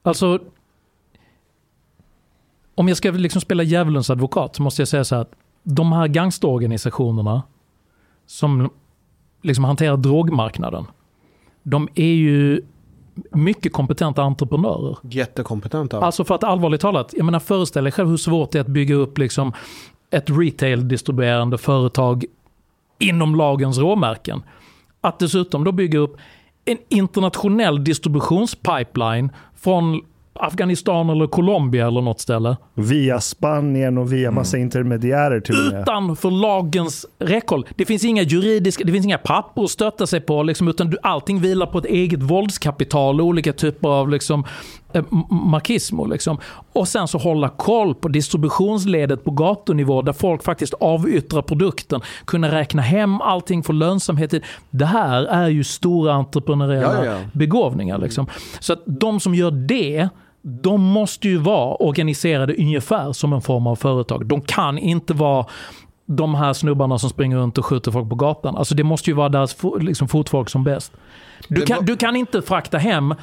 Alltså, 0.03 0.39
om 2.77 2.87
jag 2.87 2.97
ska 2.97 3.11
liksom 3.11 3.41
spela 3.41 3.63
djävulens 3.63 4.09
advokat 4.09 4.55
så 4.55 4.63
måste 4.63 4.81
jag 4.81 4.87
säga 4.87 5.03
så 5.03 5.15
här 5.15 5.21
att 5.21 5.31
de 5.63 5.91
här 5.91 6.07
gangsterorganisationerna 6.07 7.43
som 8.25 8.69
liksom 9.41 9.63
hanterar 9.63 9.97
drogmarknaden, 9.97 10.85
de 11.63 11.89
är 11.95 12.13
ju 12.13 12.61
mycket 13.31 13.73
kompetenta 13.73 14.23
entreprenörer. 14.23 14.97
Jättekompetenta. 15.01 15.99
Alltså 15.99 16.23
för 16.23 16.35
att 16.35 16.43
allvarligt 16.43 16.81
talat, 16.81 17.13
jag 17.17 17.25
menar 17.25 17.39
föreställ 17.39 17.83
dig 17.83 17.93
själv 17.93 18.09
hur 18.09 18.17
svårt 18.17 18.51
det 18.51 18.57
är 18.57 18.61
att 18.61 18.67
bygga 18.67 18.95
upp 18.95 19.17
liksom 19.17 19.53
ett 20.09 20.29
retail-distribuerande 20.29 21.57
företag 21.57 22.25
inom 22.99 23.35
lagens 23.35 23.77
råmärken. 23.77 24.43
Att 25.01 25.19
dessutom 25.19 25.63
då 25.63 25.71
bygga 25.71 25.99
upp 25.99 26.17
en 26.65 26.77
internationell 26.89 27.83
distributionspipeline 27.83 29.29
från 29.55 30.01
Afghanistan 30.39 31.09
eller 31.09 31.27
Colombia 31.27 31.87
eller 31.87 32.01
något 32.01 32.19
ställe. 32.19 32.57
Via 32.73 33.19
Spanien 33.19 33.97
och 33.97 34.13
via 34.13 34.31
massa 34.31 34.57
intermediärer 34.57 35.39
till. 35.39 35.55
Utanför 35.81 36.31
lagens 36.31 37.05
räckhåll. 37.19 37.65
Det 37.75 37.85
finns 37.85 38.05
inga 38.05 38.21
juridiska, 38.21 38.83
det 38.83 38.91
finns 38.91 39.05
inga 39.05 39.17
papper 39.17 39.63
att 39.63 39.69
stötta 39.69 40.07
sig 40.07 40.21
på. 40.21 40.43
Liksom, 40.43 40.67
utan 40.67 40.89
du, 40.89 40.97
allting 41.03 41.39
vilar 41.41 41.65
på 41.65 41.77
ett 41.77 41.85
eget 41.85 42.23
våldskapital 42.23 43.21
och 43.21 43.27
olika 43.27 43.53
typer 43.53 43.89
av 43.89 44.09
liksom, 44.09 44.43
eh. 44.93 45.03
Liksom. 46.09 46.37
Och 46.73 46.87
sen 46.87 47.07
så 47.07 47.17
hålla 47.17 47.49
koll 47.49 47.95
på 47.95 48.07
distributionsledet 48.07 49.23
på 49.23 49.31
gatunivå 49.31 50.01
där 50.01 50.13
folk 50.13 50.43
faktiskt 50.43 50.73
avyttrar 50.73 51.41
produkten. 51.41 52.01
Kunna 52.25 52.51
räkna 52.51 52.81
hem 52.81 53.21
allting, 53.21 53.63
få 53.63 53.73
lönsamhet. 53.73 54.33
i- 54.33 54.41
Det 54.69 54.85
här 54.85 55.23
är 55.23 55.47
ju 55.47 55.63
stora 55.63 56.13
entreprenöriella 56.13 57.05
ja, 57.05 57.11
ja. 57.11 57.17
begåvningar. 57.33 57.97
Liksom. 57.97 58.27
Så 58.59 58.73
att 58.73 58.83
de 58.85 59.19
som 59.19 59.35
gör 59.35 59.51
det, 59.51 60.09
de 60.41 60.81
måste 60.81 61.27
ju 61.27 61.37
vara 61.37 61.75
organiserade 61.75 62.55
ungefär 62.55 63.13
som 63.13 63.33
en 63.33 63.41
form 63.41 63.67
av 63.67 63.75
företag. 63.75 64.25
De 64.25 64.41
kan 64.41 64.77
inte 64.77 65.13
vara 65.13 65.45
de 66.05 66.35
här 66.35 66.53
snubbarna 66.53 66.99
som 66.99 67.09
springer 67.09 67.37
runt 67.37 67.57
och 67.57 67.65
skjuter 67.65 67.91
folk 67.91 68.09
på 68.09 68.15
gatan. 68.15 68.55
Alltså 68.55 68.75
det 68.75 68.83
måste 68.83 69.09
ju 69.09 69.15
vara 69.15 69.29
deras 69.29 69.57
liksom, 69.79 70.07
fotfolk 70.07 70.49
som 70.49 70.63
bäst. 70.63 70.91
Du 71.47 71.61
kan, 71.61 71.85
du 71.85 71.97
kan 71.97 72.15
inte 72.15 72.41
frakta 72.41 72.77
hem 72.77 73.15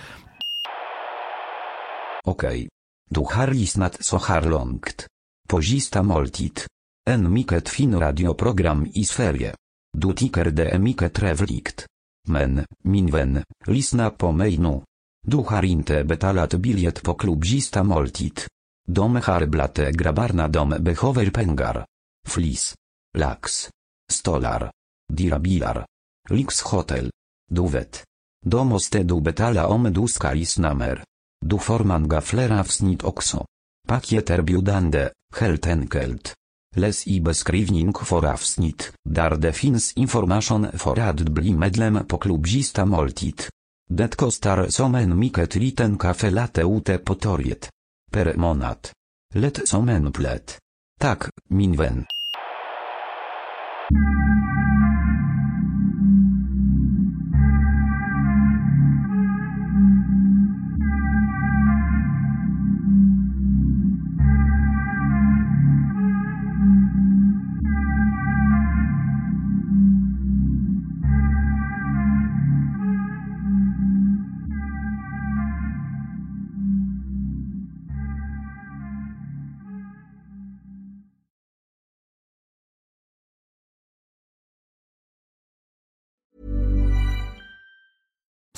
Okej. 2.26 2.68
Du 3.10 3.20
har 3.20 3.48
lyssnat 3.48 4.04
så 4.04 4.18
här 4.18 4.42
långt. 4.42 5.06
På 5.48 5.62
sista 5.62 6.02
måltid. 6.02 6.60
En 7.10 7.32
mycket 7.32 7.68
fin 7.68 8.00
radioprogram 8.00 8.86
i 8.94 9.04
Sverige. 9.04 9.54
Du 9.98 10.12
tycker 10.12 10.44
det 10.44 10.70
är 10.70 10.78
mycket 10.78 11.14
trevligt. 11.14 11.86
Men, 12.28 12.64
min 12.84 13.06
vän, 13.06 13.42
lyssna 13.66 14.10
på 14.10 14.32
mig 14.32 14.58
nu. 14.58 14.82
Du 15.26 15.36
har 15.36 15.64
inte 15.64 16.04
betalat 16.04 16.54
biljett 16.54 17.02
på 17.02 17.14
klubb 17.14 17.46
sista 17.46 17.82
måltid. 17.82 18.40
De 18.86 19.16
har 19.16 19.46
blate 19.46 19.92
grabbarna 19.92 20.48
de 20.48 20.68
behöver 20.68 21.30
pengar. 21.30 21.86
Flis. 22.28 22.74
Lax. 23.18 23.70
Stolar. 24.12 24.70
Dyra 25.12 25.38
bilar. 25.38 25.86
Lyxhotel. 26.30 27.10
Du 27.50 27.68
vet. 27.68 28.04
Måste 28.64 29.02
du 29.02 29.20
betala 29.20 29.66
om 29.66 29.92
du 29.92 30.08
ska 30.08 30.32
lyssna 30.32 30.74
mer. 30.74 31.04
Du 31.46 31.58
får 31.58 32.08
gaflera 32.08 32.20
fler 32.20 32.60
avsnitt 32.60 33.04
också. 33.04 33.46
Paket 33.88 34.30
erbjudande, 34.30 35.10
helt 35.36 35.66
enkelt. 35.66 36.34
Läs 36.76 37.06
i 37.06 37.20
beskrivning 37.20 37.94
för 37.94 38.26
avsnitt, 38.26 38.92
där 39.08 39.36
det 39.36 39.52
finns 39.52 39.92
information 39.92 40.66
för 40.72 40.98
att 40.98 41.20
bli 41.20 41.54
medlem 41.54 42.06
på 42.06 42.18
klubzista 42.18 42.84
måltid. 42.84 43.42
Det 43.88 44.16
kostar 44.16 44.68
som 44.68 44.94
en 44.94 45.18
mycket 45.18 45.54
liten 45.54 45.98
kaffelatte 45.98 46.62
ute 46.62 46.98
på 46.98 47.14
torget. 47.14 47.70
Per 48.12 48.34
månad. 48.36 48.88
Lätt 49.34 49.68
som 49.68 49.88
en 49.88 50.12
plätt. 50.12 50.58
Tak, 51.00 51.28
min 51.48 51.76
vän. 51.76 52.04